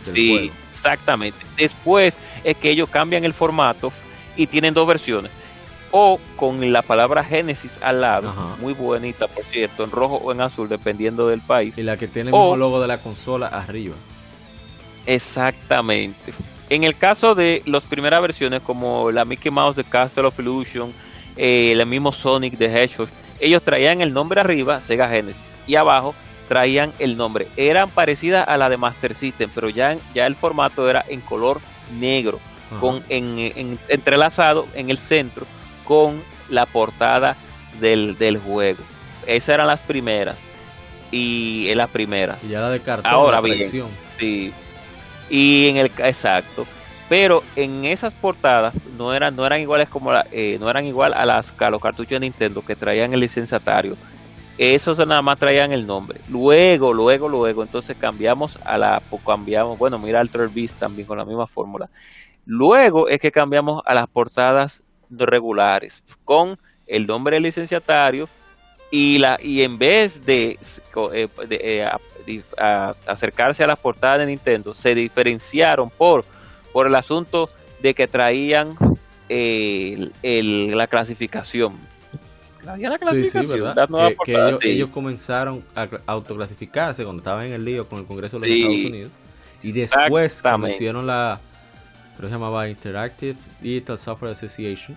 sí, 0.00 0.50
exactamente. 0.70 1.38
Después 1.56 2.16
es 2.42 2.56
que 2.56 2.70
ellos 2.70 2.88
cambian 2.88 3.24
el 3.24 3.34
formato 3.34 3.92
y 4.36 4.46
tienen 4.46 4.74
dos 4.74 4.86
versiones. 4.86 5.30
o 5.96 6.18
con 6.34 6.72
la 6.72 6.82
palabra 6.82 7.22
Génesis 7.22 7.78
al 7.80 8.00
lado, 8.00 8.34
muy 8.60 8.74
bonita 8.74 9.28
por 9.28 9.44
cierto, 9.44 9.84
en 9.84 9.92
rojo 9.92 10.16
o 10.16 10.32
en 10.32 10.40
azul, 10.40 10.68
dependiendo 10.68 11.28
del 11.28 11.40
país. 11.40 11.78
Y 11.78 11.84
la 11.84 11.96
que 11.96 12.08
tiene 12.08 12.30
el 12.30 12.34
mismo 12.34 12.56
logo 12.56 12.80
de 12.80 12.88
la 12.88 12.98
consola 12.98 13.46
arriba. 13.46 13.94
Exactamente. 15.06 16.32
En 16.70 16.84
el 16.84 16.96
caso 16.96 17.34
de 17.34 17.62
las 17.66 17.84
primeras 17.84 18.20
versiones, 18.22 18.62
como 18.62 19.10
la 19.10 19.24
Mickey 19.24 19.50
Mouse 19.50 19.76
de 19.76 19.84
Castle 19.84 20.24
of 20.24 20.38
Illusion, 20.38 20.92
eh, 21.36 21.72
el 21.72 21.86
mismo 21.86 22.12
Sonic 22.12 22.56
de 22.56 22.66
Hedgehog, 22.66 23.08
ellos 23.40 23.62
traían 23.62 24.00
el 24.00 24.12
nombre 24.12 24.40
arriba, 24.40 24.80
Sega 24.80 25.08
Genesis, 25.08 25.58
y 25.66 25.74
abajo 25.74 26.14
traían 26.48 26.92
el 26.98 27.16
nombre. 27.16 27.48
Eran 27.56 27.90
parecidas 27.90 28.46
a 28.48 28.56
la 28.56 28.68
de 28.68 28.76
Master 28.76 29.14
System, 29.14 29.50
pero 29.54 29.68
ya, 29.68 29.96
ya 30.14 30.26
el 30.26 30.36
formato 30.36 30.88
era 30.88 31.04
en 31.08 31.20
color 31.20 31.60
negro, 31.98 32.40
con 32.80 33.04
en, 33.08 33.78
entrelazado 33.88 34.66
en 34.74 34.90
el 34.90 34.98
centro 34.98 35.46
con 35.84 36.22
la 36.48 36.66
portada 36.66 37.36
del, 37.80 38.16
del 38.18 38.38
juego. 38.38 38.82
Esas 39.26 39.50
eran 39.50 39.66
las 39.66 39.80
primeras. 39.80 40.38
Y 41.10 41.68
en 41.68 41.78
las 41.78 41.90
primeras. 41.90 42.42
Y 42.42 42.48
ya 42.48 42.60
la 42.60 42.70
de 42.70 42.80
cartón. 42.80 43.12
Ahora 43.12 43.40
bien, 43.40 43.70
sí, 44.18 44.52
y 45.30 45.68
en 45.68 45.76
el 45.76 45.86
exacto. 45.98 46.66
Pero 47.08 47.42
en 47.54 47.84
esas 47.84 48.14
portadas 48.14 48.74
no 48.96 49.12
eran, 49.12 49.36
no 49.36 49.46
eran 49.46 49.60
iguales 49.60 49.88
como 49.88 50.10
la, 50.10 50.26
eh, 50.32 50.56
no 50.58 50.70
eran 50.70 50.86
igual 50.86 51.12
a 51.12 51.26
las 51.26 51.52
a 51.58 51.70
los 51.70 51.82
cartuchos 51.82 52.10
de 52.10 52.20
Nintendo 52.20 52.62
que 52.62 52.76
traían 52.76 53.12
el 53.12 53.20
licenciatario. 53.20 53.96
Esos 54.56 54.98
nada 54.98 55.20
más 55.20 55.38
traían 55.38 55.72
el 55.72 55.86
nombre. 55.86 56.20
Luego, 56.28 56.92
luego, 56.92 57.28
luego, 57.28 57.62
entonces 57.62 57.96
cambiamos 57.98 58.56
a 58.64 58.78
la, 58.78 59.02
pues, 59.10 59.20
cambiamos, 59.24 59.76
bueno, 59.78 59.98
mira 59.98 60.20
Alter 60.20 60.48
Beast 60.48 60.78
también 60.78 61.06
con 61.06 61.18
la 61.18 61.24
misma 61.24 61.46
fórmula. 61.46 61.90
Luego 62.46 63.08
es 63.08 63.18
que 63.18 63.32
cambiamos 63.32 63.82
a 63.84 63.94
las 63.94 64.06
portadas 64.06 64.82
regulares 65.10 66.02
con 66.24 66.56
el 66.86 67.06
nombre 67.06 67.36
del 67.36 67.44
licenciatario 67.44 68.28
y 68.90 69.18
la 69.18 69.38
y 69.42 69.62
en 69.62 69.78
vez 69.78 70.24
de, 70.24 70.58
eh, 71.12 71.28
eh, 71.50 71.88
acercarse 73.06 73.64
a 73.64 73.66
las 73.66 73.78
portadas 73.78 74.20
de 74.20 74.26
Nintendo, 74.26 74.74
se 74.74 74.94
diferenciaron 74.94 75.90
por, 75.90 76.24
por 76.72 76.86
el 76.86 76.94
asunto 76.94 77.50
de 77.82 77.94
que 77.94 78.06
traían 78.06 78.76
el, 79.28 80.12
la 80.76 80.86
clasificación. 80.86 81.76
La 82.64 82.98
clasificación 82.98 83.74
que, 84.24 84.72
ellos, 84.72 84.90
comenzaron 84.90 85.64
a 85.74 85.88
autoclasificarse 86.06 87.04
cuando 87.04 87.20
estaban 87.20 87.46
en 87.46 87.52
el 87.52 87.64
lío 87.64 87.86
con 87.86 87.98
el 87.98 88.06
Congreso 88.06 88.38
de 88.38 88.48
los 88.48 88.56
Estados 88.56 88.90
Unidos. 88.90 89.10
Y 89.62 89.72
después, 89.72 90.40
cuando 90.40 90.68
hicieron 90.68 91.06
la. 91.06 91.40
Pero 92.16 92.28
se 92.28 92.34
llamaba 92.34 92.68
Interactive 92.68 93.36
Digital 93.60 93.98
Software 93.98 94.32
Association. 94.32 94.96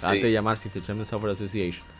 Antes 0.00 0.22
de 0.22 0.32
llamarse 0.32 0.68
Interactive 0.68 1.04
Software 1.04 1.32
Association 1.32 1.92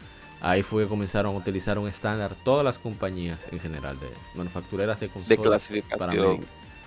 Ahí 0.45 0.65
fue 0.65 0.83
que 0.83 0.89
comenzaron 0.89 1.37
a 1.37 1.39
utilizar 1.39 1.79
un 1.79 1.87
estándar 1.89 2.35
todas 2.35 2.65
las 2.65 2.81
compañías 2.81 3.49
en 3.53 3.61
general 3.61 3.97
de 4.01 4.09
manufactureras 4.35 4.99
de 4.99 5.09
consolas. 5.09 5.29
De 5.29 5.37
clasificación. 5.37 6.41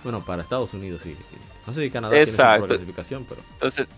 bueno, 0.04 0.22
para 0.22 0.42
Estados 0.42 0.74
Unidos 0.74 1.00
sí. 1.02 1.16
No 1.66 1.72
sé 1.72 1.84
si 1.84 1.90
Canadá 1.90 2.14
tiene 2.14 2.30
esa 2.30 2.60
clasificación, 2.60 3.26
pero... 3.26 3.40
Entonces, 3.52 3.88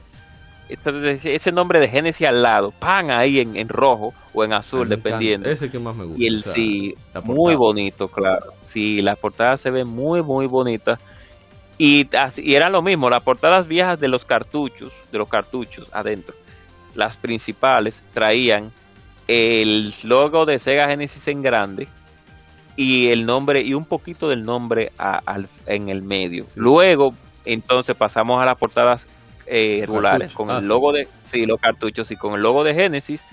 ese 1.25 1.51
nombre 1.51 1.81
de 1.81 1.89
Genesis 1.89 2.27
al 2.27 2.43
lado, 2.43 2.71
pan 2.71 3.11
ahí 3.11 3.41
en, 3.41 3.69
rojo 3.69 4.15
o 4.33 4.45
en 4.45 4.53
azul, 4.53 4.89
dependiendo. 4.89 5.49
Ese 5.51 5.71
que 5.71 5.79
más 5.79 5.97
me 5.97 6.05
gusta. 6.05 6.23
Y 6.23 6.27
el 6.27 6.45
sí, 6.45 6.95
muy 7.25 7.57
bonito, 7.57 8.07
claro. 8.09 8.53
Sí, 8.65 9.03
las 9.03 9.17
portadas 9.17 9.61
se 9.61 9.71
ven 9.71 9.89
muy, 9.89 10.23
muy 10.23 10.47
bonitas. 10.47 11.01
Y, 11.79 12.09
así, 12.17 12.43
y 12.43 12.55
eran 12.55 12.73
lo 12.73 12.83
mismo, 12.83 13.11
las 13.11 13.23
portadas 13.23 13.67
viejas 13.67 13.99
de 13.99 14.09
los 14.09 14.25
cartuchos, 14.25 14.93
de 15.11 15.19
los 15.19 15.29
cartuchos 15.29 15.89
adentro. 15.93 16.37
Las 16.95 17.17
principales 17.17 18.05
traían 18.13 18.73
el 19.29 19.95
logo 20.05 20.47
de 20.47 20.59
Sega 20.59 20.89
Genesis 20.89 21.29
en 21.29 21.43
grande 21.43 21.87
y 22.77 23.09
el 23.09 23.27
nombre 23.27 23.61
y 23.61 23.75
un 23.75 23.85
poquito 23.85 24.29
del 24.29 24.45
nombre 24.45 24.93
en 25.67 25.89
el 25.89 26.03
medio. 26.03 26.47
Luego, 26.55 27.15
entonces 27.45 27.95
pasamos 27.95 28.43
a 28.43 28.47
las 28.47 28.57
portadas 28.57 29.07
eh, 29.47 29.85
regulares 29.87 30.33
con 30.33 30.51
el 30.51 30.57
ah, 30.57 30.61
logo 30.61 30.93
de 30.93 31.09
sí, 31.25 31.47
los 31.47 31.61
cartuchos 31.61 32.11
y 32.11 32.17
con 32.17 32.35
el 32.35 32.43
logo 32.43 32.65
de 32.65 32.75
Genesis 32.75 33.25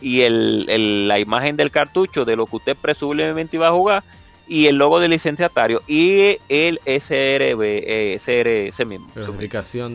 y 0.00 0.22
el, 0.22 1.08
la 1.08 1.18
imagen 1.18 1.56
del 1.56 1.70
cartucho 1.70 2.24
de 2.24 2.36
lo 2.36 2.46
que 2.46 2.56
usted 2.56 2.76
presumiblemente 2.76 3.56
iba 3.56 3.68
a 3.68 3.72
jugar 3.72 4.04
y 4.46 4.66
el 4.66 4.76
logo 4.76 5.00
del 5.00 5.10
licenciatario 5.10 5.82
y 5.86 6.38
el 6.48 6.78
SRB, 6.84 7.62
eh, 7.62 8.14
SR, 8.14 8.86
mismo. 8.86 9.10
La 9.14 9.26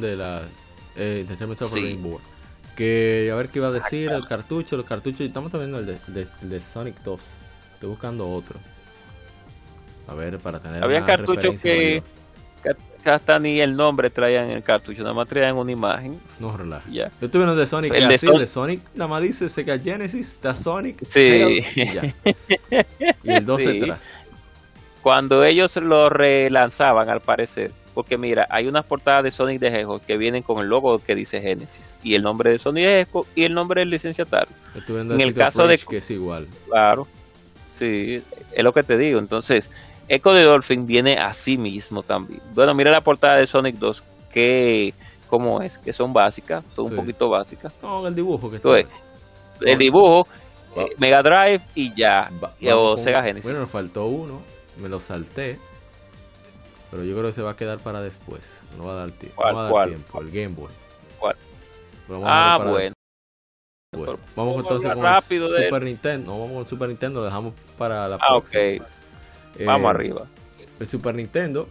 de 0.02 0.16
la 0.16 0.48
eh, 0.96 1.26
que 2.80 3.30
a 3.30 3.36
ver 3.36 3.50
qué 3.50 3.60
iba 3.60 3.68
a 3.68 3.72
decir 3.72 4.10
el 4.10 4.26
cartucho, 4.26 4.78
los 4.78 4.86
cartuchos. 4.86 5.20
Estamos 5.20 5.52
viendo 5.52 5.80
el 5.80 5.86
de, 5.86 6.28
de, 6.42 6.62
Sonic 6.62 6.96
2. 7.04 7.20
Estoy 7.74 7.90
buscando 7.90 8.30
otro. 8.32 8.58
A 10.08 10.14
ver, 10.14 10.40
para 10.40 10.62
tener. 10.62 10.82
Había 10.82 11.06
cartuchos 11.06 11.62
que, 11.62 12.02
hasta 13.04 13.38
ni 13.38 13.60
el 13.60 13.76
nombre 13.76 14.10
traían 14.10 14.46
en 14.46 14.52
el 14.52 14.64
cartucho, 14.64 15.02
nada 15.02 15.14
más 15.14 15.28
traían 15.28 15.58
una 15.58 15.74
imagen. 15.74 16.18
No 16.40 16.56
relaja. 16.56 16.90
Ya. 16.90 17.12
Yo 17.20 17.30
tuve 17.30 17.44
uno 17.44 17.54
de 17.54 17.68
Sonic, 17.68 17.94
el 17.94 18.08
de, 18.08 18.18
de, 18.18 18.48
Sonic, 18.48 18.82
nada 18.94 19.10
más 19.10 19.24
dice 19.24 19.50
Sega 19.50 19.78
Genesis, 19.78 20.30
está 20.30 20.56
Sonic. 20.56 21.04
Sí. 21.04 21.62
y, 21.76 23.30
el 23.30 23.46
2 23.46 23.58
detrás. 23.58 24.00
Cuando 25.02 25.44
ellos 25.44 25.76
lo 25.76 26.10
relanzaban, 26.10 27.10
al 27.10 27.20
parecer, 27.20 27.74
porque 28.00 28.18
mira, 28.18 28.48
hay 28.50 28.66
unas 28.66 28.86
portadas 28.86 29.26
de 29.26 29.32
Sonic 29.32 29.60
de 29.60 29.68
Hedgehog 29.68 30.00
que 30.00 30.16
vienen 30.16 30.42
con 30.42 30.60
el 30.60 30.68
logo 30.70 31.00
que 31.00 31.16
dice 31.16 31.42
Genesis 31.42 31.94
y 32.02 32.16
el 32.16 32.24
nombre 32.24 32.50
de 32.50 32.58
Sonic 32.58 32.86
de 32.86 33.02
Hedgehog 33.02 33.26
y 33.36 33.44
el 33.44 33.54
nombre 33.54 33.82
del 33.82 33.90
licenciatario. 33.90 34.56
En 34.88 35.20
el 35.20 35.34
caso 35.34 35.68
de 35.68 35.78
que 35.78 35.98
es 35.98 36.10
igual. 36.10 36.48
Claro. 36.70 37.08
Sí, 37.76 38.24
es 38.54 38.64
lo 38.64 38.72
que 38.72 38.84
te 38.84 38.98
digo. 38.98 39.20
Entonces, 39.20 39.70
Echo 40.08 40.32
de 40.32 40.44
Dolphin 40.44 40.88
viene 40.88 41.16
así 41.16 41.58
mismo 41.58 42.02
también. 42.02 42.42
Bueno, 42.54 42.74
mira 42.74 42.90
la 42.90 43.04
portada 43.04 43.36
de 43.36 43.48
Sonic 43.48 43.76
2 43.76 44.02
que 44.32 44.94
cómo 45.28 45.62
es, 45.62 45.78
que 45.78 45.92
son 45.92 46.14
básicas, 46.14 46.64
son 46.74 46.86
un 46.86 46.96
poquito 46.96 47.28
básicas. 47.28 47.74
No, 47.82 48.08
el 48.08 48.16
dibujo 48.16 48.50
que 48.50 48.56
está. 48.56 48.80
el 49.60 49.78
dibujo 49.78 50.26
eh, 50.78 50.88
Mega 51.00 51.22
Drive 51.22 51.66
y 51.76 51.94
ya, 51.94 52.32
o 52.74 52.98
Sega 52.98 53.22
Genesis. 53.24 53.44
Bueno, 53.44 53.60
nos 53.60 53.70
faltó 53.70 54.06
uno, 54.06 54.42
me 54.82 54.88
lo 54.88 55.02
salté 55.02 55.60
pero 56.92 57.04
yo 57.04 57.16
creo 57.16 57.28
que 57.28 57.34
se 57.34 57.42
va 57.42 57.52
a 57.52 57.56
quedar 57.56 57.80
para 57.80 58.02
después. 58.02 58.62
No 58.78 58.86
va 58.86 58.94
a 58.94 58.96
dar, 58.96 59.12
tiempo. 59.12 59.44
no 59.46 59.54
va 59.54 59.62
a 59.62 59.86
dar 59.86 59.88
tiempo. 59.90 60.22
El 60.22 60.32
Game 60.32 60.56
Boy. 60.56 60.72
¿Cuál? 61.20 61.36
Ah, 62.24 62.60
bueno. 62.64 62.96
Vamos 64.36 64.58
entonces 64.58 64.94
con 64.94 65.06
el 65.06 65.64
Super 65.64 65.84
Nintendo. 65.84 66.32
No, 66.32 66.40
vamos 66.40 66.52
con 66.52 66.60
el 66.62 66.68
Super 66.68 66.90
Nintendo. 66.90 67.20
Lo 67.20 67.26
dejamos 67.26 67.54
para 67.78 68.08
la 68.08 68.16
ah, 68.16 68.28
próxima. 68.28 68.86
Ok. 68.86 69.66
vamos 69.66 69.88
eh, 69.88 69.90
arriba. 69.90 70.28
El 70.80 70.88
Super 70.88 71.16
Nintendo. 71.16 71.68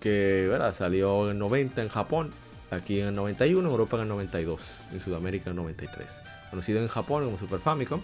Que 0.00 0.46
¿verdad? 0.48 0.74
salió 0.74 1.24
en 1.24 1.32
el 1.32 1.38
90 1.38 1.82
en 1.82 1.88
Japón. 1.88 2.30
Aquí 2.70 3.00
en 3.00 3.08
el 3.08 3.14
91. 3.14 3.60
En 3.60 3.66
Europa 3.66 3.96
en 3.96 4.02
el 4.02 4.08
92. 4.08 4.80
En 4.92 5.00
Sudamérica 5.00 5.50
en 5.50 5.56
el 5.56 5.62
93. 5.62 6.20
Conocido 6.50 6.80
en 6.80 6.88
Japón 6.88 7.24
como 7.24 7.38
Super 7.38 7.60
Famicom 7.60 8.00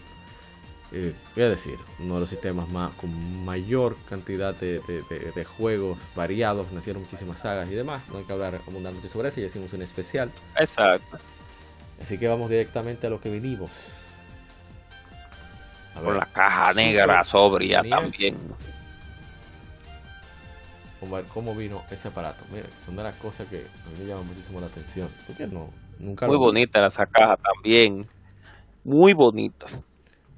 eh, 0.96 1.12
voy 1.34 1.44
a 1.44 1.48
decir, 1.48 1.76
uno 1.98 2.14
de 2.14 2.20
los 2.20 2.30
sistemas 2.30 2.68
más 2.68 2.94
con 2.94 3.44
mayor 3.44 3.96
cantidad 4.08 4.54
de, 4.54 5.44
juegos 5.56 5.98
variados, 6.14 6.70
nacieron 6.70 7.02
muchísimas 7.02 7.40
sagas 7.40 7.68
y 7.68 7.74
demás, 7.74 8.08
no 8.10 8.18
hay 8.18 8.24
que 8.24 8.32
hablar 8.32 8.54
abundantemente 8.54 9.08
sobre 9.08 9.30
eso, 9.30 9.40
ya 9.40 9.46
hicimos 9.48 9.72
un 9.72 9.82
especial. 9.82 10.30
Exacto. 10.56 11.18
Así 12.00 12.16
que 12.16 12.28
vamos 12.28 12.48
directamente 12.48 13.08
a 13.08 13.10
lo 13.10 13.20
que 13.20 13.28
vinimos. 13.28 13.70
Con 15.94 16.16
la 16.16 16.26
caja 16.26 16.72
negra 16.72 17.24
sobria 17.24 17.82
también. 17.82 18.36
Vamos 21.00 21.18
a 21.18 21.22
ver 21.22 21.30
cómo 21.30 21.56
vino 21.56 21.82
ese 21.90 22.08
aparato. 22.08 22.44
Mira, 22.52 22.66
son 22.84 22.94
de 22.94 23.02
las 23.02 23.16
cosas 23.16 23.48
que 23.48 23.56
a 23.56 23.90
mí 23.90 24.00
me 24.00 24.06
llaman 24.06 24.28
muchísimo 24.28 24.60
la 24.60 24.66
atención. 24.66 25.08
no, 25.50 25.70
nunca 25.98 26.26
Muy 26.28 26.36
bonita 26.36 26.86
esa 26.86 27.04
caja 27.06 27.36
también. 27.36 28.08
Muy 28.84 29.12
bonita. 29.12 29.66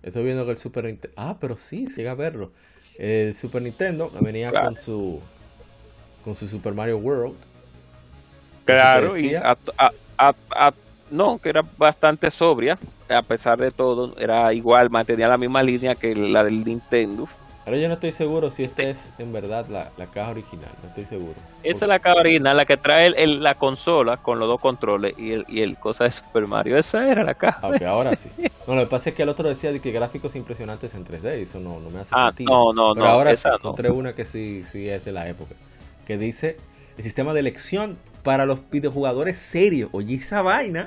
Estoy 0.06 0.22
viendo 0.22 0.44
que 0.44 0.52
el 0.52 0.56
Super 0.56 0.84
Nintendo. 0.84 1.14
Ah, 1.16 1.36
pero 1.40 1.58
sí, 1.58 1.88
llega 1.88 2.12
a 2.12 2.14
verlo. 2.14 2.52
El 2.96 3.34
Super 3.34 3.60
Nintendo 3.60 4.10
venía 4.20 4.52
con 4.52 4.76
su 4.76 5.20
con 6.24 6.34
su 6.34 6.46
Super 6.46 6.72
Mario 6.74 6.98
World. 6.98 7.36
Claro, 8.64 9.18
y 9.18 9.34
no, 11.10 11.38
que 11.38 11.48
era 11.48 11.62
bastante 11.76 12.30
sobria, 12.30 12.78
a 13.08 13.22
pesar 13.22 13.58
de 13.58 13.70
todo, 13.70 14.16
era 14.18 14.52
igual, 14.52 14.90
mantenía 14.90 15.28
la 15.28 15.38
misma 15.38 15.62
línea 15.62 15.94
que 15.94 16.14
la 16.14 16.42
del 16.42 16.64
Nintendo. 16.64 17.28
Ahora 17.66 17.78
yo 17.78 17.88
no 17.88 17.94
estoy 17.94 18.12
seguro 18.12 18.52
si 18.52 18.62
esta 18.62 18.84
es 18.84 19.12
en 19.18 19.32
verdad 19.32 19.66
la, 19.66 19.90
caja 20.06 20.30
original, 20.30 20.70
no 20.84 20.88
estoy 20.88 21.04
seguro. 21.04 21.34
Esa 21.64 21.84
es 21.86 21.88
la 21.88 21.98
caja 21.98 22.20
original, 22.20 22.56
la 22.56 22.64
que 22.64 22.76
trae 22.76 23.08
el, 23.08 23.42
la 23.42 23.56
consola 23.56 24.18
con 24.18 24.38
los 24.38 24.46
dos 24.46 24.60
controles 24.60 25.14
y 25.18 25.32
el, 25.32 25.44
y 25.48 25.62
el 25.62 25.76
cosa 25.76 26.04
de 26.04 26.12
Super 26.12 26.46
Mario. 26.46 26.78
Esa 26.78 27.10
era 27.10 27.24
la 27.24 27.34
caja. 27.34 27.66
Ok, 27.66 27.82
ahora 27.82 28.14
sí. 28.16 28.30
No, 28.68 28.76
lo 28.76 28.82
que 28.82 28.86
pasa 28.86 29.10
es 29.10 29.16
que 29.16 29.24
el 29.24 29.28
otro 29.28 29.48
decía 29.48 29.72
de 29.72 29.80
que 29.80 29.90
gráficos 29.90 30.36
impresionantes 30.36 30.94
en 30.94 31.04
3D, 31.04 31.40
y 31.40 31.42
eso 31.42 31.58
no, 31.58 31.80
no 31.80 31.90
me 31.90 31.98
hace 31.98 32.14
ah, 32.16 32.28
sentido. 32.28 32.52
No, 32.52 32.72
no, 32.72 32.94
Pero 32.94 33.04
no. 33.04 33.12
ahora 33.12 33.32
encontré 33.32 33.90
una 33.90 34.14
que 34.14 34.26
sí, 34.26 34.62
sí 34.62 34.88
es 34.88 35.04
de 35.04 35.10
la 35.10 35.28
época, 35.28 35.56
que 36.06 36.16
dice 36.16 36.58
el 36.96 37.02
sistema 37.02 37.34
de 37.34 37.40
elección 37.40 37.98
para 38.22 38.46
los 38.46 38.60
videojugadores 38.70 39.40
serios. 39.40 39.90
Oye, 39.92 40.14
esa 40.14 40.40
vaina. 40.40 40.86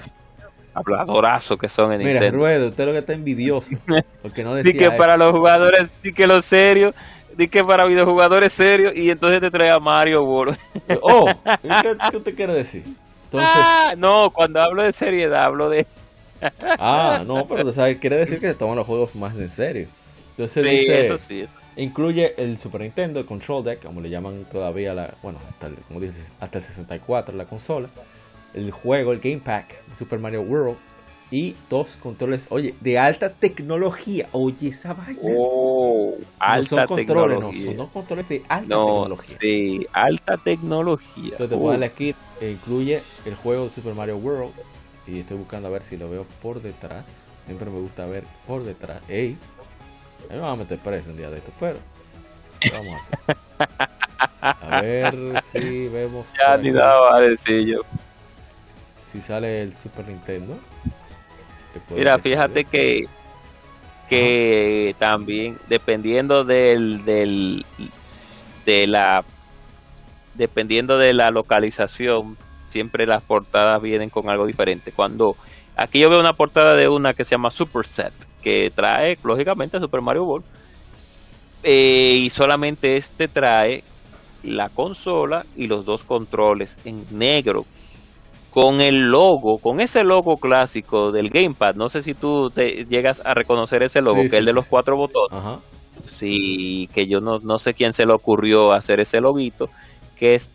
Habladorazo 0.74 1.58
que 1.58 1.70
son 1.70 1.92
en 1.94 2.00
Mira, 2.00 2.30
Ruedo, 2.32 2.70
usted 2.70 2.86
lo 2.86 2.92
que 2.92 3.00
está 3.00 3.14
envidioso. 3.14 3.76
Porque 4.22 4.44
no 4.44 4.56
decía 4.56 4.74
que 4.74 4.92
para 4.92 5.18
los 5.18 5.32
jugadores, 5.32 5.92
di 6.04 6.14
que 6.14 6.28
los 6.28 6.46
serios, 6.46 6.94
di 7.36 7.48
que 7.48 7.64
para 7.64 7.86
videojugadores 7.86 8.54
serios, 8.54 8.96
y 8.96 9.10
entonces 9.10 9.42
te 9.42 9.52
trae 9.52 9.70
a 9.70 9.80
Mario 9.80 10.24
World. 10.24 10.58
oh, 11.02 11.26
¿qué, 11.62 11.98
¿qué 12.12 12.18
usted 12.18 12.36
quiere 12.36 12.54
decir? 12.54 12.84
Entonces... 13.26 13.50
Ah, 13.54 13.94
no, 13.98 14.32
cuando 14.32 14.62
hablo 14.62 14.82
de 14.82 14.92
seriedad, 14.92 15.44
hablo 15.44 15.70
de. 15.70 15.86
ah, 16.80 17.24
no, 17.26 17.46
pero 17.48 17.72
¿sabes? 17.74 17.98
quiere 18.00 18.18
decir 18.18 18.40
que 18.40 18.48
se 18.48 18.56
toman 18.56 18.76
los 18.76 18.88
juegos 18.88 19.16
más 19.16 19.36
en 19.36 19.50
serio. 19.50 19.88
Entonces 20.32 20.64
sí, 20.64 20.70
dice, 20.70 21.06
eso 21.06 21.18
sí, 21.18 21.42
eso 21.42 21.54
Incluye 21.76 22.34
el 22.38 22.58
Super 22.58 22.82
Nintendo, 22.82 23.20
el 23.20 23.26
Control 23.26 23.64
Deck, 23.64 23.84
como 23.84 24.02
le 24.02 24.10
llaman 24.10 24.46
todavía 24.52 24.94
la, 24.94 25.14
bueno, 25.22 25.40
hasta 25.50 25.68
el, 25.68 25.76
como 25.88 26.00
dices, 26.00 26.34
hasta 26.40 26.58
el 26.58 26.64
64 26.64 27.36
la 27.36 27.46
consola, 27.46 27.90
el 28.54 28.72
juego, 28.72 29.14
el 29.14 29.20
Game 29.20 29.40
Pack 29.40 29.86
de 29.86 29.94
Super 29.94 30.20
Mario 30.20 30.42
World 30.42 30.78
y 31.32 31.56
dos 31.70 31.96
controles, 31.98 32.48
oye, 32.50 32.74
de 32.82 32.98
alta 32.98 33.32
tecnología. 33.32 34.28
Oye, 34.32 34.70
esa 34.70 34.94
vaina. 34.94 35.20
Oh, 35.24 36.16
no 36.40 36.64
son 36.64 36.88
controles, 36.88 37.40
no, 37.40 37.54
son 37.54 37.78
dos 37.78 37.90
controles 37.90 38.28
de 38.30 38.44
alta 38.48 38.76
tecnología. 38.76 39.38
Sí, 39.40 39.88
alta 39.94 40.38
tecnología. 40.38 41.24
Entonces 41.32 41.50
te 41.50 41.56
uh. 41.56 41.62
puedes 41.62 41.84
aquí, 41.84 42.16
e 42.42 42.52
incluye 42.52 43.02
el 43.26 43.36
juego 43.36 43.66
de 43.66 43.70
Super 43.70 43.94
Mario 43.94 44.18
World. 44.18 44.54
Y 45.06 45.20
estoy 45.20 45.38
buscando 45.38 45.68
a 45.68 45.72
ver 45.72 45.84
si 45.84 45.98
lo 45.98 46.10
veo 46.10 46.26
por 46.42 46.62
detrás. 46.62 47.30
Siempre 47.46 47.70
me 47.70 47.80
gusta 47.80 48.06
ver 48.06 48.24
por 48.48 48.64
detrás. 48.64 49.02
Ey, 49.08 49.38
a 50.30 50.34
mí 50.34 50.36
me 50.36 50.42
va 50.42 50.52
a 50.52 50.56
meter 50.56 50.80
preso 50.80 51.12
un 51.12 51.18
día 51.18 51.30
de 51.30 51.38
esto, 51.38 51.52
pero 51.60 51.78
vamos 52.72 52.96
a 52.96 52.98
hacer? 52.98 53.90
A 54.42 54.82
ver 54.82 55.14
si 55.52 55.88
vemos. 55.90 56.28
Ya 56.38 56.56
ni 56.58 56.72
nada 56.72 57.16
a 57.16 57.20
decir 57.20 57.66
yo. 57.66 57.82
Si 59.10 59.22
sale 59.22 59.62
el 59.62 59.76
Super 59.76 60.08
Nintendo. 60.08 60.58
Mira, 61.90 62.20
fíjate 62.20 62.66
que 62.66 63.08
que 64.08 64.96
también 64.98 65.60
dependiendo 65.68 66.44
del, 66.44 67.06
del 67.06 67.64
de 68.66 68.88
la 68.88 69.24
dependiendo 70.34 70.98
de 70.98 71.14
la 71.14 71.30
localización 71.30 72.36
siempre 72.68 73.06
las 73.06 73.22
portadas 73.22 73.80
vienen 73.84 74.10
con 74.10 74.28
algo 74.30 74.48
diferente 74.48 74.92
cuando 74.92 75.38
aquí 75.76 76.00
yo 76.00 76.10
veo 76.10 76.20
una 76.20 76.34
portada 76.34 76.76
de 76.76 76.90
una 76.90 77.14
que 77.14 77.24
se 77.24 77.32
llama 77.32 77.52
Superset 77.52 78.14
que 78.42 78.72
trae, 78.74 79.18
lógicamente, 79.24 79.80
Super 79.80 80.02
Mario 80.02 80.26
World. 80.26 80.46
Eh, 81.64 82.22
y 82.24 82.30
solamente 82.30 82.98
este 82.98 83.28
trae 83.28 83.84
la 84.44 84.70
consola 84.70 85.46
y 85.56 85.68
los 85.68 85.86
dos 85.86 86.04
controles 86.04 86.78
en 86.86 87.06
negro. 87.12 87.66
Con 88.52 88.82
el 88.82 89.12
logo, 89.12 89.60
con 89.60 89.80
ese 89.80 90.04
logo 90.04 90.38
clásico 90.38 91.12
del 91.12 91.30
Gamepad. 91.30 91.76
No 91.76 91.90
sé 91.90 92.02
si 92.02 92.14
tú 92.14 92.50
te 92.50 92.86
llegas 92.86 93.22
a 93.24 93.34
reconocer 93.34 93.84
ese 93.84 94.02
logo, 94.02 94.22
que 94.22 94.28
es 94.28 94.34
el 94.34 94.46
de 94.46 94.54
los 94.54 94.68
cuatro 94.68 94.98
botones. 94.98 95.40
Sí, 96.14 96.90
que 96.94 97.08
yo 97.08 97.22
no, 97.22 97.40
no 97.40 97.60
sé 97.60 97.74
quién 97.74 97.94
se 97.94 98.06
le 98.06 98.14
ocurrió 98.14 98.74
hacer 98.74 99.00
ese 99.00 99.22
loguito. 99.22 99.70
Que 100.18 100.36
es 100.36 100.50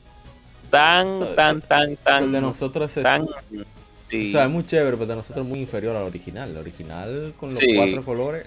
tan, 0.71 1.35
tan, 1.37 1.63
tan, 1.63 1.97
tan. 1.97 2.25
El 2.25 2.33
de 2.33 2.41
nosotros 2.41 2.97
es. 2.97 3.03
Tan, 3.03 3.23
o 3.23 4.31
sea, 4.31 4.45
es 4.45 4.51
muy 4.51 4.65
chévere, 4.65 4.97
pero 4.97 5.07
de 5.07 5.17
nosotros 5.17 5.45
es 5.45 5.51
muy 5.51 5.61
inferior 5.61 5.97
al 5.97 6.05
original. 6.05 6.51
El 6.51 6.57
original 6.59 7.35
con 7.39 7.51
los 7.51 7.61
cuatro 7.77 8.05
colores. 8.05 8.47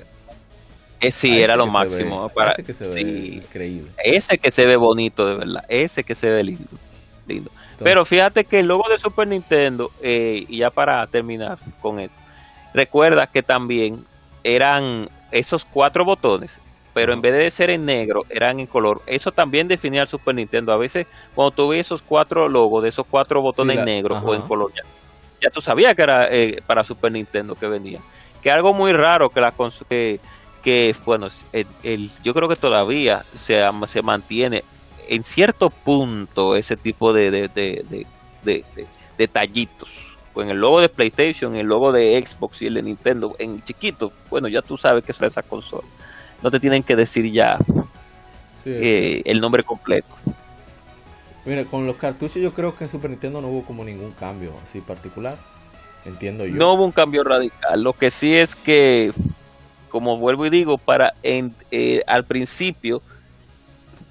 Eh, 1.00 1.12
sí, 1.12 1.40
era 1.40 1.56
lo 1.56 1.68
máximo. 1.68 2.30
Para... 2.30 2.52
Ese 2.52 2.64
que 2.64 2.74
se 2.74 2.88
ve 2.88 3.02
increíble. 3.02 3.92
Ese 4.04 4.38
que 4.38 4.52
se 4.52 4.66
ve 4.66 4.76
bonito, 4.76 5.28
de 5.28 5.36
verdad. 5.36 5.66
Ese 5.68 6.04
que 6.04 6.16
se 6.16 6.30
ve 6.30 6.44
lindo. 6.44 6.70
lindo. 7.28 7.52
Pero 7.80 8.06
fíjate 8.06 8.46
que 8.46 8.60
el 8.60 8.68
logo 8.68 8.88
de 8.90 9.00
Super 9.00 9.28
Nintendo, 9.28 9.92
eh, 10.02 10.46
y 10.48 10.58
ya 10.58 10.70
para 10.70 11.06
terminar 11.08 11.58
con 11.82 12.00
esto, 12.00 12.16
recuerda 12.74 13.28
que 13.28 13.44
también 13.44 14.06
eran 14.44 15.10
esos 15.32 15.66
cuatro 15.66 16.06
botones, 16.06 16.60
pero 16.94 17.14
en 17.14 17.22
vez 17.22 17.34
de 17.34 17.52
ser 17.52 17.70
en 17.70 17.86
negro, 17.86 18.26
eran 18.30 18.60
en 18.60 18.66
color. 18.66 19.02
Eso 19.06 19.32
también 19.32 19.68
definía 19.68 20.02
el 20.02 20.08
Super 20.08 20.34
Nintendo. 20.34 20.72
A 20.72 20.78
veces, 20.78 21.06
cuando 21.36 21.52
tuve 21.52 21.80
esos 21.80 22.02
cuatro 22.02 22.50
logos 22.50 22.82
de 22.82 22.90
esos 22.90 23.06
cuatro 23.08 23.42
botones 23.42 23.86
negros 23.86 24.24
o 24.26 24.34
en 24.34 24.42
color, 24.42 24.72
ya 24.76 24.84
ya 25.42 25.50
tú 25.50 25.62
sabías 25.62 25.96
que 25.96 26.02
era 26.02 26.28
eh, 26.32 26.62
para 26.66 26.84
Super 26.84 27.12
Nintendo 27.12 27.56
que 27.56 27.68
venía. 27.68 28.00
Que 28.42 28.52
algo 28.52 28.74
muy 28.74 28.94
raro 28.94 29.30
que 29.30 29.42
la 29.42 29.54
que, 29.90 30.20
que 30.64 30.96
bueno, 31.06 31.30
el, 31.84 32.12
yo 32.24 32.34
creo 32.34 32.48
que 32.48 32.56
todavía 32.56 33.26
se, 33.40 33.64
se 33.88 34.02
mantiene 34.02 34.64
en 35.10 35.24
cierto 35.24 35.70
punto 35.70 36.56
ese 36.56 36.76
tipo 36.76 37.14
de, 37.14 37.32
de, 37.32 37.48
de, 37.50 38.06
de 38.44 38.66
detallitos. 39.18 39.90
Con 40.34 40.50
el 40.50 40.60
logo 40.60 40.80
de 40.82 40.90
PlayStation, 40.90 41.56
el 41.56 41.66
logo 41.66 41.92
de 41.92 42.24
Xbox 42.24 42.62
y 42.62 42.68
el 42.68 42.76
de 42.76 42.84
Nintendo 42.84 43.36
en 43.40 43.64
chiquito, 43.64 44.12
bueno, 44.30 44.48
ya 44.48 44.62
tú 44.62 44.78
sabes 44.78 45.04
que 45.04 45.12
es 45.12 45.20
esa 45.20 45.42
consola. 45.42 45.88
No 46.44 46.52
te 46.52 46.60
tienen 46.60 46.84
que 46.84 46.96
decir 46.96 47.32
ya 47.32 47.58
eh, 48.64 49.24
el 49.26 49.42
nombre 49.42 49.64
completo. 49.64 50.16
Mira, 51.44 51.66
con 51.66 51.88
los 51.88 51.96
cartuchos 51.96 52.36
yo 52.36 52.54
creo 52.54 52.78
que 52.78 52.84
en 52.84 52.90
Super 52.92 53.10
Nintendo 53.10 53.42
no 53.42 53.48
hubo 53.48 53.66
como 53.66 53.84
ningún 53.84 54.12
cambio 54.12 54.54
así 54.64 54.80
particular. 54.80 55.38
Entiendo 56.06 56.46
yo. 56.46 56.56
No 56.56 56.74
hubo 56.74 56.86
un 56.86 56.92
cambio 56.92 57.24
radical. 57.24 57.82
Lo 57.82 57.94
que 57.94 58.12
sí 58.12 58.36
es 58.36 58.56
que, 58.56 59.12
como 59.90 60.18
vuelvo 60.18 60.46
y 60.46 60.52
digo, 60.52 60.78
para 60.78 61.16
en, 61.24 61.56
eh, 61.72 62.04
al 62.06 62.26
principio 62.26 63.02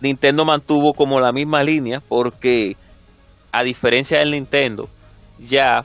Nintendo 0.00 0.44
mantuvo 0.44 0.94
como 0.94 1.20
la 1.20 1.32
misma 1.32 1.62
línea 1.62 2.00
porque 2.00 2.76
a 3.52 3.62
diferencia 3.62 4.18
del 4.18 4.32
Nintendo, 4.32 4.88
ya, 5.38 5.84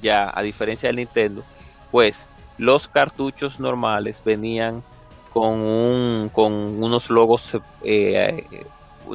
ya, 0.00 0.30
a 0.34 0.42
diferencia 0.42 0.88
del 0.88 0.96
Nintendo, 0.96 1.42
pues 1.90 2.28
los 2.58 2.88
cartuchos 2.88 3.60
normales 3.60 4.22
venían 4.24 4.82
con 5.30 5.60
un, 5.60 6.30
con 6.32 6.52
unos 6.52 7.10
logos 7.10 7.56
eh, 7.82 8.44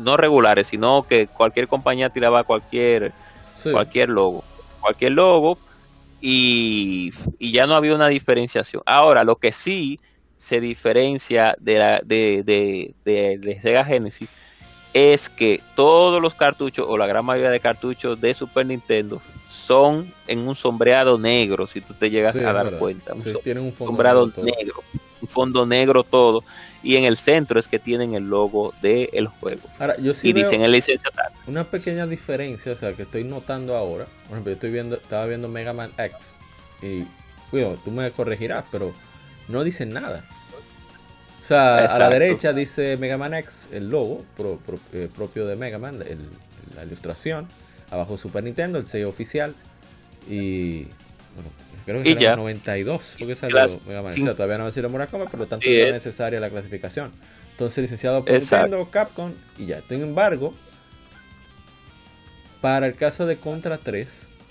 no 0.01 0.17
regulares, 0.17 0.67
sino 0.67 1.03
que 1.03 1.27
cualquier 1.27 1.67
compañía 1.67 2.09
tiraba 2.09 2.43
cualquier, 2.43 3.13
cualquier 3.71 4.09
logo, 4.09 4.43
cualquier 4.81 5.13
logo 5.13 5.57
y, 6.21 7.11
ya 7.39 7.67
no 7.67 7.75
había 7.75 7.95
una 7.95 8.07
diferenciación. 8.07 8.81
Ahora, 8.85 9.23
lo 9.23 9.35
que 9.35 9.51
sí 9.51 9.99
se 10.45 10.61
diferencia 10.61 11.57
de, 11.59 11.79
la, 11.79 12.01
de, 12.05 12.43
de, 12.45 13.39
de, 13.39 13.59
Sega 13.61 13.83
Genesis 13.83 14.29
es 14.93 15.27
que 15.27 15.59
todos 15.75 16.21
los 16.21 16.35
cartuchos 16.35 16.85
o 16.87 16.99
la 16.99 17.07
gran 17.07 17.25
mayoría 17.25 17.49
de 17.49 17.59
cartuchos 17.59 18.21
de 18.21 18.31
Super 18.35 18.63
Nintendo 18.67 19.19
son 19.49 20.13
en 20.27 20.47
un 20.47 20.55
sombreado 20.55 21.17
negro, 21.17 21.65
si 21.65 21.81
tú 21.81 21.95
te 21.95 22.11
llegas 22.11 22.35
a 22.35 22.53
dar 22.53 22.77
cuenta. 22.77 23.15
Un, 23.15 23.23
tienen 23.43 23.63
un 23.63 23.75
sombreado 23.75 24.31
negro, 24.37 24.83
un 25.19 25.27
fondo 25.27 25.65
negro 25.65 26.03
todo 26.03 26.43
y 26.83 26.95
en 26.95 27.05
el 27.05 27.17
centro 27.17 27.59
es 27.59 27.67
que 27.67 27.79
tienen 27.79 28.13
el 28.13 28.29
logo 28.29 28.75
del 28.83 29.25
juego. 29.25 29.67
Ahora, 29.79 29.97
yo 29.97 30.13
sí 30.13 30.29
y 30.29 30.33
dicen 30.33 30.63
en 30.63 30.71
licencia 30.71 31.09
tal. 31.09 31.33
Una 31.47 31.63
pequeña 31.63 32.05
diferencia, 32.05 32.71
o 32.71 32.75
sea, 32.75 32.93
que 32.93 33.01
estoy 33.01 33.23
notando 33.23 33.75
ahora. 33.75 34.05
Por 34.27 34.33
ejemplo, 34.33 34.51
yo 34.51 34.53
estoy 34.53 34.69
viendo, 34.69 34.95
estaba 34.97 35.25
viendo 35.25 35.47
Mega 35.47 35.73
Man 35.73 35.89
X 35.97 36.35
y, 36.83 37.03
bueno, 37.51 37.77
tú 37.83 37.89
me 37.89 38.11
corregirás, 38.11 38.63
pero 38.71 38.93
no 39.47 39.63
dicen 39.63 39.91
nada. 39.91 40.25
O 41.45 41.47
sea, 41.47 41.85
a 41.85 41.99
la 41.99 42.09
derecha 42.09 42.53
dice 42.53 42.97
Mega 42.97 43.19
Man 43.19 43.35
X, 43.35 43.69
el 43.71 43.87
logo 43.91 44.25
eh, 44.93 45.07
propio 45.15 45.45
de 45.45 45.55
Mega 45.55 45.77
Man, 45.77 45.99
la 46.75 46.83
ilustración. 46.83 47.47
Abajo 47.91 48.17
Super 48.17 48.43
Nintendo, 48.43 48.79
el 48.79 48.87
sello 48.87 49.09
oficial. 49.09 49.53
Y 50.27 50.85
bueno, 51.35 51.51
Creo 51.85 52.01
que 52.01 52.13
en 52.13 52.35
92 52.35 53.15
porque 53.19 53.35
salió 53.35 53.79
Mega 53.85 54.01
Man. 54.01 54.11
O 54.11 54.23
sea, 54.23 54.33
todavía 54.33 54.57
no 54.57 54.63
va 54.63 54.69
a 54.69 54.71
decir 54.71 54.89
Murakami, 54.89 55.27
por 55.27 55.39
lo 55.39 55.45
tanto 55.45 55.67
es 55.69 55.93
necesaria 55.93 56.39
la 56.39 56.49
clasificación. 56.49 57.11
Entonces, 57.51 57.77
licenciado 57.77 58.25
por 58.25 58.33
Nintendo, 58.33 58.89
Capcom 58.89 59.31
y 59.59 59.67
ya. 59.67 59.83
Sin 59.87 60.01
embargo, 60.01 60.51
para 62.59 62.87
el 62.87 62.95
caso 62.95 63.27
de 63.27 63.37
Contra 63.37 63.77
3, 63.77 64.07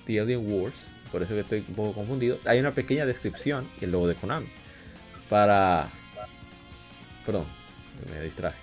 The 0.07 0.21
Alien 0.21 0.49
Wars, 0.49 0.77
por 1.11 1.25
eso 1.25 1.35
que 1.35 1.41
estoy 1.41 1.65
un 1.67 1.75
poco 1.75 1.93
confundido, 1.93 2.39
hay 2.45 2.61
una 2.61 2.71
pequeña 2.71 3.05
descripción 3.05 3.67
y 3.81 3.85
el 3.85 3.91
logo 3.91 4.07
de 4.07 4.15
Konami. 4.15 4.47
Para. 5.29 5.91
Perdón, 7.25 7.45
me 8.11 8.21
distraje. 8.23 8.59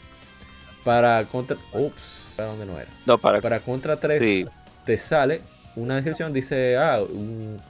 Para 0.83 1.23
Contra. 1.25 1.57
Ups, 1.73 2.33
¿para 2.35 2.49
dónde 2.49 2.65
no 2.65 2.79
era? 2.79 2.89
No, 3.05 3.17
para, 3.17 3.41
para 3.41 3.59
Contra 3.59 3.99
3 3.99 4.45
te 4.85 4.97
sale 4.97 5.41
una 5.75 5.95
descripción, 5.95 6.33
dice, 6.33 6.77
ah, 6.77 7.01
un 7.01 7.61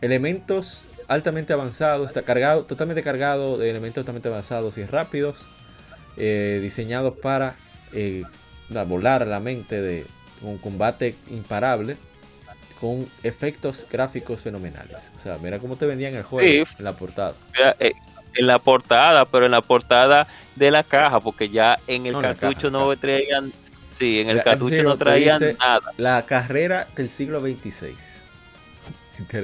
elementos 0.00 0.84
altamente 1.08 1.52
avanzados, 1.52 2.06
está 2.06 2.22
cargado, 2.22 2.64
totalmente 2.64 3.02
cargado 3.02 3.58
de 3.58 3.70
elementos 3.70 4.02
altamente 4.02 4.28
avanzados 4.28 4.78
y 4.78 4.84
rápidos, 4.84 5.46
eh, 6.16 6.58
diseñados 6.60 7.16
para 7.18 7.54
eh, 7.92 8.24
volar 8.86 9.22
a 9.22 9.26
la 9.26 9.40
mente 9.40 9.80
de 9.80 10.06
un 10.42 10.58
combate 10.58 11.14
imparable 11.30 11.96
con 12.80 13.08
efectos 13.22 13.86
gráficos 13.90 14.40
fenomenales. 14.40 15.12
O 15.14 15.18
sea, 15.18 15.38
mira 15.38 15.58
cómo 15.60 15.76
te 15.76 15.86
vendían 15.86 16.14
el 16.14 16.24
juego 16.24 16.66
en 16.78 16.84
la 16.84 16.94
portada. 16.94 17.34
Eh, 17.78 17.92
en 18.34 18.46
la 18.46 18.58
portada, 18.58 19.24
pero 19.24 19.46
en 19.46 19.52
la 19.52 19.60
portada 19.60 20.26
de 20.56 20.70
la 20.70 20.82
caja, 20.82 21.20
porque 21.20 21.48
ya 21.48 21.78
en 21.86 22.06
el 22.06 22.20
cartucho 22.20 22.70
no 22.70 22.94
traían, 22.96 23.52
sí, 23.98 24.20
en 24.20 24.30
el 24.30 24.42
cartucho 24.42 24.82
no 24.82 24.96
traían 24.96 25.40
nada. 25.58 25.92
La 25.96 26.24
carrera 26.26 26.88
del 26.96 27.10
siglo 27.10 27.40
26 27.40 28.22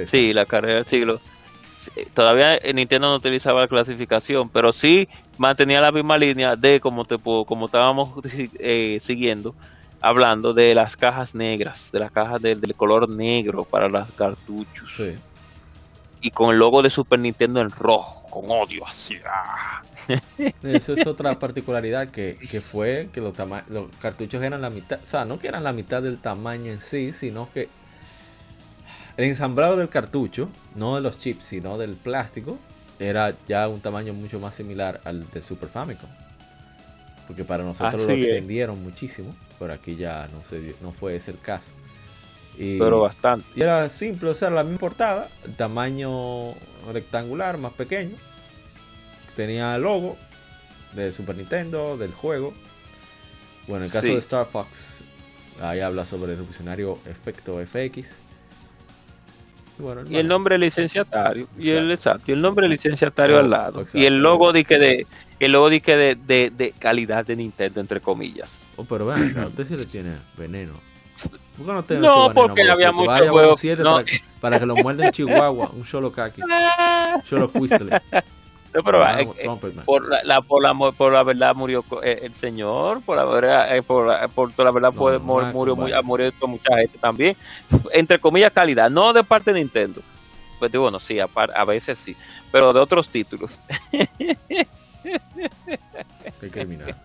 Sí, 0.06 0.32
la 0.32 0.46
carrera 0.46 0.76
del 0.76 0.86
siglo. 0.86 1.20
Todavía 2.14 2.60
Nintendo 2.74 3.08
no 3.08 3.16
utilizaba 3.16 3.62
la 3.62 3.68
clasificación, 3.68 4.48
pero 4.48 4.72
sí 4.72 5.08
mantenía 5.38 5.80
la 5.80 5.92
misma 5.92 6.18
línea 6.18 6.56
de 6.56 6.80
como 6.80 7.04
te 7.04 7.16
como 7.18 7.66
estábamos 7.66 8.10
eh, 8.58 9.00
siguiendo, 9.02 9.54
hablando 10.00 10.52
de 10.52 10.74
las 10.74 10.96
cajas 10.96 11.34
negras, 11.34 11.90
de 11.92 12.00
las 12.00 12.10
cajas 12.10 12.42
del 12.42 12.74
color 12.74 13.08
negro 13.08 13.64
para 13.64 13.88
los 13.88 14.10
cartuchos. 14.12 14.94
Sí. 14.94 15.14
Y 16.20 16.30
con 16.30 16.50
el 16.50 16.58
logo 16.58 16.82
de 16.82 16.90
Super 16.90 17.20
Nintendo 17.20 17.60
en 17.60 17.70
rojo, 17.70 18.27
con 18.40 18.50
odio 18.50 18.86
así. 18.86 19.18
¡ah! 19.26 19.82
Eso 20.62 20.94
es 20.94 21.06
otra 21.06 21.38
particularidad 21.38 22.08
que, 22.08 22.36
fue 22.64 23.08
que 23.12 23.20
los, 23.20 23.34
los 23.68 23.86
cartuchos 24.00 24.42
eran 24.42 24.62
la 24.62 24.70
mitad, 24.70 25.00
o 25.02 25.06
sea, 25.06 25.24
no 25.24 25.38
que 25.38 25.48
eran 25.48 25.64
la 25.64 25.72
mitad 25.72 26.02
del 26.02 26.18
tamaño 26.18 26.72
en 26.72 26.80
sí, 26.80 27.12
sino 27.12 27.52
que 27.52 27.68
el 29.16 29.24
ensamblado 29.24 29.76
del 29.76 29.88
cartucho, 29.88 30.48
no 30.76 30.94
de 30.94 31.00
los 31.00 31.18
chips, 31.18 31.44
sino 31.44 31.76
del 31.76 31.96
plástico, 31.96 32.56
era 33.00 33.34
ya 33.48 33.68
un 33.68 33.80
tamaño 33.80 34.14
mucho 34.14 34.38
más 34.38 34.54
similar 34.54 35.00
al 35.04 35.28
de 35.30 35.42
Super 35.42 35.68
Famicom. 35.68 36.08
Porque 37.26 37.44
para 37.44 37.64
nosotros 37.64 38.06
lo 38.06 38.12
extendieron 38.12 38.82
muchísimo, 38.82 39.34
pero 39.58 39.72
aquí 39.74 39.96
ya 39.96 40.28
no, 40.32 40.42
se, 40.48 40.74
no 40.80 40.92
fue 40.92 41.16
ese 41.16 41.32
el 41.32 41.40
caso. 41.40 41.72
pero 42.56 43.00
bastante. 43.00 43.46
Y 43.54 43.62
era 43.62 43.88
simple, 43.90 44.30
o 44.30 44.34
sea, 44.34 44.50
la 44.50 44.62
misma 44.62 44.78
portada, 44.78 45.28
tamaño 45.56 46.54
rectangular, 46.92 47.58
más 47.58 47.72
pequeño, 47.72 48.16
tenía 49.38 49.76
el 49.76 49.82
logo 49.82 50.16
de 50.94 51.12
Super 51.12 51.36
Nintendo, 51.36 51.96
del 51.96 52.12
juego. 52.12 52.52
Bueno, 53.68 53.84
en 53.84 53.86
el 53.86 53.92
caso 53.92 54.08
de 54.08 54.18
Star 54.18 54.46
Fox, 54.46 55.02
ahí 55.62 55.78
habla 55.78 56.04
sobre 56.04 56.32
el 56.32 56.38
revolucionario 56.38 56.98
efecto 57.06 57.64
FX. 57.64 58.16
Y, 60.08 60.16
el 60.16 60.26
nombre 60.26 60.58
licenciatario. 60.58 61.46
Y 61.56 61.70
el, 61.70 61.88
exacto, 61.92 62.24
y 62.26 62.32
el 62.32 62.42
nombre 62.42 62.66
licenciatario 62.66 63.38
al 63.38 63.48
lado. 63.48 63.84
Y 63.94 64.06
el 64.06 64.20
logo 64.20 64.52
de 64.52 64.64
que 64.64 64.76
de, 64.76 65.06
el 65.38 65.52
logo 65.52 65.70
de, 65.70 65.80
que 65.82 65.96
de, 65.96 66.16
de, 66.50 66.74
calidad 66.76 67.24
de 67.24 67.36
Nintendo, 67.36 67.80
entre 67.80 68.00
comillas. 68.00 68.58
Oh, 68.74 68.84
pero 68.86 69.06
vean, 69.06 69.38
usted 69.46 69.64
sí 69.66 69.76
le 69.76 69.86
tiene 69.86 70.16
veneno. 70.36 70.72
no, 71.58 71.84
no 72.00 72.34
porque 72.34 72.68
había 72.68 72.90
muchos 72.90 73.30
huevos. 73.30 73.62
Para, 73.62 74.04
para, 74.40 74.58
que 74.58 74.66
lo 74.66 74.74
muerda 74.74 75.06
en 75.06 75.12
Chihuahua, 75.12 75.70
un 75.70 75.84
solo 75.84 76.10
kaki. 76.10 76.42
Solo 77.24 77.50
Quistle. 78.68 78.82
pero 78.82 79.02
eh, 79.02 79.28
eh, 79.38 79.48
por, 79.84 80.08
la, 80.24 80.40
por, 80.42 80.62
la, 80.62 80.74
por 80.92 81.12
la 81.12 81.22
verdad 81.22 81.54
murió 81.54 81.84
eh, 82.02 82.20
el 82.22 82.34
señor, 82.34 83.02
por 83.02 83.16
la 83.16 83.24
verdad, 83.24 83.82
por, 83.84 84.30
por 84.30 84.52
toda 84.52 84.66
la 84.66 84.72
verdad 84.72 84.92
no, 84.92 85.00
murió, 85.20 85.76
muy, 85.76 85.92
murió 86.04 86.32
mucha 86.46 86.76
gente 86.76 86.98
también, 86.98 87.36
entre 87.92 88.18
comillas 88.18 88.52
calidad, 88.52 88.90
no 88.90 89.12
de 89.12 89.24
parte 89.24 89.52
de 89.52 89.60
Nintendo. 89.60 90.00
Pues 90.58 90.72
digo, 90.72 90.82
bueno, 90.82 90.98
sí, 90.98 91.20
a, 91.20 91.28
a 91.54 91.64
veces 91.64 91.98
sí, 91.98 92.16
pero 92.50 92.72
de 92.72 92.80
otros 92.80 93.08
títulos. 93.08 93.50
Qué 96.40 96.50
criminal. 96.50 96.96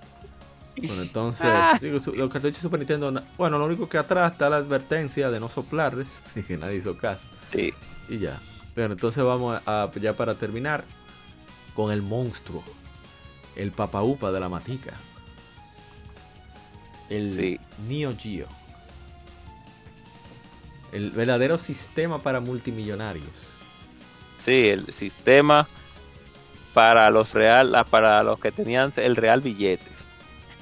Bueno, 0.78 1.02
entonces, 1.02 1.50
digo, 1.82 1.98
los 2.16 2.32
cartuchos 2.32 2.60
Super 2.60 2.80
Nintendo, 2.80 3.14
bueno, 3.38 3.58
lo 3.58 3.66
único 3.66 3.88
que 3.88 3.98
atrás 3.98 4.32
está 4.32 4.50
la 4.50 4.58
advertencia 4.58 5.30
de 5.30 5.40
no 5.40 5.50
soplarles, 5.50 6.22
que 6.48 6.58
nadie 6.58 6.78
hizo 6.78 6.98
caso. 6.98 7.24
Sí. 7.52 7.74
Y 8.10 8.20
ya. 8.20 8.40
Bueno, 8.76 8.94
entonces 8.94 9.24
vamos 9.24 9.62
a, 9.66 9.90
ya 10.02 10.14
para 10.14 10.36
terminar, 10.36 10.84
con 11.76 11.92
el 11.92 12.02
monstruo, 12.02 12.64
el 13.56 13.72
papaupa 13.72 14.32
de 14.32 14.40
la 14.40 14.50
matica, 14.50 14.94
el 17.10 17.60
Neo 17.88 18.16
Geo, 18.18 18.48
el 20.92 21.12
verdadero 21.12 21.58
sistema 21.58 22.20
para 22.20 22.40
multimillonarios. 22.40 23.54
Sí, 24.38 24.70
el 24.70 24.92
sistema 24.94 25.68
para 26.74 27.10
los 27.10 27.34
real, 27.34 27.86
para 27.90 28.24
los 28.24 28.40
que 28.40 28.52
tenían 28.52 28.92
el 28.98 29.16
real 29.16 29.42
billete. 29.42 29.92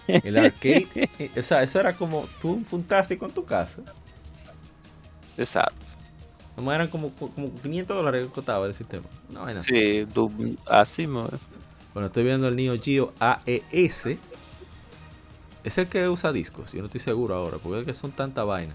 El 0.07 0.37
arcade, 0.37 0.87
eh, 1.19 1.31
o 1.37 1.43
sea, 1.43 1.63
eso 1.63 1.79
era 1.79 1.95
como 1.95 2.27
tú 2.41 2.51
un 2.53 2.65
fantástico 2.65 3.25
en 3.25 3.31
tu 3.31 3.45
casa. 3.45 3.81
Exacto 5.37 5.90
eran 6.69 6.89
como, 6.89 7.11
como 7.11 7.53
500 7.61 7.95
dólares 7.95 8.27
que 8.27 8.33
costaba 8.33 8.67
el 8.67 8.73
sistema. 8.73 9.05
No, 9.29 9.45
sí, 9.63 10.05
así, 10.67 11.05
Bueno, 11.05 11.37
estoy 12.05 12.23
viendo 12.23 12.47
el 12.47 12.55
Neo 12.55 12.77
Geo 12.79 13.13
AES. 13.19 14.17
Es 15.63 15.77
el 15.77 15.87
que 15.87 16.09
usa 16.09 16.31
discos. 16.33 16.73
Yo 16.73 16.79
no 16.79 16.85
estoy 16.85 16.99
seguro 16.99 17.35
ahora, 17.35 17.57
porque 17.57 17.79
es 17.79 17.85
que 17.85 17.93
son 17.93 18.11
tanta 18.11 18.43
vaina. 18.43 18.73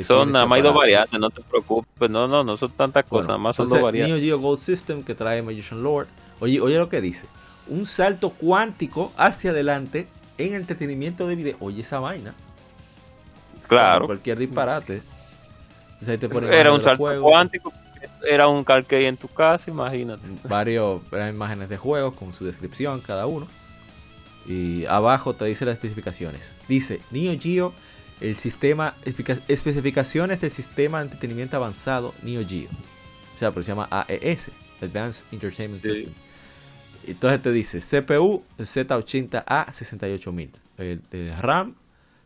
son 0.00 0.32
nada 0.32 0.46
más 0.46 0.62
dos 0.62 0.74
variantes, 0.74 1.18
no 1.18 1.30
te 1.30 1.42
preocupes. 1.42 2.10
No, 2.10 2.28
no, 2.28 2.44
no 2.44 2.56
son 2.56 2.72
tantas 2.72 3.04
cosas, 3.04 3.28
nada 3.28 3.38
más 3.38 3.56
son 3.56 3.68
dos 3.68 3.80
variantes. 3.80 4.14
Neo 4.14 4.22
Geo 4.22 4.38
Gold 4.38 4.58
System 4.58 5.02
que 5.02 5.14
trae 5.14 5.40
Magician 5.42 5.82
Lord. 5.82 6.08
Oye, 6.40 6.60
oye 6.60 6.76
lo 6.76 6.88
que 6.88 7.00
dice. 7.00 7.26
Un 7.68 7.86
salto 7.86 8.30
cuántico 8.30 9.12
hacia 9.16 9.52
adelante 9.52 10.08
en 10.36 10.54
entretenimiento 10.54 11.26
de 11.26 11.36
video. 11.36 11.56
Oye 11.60 11.80
esa 11.80 12.00
vaina. 12.00 12.34
Claro. 13.68 14.06
cualquier 14.06 14.38
disparate 14.38 15.02
era 16.50 16.72
un 16.72 16.82
salto 16.82 17.04
cuántico, 17.20 17.72
era 18.28 18.48
un 18.48 18.64
calque 18.64 19.06
en 19.06 19.16
tu 19.16 19.28
casa, 19.28 19.70
imagínate. 19.70 20.22
Varios 20.44 21.02
imágenes 21.30 21.68
de 21.68 21.76
juegos 21.76 22.14
con 22.14 22.32
su 22.32 22.44
descripción 22.44 23.00
cada 23.00 23.26
uno. 23.26 23.46
Y 24.46 24.84
abajo 24.86 25.34
te 25.34 25.44
dice 25.44 25.64
las 25.64 25.74
especificaciones. 25.74 26.54
Dice 26.68 27.00
Neo 27.10 27.38
Geo, 27.38 27.72
el 28.20 28.36
sistema, 28.36 28.94
especificaciones 29.48 30.40
del 30.40 30.50
sistema 30.50 30.98
de 30.98 31.04
entretenimiento 31.04 31.56
avanzado 31.56 32.14
Neo 32.22 32.46
Geo. 32.46 32.68
O 33.34 33.38
sea, 33.38 33.50
pero 33.50 33.62
se 33.62 33.70
llama 33.70 33.88
AES, 33.90 34.50
Advanced 34.80 35.24
Entertainment 35.32 35.82
System. 35.82 36.12
Entonces 37.06 37.42
te 37.42 37.50
dice 37.50 37.78
CPU 37.78 38.44
Z80A 38.58 39.72
68000. 39.72 40.50
El, 40.78 41.02
el 41.10 41.36
RAM 41.36 41.74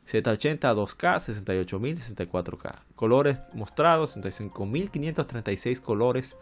Z80 0.06 0.60
2K, 0.60 1.20
68000, 1.20 1.98
64K. 1.98 2.74
Colores 2.96 3.42
mostrados, 3.52 4.16
65.536 4.16 5.80
colores, 5.80 6.36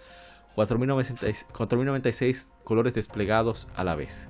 4.096 0.56 2.46
colores 2.62 2.94
desplegados 2.94 3.68
a 3.74 3.84
la 3.84 3.96
vez. 3.96 4.28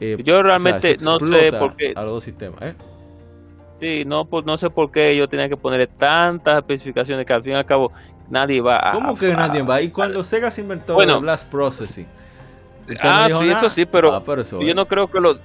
Eh, 0.00 0.16
yo 0.24 0.42
realmente 0.42 0.96
no 1.02 1.20
sé 1.20 1.52
por 1.52 1.76
qué. 1.76 1.92
A 1.94 2.02
los 2.02 2.14
dos 2.14 2.24
sistemas, 2.24 2.60
¿eh? 2.62 2.74
Sí, 3.80 4.04
no, 4.06 4.24
pues, 4.24 4.44
no 4.44 4.56
sé 4.56 4.70
por 4.70 4.90
qué 4.90 5.16
yo 5.16 5.28
tenía 5.28 5.48
que 5.48 5.56
ponerle 5.56 5.86
tantas 5.86 6.56
especificaciones 6.56 7.26
que 7.26 7.32
al 7.32 7.42
fin 7.42 7.52
y 7.52 7.56
al 7.56 7.66
cabo 7.66 7.92
nadie 8.30 8.60
va 8.60 8.90
a. 8.90 8.92
¿Cómo 8.92 9.14
que 9.14 9.28
nadie 9.28 9.62
va? 9.62 9.82
Y 9.82 9.90
cuando 9.90 10.24
Sega 10.24 10.50
se 10.50 10.62
inventó 10.62 11.00
el 11.00 11.18
Blast 11.18 11.48
Processing. 11.50 12.06
Ah, 13.00 13.28
sí, 13.28 13.48
eso 13.48 13.70
sí, 13.70 13.86
pero, 13.86 14.14
ah, 14.14 14.22
yo 14.60 14.74
no 14.74 14.86
creo 14.86 15.10
que 15.10 15.20
los 15.20 15.42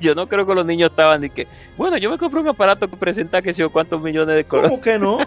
yo 0.00 0.14
no 0.14 0.28
creo 0.28 0.46
que 0.46 0.54
los 0.54 0.66
niños 0.66 0.90
estaban 0.90 1.20
de 1.20 1.30
que, 1.30 1.46
bueno, 1.76 1.96
yo 1.96 2.10
me 2.10 2.18
compré 2.18 2.40
un 2.40 2.48
aparato 2.48 2.88
que 2.88 2.96
presenta 2.96 3.42
que 3.42 3.52
sé 3.54 3.60
yo 3.60 3.70
cuántos 3.70 4.00
millones 4.00 4.36
de 4.36 4.44
colores. 4.44 4.70
¿Cómo 4.70 4.82
que 4.82 4.98
no? 4.98 5.18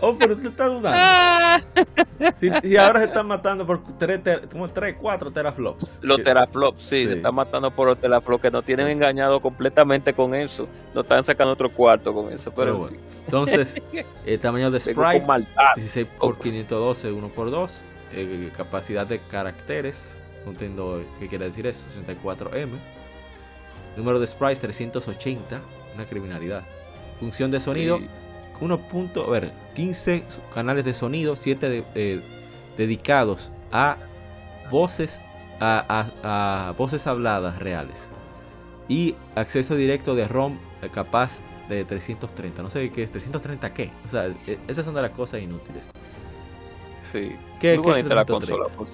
Oh, 0.00 0.16
pero 0.16 0.36
te 0.36 0.48
estás 0.48 0.68
dudando. 0.68 1.64
Y 2.64 2.76
ahora 2.76 3.00
se 3.00 3.06
están 3.06 3.28
matando 3.28 3.64
por 3.64 3.80
3, 3.96 4.20
3 4.74 4.96
4 5.00 5.30
teraflops. 5.30 6.00
Los 6.02 6.22
teraflops, 6.22 6.82
sí, 6.82 7.06
se 7.06 7.12
están 7.14 7.34
matando 7.34 7.70
por 7.70 7.86
los 7.86 8.00
teraflops 8.00 8.42
que 8.42 8.50
nos 8.50 8.64
tienen 8.64 8.88
engañado 8.88 9.40
completamente 9.40 10.12
con 10.12 10.34
eso. 10.34 10.68
Nos 10.94 11.04
están 11.04 11.22
sacando 11.22 11.52
otro 11.52 11.72
cuarto 11.72 12.12
con 12.12 12.32
eso. 12.32 12.52
Pero, 12.54 12.76
bueno. 12.76 12.96
Entonces, 13.24 13.76
el 14.26 14.40
tamaño 14.40 14.70
de 14.70 14.80
sprites, 14.80 15.28
16 15.76 16.06
por 16.18 16.38
512, 16.38 17.12
1 17.12 17.28
por 17.28 17.50
2 17.50 17.82
eh, 18.12 18.50
capacidad 18.56 19.06
de 19.06 19.20
caracteres, 19.20 20.16
no 20.44 20.52
entiendo 20.52 21.04
qué 21.20 21.28
quiere 21.28 21.44
decir 21.46 21.66
eso, 21.66 21.88
64M 21.88 22.78
Número 23.98 24.20
de 24.20 24.28
sprites 24.28 24.60
380, 24.60 25.60
una 25.96 26.06
criminalidad. 26.06 26.62
Función 27.18 27.50
de 27.50 27.60
sonido, 27.60 27.98
1. 28.60 28.80
a 29.26 29.30
ver, 29.30 29.52
15 29.74 30.22
canales 30.54 30.84
de 30.84 30.94
sonido, 30.94 31.34
7 31.34 31.84
eh, 31.96 32.20
dedicados 32.76 33.50
a 33.72 33.96
voces 34.70 35.20
a, 35.60 36.74
voces 36.78 37.08
habladas 37.08 37.58
reales. 37.58 38.08
Y 38.88 39.16
acceso 39.34 39.74
directo 39.74 40.14
de 40.14 40.28
ROM 40.28 40.58
eh, 40.80 40.90
capaz 40.94 41.40
de 41.68 41.84
330. 41.84 42.62
No 42.62 42.70
sé 42.70 42.90
qué 42.90 43.02
es, 43.02 43.10
330 43.10 43.74
qué. 43.74 43.90
O 44.06 44.08
sea, 44.08 44.28
e, 44.28 44.58
esas 44.68 44.84
son 44.84 44.94
de 44.94 45.02
las 45.02 45.10
cosas 45.10 45.42
inútiles. 45.42 45.90
Sí. 47.10 47.34
¿Qué, 47.60 47.76
muy 47.76 47.90
bonita 47.94 48.14
la 48.14 48.24
consola, 48.24 48.68
por 48.68 48.86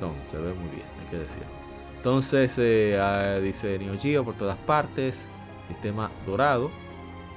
No, 0.00 0.12
se 0.24 0.38
ve 0.38 0.52
muy 0.54 0.70
bien, 0.70 0.86
hay 1.00 1.06
que 1.08 1.18
decir. 1.18 1.44
Entonces 2.04 2.54
eh, 2.58 3.40
dice 3.42 3.78
Neo 3.78 3.98
Geo 3.98 4.26
por 4.26 4.34
todas 4.34 4.58
partes, 4.58 5.26
sistema 5.68 6.10
dorado, 6.26 6.70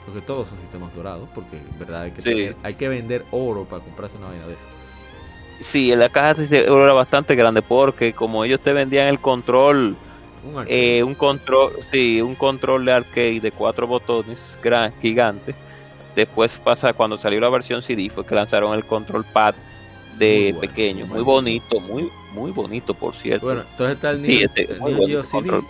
porque 0.06 0.20
todos 0.20 0.50
son 0.50 0.60
sistemas 0.60 0.94
dorados, 0.94 1.30
porque 1.34 1.62
verdad 1.80 2.02
hay 2.02 2.12
que, 2.12 2.54
hay 2.62 2.74
que 2.74 2.90
vender 2.90 3.24
oro 3.32 3.64
para 3.64 3.82
comprarse 3.82 4.18
una 4.18 4.28
vaina 4.28 4.46
de 4.46 4.56
esa. 4.56 4.68
Sí, 5.62 5.94
en 5.94 6.00
la 6.00 6.10
caja 6.10 6.34
de 6.34 6.70
oro 6.70 6.84
era 6.84 6.92
bastante 6.92 7.34
grande 7.34 7.62
porque 7.62 8.12
como 8.12 8.44
ellos 8.44 8.60
te 8.60 8.74
vendían 8.74 9.08
el 9.08 9.22
control, 9.22 9.96
un, 10.44 10.66
eh, 10.68 11.02
un 11.02 11.16
control, 11.16 11.72
sí, 11.90 12.22
un 12.22 12.36
control 12.36 12.84
de 12.84 12.92
arcade 12.92 13.40
de 13.40 13.54
cuatro 13.54 13.88
botones 13.88 14.60
gran, 14.62 14.94
gigante, 15.00 15.56
después 16.14 16.60
pasa 16.62 16.92
cuando 16.92 17.18
salió 17.18 17.40
la 17.40 17.48
versión 17.48 17.82
CD 17.82 18.10
fue 18.10 18.26
que 18.26 18.36
lanzaron 18.36 18.74
el 18.74 18.84
control 18.84 19.24
pad 19.24 19.56
de 20.18 20.54
pequeño, 20.60 21.06
muy 21.06 21.22
bonito, 21.22 21.80
muy 21.80 22.12
muy 22.38 22.52
bonito 22.52 22.94
por 22.94 23.16
cierto. 23.16 23.46
Bueno, 23.46 23.64
entonces 23.72 23.96
está 23.96 24.12
el 24.12 24.22
Neo, 24.22 24.50
Geo 25.06 25.24
CD. 25.24 25.62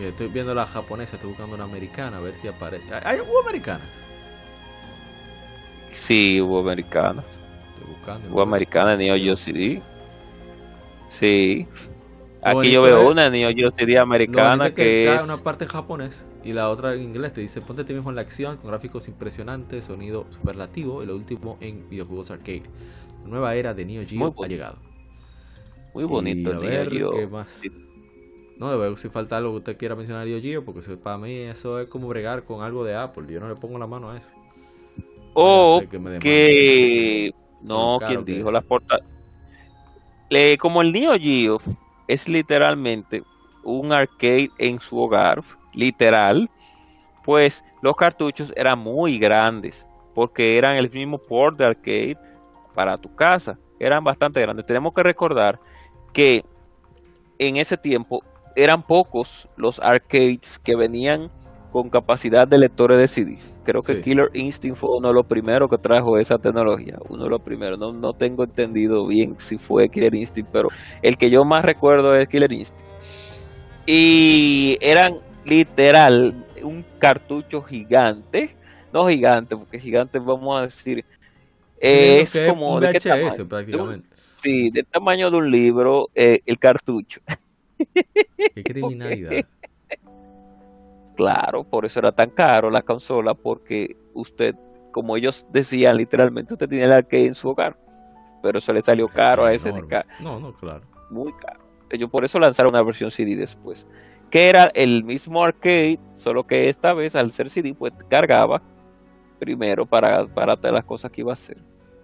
Estoy 0.00 0.28
viendo 0.28 0.54
la 0.54 0.66
japonesa, 0.66 1.16
estoy 1.16 1.30
buscando 1.30 1.54
una 1.54 1.64
americana 1.64 2.18
a 2.18 2.20
ver 2.20 2.34
si 2.36 2.48
aparece. 2.48 2.86
¿Hay 3.04 3.20
hubo 3.20 3.40
americanas? 3.40 3.88
Sí, 5.92 6.40
hubo 6.40 6.60
americanas. 6.60 7.24
Estoy 7.74 7.94
buscando. 7.94 8.32
Hubo 8.32 8.42
americana 8.42 8.96
Neo 8.96 9.16
Geo 9.16 9.36
CD. 9.36 9.82
Sí. 11.08 11.66
Aquí 12.40 12.70
yo 12.70 12.82
veo 12.82 13.10
una 13.10 13.28
Neo 13.28 13.50
Geo 13.50 13.72
CD 13.72 13.98
americana 13.98 14.72
que, 14.72 15.12
es 15.12 15.22
una 15.22 15.38
parte 15.38 15.64
en 15.64 15.70
japonés 15.70 16.24
y 16.44 16.52
la 16.52 16.68
otra 16.68 16.94
en 16.94 17.02
inglés. 17.02 17.32
Te 17.32 17.40
dice 17.40 17.60
ponte 17.60 17.82
ti 17.82 17.92
mismo 17.92 18.10
en 18.10 18.16
la 18.16 18.22
acción 18.22 18.56
con 18.58 18.70
gráficos 18.70 19.08
impresionantes, 19.08 19.86
sonido 19.86 20.26
superlativo 20.30 21.02
y 21.02 21.06
lo 21.06 21.16
último 21.16 21.58
en 21.60 21.88
videojuegos 21.88 22.30
arcade. 22.30 22.62
La 23.22 23.28
nueva 23.28 23.54
era 23.54 23.74
de 23.74 23.84
Neo 23.84 24.02
Geo 24.06 24.34
ha 24.42 24.46
llegado. 24.46 24.76
Muy 25.94 26.04
bonito 26.04 26.54
Neo 26.54 26.90
Geo. 26.90 27.12
¿qué 27.12 27.26
más? 27.26 27.62
No, 28.58 28.70
de 28.70 28.76
ver 28.76 28.98
si 28.98 29.08
falta 29.08 29.36
algo 29.36 29.52
que 29.52 29.56
usted 29.58 29.76
quiera 29.76 29.94
mencionar 29.94 30.26
Neo 30.26 30.40
Geo, 30.40 30.64
porque 30.64 30.80
para 30.96 31.18
mí 31.18 31.32
eso 31.32 31.78
es 31.80 31.88
como 31.88 32.08
bregar 32.08 32.44
con 32.44 32.62
algo 32.62 32.84
de 32.84 32.94
Apple. 32.94 33.24
Yo 33.28 33.40
no 33.40 33.48
le 33.48 33.54
pongo 33.54 33.78
la 33.78 33.86
mano 33.86 34.10
a 34.10 34.18
eso. 34.18 34.28
O 35.34 35.82
que, 36.20 37.32
no, 37.62 38.00
quien 38.06 38.24
dijo 38.24 38.50
las 38.50 38.64
portadas. 38.64 39.04
como 40.58 40.82
el 40.82 40.92
Neo 40.92 41.16
Geo 41.18 41.60
es 42.08 42.28
literalmente 42.28 43.22
un 43.62 43.92
arcade 43.92 44.50
en 44.58 44.80
su 44.80 44.98
hogar, 44.98 45.44
literal, 45.74 46.48
pues 47.24 47.62
los 47.82 47.94
cartuchos 47.96 48.52
eran 48.56 48.78
muy 48.78 49.18
grandes, 49.18 49.86
porque 50.14 50.56
eran 50.58 50.76
el 50.76 50.90
mismo 50.90 51.18
port 51.18 51.58
de 51.58 51.66
arcade 51.66 52.18
para 52.78 52.96
tu 52.96 53.12
casa, 53.12 53.58
eran 53.80 54.04
bastante 54.04 54.40
grandes. 54.40 54.64
Tenemos 54.64 54.94
que 54.94 55.02
recordar 55.02 55.58
que 56.12 56.44
en 57.36 57.56
ese 57.56 57.76
tiempo 57.76 58.22
eran 58.54 58.84
pocos 58.84 59.48
los 59.56 59.80
arcades 59.80 60.60
que 60.60 60.76
venían 60.76 61.28
con 61.72 61.90
capacidad 61.90 62.46
de 62.46 62.56
lectores 62.56 62.96
de 62.98 63.08
CD. 63.08 63.38
Creo 63.64 63.82
que 63.82 64.00
Killer 64.00 64.30
Instinct 64.32 64.78
fue 64.78 64.96
uno 64.96 65.08
de 65.08 65.14
los 65.14 65.26
primeros 65.26 65.68
que 65.68 65.76
trajo 65.76 66.18
esa 66.18 66.38
tecnología. 66.38 66.96
Uno 67.08 67.24
de 67.24 67.30
los 67.30 67.40
primeros. 67.40 67.80
No, 67.80 67.92
no 67.92 68.12
tengo 68.12 68.44
entendido 68.44 69.08
bien 69.08 69.34
si 69.38 69.58
fue 69.58 69.88
Killer 69.88 70.14
Instinct, 70.14 70.52
pero 70.52 70.68
el 71.02 71.18
que 71.18 71.30
yo 71.30 71.44
más 71.44 71.64
recuerdo 71.64 72.14
es 72.14 72.28
Killer 72.28 72.52
Instinct. 72.52 72.86
Y 73.86 74.78
eran 74.80 75.18
literal 75.44 76.46
un 76.62 76.84
cartucho 77.00 77.60
gigante. 77.60 78.56
No 78.92 79.08
gigante, 79.08 79.56
porque 79.56 79.80
gigante 79.80 80.20
vamos 80.20 80.60
a 80.60 80.62
decir. 80.62 81.04
Es 81.80 82.38
como 82.48 82.80
de 82.80 82.92
qué 82.92 83.44
prácticamente. 83.44 84.08
sí, 84.30 84.70
del 84.70 84.86
tamaño 84.86 85.30
de 85.30 85.36
un 85.36 85.50
libro, 85.50 86.08
eh, 86.14 86.40
el 86.46 86.58
cartucho. 86.58 87.20
Qué 88.54 88.64
criminalidad. 88.64 89.44
Claro, 91.16 91.64
por 91.64 91.84
eso 91.84 91.98
era 91.98 92.12
tan 92.12 92.30
caro 92.30 92.70
la 92.70 92.82
consola, 92.82 93.34
porque 93.34 93.96
usted, 94.14 94.54
como 94.92 95.16
ellos 95.16 95.46
decían 95.50 95.96
literalmente, 95.96 96.54
usted 96.54 96.68
tiene 96.68 96.84
el 96.84 96.92
arcade 96.92 97.26
en 97.26 97.34
su 97.34 97.48
hogar, 97.48 97.76
pero 98.42 98.58
eso 98.58 98.72
le 98.72 98.82
salió 98.82 99.08
caro 99.08 99.44
a 99.44 99.52
SNK. 99.52 100.20
No, 100.20 100.38
no, 100.38 100.54
claro. 100.56 100.82
Muy 101.10 101.32
caro. 101.32 101.60
Ellos 101.90 102.10
por 102.10 102.24
eso 102.24 102.38
lanzaron 102.38 102.70
una 102.70 102.82
versión 102.82 103.10
CD 103.10 103.34
después, 103.34 103.88
que 104.30 104.48
era 104.48 104.66
el 104.74 105.02
mismo 105.04 105.42
arcade, 105.42 105.98
solo 106.14 106.46
que 106.46 106.68
esta 106.68 106.94
vez 106.94 107.16
al 107.16 107.32
ser 107.32 107.50
CD, 107.50 107.74
pues 107.74 107.92
cargaba 108.08 108.62
primero 109.38 109.86
para, 109.86 110.26
para 110.26 110.56
las 110.70 110.84
cosas 110.84 111.10
que 111.10 111.20
iba 111.20 111.32
a 111.32 111.34
hacer, 111.34 111.58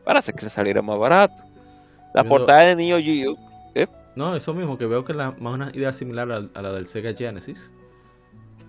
para 0.04 0.18
hacer 0.18 0.34
que 0.34 0.48
saliera 0.48 0.82
más 0.82 0.98
barato. 0.98 1.42
La 2.14 2.22
portada 2.24 2.60
de 2.60 2.76
Neo 2.76 2.98
Geo. 2.98 3.36
¿eh? 3.74 3.86
No, 4.14 4.36
eso 4.36 4.54
mismo, 4.54 4.78
que 4.78 4.86
veo 4.86 5.04
que 5.04 5.12
es 5.12 5.18
más 5.18 5.34
una 5.38 5.70
idea 5.74 5.92
similar 5.92 6.30
a 6.30 6.62
la 6.62 6.72
del 6.72 6.86
Sega 6.86 7.12
Genesis 7.12 7.70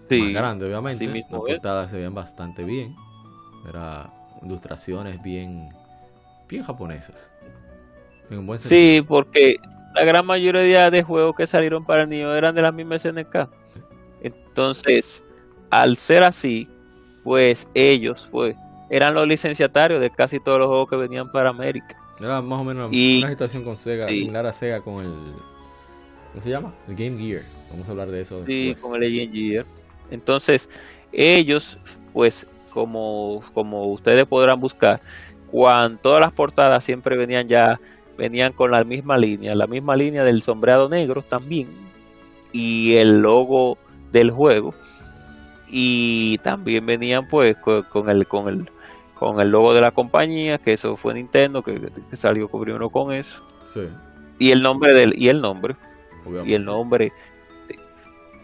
sí, 0.10 0.34
grande, 0.34 0.66
obviamente. 0.66 1.08
Las 1.08 1.24
portadas 1.30 1.92
se 1.92 1.98
veían 1.98 2.14
bastante 2.14 2.64
bien. 2.64 2.96
Era 3.68 4.12
ilustraciones 4.44 5.22
bien, 5.22 5.70
bien 6.48 6.64
japonesas. 6.64 7.32
En 8.30 8.46
buen 8.46 8.60
sí, 8.60 9.04
porque 9.08 9.58
la 9.94 10.04
gran 10.04 10.26
mayoría 10.26 10.90
de 10.90 11.04
juegos 11.04 11.36
que 11.36 11.48
salieron 11.48 11.86
para 11.86 12.04
el 12.04 12.10
niño 12.10 12.34
eran 12.34 12.56
de 12.56 12.62
la 12.62 12.72
misma 12.72 13.00
SNK. 13.00 13.50
Entonces, 14.22 15.24
al 15.70 15.98
ser 15.98 16.24
así, 16.24 16.70
pues 17.26 17.68
ellos 17.74 18.30
pues, 18.32 18.56
eran 18.88 19.16
los 19.16 19.28
licenciatarios 19.28 20.00
de 20.00 20.12
casi 20.12 20.40
todos 20.40 20.60
los 20.60 20.68
juegos 20.68 20.88
que 20.88 20.96
venían 20.96 21.30
para 21.32 21.50
América. 21.50 21.98
Era 22.20 22.40
más 22.40 22.62
o 22.62 22.64
menos 22.64 22.88
una 22.88 23.30
situación 23.30 23.64
con 23.64 23.76
Sega, 23.76 24.08
similar 24.08 24.46
a 24.46 24.54
Sega 24.54 24.80
con 24.80 25.04
el. 25.04 25.12
¿Cómo 26.32 26.44
se 26.44 26.50
llama? 26.50 26.74
El 26.88 26.96
Game 26.96 27.18
Gear. 27.18 27.42
Vamos 27.72 27.88
a 27.88 27.92
hablar 27.92 28.12
de 28.12 28.22
eso. 28.22 28.46
Sí, 28.46 28.76
con 28.80 29.02
el 29.02 29.02
Game 29.02 29.36
Gear. 29.36 29.66
Entonces, 30.12 30.70
ellos, 31.12 31.80
pues, 32.14 32.46
como, 32.70 33.42
como 33.56 33.88
ustedes 33.88 34.26
podrán 34.26 34.60
buscar, 34.60 35.02
cuando 35.48 35.98
todas 35.98 36.22
las 36.22 36.32
portadas 36.32 36.84
siempre 36.84 37.18
venían 37.18 37.48
ya, 37.48 37.80
venían 38.20 38.54
con 38.54 38.70
la 38.70 38.84
misma 38.84 39.18
línea, 39.18 39.56
la 39.56 39.66
misma 39.66 39.96
línea 39.96 40.24
del 40.24 40.44
sombreado 40.44 40.90
negro 40.90 41.24
también, 41.24 41.70
y 42.52 42.98
el 42.98 43.22
logo 43.22 43.80
del 44.12 44.30
juego, 44.30 44.76
y 45.68 46.38
también 46.40 46.86
venían 46.86 47.28
pues 47.28 47.56
con, 47.58 48.10
el, 48.10 48.28
con 48.28 48.48
el 48.50 48.70
con 49.16 49.40
el 49.40 49.50
logo 49.50 49.74
de 49.74 49.80
la 49.80 49.92
compañía, 49.92 50.58
que 50.58 50.74
eso 50.74 50.98
fue 50.98 51.14
Nintendo, 51.14 51.62
que, 51.62 51.90
salió 52.14 52.50
primero 52.50 52.90
con 52.90 53.14
eso. 53.14 53.44
Y 54.38 54.52
el 54.52 54.62
nombre 54.62 54.94
del, 54.94 55.14
y 55.18 55.30
el 55.30 55.42
nombre, 55.42 55.76
y 56.46 56.54
el 56.54 56.66
nombre 56.66 57.14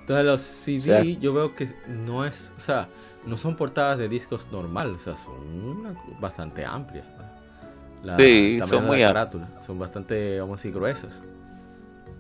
entonces 0.01 0.25
los 0.25 0.41
CD 0.41 1.17
yo 1.17 1.33
veo 1.33 1.55
que 1.55 1.69
no 1.87 2.25
es, 2.25 2.51
o 2.57 2.59
sea, 2.59 2.89
no 3.25 3.37
son 3.37 3.55
portadas 3.55 3.97
de 3.97 4.09
discos 4.09 4.47
normales, 4.51 4.95
o 4.95 4.99
sea, 4.99 5.17
son 5.17 5.95
bastante 6.19 6.65
amplias. 6.65 7.05
sí, 8.17 8.59
son 8.67 8.85
muy 8.87 9.03
amplias. 9.03 9.47
Son 9.65 9.77
bastante, 9.77 10.39
vamos 10.39 10.55
a 10.55 10.57
decir, 10.57 10.73
gruesas. 10.73 11.21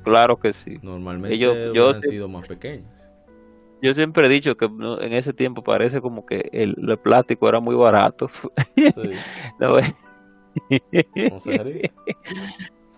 Claro 0.03 0.39
que 0.39 0.53
sí. 0.53 0.79
Normalmente 0.81 1.35
ellos, 1.35 1.95
han 1.95 2.01
sido 2.03 2.29
más 2.29 2.47
pequeños. 2.47 2.87
Yo 3.81 3.95
siempre 3.95 4.27
he 4.27 4.29
dicho 4.29 4.55
que 4.55 4.65
en 4.65 5.13
ese 5.13 5.33
tiempo 5.33 5.63
parece 5.63 6.01
como 6.01 6.25
que 6.25 6.49
el, 6.53 6.75
plástico 6.99 7.49
era 7.49 7.59
muy 7.59 7.75
barato. 7.75 8.29
Sí. 8.75 8.93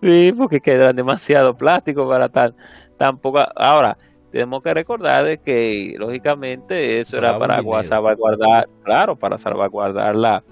sí, 0.01 0.33
porque 0.37 0.59
queda 0.59 0.91
demasiado 0.91 1.55
plástico 1.55 2.09
para 2.09 2.27
tan, 2.29 2.55
tan 2.97 3.17
poca. 3.17 3.51
Ahora, 3.55 3.97
tenemos 4.31 4.61
que 4.63 4.73
recordar 4.73 5.25
de 5.25 5.37
que 5.37 5.95
lógicamente 5.97 6.99
eso 6.99 7.17
era 7.17 7.37
para 7.37 7.61
salvaguardar, 7.83 8.67
claro, 8.83 9.15
para 9.15 9.37
salvaguardar 9.37 10.15
la 10.15 10.43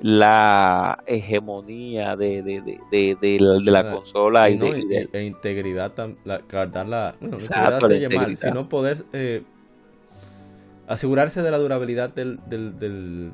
la 0.00 1.02
hegemonía 1.06 2.16
de, 2.16 2.42
de, 2.42 2.60
de, 2.90 3.16
de 3.20 3.38
la, 3.70 3.90
consola 3.90 4.50
y, 4.50 4.58
de, 4.58 5.08
e 5.12 5.22
integridad, 5.24 5.92
la, 6.24 6.40
guardar 6.50 7.16
bueno, 7.20 7.38
integridad 7.38 8.34
sino 8.34 8.68
poder 8.68 9.04
eh, 9.12 9.42
asegurarse 10.86 11.42
de 11.42 11.50
la 11.50 11.58
durabilidad 11.58 12.10
del, 12.10 12.38
del, 12.46 12.78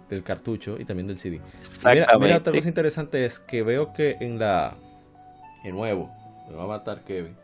del, 0.09 0.23
cartucho 0.23 0.77
y 0.79 0.85
también 0.85 1.07
del 1.07 1.19
CD. 1.19 1.41
Mira, 1.85 2.07
mira, 2.19 2.37
otra 2.39 2.53
cosa 2.53 2.69
interesante 2.69 3.25
es 3.25 3.39
que 3.39 3.63
veo 3.63 3.93
que 3.93 4.17
en 4.21 4.39
la 4.39 4.77
de 5.65 5.73
nuevo, 5.73 6.11
me 6.49 6.57
va 6.57 6.65
a 6.65 6.69
matar 6.69 7.05
Kevin 7.05 7.35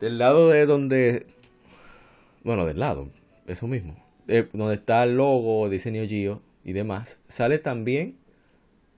del 0.00 0.18
lado 0.18 0.50
de 0.50 0.66
donde. 0.66 1.26
Bueno, 2.42 2.66
del 2.66 2.78
lado, 2.78 3.08
eso 3.46 3.66
mismo. 3.66 3.96
Eh, 4.28 4.48
donde 4.52 4.74
está 4.74 5.02
el 5.02 5.16
logo, 5.16 5.68
diseño 5.68 6.04
Gio 6.06 6.42
y 6.64 6.72
demás, 6.72 7.18
sale 7.28 7.58
también 7.58 8.16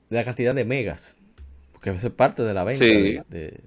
la 0.08 0.24
cantidad 0.24 0.54
de 0.54 0.64
megas. 0.64 1.16
Porque 1.72 1.90
eso 1.90 2.06
es 2.06 2.12
parte 2.12 2.42
de 2.42 2.54
la 2.54 2.64
venta. 2.64 2.84
De, 2.84 3.60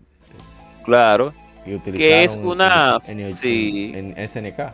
claro. 0.84 1.34
Que, 1.66 2.24
es 2.24 2.36
una. 2.36 3.00
En, 3.06 3.36
sí. 3.36 3.92
en, 3.94 4.28
SNK. 4.28 4.74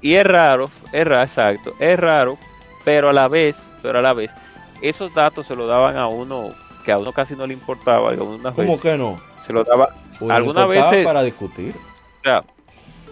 Y 0.00 0.14
es 0.14 0.24
raro, 0.24 0.70
es 0.92 1.06
raro, 1.06 1.22
exacto. 1.22 1.74
Es 1.78 1.98
raro, 1.98 2.38
pero 2.84 3.10
a 3.10 3.12
la 3.12 3.28
vez, 3.28 3.58
pero 3.82 3.98
a 3.98 4.02
la 4.02 4.14
vez, 4.14 4.32
esos 4.80 5.12
datos 5.14 5.46
se 5.46 5.54
lo 5.54 5.66
daban 5.66 5.96
a 5.96 6.06
uno 6.06 6.54
que 6.84 6.92
a 6.92 6.98
uno 6.98 7.12
casi 7.12 7.36
no 7.36 7.46
le 7.46 7.54
importaba. 7.54 8.14
¿Cómo 8.16 8.80
que 8.80 8.96
no? 8.96 9.20
Se 9.40 9.52
lo 9.52 9.64
daba 9.64 9.94
alguna 10.28 10.66
vez 10.66 11.04
para 11.04 11.22
discutir. 11.22 11.74
O 11.76 12.24
sea, 12.24 12.44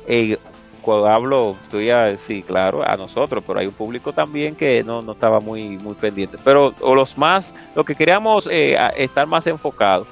eh, 0.06 0.38
cuando 0.80 1.06
hablo, 1.06 1.56
estoy 1.64 1.90
a, 1.90 2.16
sí, 2.18 2.42
claro, 2.42 2.82
a 2.86 2.96
nosotros, 2.96 3.42
pero 3.46 3.58
hay 3.58 3.66
un 3.66 3.72
público 3.72 4.12
también 4.12 4.54
que 4.54 4.82
no, 4.84 5.02
no 5.02 5.12
estaba 5.12 5.40
muy, 5.40 5.78
muy 5.78 5.94
pendiente. 5.94 6.38
Pero 6.44 6.74
o 6.80 6.94
los 6.94 7.16
más, 7.16 7.54
lo 7.74 7.84
que 7.84 7.94
queríamos 7.94 8.48
eh, 8.50 8.76
estar 8.96 9.26
más 9.26 9.46
enfocados 9.46 10.08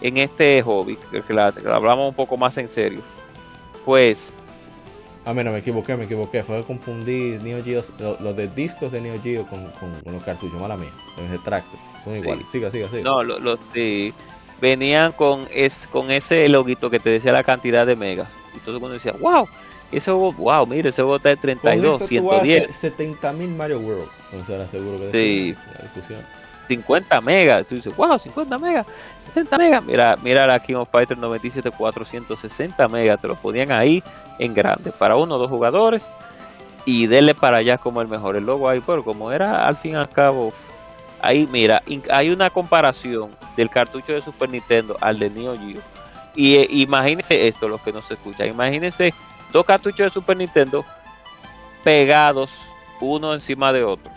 en 0.00 0.16
este 0.16 0.62
hobby, 0.62 0.98
que, 1.10 1.22
hablamos 1.68 2.08
un 2.08 2.14
poco 2.14 2.36
más 2.36 2.56
en 2.58 2.68
serio, 2.68 3.00
pues 3.84 4.32
Ah, 5.26 5.34
mira, 5.34 5.50
me 5.50 5.58
equivoqué, 5.58 5.96
me 5.96 6.04
equivoqué. 6.04 6.44
Fue 6.44 6.58
que 6.58 6.62
confundí 6.62 7.36
Neo 7.42 7.62
Geo, 7.62 7.82
los, 8.20 8.36
de 8.36 8.46
discos 8.46 8.92
de 8.92 9.00
Neo 9.00 9.20
Geo 9.20 9.44
con, 9.44 9.72
los 10.04 10.22
cartuchos. 10.22 10.60
Mala 10.60 10.76
mía, 10.76 10.92
los 11.16 11.32
extractos. 11.32 11.80
Son 12.04 12.14
iguales. 12.14 12.48
Siga, 12.48 12.70
siga, 12.70 12.88
siga. 12.88 13.02
No, 13.02 13.24
los, 13.24 13.58
sí. 13.74 14.14
Venían 14.60 15.10
con, 15.10 15.48
es, 15.52 15.88
con 15.90 16.12
ese 16.12 16.48
loguito 16.48 16.90
que 16.90 17.00
te 17.00 17.10
decía 17.10 17.32
la 17.32 17.42
cantidad 17.42 17.84
de 17.84 17.96
megas. 17.96 18.28
Y 18.56 18.60
todo 18.60 18.76
el 18.76 18.80
mundo 18.80 18.94
decía, 18.94 19.14
wow, 19.18 19.48
ese 19.92 20.10
juego, 20.10 20.32
wow, 20.32 20.66
mire, 20.66 20.88
ese 20.88 21.02
juego 21.02 21.16
está 21.16 21.30
de 21.30 21.36
32, 21.36 21.98
con 21.98 22.08
110. 22.08 22.74
70 22.74 23.32
mil 23.32 23.50
Mario 23.50 23.80
World. 23.80 24.08
Entonces 24.30 24.54
era 24.54 24.68
seguro 24.68 24.98
que 24.98 25.12
sí. 25.12 25.56
la 25.76 25.82
discusión. 25.84 26.20
50 26.68 27.20
megas. 27.20 27.66
Tú 27.66 27.76
dices, 27.76 27.94
wow, 27.96 28.18
50 28.18 28.58
megas, 28.58 28.86
60 29.26 29.58
megas. 29.58 29.84
Mira, 29.84 30.16
mira 30.22 30.46
la 30.46 30.58
King 30.58 30.74
of 30.74 30.88
Fighters 30.90 31.20
97 31.20 31.70
460 31.70 32.88
megas. 32.88 33.20
Te 33.20 33.28
los 33.28 33.38
ponían 33.38 33.70
ahí 33.72 34.02
en 34.38 34.54
grande 34.54 34.92
para 34.92 35.16
uno 35.16 35.36
o 35.36 35.38
dos 35.38 35.48
jugadores 35.48 36.12
y 36.84 37.06
dele 37.06 37.34
para 37.34 37.58
allá 37.58 37.78
como 37.78 38.00
el 38.00 38.08
mejor. 38.08 38.36
El 38.36 38.46
logo 38.46 38.68
ahí, 38.68 38.82
pero 38.84 39.04
como 39.04 39.30
era 39.32 39.66
al 39.66 39.76
fin 39.76 39.92
y 39.92 39.96
al 39.96 40.08
cabo, 40.08 40.52
ahí 41.20 41.46
mira, 41.50 41.82
hay 42.10 42.30
una 42.30 42.50
comparación 42.50 43.30
del 43.56 43.70
cartucho 43.70 44.12
de 44.12 44.22
Super 44.22 44.50
Nintendo 44.50 44.96
al 45.00 45.18
de 45.18 45.30
Neo 45.30 45.58
Geo. 45.58 45.80
Y 46.34 46.56
eh, 46.56 46.66
imagínense 46.70 47.48
esto, 47.48 47.68
los 47.68 47.80
que 47.80 47.92
no 47.92 48.02
se 48.02 48.14
escuchan, 48.14 48.48
imagínense 48.48 49.14
dos 49.52 49.64
cartuchos 49.64 50.06
de 50.06 50.10
Super 50.10 50.36
Nintendo 50.36 50.84
pegados 51.84 52.50
uno 53.00 53.34
encima 53.34 53.72
de 53.72 53.84
otro. 53.84 54.10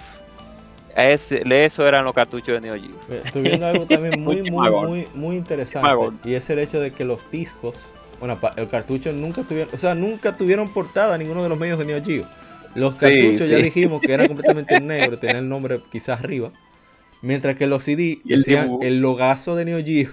Eso 0.95 1.87
eran 1.87 2.03
los 2.03 2.13
cartuchos 2.13 2.55
de 2.55 2.61
Neo 2.61 2.75
Geo. 2.75 3.23
Estoy 3.23 3.43
viendo 3.43 3.67
algo 3.67 3.85
también 3.85 4.21
muy, 4.23 4.49
muy, 4.49 4.69
muy, 4.69 5.07
muy 5.13 5.35
interesante. 5.37 5.89
Y 6.25 6.33
es 6.33 6.49
el 6.49 6.59
hecho 6.59 6.79
de 6.79 6.91
que 6.91 7.05
los 7.05 7.29
discos 7.31 7.93
bueno, 8.19 8.37
el 8.57 8.67
cartucho 8.67 9.11
nunca 9.13 9.43
tuvieron, 9.43 9.73
o 9.73 9.77
sea, 9.77 9.95
nunca 9.95 10.35
tuvieron 10.35 10.69
portada 10.73 11.17
ninguno 11.17 11.41
de 11.41 11.49
los 11.49 11.57
medios 11.57 11.79
de 11.79 11.85
Neo 11.85 12.03
Geo. 12.03 12.27
Los 12.75 12.95
cartuchos 12.95 13.47
ya 13.47 13.57
dijimos 13.57 14.01
que 14.01 14.13
era 14.13 14.27
completamente 14.27 14.79
negro, 14.81 15.17
tenía 15.17 15.39
el 15.39 15.47
nombre 15.47 15.81
quizás 15.91 16.19
arriba. 16.19 16.51
Mientras 17.21 17.55
que 17.55 17.67
los 17.67 17.83
CD 17.83 18.19
decían 18.23 18.79
el, 18.81 18.99
logazo 18.99 19.55
de 19.55 19.65
Neo 19.65 19.83
Geo. 19.83 20.11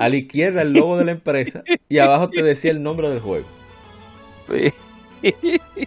A 0.00 0.08
la 0.08 0.16
izquierda 0.16 0.62
el 0.62 0.72
logo 0.72 0.96
de 0.96 1.04
la 1.04 1.12
empresa 1.12 1.62
y 1.88 1.98
abajo 1.98 2.28
te 2.28 2.42
decía 2.42 2.70
el 2.70 2.82
nombre 2.82 3.08
del 3.10 3.20
juego. 3.20 3.46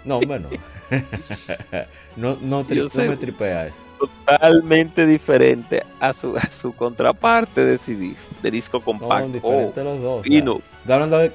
No, 0.05 0.21
bueno. 0.21 0.47
no, 2.15 2.37
no, 2.41 2.63
no 2.63 3.03
me 3.03 3.17
tripea 3.17 3.67
eso 3.67 3.85
totalmente 3.97 5.05
diferente 5.05 5.83
a 5.99 6.13
su, 6.13 6.35
a 6.37 6.49
su 6.49 6.73
contraparte 6.73 7.65
de 7.65 7.77
CD, 7.77 8.15
de 8.41 8.51
disco 8.51 8.79
compacto. 8.79 9.29
diferente 9.29 9.83
los 9.83 10.01
dos. 10.01 10.27
Y 10.27 10.41
no. 10.41 10.61
hablando 10.87 11.17
de, 11.19 11.31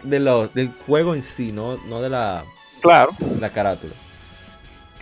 del 0.55 0.71
juego 0.87 1.15
en 1.15 1.23
sí, 1.23 1.53
no, 1.53 1.77
no 1.89 2.01
de 2.01 2.11
la, 2.11 2.45
claro. 2.81 3.13
la 3.41 3.51
carátula. 3.51 3.95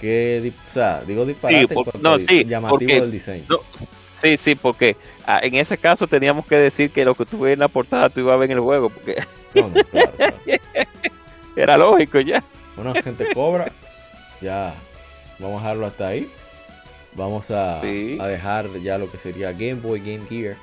Que, 0.00 0.52
o 0.68 0.72
sea, 0.72 1.02
digo 1.02 1.26
disparate, 1.26 1.74
no, 2.00 2.18
sí, 2.20 2.44
llamativo 2.44 3.00
del 3.00 3.10
diseño. 3.10 3.46
sí, 4.22 4.36
sí, 4.36 4.54
porque 4.54 4.96
ah, 5.26 5.40
en 5.42 5.56
ese 5.56 5.76
caso 5.76 6.06
teníamos 6.06 6.46
que 6.46 6.56
decir 6.56 6.92
que 6.92 7.04
lo 7.04 7.16
que 7.16 7.26
tuve 7.26 7.52
en 7.52 7.58
la 7.58 7.66
portada 7.66 8.08
tú 8.08 8.20
ibas 8.20 8.34
a 8.34 8.36
ver 8.36 8.50
en 8.50 8.58
el 8.58 8.62
juego, 8.62 8.90
porque 8.90 9.16
era 11.62 11.76
lógico 11.76 12.20
ya. 12.20 12.42
Bueno, 12.76 12.94
gente 12.94 13.32
cobra, 13.34 13.72
ya, 14.40 14.74
vamos 15.38 15.60
a 15.60 15.64
dejarlo 15.64 15.86
hasta 15.86 16.08
ahí. 16.08 16.30
Vamos 17.14 17.50
a, 17.50 17.80
dejar 17.80 18.68
ya 18.80 18.98
lo 18.98 19.10
que 19.10 19.18
sería 19.18 19.52
Game 19.52 19.74
Boy, 19.74 19.98
Game 20.00 20.26
Gear 20.28 20.56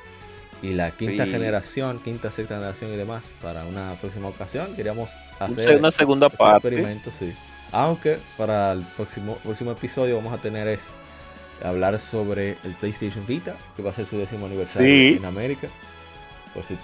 y 0.61 0.73
la 0.73 0.91
quinta 0.91 1.25
generación, 1.25 1.99
quinta, 1.99 2.31
sexta 2.31 2.55
generación 2.55 2.93
y 2.93 2.95
demás 2.95 3.35
para 3.41 3.65
una 3.65 3.95
próxima 3.99 4.29
ocasión. 4.29 4.73
Queríamos 4.75 5.11
hacer 5.39 5.77
una 5.79 5.91
segunda 5.91 6.29
parte. 6.29 6.69
experimento, 6.69 7.11
sí. 7.17 7.33
Aunque 7.71 8.19
para 8.37 8.71
el 8.71 8.83
próximo, 8.95 9.35
próximo 9.43 9.71
episodio 9.71 10.15
vamos 10.15 10.33
a 10.33 10.37
tener 10.37 10.67
es 10.67 10.95
hablar 11.63 11.99
sobre 11.99 12.51
el 12.63 12.73
PlayStation 12.79 13.25
Vita, 13.25 13.55
que 13.75 13.83
va 13.83 13.91
a 13.91 13.93
ser 13.93 14.05
su 14.05 14.17
décimo 14.17 14.45
aniversario 14.45 15.17
en 15.17 15.25
América. 15.25 15.67
Por 16.55 16.63
si 16.63 16.77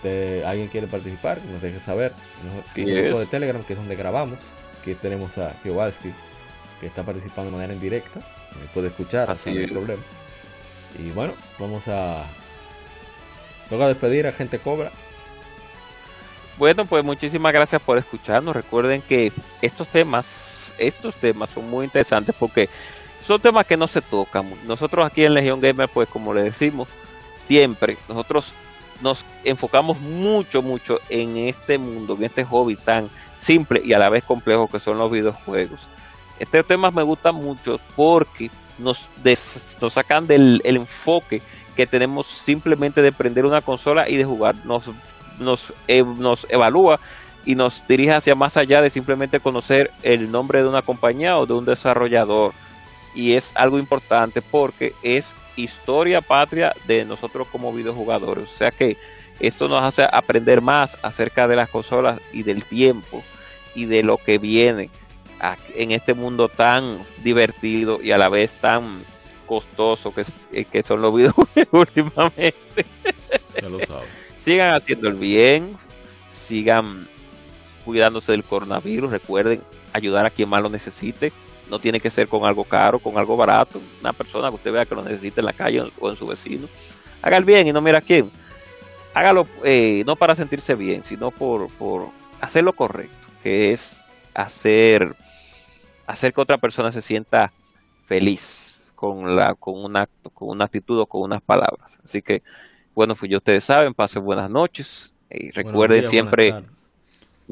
alguien 0.46 0.68
quiere 0.68 0.86
participar, 0.86 1.40
nos 1.52 1.62
deje 1.62 1.80
saber. 1.80 2.12
En 2.76 2.88
el 2.88 3.04
grupo 3.06 3.20
de 3.20 3.26
Telegram, 3.26 3.64
que 3.64 3.74
es 3.74 3.80
donde 3.80 3.96
grabamos, 3.96 4.38
que 4.86 4.94
tenemos 4.94 5.40
a 5.40 5.54
Kowalski, 5.64 6.12
que 6.80 6.88
está 6.88 7.04
participando 7.04 7.50
de 7.50 7.58
manera 7.58 7.74
indirecta 7.74 8.20
me 8.60 8.68
puede 8.68 8.88
escuchar, 8.88 9.30
así 9.30 9.52
no 9.52 9.60
hay 9.60 9.68
problema. 9.68 10.02
Y 11.00 11.12
bueno, 11.12 11.34
vamos 11.60 11.88
a. 11.88 12.24
Luego 13.70 13.86
a 13.86 13.88
despedir 13.88 14.28
a 14.28 14.32
Gente 14.32 14.60
Cobra. 14.60 14.92
Bueno, 16.58 16.86
pues 16.86 17.04
muchísimas 17.04 17.54
gracias 17.54 17.82
por 17.82 17.98
escucharnos. 17.98 18.56
Recuerden 18.56 19.02
que 19.02 19.32
estos 19.62 19.88
temas, 19.88 20.76
estos 20.78 21.16
temas 21.16 21.50
son 21.52 21.70
muy 21.70 21.86
interesantes 21.86 22.36
porque 22.38 22.70
son 23.26 23.40
temas 23.40 23.66
que 23.66 23.78
no 23.78 23.88
se 23.88 24.02
tocan. 24.02 24.54
Nosotros 24.66 25.06
aquí 25.06 25.24
en 25.24 25.34
Legión 25.34 25.62
Gamer, 25.62 25.88
pues 25.88 26.10
como 26.10 26.34
le 26.34 26.44
decimos, 26.44 26.90
siempre 27.48 27.98
nosotros 28.10 28.54
nos 29.02 29.26
enfocamos 29.44 30.00
mucho, 30.00 30.62
mucho 30.62 31.00
en 31.10 31.38
este 31.38 31.78
mundo, 31.78 32.16
en 32.16 32.24
este 32.24 32.44
hobby 32.46 32.76
tan 32.76 33.10
simple 33.40 33.82
y 33.84 33.94
a 33.94 34.00
la 34.00 34.10
vez 34.10 34.24
complejo 34.24 34.68
que 34.68 34.80
son 34.80 34.98
los 34.98 35.12
videojuegos. 35.12 35.80
Este 36.40 36.64
tema 36.64 36.92
me 36.92 37.04
gusta 37.04 37.32
mucho 37.32 37.80
porque 37.96 38.50
nos, 38.78 39.10
nos 39.80 39.94
sacan 39.94 40.28
del 40.28 40.62
enfoque 40.64 41.42
que 41.76 41.88
tenemos 41.88 42.28
simplemente 42.28 43.02
de 43.02 43.12
prender 43.12 43.46
una 43.46 43.62
consola 43.62 44.10
y 44.10 44.18
de 44.18 44.26
jugar. 44.26 44.56
Nos, 44.66 44.84
nos, 45.40 45.74
nos 46.18 46.48
evalúa 46.50 47.00
y 47.46 47.56
nos 47.56 47.86
dirige 47.88 48.14
hacia 48.14 48.36
más 48.36 48.58
allá 48.58 48.82
de 48.82 48.90
simplemente 48.90 49.40
conocer 49.40 49.92
el 50.04 50.32
nombre 50.32 50.62
de 50.62 50.70
una 50.70 50.82
compañía 50.82 51.38
o 51.38 51.46
de 51.46 51.54
un 51.54 51.66
desarrollador. 51.66 52.54
Y 53.14 53.34
es 53.34 53.52
algo 53.56 53.80
importante 53.80 54.42
porque 54.42 54.94
es 55.04 55.34
historia 55.64 56.22
patria 56.22 56.74
de 56.86 57.06
nosotros 57.06 57.48
como 57.52 57.74
videojugadores. 57.74 58.50
O 58.50 58.58
sea 58.58 58.72
que 58.72 58.98
esto 59.40 59.68
nos 59.68 59.82
hace 59.82 60.08
aprender 60.12 60.62
más 60.62 60.98
acerca 61.02 61.48
de 61.48 61.56
las 61.56 61.70
consolas 61.70 62.20
y 62.32 62.44
del 62.44 62.64
tiempo 62.64 63.24
y 63.74 63.86
de 63.86 64.04
lo 64.04 64.18
que 64.18 64.38
viene 64.38 64.90
en 65.76 65.92
este 65.92 66.14
mundo 66.14 66.50
tan 66.50 67.00
divertido 67.24 68.00
y 68.02 68.12
a 68.12 68.18
la 68.18 68.30
vez 68.30 68.54
tan 68.54 69.04
costoso 69.48 70.14
que, 70.14 70.24
eh, 70.54 70.66
que 70.66 70.84
son 70.84 71.02
los 71.02 71.16
videojuegos 71.16 71.68
últimamente. 71.72 72.86
sigan 74.40 74.76
haciendo 74.76 75.08
el 75.10 75.16
bien, 75.16 75.76
sigan 76.32 77.08
cuidándose 77.84 78.32
del 78.32 78.44
coronavirus, 78.44 79.12
recuerden 79.12 79.64
ayudar 79.94 80.26
a 80.26 80.30
quien 80.30 80.50
más 80.50 80.62
lo 80.62 80.70
necesite. 80.70 81.34
No 81.72 81.80
tiene 81.80 82.02
que 82.02 82.10
ser 82.10 82.28
con 82.28 82.44
algo 82.46 82.66
caro, 82.66 83.00
con 83.00 83.18
algo 83.18 83.38
barato. 83.38 83.82
Una 84.02 84.12
persona 84.12 84.50
que 84.50 84.56
usted 84.56 84.74
vea 84.74 84.86
que 84.86 84.94
lo 84.94 85.04
necesite 85.04 85.40
en 85.40 85.46
la 85.46 85.54
calle 85.54 85.82
o 86.00 86.10
en 86.10 86.18
su 86.18 86.28
vecino. 86.28 86.68
Haga 87.22 87.38
el 87.38 87.46
bien 87.46 87.66
y 87.66 87.72
no 87.72 87.82
mira 87.82 88.00
a 88.00 88.02
quién. 88.02 88.30
Hágalo 89.14 89.48
eh, 89.64 90.04
no 90.06 90.18
para 90.18 90.36
sentirse 90.36 90.76
bien, 90.76 91.06
sino 91.06 91.32
por, 91.32 91.70
por 91.70 92.10
hacer 92.42 92.66
lo 92.66 92.74
correcto, 92.74 93.28
que 93.42 93.72
es 93.72 93.98
hacer 94.34 95.16
hacer 96.06 96.34
que 96.34 96.42
otra 96.42 96.58
persona 96.58 96.92
se 96.92 97.02
sienta 97.02 97.54
feliz 98.06 98.74
con 98.94 99.38
la 99.38 99.56
con 99.56 99.82
una 99.82 100.10
con 100.34 100.50
una 100.50 100.66
actitud 100.66 101.00
o 101.00 101.06
con 101.06 101.22
unas 101.22 101.42
palabras. 101.42 101.98
Así 102.04 102.22
que 102.22 102.44
bueno, 102.94 103.16
pues 103.16 103.32
ya 103.32 103.38
ustedes 103.38 103.64
saben, 103.64 103.94
pasen 103.94 104.26
buenas 104.26 104.50
noches 104.50 105.14
y 105.30 105.52
recuerden 105.52 106.10
siempre 106.10 106.66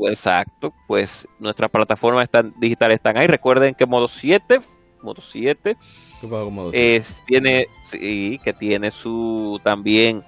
exacto, 0.08 0.74
pues 0.88 1.28
nuestras 1.40 1.70
plataformas 1.70 2.24
están 2.24 2.54
digitales 2.58 2.98
están 2.98 3.18
ahí. 3.18 3.28
Recuerden 3.28 3.76
que 3.76 3.86
modo 3.86 4.08
7, 4.08 4.62
modo 5.02 5.22
7 5.22 5.78
es, 6.74 7.24
tiene 7.26 7.68
sí, 7.84 8.40
que 8.44 8.54
tiene 8.54 8.92
su 8.92 9.60
también 9.64 10.24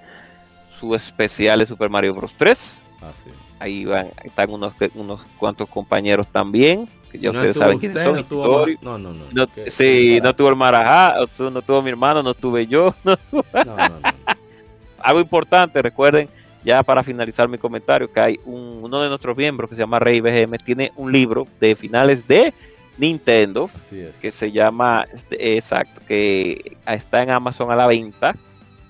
su 0.70 0.94
especial 0.94 1.58
de 1.60 1.66
Super 1.66 1.90
Mario 1.90 2.14
Bros 2.14 2.34
3. 2.36 2.82
Ah, 3.02 3.12
ahí 3.58 3.84
van, 3.84 4.08
están 4.24 4.50
unos 4.50 4.72
unos 4.94 5.26
cuantos 5.38 5.68
compañeros 5.68 6.26
también 6.28 6.88
ya 7.18 7.30
ustedes 7.30 7.56
saben 7.56 7.78
quiénes 7.78 8.02
son. 8.02 8.26
No, 8.82 8.98
no, 8.98 9.12
no, 9.12 9.24
no. 9.32 9.48
sí, 9.68 10.18
no 10.22 10.34
tuvo 10.34 10.50
el 10.50 10.56
Marajá, 10.56 11.16
no 11.38 11.62
tuvo 11.62 11.82
mi 11.82 11.90
hermano, 11.90 12.22
no 12.22 12.34
tuve 12.34 12.66
yo. 12.66 12.94
Algo 14.98 15.20
importante, 15.20 15.82
recuerden, 15.82 16.28
ya 16.64 16.82
para 16.82 17.02
finalizar 17.02 17.48
mi 17.48 17.58
comentario, 17.58 18.12
que 18.12 18.20
hay 18.20 18.40
uno 18.44 19.00
de 19.00 19.08
nuestros 19.08 19.36
miembros 19.36 19.68
que 19.68 19.76
se 19.76 19.82
llama 19.82 19.98
Rey 19.98 20.20
BGM, 20.20 20.56
tiene 20.64 20.92
un 20.96 21.12
libro 21.12 21.46
de 21.60 21.74
finales 21.76 22.26
de 22.26 22.54
Nintendo, 22.98 23.70
que 24.20 24.30
se 24.30 24.52
llama, 24.52 25.04
este, 25.12 25.56
exacto, 25.56 26.00
que 26.06 26.76
está 26.86 27.22
en 27.22 27.30
Amazon 27.30 27.70
a 27.70 27.76
la 27.76 27.86
venta. 27.86 28.34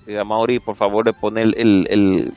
Se 0.05 0.13
llama 0.13 0.37
Ori, 0.37 0.59
por 0.59 0.75
favor, 0.75 1.05
le 1.05 1.13
pone 1.13 1.41
el, 1.41 1.55
el, 1.57 2.33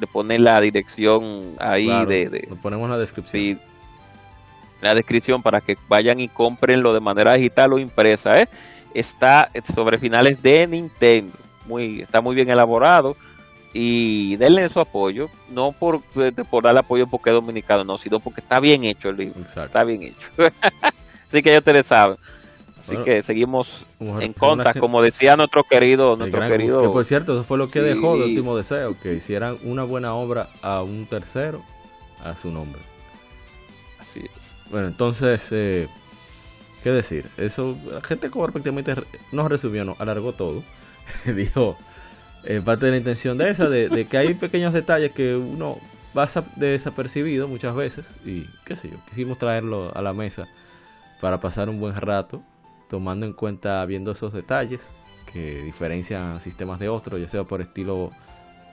le 0.00 0.38
la 0.38 0.60
dirección 0.60 1.54
ahí 1.58 1.88
de, 2.06 2.28
de, 2.28 2.46
Lo 2.48 2.56
ponemos 2.56 2.84
en 2.84 2.90
la 2.92 2.98
descripción 2.98 3.60
la 4.82 4.94
descripción 4.94 5.42
para 5.42 5.60
que 5.60 5.78
vayan 5.88 6.20
y 6.20 6.28
comprenlo 6.28 6.92
de 6.92 7.00
manera 7.00 7.34
digital 7.34 7.72
o 7.72 7.78
impresa. 7.78 8.40
¿eh? 8.40 8.48
Está 8.92 9.48
sobre 9.74 9.98
finales 9.98 10.42
de 10.42 10.66
Nintendo. 10.66 11.38
Muy, 11.66 12.02
está 12.02 12.20
muy 12.20 12.34
bien 12.34 12.50
elaborado. 12.50 13.16
Y 13.72 14.36
denle 14.36 14.68
su 14.68 14.80
apoyo, 14.80 15.30
no 15.50 15.72
por, 15.72 16.00
por 16.50 16.64
darle 16.64 16.80
apoyo 16.80 17.06
porque 17.06 17.30
es 17.30 17.34
dominicano, 17.34 17.84
no, 17.84 17.98
sino 17.98 18.20
porque 18.20 18.40
está 18.40 18.60
bien 18.60 18.84
hecho 18.84 19.08
el 19.08 19.16
libro. 19.16 19.40
Está 19.40 19.84
bien 19.84 20.02
hecho. 20.02 20.28
Así 21.28 21.42
que 21.42 21.52
ya 21.52 21.58
ustedes 21.58 21.86
saben. 21.86 22.16
Así 22.78 22.96
que 23.04 23.22
seguimos 23.22 23.86
en 24.00 24.32
contra, 24.32 24.74
como 24.74 25.00
decía 25.00 25.36
nuestro 25.36 25.62
querido, 25.62 26.16
nuestro 26.16 26.40
querido. 26.48 26.82
Que 26.82 26.88
por 26.88 27.04
cierto, 27.04 27.34
eso 27.34 27.44
fue 27.44 27.56
lo 27.56 27.68
que 27.68 27.80
dejó 27.80 28.18
de 28.18 28.24
último 28.24 28.56
deseo, 28.56 28.96
que 29.00 29.14
hicieran 29.14 29.56
una 29.62 29.84
buena 29.84 30.14
obra 30.14 30.48
a 30.62 30.82
un 30.82 31.06
tercero 31.06 31.62
a 32.24 32.36
su 32.36 32.50
nombre. 32.50 32.82
Así 34.00 34.20
es. 34.20 34.70
Bueno, 34.70 34.88
entonces, 34.88 35.48
eh, 35.52 35.88
¿qué 36.82 36.90
decir? 36.90 37.30
Eso, 37.36 37.76
la 37.88 38.00
gente 38.00 38.30
como 38.30 38.46
prácticamente 38.46 38.96
no 39.30 39.48
resumió, 39.48 39.84
no, 39.84 39.94
alargó 40.00 40.32
todo. 40.32 40.64
Dijo, 41.24 41.78
eh, 42.44 42.60
parte 42.64 42.86
de 42.86 42.92
la 42.92 42.98
intención 42.98 43.38
de 43.38 43.50
esa, 43.50 43.68
de, 43.68 44.06
que 44.06 44.18
hay 44.18 44.34
pequeños 44.34 44.74
detalles 44.74 45.12
que 45.12 45.36
uno 45.36 45.78
pasa 46.12 46.44
desapercibido 46.56 47.48
muchas 47.48 47.74
veces 47.74 48.14
y 48.24 48.46
qué 48.64 48.76
sé 48.76 48.90
yo, 48.90 48.96
quisimos 49.08 49.38
traerlo 49.38 49.92
a 49.94 50.02
la 50.02 50.12
mesa 50.12 50.46
para 51.20 51.40
pasar 51.40 51.68
un 51.68 51.78
buen 51.78 51.94
rato, 51.94 52.42
tomando 52.88 53.24
en 53.26 53.32
cuenta, 53.32 53.84
viendo 53.86 54.10
esos 54.10 54.32
detalles 54.32 54.90
que 55.32 55.62
diferencian 55.62 56.40
sistemas 56.40 56.80
de 56.80 56.88
otros, 56.88 57.20
ya 57.20 57.28
sea 57.28 57.44
por 57.44 57.60
estilo 57.60 58.10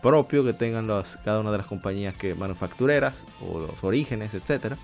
propio 0.02 0.44
que 0.44 0.54
tengan 0.54 0.88
las, 0.88 1.18
cada 1.18 1.40
una 1.40 1.52
de 1.52 1.60
las 1.60 1.68
compañías 1.68 2.16
que 2.16 2.34
manufactureras 2.34 3.26
o 3.41 3.60
los 3.60 3.84
orígenes, 3.84 4.34
etcétera. 4.34 4.78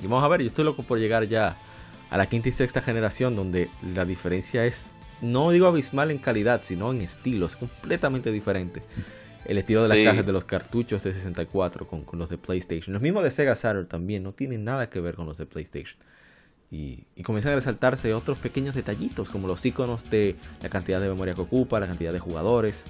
Y 0.00 0.06
vamos 0.06 0.24
a 0.24 0.28
ver, 0.28 0.40
yo 0.40 0.48
estoy 0.48 0.64
loco 0.64 0.82
por 0.82 0.98
llegar 0.98 1.26
ya 1.26 1.56
a 2.10 2.16
la 2.16 2.26
quinta 2.26 2.48
y 2.48 2.52
sexta 2.52 2.80
generación 2.80 3.34
donde 3.34 3.70
la 3.94 4.04
diferencia 4.04 4.64
es 4.64 4.86
no 5.22 5.50
digo 5.50 5.66
abismal 5.66 6.10
en 6.10 6.18
calidad, 6.18 6.60
sino 6.64 6.90
en 6.90 7.00
estilo, 7.00 7.46
es 7.46 7.56
completamente 7.56 8.30
diferente. 8.30 8.82
El 9.44 9.58
estilo 9.58 9.82
de 9.82 9.88
las 9.88 9.98
cajas 9.98 10.26
de 10.26 10.32
los 10.32 10.44
cartuchos 10.44 11.02
de 11.02 11.14
64 11.14 11.86
con, 11.88 12.04
los 12.12 12.28
de 12.28 12.38
PlayStation. 12.38 12.92
Los 12.92 13.02
mismos 13.02 13.24
de 13.24 13.30
Sega 13.30 13.56
Saturn 13.56 13.86
también 13.86 14.22
no 14.22 14.32
tienen 14.32 14.64
nada 14.64 14.90
que 14.90 15.00
ver 15.00 15.14
con 15.14 15.26
los 15.26 15.38
de 15.38 15.46
PlayStation. 15.46 15.98
Y, 16.70 17.04
comienzan 17.22 17.52
a 17.52 17.56
resaltarse 17.56 18.14
otros 18.14 18.38
pequeños 18.38 18.74
detallitos, 18.74 19.30
como 19.30 19.46
los 19.46 19.64
iconos 19.64 20.08
de 20.10 20.36
la 20.62 20.68
cantidad 20.68 21.00
de 21.00 21.08
memoria 21.08 21.34
que 21.34 21.40
ocupa, 21.40 21.80
la 21.80 21.86
cantidad 21.86 22.12
de 22.12 22.18
jugadores, 22.18 22.84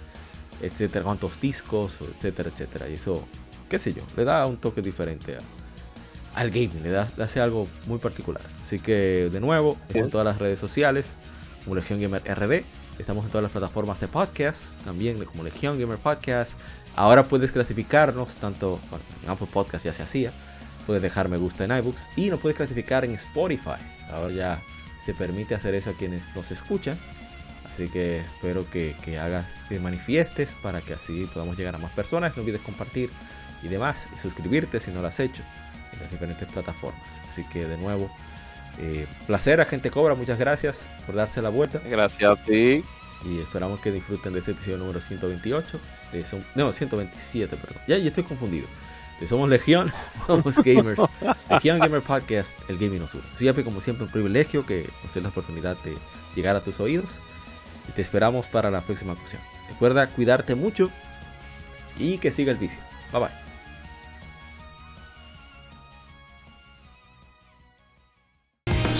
etcétera, 0.60 1.04
cuántos 1.04 1.40
discos, 1.40 1.98
etcétera, 2.16 2.50
etcétera. 2.50 2.88
Y 2.88 2.94
eso, 2.94 3.26
qué 3.68 3.78
sé 3.78 3.92
yo, 3.92 4.02
le 4.16 4.24
da 4.24 4.46
un 4.46 4.56
toque 4.56 4.82
diferente 4.82 5.36
al 6.34 6.50
gaming, 6.50 6.82
le, 6.82 6.90
da, 6.90 7.08
le 7.16 7.24
hace 7.24 7.40
algo 7.40 7.66
muy 7.86 7.98
particular. 7.98 8.42
Así 8.60 8.78
que, 8.78 9.30
de 9.32 9.40
nuevo, 9.40 9.76
en 9.92 10.10
todas 10.10 10.24
las 10.24 10.38
redes 10.38 10.60
sociales, 10.60 11.16
como 11.64 11.76
Legion 11.76 12.00
Gamer 12.00 12.22
RD. 12.22 12.64
Estamos 12.98 13.24
en 13.24 13.30
todas 13.30 13.42
las 13.42 13.52
plataformas 13.52 14.00
de 14.00 14.08
podcast, 14.08 14.80
también 14.82 15.22
como 15.24 15.42
Legion 15.42 15.78
Gamer 15.78 15.98
Podcast. 15.98 16.58
Ahora 16.94 17.24
puedes 17.24 17.52
clasificarnos 17.52 18.36
tanto 18.36 18.80
en 19.22 19.30
Apple 19.30 19.48
Podcast 19.52 19.84
ya 19.84 19.92
se 19.92 20.02
hacía. 20.02 20.32
Puedes 20.86 21.02
dejar 21.02 21.28
me 21.28 21.36
gusta 21.36 21.64
en 21.64 21.76
iBooks 21.76 22.08
y 22.16 22.28
nos 22.28 22.40
puedes 22.40 22.56
clasificar 22.56 23.04
en 23.04 23.14
Spotify. 23.14 23.80
Ahora 24.10 24.32
ya 24.32 24.62
se 25.00 25.14
permite 25.14 25.54
hacer 25.54 25.74
eso 25.74 25.90
a 25.90 25.92
quienes 25.94 26.34
nos 26.34 26.50
escuchan. 26.50 26.98
Así 27.72 27.88
que 27.88 28.18
espero 28.18 28.68
que, 28.70 28.94
hagas, 29.18 29.64
que 29.68 29.78
manifiestes 29.78 30.54
para 30.62 30.82
que 30.82 30.92
así 30.92 31.26
podamos 31.32 31.56
llegar 31.56 31.74
a 31.74 31.78
más 31.78 31.92
personas. 31.92 32.36
No 32.36 32.42
olvides 32.42 32.60
compartir 32.60 33.10
y 33.62 33.68
demás. 33.68 34.08
Y 34.14 34.18
suscribirte 34.18 34.80
si 34.80 34.90
no 34.90 35.00
lo 35.00 35.08
has 35.08 35.20
hecho 35.20 35.42
en 35.92 36.00
las 36.00 36.10
diferentes 36.10 36.46
plataformas. 36.52 37.20
Así 37.28 37.44
que 37.44 37.64
de 37.64 37.78
nuevo, 37.78 38.10
eh, 38.78 39.06
placer 39.26 39.60
a 39.60 39.64
Gente 39.64 39.90
Cobra, 39.90 40.14
muchas 40.14 40.38
gracias 40.38 40.86
por 41.06 41.14
darse 41.14 41.42
la 41.42 41.48
vuelta. 41.48 41.80
Gracias 41.88 42.30
a 42.30 42.36
ti. 42.36 42.82
Y 43.24 43.38
esperamos 43.38 43.80
que 43.80 43.92
disfruten 43.92 44.32
de 44.32 44.40
este 44.40 44.52
episodio 44.52 44.78
número 44.78 45.00
128. 45.00 45.80
no, 46.54 46.72
127, 46.72 47.56
perdón. 47.56 47.82
Ya, 47.86 47.96
ya 47.98 48.08
estoy 48.08 48.24
confundido. 48.24 48.66
somos 49.28 49.48
Legión, 49.48 49.92
somos 50.26 50.58
gamers. 50.58 51.00
Legión 51.48 51.78
Gamer 51.78 52.02
Podcast, 52.02 52.58
el 52.68 52.78
gaming 52.78 53.00
nos 53.00 53.14
une. 53.14 53.22
Siempre, 53.36 53.62
como 53.62 53.80
siempre, 53.80 54.06
un 54.06 54.10
privilegio 54.10 54.66
que 54.66 54.88
nos 55.02 55.14
dé 55.14 55.20
la 55.20 55.28
oportunidad 55.28 55.76
de 55.84 55.94
llegar 56.34 56.56
a 56.56 56.60
tus 56.60 56.80
oídos. 56.80 57.20
Y 57.88 57.92
te 57.92 58.02
esperamos 58.02 58.46
para 58.46 58.70
la 58.70 58.80
próxima 58.80 59.12
ocasión. 59.12 59.40
Recuerda 59.68 60.08
cuidarte 60.08 60.54
mucho 60.54 60.90
y 61.98 62.18
que 62.18 62.30
siga 62.30 62.50
el 62.52 62.58
vicio. 62.58 62.80
Bye 63.12 63.20
bye. 63.20 63.41